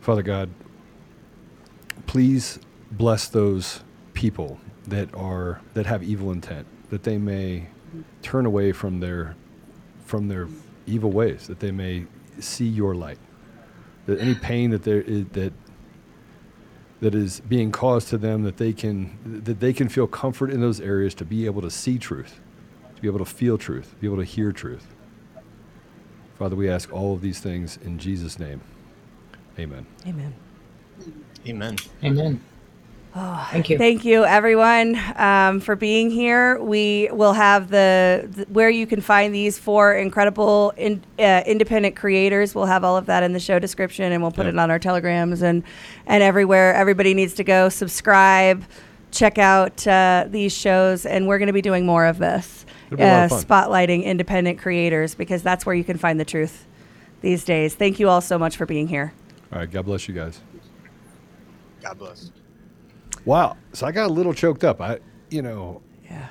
Father 0.00 0.22
God, 0.22 0.48
please 2.06 2.58
bless 2.90 3.28
those 3.28 3.82
people 4.14 4.60
that 4.86 5.14
are 5.14 5.60
that 5.74 5.86
have 5.86 6.02
evil 6.02 6.32
intent, 6.32 6.66
that 6.90 7.04
they 7.04 7.18
may 7.18 7.66
turn 8.22 8.46
away 8.46 8.72
from 8.72 9.00
their 9.00 9.36
from 10.06 10.28
their 10.28 10.48
evil 10.86 11.10
ways, 11.10 11.46
that 11.48 11.60
they 11.60 11.70
may 11.72 12.06
see 12.40 12.66
your 12.66 12.94
light 12.94 13.18
that 14.06 14.20
any 14.20 14.34
pain 14.34 14.70
that 14.70 14.82
there 14.84 15.02
is, 15.02 15.26
that 15.32 15.52
that 17.00 17.14
is 17.14 17.40
being 17.40 17.72
caused 17.72 18.08
to 18.08 18.18
them 18.18 18.42
that 18.42 18.58
they 18.58 18.72
can 18.72 19.42
that 19.44 19.60
they 19.60 19.72
can 19.72 19.88
feel 19.88 20.06
comfort 20.06 20.50
in 20.50 20.60
those 20.60 20.80
areas 20.80 21.14
to 21.14 21.24
be 21.24 21.46
able 21.46 21.62
to 21.62 21.70
see 21.70 21.98
truth 21.98 22.40
to 22.96 23.02
be 23.02 23.08
able 23.08 23.18
to 23.20 23.24
feel 23.24 23.56
truth 23.58 23.90
to 23.90 23.96
be 23.96 24.06
able 24.06 24.16
to 24.18 24.24
hear 24.24 24.52
truth 24.52 24.94
father 26.38 26.56
we 26.56 26.68
ask 26.68 26.92
all 26.92 27.14
of 27.14 27.22
these 27.22 27.40
things 27.40 27.78
in 27.84 27.98
jesus 27.98 28.38
name 28.38 28.60
amen 29.58 29.86
Amen. 30.06 30.34
Amen. 31.46 31.76
Amen. 32.04 32.40
Oh, 33.12 33.48
Thank 33.50 33.68
you. 33.68 33.76
Thank 33.76 34.04
you, 34.04 34.24
everyone, 34.24 34.96
um, 35.16 35.58
for 35.58 35.74
being 35.74 36.10
here. 36.10 36.60
We 36.60 37.08
will 37.10 37.32
have 37.32 37.68
the, 37.68 38.28
th- 38.32 38.46
where 38.48 38.70
you 38.70 38.86
can 38.86 39.00
find 39.00 39.34
these 39.34 39.58
four 39.58 39.94
incredible 39.94 40.72
in, 40.76 41.02
uh, 41.18 41.42
independent 41.44 41.96
creators. 41.96 42.54
We'll 42.54 42.66
have 42.66 42.84
all 42.84 42.96
of 42.96 43.06
that 43.06 43.24
in 43.24 43.32
the 43.32 43.40
show 43.40 43.58
description, 43.58 44.12
and 44.12 44.22
we'll 44.22 44.30
put 44.30 44.46
Yep. 44.46 44.54
it 44.54 44.58
on 44.60 44.70
our 44.70 44.78
telegrams 44.78 45.42
and 45.42 45.64
and 46.06 46.22
everywhere. 46.22 46.72
Everybody 46.74 47.12
needs 47.14 47.34
to 47.34 47.42
go 47.44 47.68
subscribe, 47.68 48.62
check 49.10 49.38
out 49.38 49.84
uh, 49.88 50.26
these 50.28 50.52
shows, 50.52 51.04
and 51.04 51.26
we're 51.26 51.38
going 51.38 51.48
to 51.48 51.52
be 51.52 51.62
doing 51.62 51.84
more 51.84 52.06
of 52.06 52.18
this, 52.18 52.64
It'll 52.86 52.98
be 52.98 53.02
a 53.02 53.06
lot 53.06 53.32
uh, 53.32 53.34
of 53.34 53.44
spotlighting 53.44 54.04
independent 54.04 54.60
creators 54.60 55.16
because 55.16 55.42
that's 55.42 55.66
where 55.66 55.74
you 55.74 55.82
can 55.82 55.98
find 55.98 56.20
the 56.20 56.24
truth 56.24 56.64
these 57.22 57.44
days. 57.44 57.74
Thank 57.74 57.98
you 57.98 58.08
all 58.08 58.20
so 58.20 58.38
much 58.38 58.56
for 58.56 58.66
being 58.66 58.86
here. 58.86 59.12
all 59.52 59.58
right 59.58 59.70
god 59.70 59.84
bless 59.84 60.06
you 60.06 60.14
guys 60.14 60.40
God 61.82 61.98
bless. 61.98 62.30
Wow. 63.24 63.56
So 63.72 63.86
i 63.86 63.92
got 63.92 64.10
a 64.10 64.12
little 64.12 64.34
choked 64.34 64.64
up. 64.64 64.80
I 64.80 64.98
you 65.30 65.42
know 65.42 65.82
Yeah. 66.04 66.28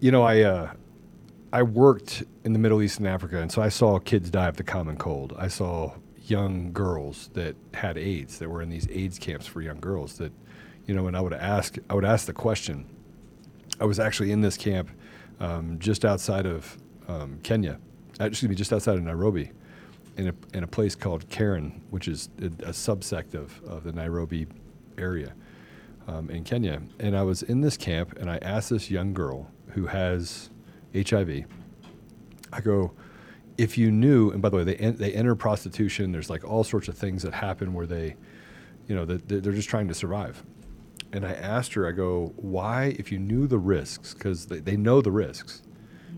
you 0.00 0.10
know 0.10 0.22
i 0.22 0.40
uh 0.40 0.72
i 1.52 1.62
worked 1.62 2.22
in 2.44 2.52
the 2.52 2.58
middle 2.58 2.80
east 2.82 2.98
and 2.98 3.06
africa 3.06 3.38
and 3.40 3.52
so 3.52 3.60
i 3.62 3.68
saw 3.68 3.98
kids 3.98 4.30
die 4.30 4.48
of 4.48 4.56
the 4.56 4.64
common 4.64 4.96
cold. 4.96 5.34
I 5.38 5.48
saw 5.48 5.94
young 6.24 6.72
girls 6.72 7.30
that 7.34 7.56
had 7.74 7.98
aids 7.98 8.38
that 8.38 8.48
were 8.48 8.62
in 8.62 8.70
these 8.70 8.88
aids 8.90 9.18
camps 9.18 9.46
for 9.46 9.60
young 9.60 9.80
girls 9.80 10.16
that 10.18 10.32
you 10.86 10.94
know 10.94 11.06
and 11.08 11.16
i 11.16 11.20
would 11.20 11.32
ask 11.34 11.76
i 11.90 11.94
would 11.94 12.04
ask 12.04 12.26
the 12.26 12.32
question. 12.32 12.86
I 13.80 13.84
was 13.84 13.98
actually 13.98 14.30
in 14.30 14.42
this 14.42 14.56
camp 14.56 14.90
um, 15.40 15.78
just 15.80 16.04
outside 16.04 16.46
of 16.46 16.78
um, 17.08 17.38
kenya 17.42 17.78
uh, 18.20 18.24
excuse 18.26 18.48
me 18.48 18.54
just 18.54 18.72
outside 18.72 18.96
of 18.96 19.02
nairobi 19.02 19.50
in 20.16 20.28
a, 20.28 20.34
in 20.56 20.62
a 20.64 20.66
place 20.66 20.94
called 20.94 21.28
karen 21.28 21.80
which 21.90 22.08
is 22.08 22.28
a, 22.40 22.46
a 22.46 22.72
subsect 22.72 23.34
of, 23.34 23.62
of 23.64 23.84
the 23.84 23.92
nairobi 23.92 24.46
area 24.98 25.32
um, 26.08 26.30
in 26.30 26.44
Kenya. 26.44 26.82
And 26.98 27.16
I 27.16 27.22
was 27.22 27.42
in 27.42 27.60
this 27.60 27.76
camp 27.76 28.18
and 28.18 28.30
I 28.30 28.38
asked 28.38 28.70
this 28.70 28.90
young 28.90 29.12
girl 29.12 29.50
who 29.68 29.86
has 29.86 30.50
HIV, 30.94 31.44
I 32.52 32.60
go, 32.60 32.92
if 33.58 33.78
you 33.78 33.90
knew, 33.90 34.30
and 34.30 34.42
by 34.42 34.48
the 34.48 34.56
way, 34.56 34.64
they, 34.64 34.76
en- 34.76 34.96
they 34.96 35.12
enter 35.12 35.34
prostitution, 35.34 36.12
there's 36.12 36.30
like 36.30 36.44
all 36.44 36.64
sorts 36.64 36.88
of 36.88 36.96
things 36.96 37.22
that 37.22 37.34
happen 37.34 37.72
where 37.72 37.86
they, 37.86 38.16
you 38.88 38.94
know, 38.94 39.04
they're 39.04 39.52
just 39.52 39.68
trying 39.68 39.88
to 39.88 39.94
survive. 39.94 40.42
And 41.12 41.26
I 41.26 41.32
asked 41.32 41.74
her, 41.74 41.86
I 41.86 41.92
go, 41.92 42.32
why, 42.36 42.96
if 42.98 43.12
you 43.12 43.18
knew 43.18 43.46
the 43.46 43.58
risks, 43.58 44.14
because 44.14 44.46
they, 44.46 44.60
they 44.60 44.76
know 44.76 45.00
the 45.00 45.10
risks, 45.10 45.62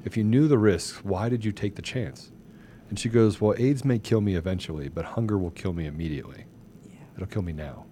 if 0.04 0.16
you 0.16 0.24
knew 0.24 0.48
the 0.48 0.58
risks, 0.58 1.04
why 1.04 1.28
did 1.28 1.44
you 1.44 1.52
take 1.52 1.74
the 1.74 1.82
chance? 1.82 2.30
And 2.89 2.98
she 2.98 3.09
goes, 3.09 3.40
well, 3.40 3.55
AIDS 3.59 3.85
may 3.85 3.98
kill 3.98 4.20
me 4.20 4.36
eventually, 4.36 4.89
but 4.89 5.05
hunger 5.05 5.39
will 5.39 5.51
kill 5.51 5.73
me 5.73 5.86
immediately. 5.86 6.44
It'll 7.15 7.27
kill 7.27 7.43
me 7.43 7.52
now. 7.52 7.86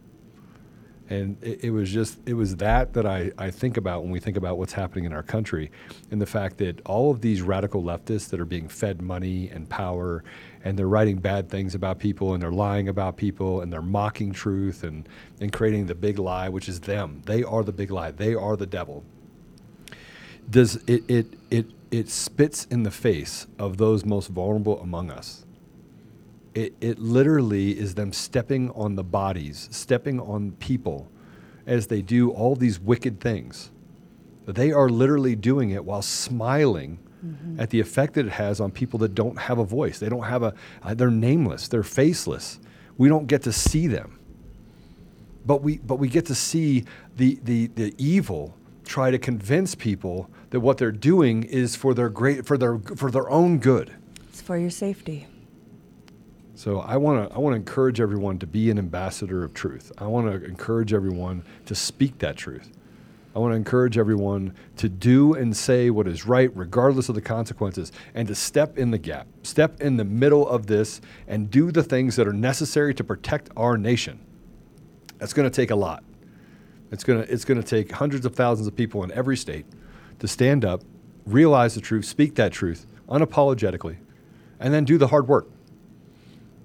And 1.11 1.37
it, 1.43 1.65
it, 1.65 1.71
was 1.71 1.91
just, 1.91 2.21
it 2.27 2.35
was 2.35 2.57
that 2.57 2.95
that 2.95 3.05
I, 3.05 3.33
I 3.37 3.51
think 3.51 3.77
about 3.77 4.03
when 4.03 4.11
we 4.11 4.21
think 4.21 4.37
about 4.37 4.57
what's 4.57 4.73
happening 4.73 5.05
in 5.05 5.13
our 5.13 5.23
country 5.23 5.71
and 6.11 6.21
the 6.21 6.27
fact 6.27 6.59
that 6.59 6.81
all 6.87 7.11
of 7.11 7.21
these 7.21 7.43
radical 7.43 7.83
leftists 7.83 8.31
that 8.31 8.41
are 8.41 8.47
being 8.47 8.69
fed 8.69 9.03
money 9.03 9.51
and 9.51 9.69
power 9.69 10.25
and 10.65 10.79
they're 10.79 10.89
writing 10.89 11.19
bad 11.19 11.51
things 11.51 11.75
about 11.75 11.99
people 11.99 12.33
and 12.33 12.43
they're 12.43 12.53
lying 12.53 12.89
about 12.89 13.17
people 13.17 13.61
and 13.61 13.73
they're 13.73 13.83
mocking 13.83 14.33
truth 14.33 14.85
and, 14.85 15.07
and 15.41 15.53
creating 15.53 15.87
the 15.87 15.95
big 15.95 16.19
lie, 16.19 16.49
which 16.49 16.69
is 16.69 16.81
them. 16.81 17.21
They 17.27 17.43
are 17.43 17.63
the 17.63 17.73
big 17.73 17.91
lie. 17.91 18.13
They 18.13 18.35
are 18.35 18.57
the 18.57 18.67
devil. 18.67 19.05
Does 20.49 20.77
it, 20.87 21.03
it, 21.09 21.27
it, 21.51 21.67
it 21.93 22.09
spits 22.09 22.65
in 22.71 22.83
the 22.83 22.91
face 22.91 23.47
of 23.59 23.77
those 23.77 24.05
most 24.05 24.29
vulnerable 24.29 24.81
among 24.81 25.11
us 25.11 25.45
it, 26.55 26.75
it 26.81 26.99
literally 26.99 27.79
is 27.79 27.95
them 27.95 28.13
stepping 28.13 28.71
on 28.71 28.95
the 28.97 29.05
bodies, 29.05 29.69
stepping 29.71 30.21
on 30.21 30.53
people 30.53 31.11
as 31.67 31.87
they 31.87 32.03
do 32.03 32.31
all 32.31 32.57
these 32.57 32.79
wicked 32.79 33.21
things. 33.21 33.71
They 34.47 34.73
are 34.73 34.89
literally 34.89 35.37
doing 35.37 35.71
it 35.71 35.85
while 35.85 36.03
smiling 36.03 36.99
mm-hmm. 37.25 37.61
at 37.61 37.71
the 37.71 37.81
effect 37.81 38.15
that 38.15 38.27
it 38.27 38.33
has 38.33 38.61
on 38.61 38.71
people 38.71 38.99
that 39.01 39.15
don't 39.15 39.39
have 39.39 39.59
a 39.59 39.65
voice. 39.65 39.99
They 39.99 40.09
don't 40.09 40.25
have 40.25 40.43
a, 40.43 40.55
uh, 40.83 40.95
they're 40.95 41.11
nameless, 41.11 41.69
they're 41.69 41.83
faceless. 41.83 42.59
We 42.99 43.09
don't 43.09 43.27
get 43.27 43.43
to 43.43 43.53
see 43.53 43.87
them. 43.87 44.19
But 45.47 45.63
we, 45.63 45.79
but 45.79 45.97
we 45.97 46.09
get 46.09 46.27
to 46.27 46.35
see 46.35 46.85
the, 47.17 47.39
the, 47.43 47.69
the 47.69 47.95
evil 47.99 48.55
try 48.85 49.11
to 49.11 49.19
convince 49.19 49.75
people 49.75 50.31
that 50.51 50.61
what 50.61 50.79
they're 50.79 50.93
doing 50.93 51.45
is 51.45 51.77
for 51.77 51.95
their 51.95 52.09
great 52.09 52.47
for 52.47 52.59
their 52.59 52.79
for 52.79 53.11
their 53.11 53.29
own 53.31 53.59
good. 53.59 53.95
It's 54.29 54.41
for 54.41 54.57
your 54.57 54.71
safety. 54.71 55.27
So 56.55 56.81
I 56.81 56.97
want 56.97 57.29
to 57.29 57.35
I 57.35 57.39
want 57.39 57.55
to 57.55 57.57
encourage 57.57 58.01
everyone 58.01 58.39
to 58.39 58.47
be 58.47 58.71
an 58.71 58.79
ambassador 58.79 59.43
of 59.45 59.55
truth. 59.55 59.91
I 59.99 60.07
want 60.07 60.27
to 60.27 60.45
encourage 60.45 60.93
everyone 60.93 61.43
to 61.67 61.75
speak 61.75 62.19
that 62.19 62.37
truth. 62.37 62.71
I 63.35 63.39
want 63.39 63.53
to 63.53 63.57
encourage 63.57 63.97
everyone 63.97 64.55
to 64.77 64.91
do 64.91 65.35
and 65.35 65.57
say 65.57 65.89
what 65.89 66.07
is 66.07 66.27
right, 66.27 66.55
regardless 66.55 67.09
of 67.09 67.15
the 67.15 67.23
consequences, 67.23 67.91
and 68.15 68.29
to 68.29 68.35
step 68.35 68.77
in 68.77 68.91
the 68.91 68.99
gap, 68.99 69.27
step 69.43 69.81
in 69.81 69.97
the 69.97 70.05
middle 70.05 70.47
of 70.47 70.67
this, 70.67 71.01
and 71.27 71.51
do 71.51 71.71
the 71.73 71.83
things 71.83 72.17
that 72.17 72.29
are 72.29 72.33
necessary 72.35 72.95
to 72.95 73.03
protect 73.03 73.49
our 73.57 73.79
nation. 73.79 74.21
That's 75.17 75.33
going 75.33 75.51
to 75.51 75.55
take 75.55 75.71
a 75.71 75.77
lot. 75.77 76.05
It's 76.93 77.05
going 77.05 77.25
to, 77.25 77.33
it's 77.33 77.45
going 77.45 77.61
to 77.61 77.67
take 77.67 77.91
hundreds 77.91 78.27
of 78.27 78.37
thousands 78.37 78.69
of 78.69 78.77
people 78.77 79.03
in 79.03 79.11
every 79.13 79.37
state 79.37 79.65
to 80.19 80.29
stand 80.29 80.65
up, 80.65 80.83
realize 81.27 81.75
the 81.75 81.81
truth, 81.81 82.05
speak 82.05 82.35
that 82.37 82.53
truth 82.53 82.87
unapologetically, 83.09 83.97
and 84.61 84.73
then 84.73 84.85
do 84.85 84.99
the 84.99 85.09
hard 85.09 85.27
work. 85.27 85.49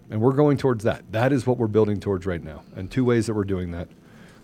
And 0.10 0.22
we're 0.22 0.34
going 0.34 0.58
towards 0.58 0.84
that. 0.84 1.12
That 1.12 1.32
is 1.32 1.48
what 1.48 1.58
we're 1.58 1.68
building 1.68 2.00
towards 2.00 2.26
right 2.26 2.44
now. 2.44 2.64
And 2.76 2.92
two 2.92 3.06
ways 3.06 3.28
that 3.28 3.34
we're 3.34 3.46
doing 3.46 3.72
that 3.72 3.88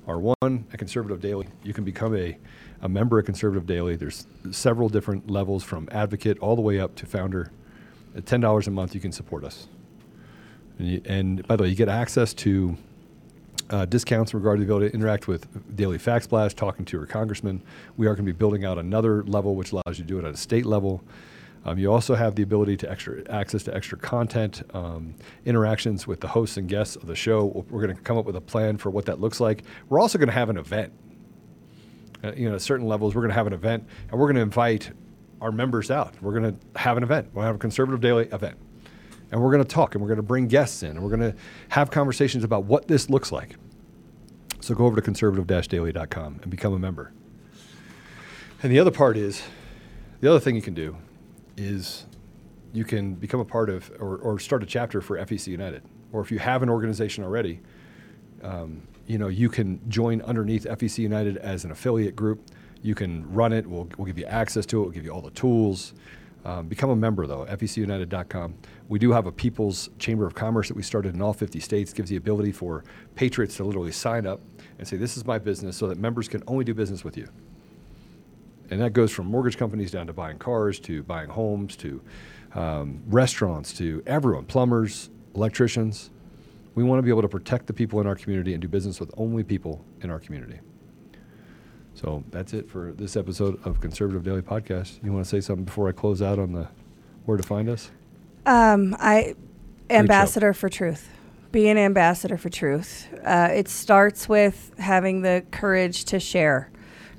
are 0.08 0.20
one, 0.20 0.66
a 0.74 0.78
Conservative 0.78 1.22
Daily. 1.22 1.48
You 1.64 1.74
can 1.74 1.84
become 1.84 2.16
a, 2.16 2.38
a 2.82 2.90
member 2.90 3.20
of 3.20 3.26
Conservative 3.26 3.66
Daily. 3.66 3.96
There's 3.96 4.26
several 4.52 4.90
different 4.90 5.30
levels 5.30 5.64
from 5.64 5.88
advocate 5.92 6.40
all 6.40 6.56
the 6.56 6.62
way 6.62 6.80
up 6.80 6.96
to 6.96 7.06
founder. 7.06 7.52
At 8.16 8.26
$10 8.26 8.68
a 8.68 8.72
month, 8.72 8.96
you 8.96 9.02
can 9.02 9.12
support 9.12 9.44
us. 9.44 9.68
And, 10.80 10.88
you, 10.88 11.02
and 11.06 11.48
by 11.48 11.56
the 11.56 11.64
way, 11.64 11.70
you 11.70 11.76
get 11.76 11.90
access 11.90 12.34
to 12.36 12.78
uh, 13.74 13.86
discounts 13.86 14.34
in 14.34 14.40
regard 14.40 14.60
to 14.60 14.66
the 14.66 14.72
ability 14.72 14.90
to 14.90 14.96
interact 14.96 15.28
with 15.28 15.76
Daily 15.76 15.98
Faxblast, 15.98 16.56
talking 16.56 16.86
to 16.86 16.96
your 16.96 17.08
congressman. 17.08 17.64
We 17.98 18.06
are 18.06 18.12
going 18.14 18.26
to 18.26 18.32
be 18.32 18.38
building 18.38 18.64
out 18.66 18.78
another 18.78 19.24
level 19.24 19.56
which 19.56 19.72
allows 19.72 19.84
you 19.88 19.96
to 19.96 20.04
do 20.04 20.20
it 20.20 20.26
at 20.26 20.34
a 20.34 20.38
state 20.38 20.68
level. 20.68 21.04
Um, 21.66 21.80
you 21.80 21.92
also 21.92 22.14
have 22.14 22.36
the 22.36 22.44
ability 22.44 22.78
to 22.78 22.92
extra 22.92 23.28
access 23.32 23.64
to 23.64 23.76
extra 23.76 23.98
content, 23.98 24.62
um, 24.76 25.16
interactions 25.46 26.06
with 26.06 26.20
the 26.20 26.28
hosts 26.28 26.58
and 26.58 26.70
guests 26.70 26.96
of 26.98 27.08
the 27.08 27.16
show. 27.16 27.66
We're 27.70 27.82
going 27.82 27.96
to 27.96 28.02
come 28.02 28.18
up 28.18 28.26
with 28.26 28.36
a 28.36 28.42
plan 28.42 28.78
for 28.78 28.92
what 28.92 29.06
that 29.06 29.20
looks 29.20 29.40
like. 29.40 29.64
We're 29.90 30.00
also 30.00 30.20
going 30.20 30.28
to 30.28 30.34
have 30.34 30.50
an 30.50 30.58
event. 30.58 30.94
Uh, 32.24 32.34
you 32.36 32.48
know, 32.48 32.56
at 32.56 32.62
certain 32.62 32.86
levels, 32.86 33.16
we're 33.16 33.22
going 33.22 33.32
to 33.32 33.36
have 33.36 33.48
an 33.48 33.54
event, 33.54 33.88
and 34.12 34.20
we're 34.20 34.28
going 34.28 34.36
to 34.36 34.42
invite 34.42 34.92
our 35.42 35.52
members 35.52 35.90
out. 35.90 36.14
We're 36.22 36.40
going 36.40 36.56
to 36.56 36.80
have 36.80 36.96
an 36.96 37.04
event. 37.04 37.30
We'll 37.34 37.46
have 37.46 37.56
a 37.56 37.60
conservative 37.60 38.02
daily 38.02 38.26
event, 38.28 38.58
and 39.32 39.42
we're 39.42 39.52
going 39.52 39.64
to 39.64 39.68
talk, 39.68 39.96
and 39.96 40.02
we're 40.02 40.10
going 40.10 40.18
to 40.18 40.24
bring 40.24 40.48
guests 40.48 40.84
in, 40.84 40.92
and 40.92 41.02
we're 41.02 41.16
going 41.16 41.32
to 41.32 41.36
have 41.70 41.90
conversations 41.90 42.44
about 42.44 42.66
what 42.66 42.88
this 42.88 43.10
looks 43.10 43.32
like. 43.32 43.56
So 44.64 44.74
go 44.74 44.86
over 44.86 44.96
to 44.96 45.02
conservative-daily.com 45.02 46.40
and 46.42 46.50
become 46.50 46.72
a 46.72 46.80
member. 46.80 47.12
And 48.62 48.72
the 48.72 48.80
other 48.80 48.92
part 48.92 49.18
is, 49.18 49.44
the 50.22 50.30
other 50.30 50.40
thing 50.40 50.56
you 50.56 50.62
can 50.62 50.74
do 50.74 50.96
is 51.58 52.06
you 52.72 52.86
can 52.86 53.16
become 53.16 53.42
a 53.42 53.46
part 53.46 53.70
of 53.70 53.92
or, 54.00 54.20
or 54.20 54.40
start 54.40 54.64
a 54.64 54.66
chapter 54.66 55.02
for 55.02 55.18
FEC 55.18 55.48
United. 55.48 55.84
Or 56.14 56.22
if 56.22 56.32
you 56.32 56.40
have 56.40 56.64
an 56.64 56.70
organization 56.70 57.26
already, 57.26 57.60
um, 58.42 58.88
you 59.06 59.18
know, 59.18 59.28
you 59.28 59.50
can 59.50 59.82
join 59.90 60.22
underneath 60.22 60.64
FEC 60.64 61.00
United 61.00 61.36
as 61.36 61.66
an 61.66 61.72
affiliate 61.72 62.16
group. 62.16 62.40
You 62.82 62.96
can 62.96 63.30
run 63.34 63.52
it. 63.52 63.68
We'll, 63.68 63.90
we'll 63.98 64.06
give 64.06 64.18
you 64.18 64.28
access 64.28 64.66
to 64.68 64.80
it. 64.80 64.84
We'll 64.84 64.92
give 64.92 65.04
you 65.04 65.12
all 65.12 65.22
the 65.22 65.32
tools. 65.32 65.94
Um, 66.46 66.68
become 66.68 66.90
a 66.90 66.96
member 66.96 67.26
though, 67.26 67.46
FECUnited.com. 67.46 68.56
We 68.90 69.00
do 69.00 69.12
have 69.12 69.28
a 69.28 69.32
People's 69.32 69.90
Chamber 69.98 70.26
of 70.26 70.36
Commerce 70.36 70.68
that 70.68 70.76
we 70.76 70.84
started 70.84 71.16
in 71.16 71.22
all 71.22 71.34
50 71.34 71.60
states. 71.60 71.94
Gives 71.94 72.10
the 72.10 72.18
ability 72.18 72.52
for 72.52 72.84
patriots 73.16 73.56
to 73.58 73.64
literally 73.64 73.92
sign 73.92 74.26
up 74.26 74.42
and 74.78 74.88
say, 74.88 74.98
"This 74.98 75.16
is 75.16 75.26
my 75.26 75.40
business," 75.40 75.78
so 75.78 75.88
that 75.88 75.98
members 75.98 76.28
can 76.28 76.44
only 76.48 76.66
do 76.66 76.74
business 76.74 77.04
with 77.04 77.18
you 77.18 77.30
and 78.74 78.82
that 78.82 78.92
goes 78.92 79.12
from 79.12 79.28
mortgage 79.28 79.58
companies 79.58 79.92
down 79.92 80.08
to 80.08 80.14
buying 80.14 80.38
cars 80.40 80.80
to 80.80 81.04
buying 81.04 81.30
homes 81.30 81.76
to 81.78 82.02
um, 82.56 83.02
restaurants 83.08 83.74
to 83.74 84.02
everyone, 84.06 84.46
plumbers, 84.46 85.12
electricians. 85.36 86.10
We 86.74 86.84
want 86.84 86.98
to 86.98 87.04
be 87.04 87.10
able 87.10 87.22
to 87.22 87.28
protect 87.28 87.68
the 87.68 87.74
people 87.74 88.02
in 88.02 88.08
our 88.08 88.16
community 88.16 88.54
and 88.54 88.62
do 88.62 88.68
business 88.68 89.00
with 89.00 89.12
only 89.16 89.44
people 89.44 89.86
in 90.02 90.10
our 90.10 90.20
community. 90.20 90.60
So 91.96 92.24
that's 92.32 92.54
it 92.54 92.70
for 92.70 92.92
this 92.92 93.16
episode 93.16 93.60
of 93.66 93.80
Conservative 93.80 94.24
Daily 94.24 94.42
Podcast. 94.42 95.04
You 95.04 95.14
want 95.14 95.26
to 95.26 95.30
say 95.30 95.42
something 95.42 95.66
before 95.66 95.88
I 95.88 95.92
close 95.92 96.22
out 96.22 96.40
on 96.40 96.54
the 96.54 96.68
where 97.26 97.38
to 97.38 97.44
find 97.44 97.70
us? 97.70 97.92
Um, 98.46 98.96
I 99.00 99.36
ambassador 99.90 100.54
for 100.54 100.70
truth. 100.70 101.10
Be 101.52 101.68
an 101.70 101.78
ambassador 101.78 102.38
for 102.38 102.50
truth. 102.50 103.08
Uh, 103.24 103.50
it 103.52 103.70
starts 103.70 104.28
with 104.28 104.74
having 104.80 105.22
the 105.22 105.46
courage 105.52 106.06
to 106.06 106.20
share 106.20 106.72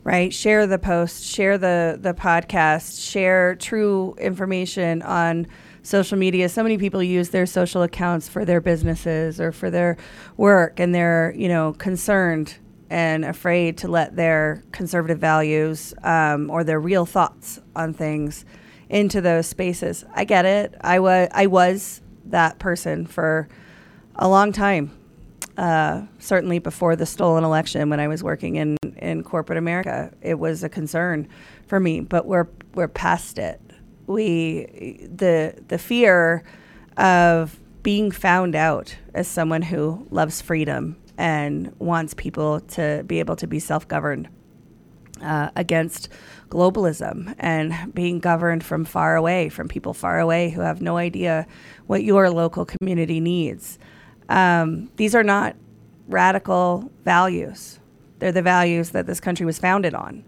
right? 0.05 0.33
Share 0.33 0.67
the 0.67 0.79
post, 0.79 1.25
share 1.25 1.59
the 1.59 1.99
the 2.01 2.15
podcast, 2.15 3.03
share 3.11 3.57
true 3.57 4.15
information 4.19 5.03
on 5.03 5.47
social 5.83 6.19
media. 6.19 6.49
So 6.49 6.63
many 6.63 6.79
people 6.79 7.03
use 7.03 7.31
their 7.31 7.47
social 7.47 7.83
accounts 7.83 8.29
for 8.29 8.45
their 8.45 8.61
businesses 8.61 9.41
or 9.41 9.51
for 9.51 9.71
their 9.71 9.97
work, 10.37 10.79
and 10.79 10.95
they're 10.95 11.35
you 11.37 11.49
know 11.49 11.73
concerned 11.73 12.57
and 12.91 13.25
afraid 13.25 13.79
to 13.79 13.89
let 13.89 14.17
their 14.17 14.63
conservative 14.73 15.19
values 15.19 15.95
um, 16.03 16.51
or 16.51 16.65
their 16.65 16.81
real 16.81 17.07
thoughts 17.07 17.61
on 17.75 17.95
things 17.95 18.45
into 18.89 19.21
those 19.21 19.47
spaces. 19.47 20.05
I 20.15 20.25
get 20.25 20.45
it. 20.45 20.75
I 20.81 21.01
was 21.01 21.29
I 21.33 21.47
was 21.47 22.01
that 22.27 22.59
person 22.59 23.07
for 23.07 23.49
a 24.17 24.29
long 24.29 24.53
time 24.53 24.91
uh, 25.57 26.03
certainly 26.19 26.59
before 26.59 26.97
the 26.97 27.07
stolen 27.07 27.45
election 27.45 27.89
when 27.91 28.01
I 28.01 28.09
was 28.09 28.23
working 28.23 28.57
in, 28.57 28.77
in 28.97 29.23
corporate 29.23 29.59
America, 29.59 30.13
it 30.21 30.39
was 30.39 30.65
a 30.65 30.69
concern 30.69 31.29
for 31.67 31.79
me. 31.79 32.01
But 32.01 32.27
we're 32.27 32.49
we're 32.75 32.89
past 32.89 33.39
it. 33.39 33.61
We 34.07 35.07
the 35.15 35.55
the 35.69 35.79
fear 35.79 36.43
of 36.97 37.59
being 37.83 38.11
found 38.11 38.55
out 38.55 38.97
as 39.13 39.29
someone 39.29 39.63
who 39.63 40.07
loves 40.11 40.41
freedom 40.41 40.97
and 41.17 41.73
wants 41.79 42.15
people 42.15 42.61
to 42.61 43.05
be 43.07 43.21
able 43.21 43.37
to 43.37 43.47
be 43.47 43.59
self 43.59 43.87
governed 43.87 44.29
uh, 45.23 45.51
against 45.57 46.09
globalism 46.49 47.35
and 47.39 47.95
being 47.95 48.19
governed 48.19 48.65
from 48.65 48.85
far 48.85 49.17
away, 49.17 49.49
from 49.49 49.69
people 49.69 49.95
far 49.95 50.19
away 50.19 50.51
who 50.51 50.61
have 50.61 50.81
no 50.81 50.97
idea 50.97 51.47
what 51.87 52.03
your 52.03 52.31
local 52.31 52.65
community 52.65 53.21
needs. 53.21 53.79
Um, 54.29 54.91
these 54.97 55.15
are 55.15 55.23
not 55.23 55.57
radical 56.09 56.91
values. 57.05 57.81
They're 58.19 58.33
the 58.33 58.43
values 58.43 58.91
that 58.91 59.07
this 59.07 59.21
country 59.21 59.47
was 59.47 59.59
founded 59.59 59.95
on. 59.95 60.25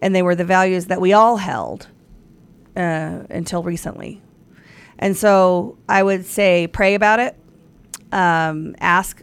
And 0.00 0.14
they 0.14 0.22
were 0.22 0.34
the 0.34 0.44
values 0.44 0.86
that 0.86 1.00
we 1.00 1.12
all 1.12 1.38
held 1.38 1.88
uh, 2.76 3.24
until 3.30 3.62
recently. 3.62 4.22
And 4.98 5.16
so 5.16 5.76
I 5.88 6.02
would 6.02 6.24
say 6.24 6.66
pray 6.66 6.94
about 6.94 7.20
it. 7.20 7.36
Um, 8.12 8.74
ask, 8.80 9.22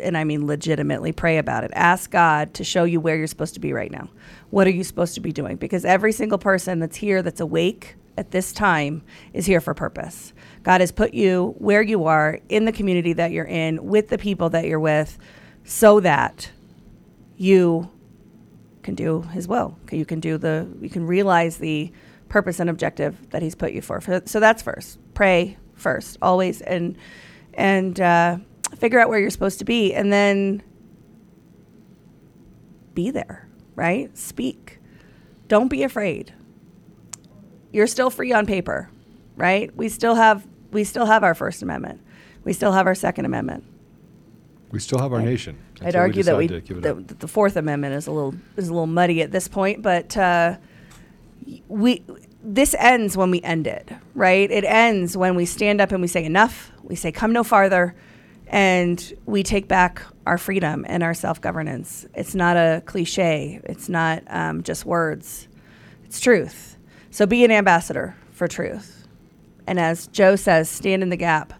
and 0.00 0.16
I 0.16 0.24
mean 0.24 0.46
legitimately 0.46 1.12
pray 1.12 1.38
about 1.38 1.64
it. 1.64 1.70
Ask 1.74 2.10
God 2.10 2.54
to 2.54 2.64
show 2.64 2.84
you 2.84 3.00
where 3.00 3.16
you're 3.16 3.26
supposed 3.26 3.54
to 3.54 3.60
be 3.60 3.72
right 3.72 3.90
now. 3.90 4.08
What 4.50 4.66
are 4.66 4.70
you 4.70 4.84
supposed 4.84 5.14
to 5.14 5.20
be 5.20 5.32
doing? 5.32 5.56
Because 5.56 5.84
every 5.84 6.12
single 6.12 6.38
person 6.38 6.78
that's 6.80 6.96
here 6.96 7.22
that's 7.22 7.40
awake 7.40 7.96
at 8.18 8.30
this 8.30 8.52
time 8.52 9.02
is 9.32 9.46
here 9.46 9.60
for 9.60 9.74
purpose. 9.74 10.32
God 10.62 10.80
has 10.80 10.90
put 10.90 11.14
you 11.14 11.54
where 11.58 11.82
you 11.82 12.04
are 12.04 12.40
in 12.48 12.64
the 12.64 12.72
community 12.72 13.12
that 13.14 13.30
you're 13.30 13.44
in 13.44 13.84
with 13.84 14.08
the 14.08 14.18
people 14.18 14.50
that 14.50 14.66
you're 14.66 14.80
with 14.80 15.18
so 15.64 16.00
that 16.00 16.50
you 17.36 17.90
can 18.82 18.94
do 18.94 19.22
his 19.22 19.48
will. 19.48 19.76
You 19.90 20.06
can 20.06 20.20
do 20.20 20.38
the 20.38 20.68
you 20.80 20.88
can 20.88 21.06
realize 21.06 21.58
the 21.58 21.92
purpose 22.28 22.60
and 22.60 22.70
objective 22.70 23.30
that 23.30 23.42
he's 23.42 23.54
put 23.54 23.72
you 23.72 23.82
for. 23.82 24.00
So 24.00 24.40
that's 24.40 24.62
first. 24.62 24.98
Pray 25.14 25.58
first, 25.74 26.18
always 26.22 26.60
and 26.62 26.96
and 27.54 28.00
uh, 28.00 28.38
figure 28.74 28.98
out 28.98 29.08
where 29.08 29.18
you're 29.18 29.30
supposed 29.30 29.58
to 29.60 29.64
be 29.64 29.94
and 29.94 30.12
then 30.12 30.62
be 32.94 33.10
there, 33.10 33.48
right? 33.74 34.16
Speak. 34.16 34.80
Don't 35.48 35.68
be 35.68 35.82
afraid. 35.82 36.32
You're 37.72 37.86
still 37.86 38.10
free 38.10 38.32
on 38.32 38.46
paper, 38.46 38.90
right? 39.36 39.74
We 39.76 39.88
still 39.88 40.14
have 40.14 40.46
we 40.72 40.82
still 40.84 41.06
have 41.06 41.22
our 41.22 41.34
First 41.34 41.62
Amendment. 41.62 42.00
We 42.44 42.52
still 42.52 42.72
have 42.72 42.86
our 42.86 42.94
Second 42.94 43.24
Amendment. 43.24 43.64
We 44.70 44.80
still 44.80 44.98
have 44.98 45.12
our 45.12 45.22
nation. 45.22 45.58
I'd 45.80 45.86
until 45.86 46.00
we 46.00 46.02
argue 46.02 46.22
that 46.24 46.36
we 46.36 46.46
decide 46.48 46.66
to 46.66 46.74
give 46.74 46.84
it 46.84 46.86
up. 46.86 47.06
the, 47.06 47.14
the 47.14 47.28
Fourth 47.28 47.56
Amendment 47.56 47.94
is 47.94 48.06
a 48.06 48.12
little 48.12 48.34
is 48.56 48.68
a 48.68 48.72
little 48.72 48.86
muddy 48.86 49.22
at 49.22 49.30
this 49.30 49.46
point, 49.46 49.82
but 49.82 50.16
uh, 50.16 50.56
we 51.68 52.02
this 52.42 52.74
ends 52.78 53.16
when 53.16 53.30
we 53.30 53.40
end 53.42 53.66
it, 53.66 53.90
right? 54.14 54.50
It 54.50 54.64
ends 54.64 55.16
when 55.16 55.34
we 55.34 55.44
stand 55.44 55.80
up 55.80 55.92
and 55.92 56.00
we 56.00 56.08
say 56.08 56.24
enough. 56.24 56.72
We 56.82 56.94
say 56.96 57.12
come 57.12 57.32
no 57.32 57.44
farther, 57.44 57.94
and 58.48 59.14
we 59.26 59.42
take 59.42 59.68
back 59.68 60.02
our 60.26 60.38
freedom 60.38 60.84
and 60.88 61.02
our 61.02 61.14
self 61.14 61.40
governance. 61.40 62.06
It's 62.14 62.34
not 62.34 62.56
a 62.56 62.82
cliche. 62.86 63.60
It's 63.64 63.88
not 63.88 64.22
um, 64.28 64.62
just 64.62 64.84
words. 64.84 65.48
It's 66.04 66.20
truth. 66.20 66.76
So 67.10 67.26
be 67.26 67.44
an 67.44 67.50
ambassador 67.50 68.16
for 68.32 68.46
truth, 68.48 69.06
and 69.66 69.80
as 69.80 70.06
Joe 70.08 70.36
says, 70.36 70.68
stand 70.68 71.02
in 71.02 71.08
the 71.08 71.16
gap. 71.16 71.52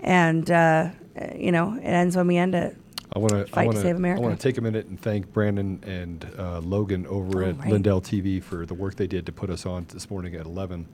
And 0.00 0.50
uh, 0.50 0.90
you 1.34 1.52
know, 1.52 1.74
it 1.74 1.84
ends 1.84 2.16
when 2.16 2.26
we 2.26 2.36
end 2.36 2.54
it. 2.54 2.76
I 3.12 3.18
want 3.18 3.32
to 3.32 3.46
Fight 3.46 3.62
to 3.62 3.66
wanna, 3.68 3.80
save 3.80 3.96
America. 3.96 4.20
I 4.20 4.26
want 4.26 4.38
to 4.38 4.48
take 4.48 4.58
a 4.58 4.60
minute 4.60 4.86
and 4.86 5.00
thank 5.00 5.32
Brandon 5.32 5.82
and 5.86 6.28
uh, 6.38 6.58
Logan 6.60 7.06
over 7.06 7.44
Oh, 7.44 7.48
at 7.48 7.58
right. 7.58 7.70
Lindell 7.70 8.02
TV 8.02 8.42
for 8.42 8.66
the 8.66 8.74
work 8.74 8.96
they 8.96 9.06
did 9.06 9.24
to 9.26 9.32
put 9.32 9.48
us 9.48 9.64
on 9.64 9.86
this 9.88 10.10
morning 10.10 10.34
at 10.34 10.44
11. 10.44 10.86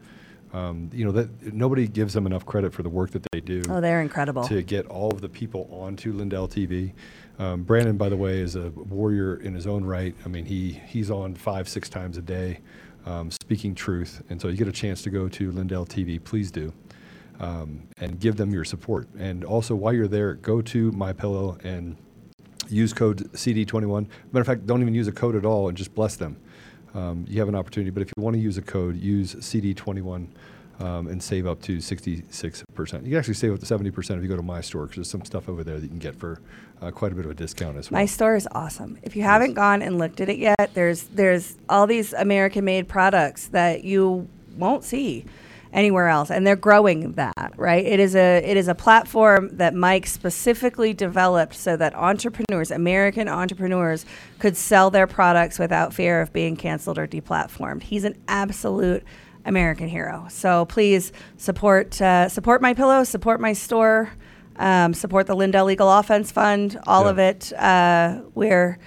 Um, 0.53 0.91
you 0.93 1.05
know 1.05 1.13
that 1.13 1.55
nobody 1.55 1.89
gives 1.89 2.13
them 2.13 2.27
enough 2.27 2.45
credit 2.45 2.75
for 2.75 2.83
the 2.83 2.91
work 2.91 3.11
that 3.13 3.27
they 3.33 3.41
do. 3.41 3.63
Oh, 3.71 3.81
they're 3.81 4.03
incredible. 4.03 4.45
To 4.45 4.63
get 4.63 4.87
all 4.87 5.11
of 5.11 5.21
the 5.21 5.29
people 5.29 5.69
onto 5.73 6.13
Lindell 6.13 6.49
TV. 6.49 6.93
Um, 7.39 7.63
Brandon, 7.63 7.97
by 7.97 8.11
the 8.11 8.17
way, 8.17 8.41
is 8.41 8.57
a 8.57 8.71
warrior 8.71 9.37
in 9.37 9.55
his 9.55 9.67
own 9.67 9.85
right. 9.85 10.15
I 10.25 10.29
mean, 10.29 10.45
he 10.45 10.81
he's 10.87 11.11
on 11.11 11.35
five 11.35 11.69
six 11.69 11.89
times 11.89 12.19
a 12.19 12.23
day, 12.23 12.61
um, 13.07 13.31
speaking 13.31 13.75
truth. 13.75 14.23
And 14.29 14.41
so 14.41 14.49
you 14.49 14.57
get 14.57 14.69
a 14.69 14.73
chance 14.73 15.03
to 15.03 15.11
go 15.11 15.29
to 15.29 15.53
Lindell 15.53 15.87
TV, 15.87 16.23
please 16.23 16.51
do 16.51 16.73
um, 17.43 17.89
and 17.99 18.19
give 18.19 18.37
them 18.37 18.53
your 18.53 18.65
support. 18.65 19.09
And 19.19 19.45
also, 19.45 19.75
while 19.75 19.93
you're 19.93 20.09
there, 20.09 20.35
go 20.35 20.63
to 20.63 20.93
My 20.93 21.13
Pillow 21.13 21.59
and 21.65 21.97
use 22.69 22.93
code 22.93 23.31
CD21. 23.33 24.07
Matter 24.31 24.41
of 24.41 24.47
fact, 24.47 24.67
don't 24.67 24.81
even 24.81 24.95
use 24.95 25.09
a 25.09 25.13
code 25.13 25.35
at 25.37 25.45
all 25.45 25.69
and 25.69 25.77
just 25.77 25.95
bless 25.95 26.17
them. 26.17 26.37
Um, 26.95 27.25
you 27.29 27.39
have 27.41 27.49
an 27.49 27.55
opportunity, 27.55 27.91
but 27.91 28.03
if 28.03 28.13
you 28.17 28.23
want 28.23 28.35
to 28.35 28.41
use 28.41 28.59
a 28.59 28.63
code, 28.63 28.97
use 28.97 29.35
CD21 29.35 30.27
um, 30.81 31.07
and 31.09 31.23
save 31.23 31.47
up 31.47 31.61
to 31.63 31.79
66%. 31.79 33.05
You 33.05 33.11
can 33.11 33.17
actually 33.17 33.35
save 33.35 33.53
up 33.55 33.61
to 33.61 33.67
70% 33.67 34.17
if 34.17 34.23
you 34.23 34.29
go 34.29 34.37
to 34.37 34.43
my 34.43 34.61
store 34.61 34.83
because 34.83 34.97
there's 34.97 35.11
some 35.11 35.25
stuff 35.25 35.49
over 35.49 35.63
there 35.63 35.77
that 35.77 35.83
you 35.83 35.89
can 35.89 35.99
get 35.99 36.17
for 36.17 36.41
uh, 36.81 36.91
quite 36.91 37.13
a 37.13 37.15
bit 37.15 37.25
of 37.25 37.31
a 37.31 37.35
discount 37.35 37.77
as 37.77 37.91
well. 37.91 38.01
My 38.01 38.07
store 38.07 38.37
is 38.37 38.49
awesome. 38.53 38.99
If 39.03 39.15
you 39.15 39.23
haven't 39.23 39.55
gone 39.55 39.83
and 39.83 39.99
looked 39.99 40.21
at 40.21 40.29
it 40.29 40.39
yet, 40.39 40.71
there's 40.75 41.05
there's 41.05 41.57
all 41.69 41.87
these 41.87 42.13
American-made 42.13 42.89
products 42.89 43.49
that 43.49 43.85
you 43.85 44.29
won't 44.57 44.85
see 44.85 45.25
anywhere 45.73 46.09
else, 46.09 46.31
and 46.31 46.47
they're 46.47 46.57
growing 46.57 47.13
that. 47.13 47.53
Right? 47.57 47.85
It 47.85 48.01
is 48.01 48.15
a 48.15 48.39
it 48.45 48.57
is 48.57 48.69
a 48.69 48.75
platform 48.75 49.49
that 49.57 49.75
Mike 49.75 50.07
specifically 50.07 50.93
developed 50.93 51.55
so 51.55 51.77
that 51.77 51.95
entrepreneurs, 51.95 52.71
American 52.71 53.29
entrepreneurs, 53.29 54.05
could 54.39 54.57
sell 54.57 54.91
their 54.91 55.07
products 55.07 55.59
without 55.59 55.95
fear 55.95 56.21
of 56.21 56.33
being 56.33 56.57
canceled 56.57 56.99
or 56.99 57.07
deplatformed. 57.07 57.83
He's 57.83 58.05
an 58.05 58.17
absolute 58.29 59.03
American 59.45 59.89
hero. 59.89 60.27
So 60.31 60.65
please 60.67 61.13
support 61.37 62.01
uh, 62.01 62.29
support 62.29 62.63
my 62.63 62.75
pillow, 62.75 63.05
support 63.05 63.41
my 63.41 63.53
store. 63.53 64.11
Um, 64.57 64.93
support 64.93 65.27
the 65.27 65.35
Lindell 65.35 65.65
Legal 65.65 65.91
Offense 65.91 66.31
Fund, 66.31 66.79
all 66.87 67.05
Yeah. 67.05 67.11
of 67.11 67.19
it. 67.19 67.53
Uh, 67.55 68.21
we're 68.35 68.79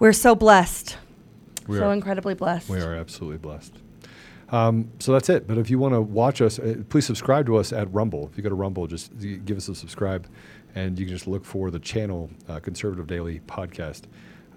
we're 0.00 0.12
so 0.12 0.34
blessed, 0.34 0.96
We 1.68 1.78
so 1.78 1.88
are. 1.88 1.92
incredibly 1.92 2.34
blessed. 2.34 2.68
We 2.68 2.80
are 2.80 2.92
absolutely 2.94 3.38
blessed. 3.38 3.72
Um, 4.50 4.90
so 5.00 5.12
that's 5.12 5.28
it. 5.28 5.46
But 5.48 5.58
if 5.58 5.70
you 5.70 5.78
want 5.78 5.94
to 5.94 6.00
watch 6.00 6.40
us, 6.40 6.58
uh, 6.58 6.76
please 6.88 7.04
subscribe 7.06 7.46
to 7.46 7.56
us 7.56 7.72
at 7.72 7.92
Rumble. 7.92 8.28
If 8.30 8.36
you 8.36 8.42
go 8.42 8.48
to 8.48 8.54
Rumble, 8.54 8.86
just 8.86 9.10
give 9.44 9.56
us 9.56 9.68
a 9.68 9.74
subscribe, 9.74 10.28
and 10.74 10.98
you 10.98 11.06
can 11.06 11.14
just 11.14 11.26
look 11.26 11.44
for 11.44 11.70
the 11.70 11.78
channel 11.80 12.30
uh, 12.48 12.60
Conservative 12.60 13.06
Daily 13.06 13.40
Podcast. 13.46 14.02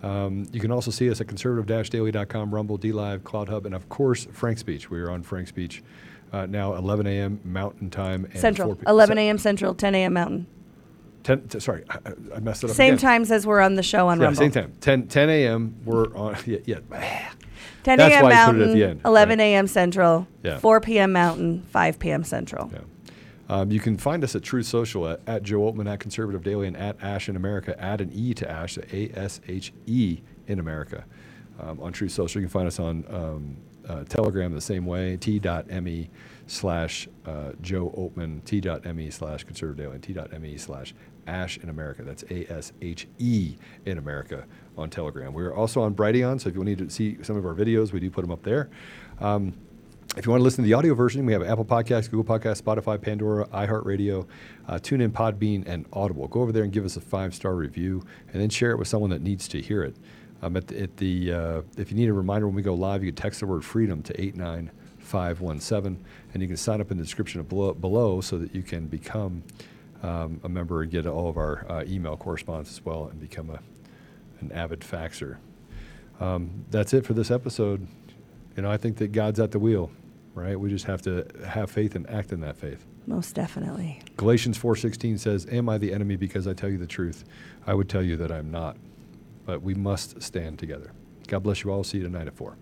Um, 0.04 0.46
you 0.54 0.60
can 0.62 0.72
also 0.72 0.92
see 0.92 1.10
us 1.10 1.20
at 1.20 1.28
conservative-daily.com, 1.28 2.54
Rumble, 2.54 2.78
D 2.78 2.92
Live, 2.92 3.24
CloutHub, 3.24 3.66
and 3.66 3.76
of 3.76 3.90
course 3.90 4.26
FrankSpeech. 4.28 4.90
We 4.90 5.00
are 5.02 5.10
on 5.12 5.24
FrankSpeech 5.24 5.82
uh, 6.32 6.46
now, 6.46 6.76
11 6.76 7.08
a.m. 7.08 7.42
Mountain 7.44 7.90
Time 7.90 8.26
and 8.26 8.40
Central, 8.40 8.76
p- 8.76 8.84
11 8.88 9.18
a.m. 9.18 9.38
Central, 9.38 9.74
10 9.74 9.96
a.m. 9.96 10.14
Mountain. 10.14 10.48
10, 11.24 11.48
t- 11.50 11.60
sorry, 11.60 11.84
I, 11.90 11.96
I- 12.06 12.36
I 12.36 12.40
messed 12.40 12.64
it 12.64 12.70
up. 12.70 12.76
Same 12.78 12.94
again. 12.94 13.00
times 13.02 13.32
as 13.32 13.46
we're 13.46 13.60
on 13.60 13.76
the 13.76 13.84
show 13.84 14.08
on 14.08 14.20
yeah, 14.20 14.26
Rumble. 14.26 14.40
same 14.40 14.52
time. 14.52 14.74
10, 14.80 15.08
10 15.08 15.30
a.m. 15.30 15.76
We're 15.84 16.16
on. 16.16 16.38
Yeah, 16.46 16.60
yeah. 16.66 16.80
10 17.90 17.98
That's 17.98 18.14
a.m. 18.14 18.24
why 18.24 18.30
I 18.30 18.46
put 18.46 18.56
it 18.56 18.60
Mountain, 18.60 18.70
at 18.70 18.74
the 18.74 18.84
end, 18.84 19.02
11 19.04 19.40
a.m. 19.40 19.68
Central, 19.68 20.28
Yeah. 20.44 20.60
4 20.60 20.80
p.m. 20.82 21.12
Mountain, 21.12 21.64
5 21.64 21.98
p.m. 21.98 22.24
Central. 22.24 22.72
Um, 23.50 23.72
you 23.72 23.80
can 23.80 23.98
find 23.98 24.24
us 24.24 24.36
at 24.36 24.44
Truth 24.44 24.68
Social 24.68 25.08
at, 25.08 25.22
at 25.26 25.42
Joe 25.42 25.62
Oltmann 25.62 25.92
at 25.92 26.00
Conservative 26.00 26.44
Daily 26.44 26.68
and 26.68 26.78
at 26.78 27.02
Ashe 27.02 27.30
in 27.30 27.36
America. 27.36 27.76
Add 27.82 28.02
an 28.02 28.12
E 28.14 28.36
to 28.36 28.48
Ash, 28.50 28.78
A 28.78 29.12
S 29.16 29.42
H 29.48 29.74
E 29.88 30.20
in 30.46 30.60
America. 30.60 31.04
Um, 31.60 31.80
on 31.80 31.92
Truth 31.92 32.12
Social, 32.12 32.40
you 32.42 32.48
can 32.48 32.52
find 32.52 32.68
us 32.68 32.80
on 32.80 33.04
um, 33.10 33.58
uh, 33.88 34.04
Telegram 34.04 34.54
the 34.54 34.62
same 34.62 34.86
way. 34.86 35.18
T.me 35.18 36.10
slash 36.46 37.10
uh, 37.26 37.54
Joe 37.64 37.92
Oltmann. 37.98 38.44
T.me 38.46 39.10
slash 39.10 39.44
Conservative 39.46 39.78
Daily. 39.84 39.96
And 39.96 40.04
T.me 40.04 40.58
slash 40.58 40.94
Ashe 41.28 41.58
in 41.58 41.70
America. 41.70 42.04
That's 42.04 42.24
A 42.30 42.52
S 42.52 42.72
H 42.82 43.08
E 43.18 43.56
in 43.86 43.98
America 43.98 44.46
on 44.78 44.90
Telegram. 44.90 45.34
We're 45.34 45.54
also 45.54 45.82
on 45.82 45.94
Brighteon, 45.94 46.40
so 46.40 46.50
if 46.50 46.56
you 46.56 46.64
need 46.64 46.78
to 46.80 46.90
see 46.90 47.18
some 47.24 47.36
of 47.36 47.46
our 47.46 47.54
videos, 47.54 47.92
we 47.92 48.00
do 48.00 48.10
put 48.10 48.22
them 48.22 48.32
up 48.32 48.44
there. 48.44 48.70
Um, 49.20 49.54
if 50.18 50.26
you 50.26 50.32
want 50.32 50.40
to 50.40 50.44
listen 50.44 50.64
to 50.64 50.68
the 50.68 50.74
audio 50.74 50.96
version, 50.96 51.24
we 51.26 51.34
have 51.34 51.44
Apple 51.44 51.66
Podcasts, 51.66 52.10
Google 52.10 52.40
Podcasts, 52.40 52.62
Spotify, 52.62 53.00
Pandora, 53.00 53.46
iHeartRadio, 53.48 54.28
uh, 54.68 54.74
TuneIn, 54.74 55.10
Podbean, 55.10 55.68
and 55.68 55.86
Audible. 55.94 56.28
Go 56.28 56.42
over 56.42 56.52
there 56.52 56.64
and 56.64 56.74
give 56.74 56.84
us 56.84 56.98
a 56.98 57.02
five-star 57.02 57.54
review, 57.54 58.04
and 58.34 58.42
then 58.42 58.50
share 58.50 58.72
it 58.72 58.78
with 58.78 58.88
someone 58.88 59.12
that 59.12 59.22
needs 59.22 59.48
to 59.50 59.62
hear 59.62 59.84
it. 59.84 59.96
Um, 60.42 60.58
at 60.58 60.68
the, 60.68 60.82
at 60.82 60.98
the 60.98 61.34
uh, 61.34 61.62
if 61.78 61.92
you 61.92 61.98
need 61.98 62.10
a 62.10 62.14
reminder 62.14 62.48
when 62.48 62.56
we 62.56 62.64
go 62.64 62.74
live, 62.74 63.04
you 63.04 63.12
can 63.12 63.22
text 63.22 63.42
the 63.42 63.46
word 63.46 63.64
freedom 63.64 64.02
to 64.04 64.20
89517, 64.20 66.04
and 66.34 66.42
you 66.42 66.48
can 66.48 66.58
sign 66.58 66.82
up 66.82 66.90
in 66.90 66.98
the 66.98 67.04
description 67.04 67.44
below, 67.44 67.74
below 67.74 68.20
so 68.20 68.40
that 68.40 68.56
you 68.56 68.64
can 68.64 68.88
become 68.88 69.44
um, 70.04 70.40
a 70.44 70.50
member 70.50 70.82
and 70.82 70.92
get 70.92 71.06
all 71.06 71.30
of 71.30 71.38
our 71.38 71.66
uh, 71.70 71.84
email 71.88 72.18
correspondence 72.18 72.72
as 72.72 72.86
well 72.86 73.08
and 73.08 73.20
become 73.20 73.50
a, 73.50 73.60
an 74.42 74.52
avid 74.52 74.82
faxer. 74.82 75.38
Um, 76.20 76.66
that's 76.70 76.94
it 76.94 77.06
for 77.06 77.14
this 77.14 77.32
episode. 77.32 77.88
You 78.56 78.64
know, 78.64 78.72
I 78.72 78.78
think 78.78 78.98
that 78.98 79.12
God's 79.12 79.40
at 79.40 79.52
the 79.52 79.60
wheel, 79.60 79.92
right? 80.34 80.60
We 80.60 80.70
just 80.70 80.86
have 80.86 81.02
to 81.04 81.26
have 81.48 81.72
faith 81.72 81.96
and 81.96 82.10
act 82.10 82.32
in 82.32 82.42
that 82.42 82.58
faith. 82.58 82.86
Most 83.08 83.34
definitely. 83.34 84.02
Galatians 84.18 84.58
4:16 84.58 85.18
says, 85.18 85.48
"Am 85.52 85.70
I 85.70 85.78
the 85.78 85.94
enemy 85.94 86.16
because 86.16 86.48
I 86.48 86.54
tell 86.54 86.70
you 86.70 86.78
the 86.78 86.88
truth? 86.88 87.24
I 87.66 87.74
would 87.74 87.90
tell 87.90 88.04
you 88.04 88.18
that 88.18 88.32
I'm 88.32 88.52
not." 88.52 88.78
But 89.46 89.64
we 89.64 89.74
must 89.74 90.22
stand 90.22 90.60
together. 90.60 90.92
God 91.28 91.44
bless 91.44 91.64
you 91.64 91.72
all. 91.72 91.84
See 91.84 91.98
you 91.98 92.04
tonight 92.04 92.28
at 92.28 92.36
4. 92.36 92.56